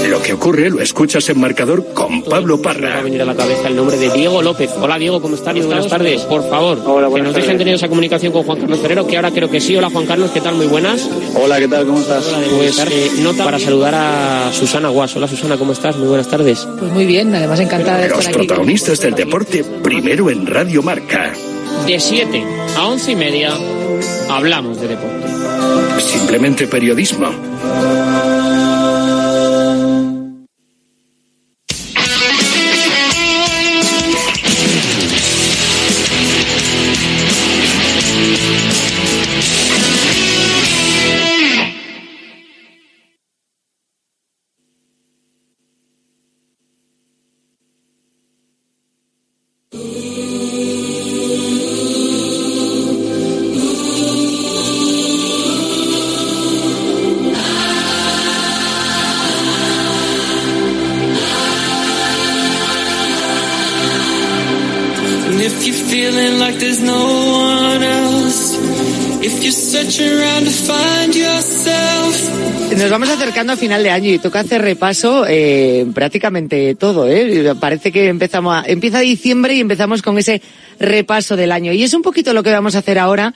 Lo 0.09 0.23
que 0.23 0.33
ocurre 0.33 0.71
lo 0.71 0.81
escuchas 0.81 1.29
en 1.29 1.41
marcador 1.41 1.93
con 1.93 2.23
Pablo 2.23 2.57
Me 2.57 2.63
Parra. 2.63 2.89
va 2.95 2.99
a 2.99 3.03
venir 3.03 3.23
a 3.23 3.25
la 3.25 3.35
cabeza 3.35 3.69
el 3.69 3.77
nombre 3.77 3.97
de 3.97 4.11
Diego 4.11 4.43
López. 4.43 4.71
Hola 4.81 4.99
Diego, 4.99 5.21
¿cómo 5.21 5.35
estás? 5.35 5.55
Muy 5.55 5.67
buenas 5.67 5.89
tardes. 5.89 6.23
Por 6.23 6.49
favor, 6.49 6.79
que 7.15 7.23
nos 7.23 7.35
dejen 7.35 7.59
tener 7.59 7.75
esa 7.75 7.89
comunicación 7.89 8.33
con 8.33 8.43
Juan 8.45 8.59
Carlos 8.61 8.81
Ferrero, 8.81 9.07
que 9.07 9.17
ahora 9.17 9.31
creo 9.31 9.51
que 9.51 9.61
sí. 9.61 9.77
Hola 9.77 9.91
Juan 9.91 10.07
Carlos, 10.07 10.31
¿qué 10.33 10.41
tal? 10.41 10.55
Muy 10.57 10.67
buenas. 10.67 11.09
Hola, 11.41 11.59
¿qué 11.59 11.69
tal? 11.69 11.87
¿Cómo 11.87 12.01
estás? 12.01 12.25
Pues 12.57 12.79
eh, 12.91 13.11
nota 13.21 13.45
para 13.45 13.59
saludar 13.59 13.95
a 13.95 14.53
Susana 14.53 14.89
Guas. 14.89 15.15
Hola 15.17 15.29
Susana, 15.29 15.57
¿cómo 15.57 15.73
estás? 15.73 15.97
Muy 15.97 16.09
buenas 16.09 16.29
tardes. 16.29 16.67
Pues 16.79 16.93
muy 16.93 17.07
bien, 17.07 17.35
además 17.35 17.61
encantada 17.61 17.99
de 17.99 18.09
Los 18.09 18.19
estar 18.21 18.35
aquí. 18.37 18.47
protagonistas 18.47 19.01
del 19.01 19.15
deporte 19.15 19.65
primero 19.83 20.31
en 20.31 20.47
Radio 20.47 20.83
Marca. 20.83 21.33
De 21.87 21.99
7 21.99 22.45
a 22.77 22.87
11 22.87 23.13
y 23.13 23.17
media 23.17 23.53
hablamos 24.31 24.81
de 24.81 24.89
deporte. 24.89 25.29
Simplemente 26.01 26.67
periodismo. 26.67 28.14
Acercando 73.35 73.53
a 73.55 73.57
final 73.57 73.83
de 73.83 73.91
año 73.91 74.11
y 74.13 74.19
toca 74.21 74.39
hacer 74.39 74.63
repaso 74.63 75.25
eh, 75.29 75.85
prácticamente 75.93 76.77
todo. 76.77 77.09
¿eh? 77.11 77.53
Parece 77.59 77.91
que 77.91 78.07
empezamos 78.07 78.55
a- 78.55 78.63
empieza 78.65 79.01
diciembre 79.01 79.55
y 79.57 79.61
empezamos 79.61 80.03
con 80.03 80.17
ese 80.19 80.41
repaso 80.79 81.35
del 81.35 81.51
año. 81.51 81.73
Y 81.73 81.83
es 81.83 81.95
un 81.95 82.03
poquito 82.03 82.33
lo 82.33 82.45
que 82.45 82.53
vamos 82.53 82.77
a 82.77 82.79
hacer 82.79 82.97
ahora. 83.01 83.35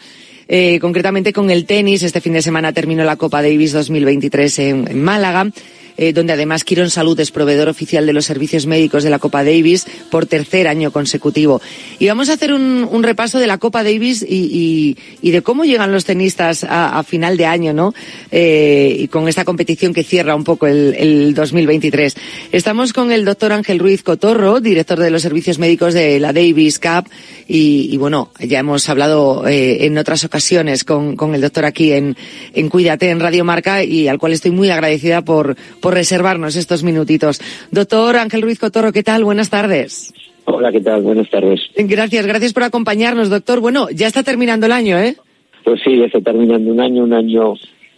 eh, 0.50 0.78
concretamente 0.80 1.32
con 1.32 1.50
el 1.50 1.66
tenis. 1.66 2.02
Este 2.04 2.20
fin 2.22 2.32
de 2.32 2.40
semana 2.42 2.72
terminó 2.72 3.02
la 3.04 3.16
Copa 3.16 3.42
Davis 3.42 3.72
2023 3.72 4.58
en, 4.60 4.88
en 4.88 5.02
Málaga. 5.02 5.50
Eh, 5.98 6.12
donde 6.12 6.32
además 6.32 6.64
Quirón 6.64 6.90
Salud 6.90 7.18
es 7.18 7.32
proveedor 7.32 7.68
oficial 7.68 8.06
de 8.06 8.12
los 8.12 8.24
servicios 8.24 8.66
médicos 8.66 9.02
de 9.02 9.10
la 9.10 9.18
Copa 9.18 9.42
Davis 9.42 9.84
por 10.10 10.26
tercer 10.26 10.68
año 10.68 10.92
consecutivo. 10.92 11.60
Y 11.98 12.06
vamos 12.06 12.28
a 12.28 12.34
hacer 12.34 12.52
un, 12.52 13.02
repaso 13.02 13.38
de 13.38 13.46
la 13.46 13.58
Copa 13.58 13.82
Davis 13.82 14.24
y, 14.26 14.96
de 15.22 15.42
cómo 15.42 15.64
llegan 15.64 15.92
los 15.92 16.04
tenistas 16.04 16.64
a, 16.68 17.02
final 17.02 17.36
de 17.36 17.46
año, 17.46 17.72
¿no? 17.72 17.94
Eh, 18.30 18.96
y 19.00 19.08
con 19.08 19.28
esta 19.28 19.44
competición 19.44 19.92
que 19.92 20.04
cierra 20.04 20.34
un 20.34 20.44
poco 20.44 20.66
el, 20.66 20.94
el 20.94 21.34
2023. 21.34 22.14
Estamos 22.52 22.92
con 22.92 23.10
el 23.10 23.24
doctor 23.24 23.52
Ángel 23.52 23.78
Ruiz 23.78 24.02
Cotorro, 24.02 24.60
director 24.60 25.00
de 25.00 25.10
los 25.10 25.22
servicios 25.22 25.58
médicos 25.58 25.94
de 25.94 26.20
la 26.20 26.32
Davis 26.32 26.78
Cup. 26.78 27.08
Y, 27.50 27.96
bueno, 27.96 28.30
ya 28.38 28.58
hemos 28.58 28.88
hablado 28.88 29.48
eh, 29.48 29.86
en 29.86 29.96
otras 29.96 30.22
ocasiones 30.22 30.84
con, 30.84 31.16
con 31.16 31.34
el 31.34 31.40
doctor 31.40 31.64
aquí 31.64 31.92
en, 31.92 32.16
en 32.52 32.68
Cuídate, 32.68 33.08
en 33.10 33.20
Radio 33.20 33.44
Marca, 33.44 33.82
y 33.82 34.06
al 34.06 34.18
cual 34.18 34.32
estoy 34.32 34.50
muy 34.50 34.70
agradecida 34.70 35.22
por 35.22 35.56
reservarnos 35.90 36.56
estos 36.56 36.82
minutitos. 36.82 37.40
Doctor 37.70 38.16
Ángel 38.16 38.42
Ruiz 38.42 38.58
Cotorro, 38.58 38.92
¿qué 38.92 39.02
tal? 39.02 39.24
Buenas 39.24 39.50
tardes. 39.50 40.12
Hola, 40.44 40.72
¿qué 40.72 40.80
tal? 40.80 41.02
Buenas 41.02 41.28
tardes. 41.30 41.60
Gracias, 41.76 42.26
gracias 42.26 42.52
por 42.52 42.62
acompañarnos, 42.62 43.28
doctor. 43.28 43.60
Bueno, 43.60 43.88
ya 43.90 44.06
está 44.06 44.22
terminando 44.22 44.66
el 44.66 44.72
año, 44.72 44.98
¿eh? 44.98 45.16
Pues 45.64 45.80
sí, 45.84 45.98
ya 45.98 46.06
está 46.06 46.20
terminando 46.20 46.72
un 46.72 46.80
año, 46.80 47.04
un 47.04 47.12
año 47.12 47.54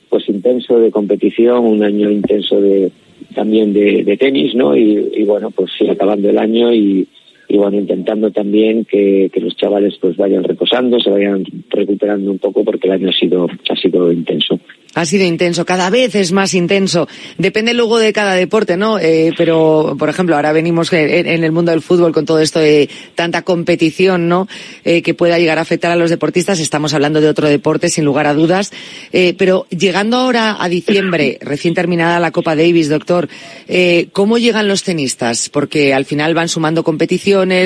pues 0.09 0.29
intenso 0.29 0.81
de 0.81 0.91
competición, 0.91 1.65
un 1.65 1.85
año 1.85 2.11
intenso 2.11 2.61
de 2.61 2.91
también 3.35 3.73
de, 3.73 4.03
de 4.03 4.17
tenis, 4.17 4.55
¿no? 4.57 4.77
Y, 4.77 5.13
y 5.15 5.25
bueno, 5.25 5.51
pues 5.53 5.71
sí, 5.79 5.89
acabando 5.89 6.29
el 6.29 6.39
año 6.39 6.73
y, 6.73 7.07
y 7.51 7.57
bueno, 7.57 7.79
intentando 7.79 8.31
también 8.31 8.85
que, 8.85 9.29
que 9.33 9.41
los 9.41 9.57
chavales 9.57 9.95
pues 10.01 10.17
vayan 10.17 10.45
reposando, 10.45 11.01
se 11.01 11.11
vayan 11.11 11.45
recuperando 11.69 12.31
un 12.31 12.39
poco 12.39 12.63
porque 12.63 12.87
el 12.87 12.93
año 12.93 13.09
ha 13.09 13.13
sido, 13.13 13.49
ha 13.69 13.75
sido 13.75 14.13
intenso. 14.13 14.61
Ha 14.95 15.05
sido 15.05 15.25
intenso, 15.25 15.65
cada 15.65 15.89
vez 15.89 16.17
es 16.17 16.33
más 16.33 16.53
intenso. 16.53 17.07
Depende 17.39 17.75
luego 17.75 18.01
de 18.01 18.13
cada 18.13 18.35
deporte, 18.35 18.77
¿no? 18.77 18.99
Eh, 18.99 19.33
pero, 19.37 19.95
por 19.97 20.09
ejemplo, 20.09 20.35
ahora 20.35 20.53
venimos 20.53 20.93
en, 20.93 21.29
en, 21.29 21.45
el 21.45 21.53
mundo 21.53 21.71
del 21.71 21.81
fútbol 21.81 22.13
con 22.13 22.27
todo 22.27 22.41
esto 22.41 22.59
de 22.59 22.89
tanta 23.15 23.43
competición, 23.43 24.29
¿no? 24.29 24.49
Eh, 24.85 25.03
que 25.03 25.15
pueda 25.15 25.39
llegar 25.39 25.59
a 25.59 25.61
afectar 25.61 25.93
a 25.93 25.97
los 25.97 26.11
deportistas. 26.11 26.59
Estamos 26.59 26.93
hablando 26.93 27.21
de 27.21 27.29
otro 27.29 27.47
deporte, 27.47 27.89
sin 27.89 28.05
lugar 28.05 28.27
a 28.27 28.35
dudas. 28.35 28.73
Eh, 29.13 29.35
pero 29.39 29.67
llegando 29.71 30.17
ahora 30.17 30.57
a 30.59 30.69
diciembre, 30.69 31.39
recién 31.43 31.73
terminada 31.75 32.19
la 32.19 32.33
Copa 32.33 32.57
Davis, 32.57 32.89
doctor, 32.89 33.29
eh, 33.69 34.09
¿cómo 34.13 34.39
llegan 34.39 34.67
los 34.67 34.83
tenistas? 34.83 35.51
Porque 35.51 35.95
al 35.95 36.05
final 36.05 36.35
van 36.35 36.49
sumando 36.49 36.83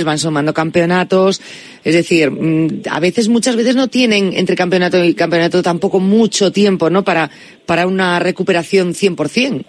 van 0.04 0.18
sumando 0.18 0.52
campeonatos. 0.52 1.40
Es 1.84 1.94
decir, 1.94 2.30
mm, 2.30 2.82
a 2.90 3.00
veces, 3.00 3.28
muchas 3.28 3.56
veces 3.56 3.76
no 3.76 3.88
tienen 3.88 4.32
entre 4.34 4.56
campeonato 4.56 5.04
y 5.04 5.14
campeonato 5.14 5.62
tampoco 5.62 6.00
mucho 6.00 6.50
tiempo, 6.52 6.90
¿no? 6.90 7.04
Para, 7.04 7.30
para 7.66 7.86
una 7.86 8.18
recuperación 8.18 8.94
100%. 8.94 9.64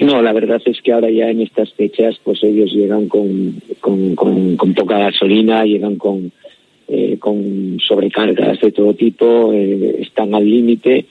No, 0.00 0.22
la 0.22 0.32
verdad 0.32 0.62
es 0.64 0.80
que 0.80 0.92
ahora 0.92 1.10
ya 1.10 1.28
en 1.28 1.42
estas 1.42 1.72
fechas, 1.74 2.18
pues 2.24 2.42
ellos 2.42 2.72
llegan 2.72 3.06
con, 3.08 3.60
con, 3.80 4.14
con, 4.14 4.56
con 4.56 4.74
poca 4.74 4.98
gasolina, 4.98 5.64
llegan 5.64 5.96
con, 5.96 6.32
eh, 6.88 7.18
con 7.18 7.78
sobrecargas 7.86 8.60
de 8.60 8.72
todo 8.72 8.94
tipo, 8.94 9.52
eh, 9.52 9.96
están 10.00 10.34
al 10.34 10.48
límite 10.48 11.04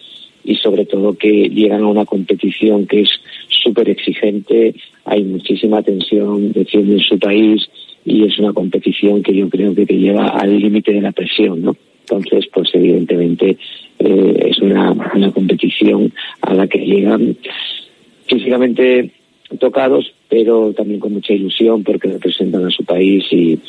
y 0.43 0.55
sobre 0.55 0.85
todo 0.85 1.13
que 1.13 1.49
llegan 1.49 1.83
a 1.83 1.87
una 1.87 2.05
competición 2.05 2.87
que 2.87 3.01
es 3.01 3.09
súper 3.63 3.89
exigente, 3.89 4.73
hay 5.05 5.23
muchísima 5.23 5.81
tensión, 5.81 6.51
defienden 6.51 6.99
su 6.99 7.19
país 7.19 7.67
y 8.05 8.25
es 8.25 8.39
una 8.39 8.53
competición 8.53 9.21
que 9.21 9.35
yo 9.35 9.49
creo 9.49 9.75
que 9.75 9.85
te 9.85 9.97
lleva 9.97 10.29
al 10.29 10.57
límite 10.57 10.93
de 10.93 11.01
la 11.01 11.11
presión, 11.11 11.61
¿no? 11.61 11.75
Entonces, 12.01 12.49
pues 12.51 12.69
evidentemente 12.73 13.57
eh, 13.99 14.47
es 14.49 14.59
una, 14.59 14.91
una 14.91 15.31
competición 15.31 16.11
a 16.41 16.53
la 16.55 16.67
que 16.67 16.79
llegan 16.79 17.37
físicamente 18.25 19.11
tocados, 19.59 20.11
pero 20.27 20.73
también 20.73 20.99
con 20.99 21.13
mucha 21.13 21.33
ilusión 21.33 21.83
porque 21.83 22.07
representan 22.07 22.65
a 22.65 22.71
su 22.71 22.83
país 22.83 23.25
y, 23.31 23.59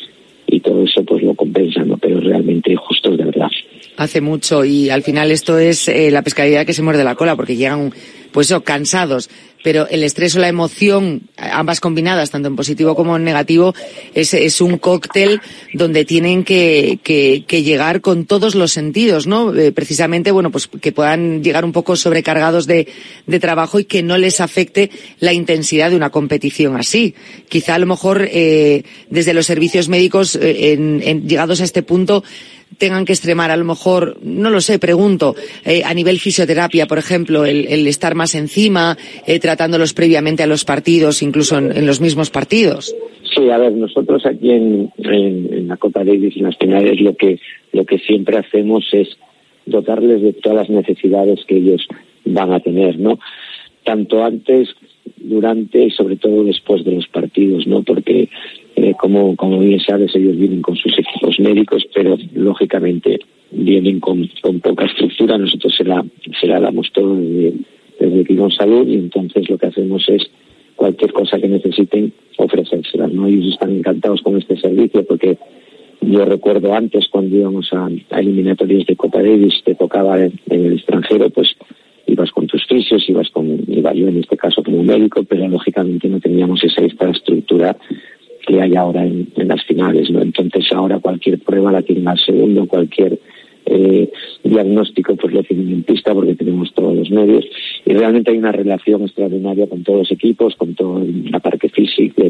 y 0.47 0.59
todo 0.59 0.83
eso 0.83 1.03
pues 1.03 1.23
lo 1.23 1.33
compensa, 1.35 1.83
¿no? 1.83 1.97
Pero 1.97 2.19
realmente 2.19 2.75
justos 2.75 3.17
de 3.17 3.25
verdad. 3.25 3.49
Hace 3.97 4.21
mucho 4.21 4.63
y 4.65 4.89
al 4.89 5.03
final 5.03 5.31
esto 5.31 5.59
es 5.59 5.87
eh, 5.87 6.09
la 6.11 6.21
pescadilla 6.21 6.65
que 6.65 6.73
se 6.73 6.81
muerde 6.81 7.03
la 7.03 7.15
cola 7.15 7.35
porque 7.35 7.55
llegan 7.55 7.91
pues 8.31 8.47
eso, 8.47 8.63
cansados. 8.63 9.29
Pero 9.63 9.87
el 9.89 10.03
estrés 10.03 10.35
o 10.35 10.39
la 10.39 10.47
emoción, 10.47 11.29
ambas 11.37 11.79
combinadas, 11.79 12.31
tanto 12.31 12.47
en 12.47 12.55
positivo 12.55 12.95
como 12.95 13.15
en 13.15 13.23
negativo, 13.23 13.75
es, 14.15 14.33
es 14.33 14.59
un 14.59 14.79
cóctel 14.79 15.39
donde 15.73 16.03
tienen 16.03 16.43
que, 16.43 16.97
que, 17.03 17.43
que, 17.47 17.61
llegar 17.61 18.01
con 18.01 18.25
todos 18.25 18.55
los 18.55 18.71
sentidos, 18.71 19.27
¿no? 19.27 19.53
Eh, 19.53 19.71
precisamente, 19.71 20.31
bueno, 20.31 20.49
pues 20.49 20.67
que 20.67 20.91
puedan 20.91 21.43
llegar 21.43 21.63
un 21.63 21.73
poco 21.73 21.95
sobrecargados 21.95 22.65
de, 22.65 22.87
de, 23.27 23.39
trabajo 23.39 23.79
y 23.79 23.85
que 23.85 24.01
no 24.01 24.17
les 24.17 24.41
afecte 24.41 24.89
la 25.19 25.31
intensidad 25.31 25.91
de 25.91 25.95
una 25.95 26.09
competición 26.09 26.75
así. 26.75 27.13
Quizá 27.47 27.75
a 27.75 27.79
lo 27.79 27.85
mejor 27.85 28.27
eh, 28.31 28.83
desde 29.11 29.35
los 29.35 29.45
servicios 29.45 29.89
médicos, 29.89 30.35
eh, 30.37 30.73
en, 30.73 31.03
en, 31.03 31.27
llegados 31.27 31.61
a 31.61 31.65
este 31.65 31.83
punto, 31.83 32.23
tengan 32.77 33.05
que 33.05 33.13
extremar, 33.13 33.51
a 33.51 33.57
lo 33.57 33.65
mejor, 33.65 34.17
no 34.23 34.49
lo 34.49 34.61
sé, 34.61 34.79
pregunto, 34.79 35.35
eh, 35.65 35.83
a 35.85 35.93
nivel 35.93 36.19
fisioterapia, 36.19 36.87
por 36.87 36.97
ejemplo, 36.97 37.45
el, 37.45 37.87
estar 37.87 38.15
más 38.15 38.35
encima, 38.35 38.97
eh, 39.27 39.39
tratándolos 39.39 39.93
previamente 39.93 40.43
a 40.43 40.47
los 40.47 40.65
partidos, 40.65 41.21
incluso 41.21 41.57
en, 41.57 41.85
los 41.85 42.01
mismos 42.01 42.29
partidos? 42.29 42.95
Sí, 43.35 43.49
a 43.49 43.57
ver, 43.57 43.73
nosotros 43.73 44.25
aquí 44.25 44.51
en, 44.51 44.91
en, 44.97 45.67
la 45.67 45.77
Copa 45.77 46.03
Davis, 46.03 46.35
en 46.35 46.43
las 46.43 46.57
finales, 46.57 46.99
lo 46.99 47.15
que, 47.15 47.39
lo 47.71 47.85
que 47.85 47.99
siempre 47.99 48.37
hacemos 48.37 48.85
es 48.91 49.17
dotarles 49.65 50.21
de 50.21 50.33
todas 50.33 50.67
las 50.67 50.69
necesidades 50.69 51.39
que 51.47 51.57
ellos 51.57 51.87
van 52.25 52.51
a 52.51 52.59
tener, 52.59 52.99
¿no? 52.99 53.19
Tanto 53.83 54.23
antes, 54.23 54.69
durante 55.17 55.85
y 55.85 55.91
sobre 55.91 56.17
todo 56.17 56.43
después 56.43 56.83
de 56.83 56.91
los 56.91 57.07
partidos, 57.07 57.67
¿no? 57.67 57.83
Porque 57.83 58.29
eh, 58.75 58.93
como, 58.99 59.35
como 59.35 59.59
bien 59.59 59.79
sabes, 59.79 60.15
ellos 60.15 60.37
vienen 60.37 60.61
con 60.61 60.75
sus 60.75 60.93
equipos 60.97 61.39
médicos, 61.39 61.85
pero 61.93 62.17
lógicamente 62.33 63.19
vienen 63.51 63.99
con, 63.99 64.29
con 64.41 64.59
poca 64.59 64.85
estructura. 64.85 65.37
Nosotros 65.37 65.73
se 65.75 65.83
la, 65.83 66.05
se 66.39 66.47
la 66.47 66.59
damos 66.59 66.91
todo 66.93 67.15
desde, 67.15 67.53
desde 67.99 68.25
Quirón 68.25 68.51
Salud 68.51 68.87
y 68.87 68.95
entonces 68.95 69.49
lo 69.49 69.57
que 69.57 69.67
hacemos 69.67 70.07
es 70.09 70.23
cualquier 70.75 71.13
cosa 71.13 71.39
que 71.39 71.47
necesiten 71.47 72.13
ofrecérsela. 72.37 73.07
¿no? 73.07 73.27
Ellos 73.27 73.53
están 73.53 73.77
encantados 73.77 74.21
con 74.21 74.37
este 74.37 74.57
servicio 74.57 75.05
porque 75.05 75.37
yo 76.01 76.25
recuerdo 76.25 76.73
antes 76.73 77.07
cuando 77.09 77.35
íbamos 77.35 77.71
a, 77.73 77.87
a 78.09 78.19
eliminatorias 78.19 78.87
de 78.87 78.95
Copa 78.95 79.21
Davis, 79.21 79.61
te 79.63 79.75
tocaba 79.75 80.19
en, 80.19 80.33
el 80.49 80.73
extranjero, 80.73 81.29
pues 81.29 81.49
ibas 82.07 82.31
con 82.31 82.47
tus 82.47 82.65
fisios, 82.65 83.07
ibas 83.07 83.29
con, 83.29 83.63
iba 83.67 83.93
yo 83.93 84.07
en 84.07 84.17
este 84.17 84.35
caso 84.35 84.63
como 84.63 84.83
médico, 84.83 85.23
pero 85.23 85.47
lógicamente 85.47 86.09
no 86.09 86.19
teníamos 86.19 86.63
esa 86.63 86.81
infraestructura 86.81 87.77
que 88.45 88.61
hay 88.61 88.75
ahora 88.75 89.05
en, 89.05 89.31
las 89.35 89.63
finales, 89.65 90.09
¿no? 90.09 90.21
Entonces 90.21 90.65
ahora 90.71 90.99
cualquier 90.99 91.39
prueba 91.39 91.71
la 91.71 91.81
tienen 91.81 92.07
al 92.07 92.19
segundo, 92.19 92.65
cualquier 92.67 93.19
eh, 93.65 94.11
diagnóstico 94.43 95.15
pues 95.15 95.33
lo 95.33 95.43
tienen 95.43 95.69
en 95.69 95.83
pista 95.83 96.13
porque 96.13 96.35
tenemos 96.35 96.73
todos 96.73 96.95
los 96.95 97.11
medios 97.11 97.45
y 97.85 97.93
realmente 97.93 98.31
hay 98.31 98.37
una 98.37 98.51
relación 98.51 99.03
extraordinaria 99.03 99.67
con 99.67 99.83
todos 99.83 99.99
los 99.99 100.11
equipos, 100.11 100.55
con 100.55 100.73
toda 100.73 101.03
la 101.29 101.39
parte 101.39 101.69
física, 101.69 102.23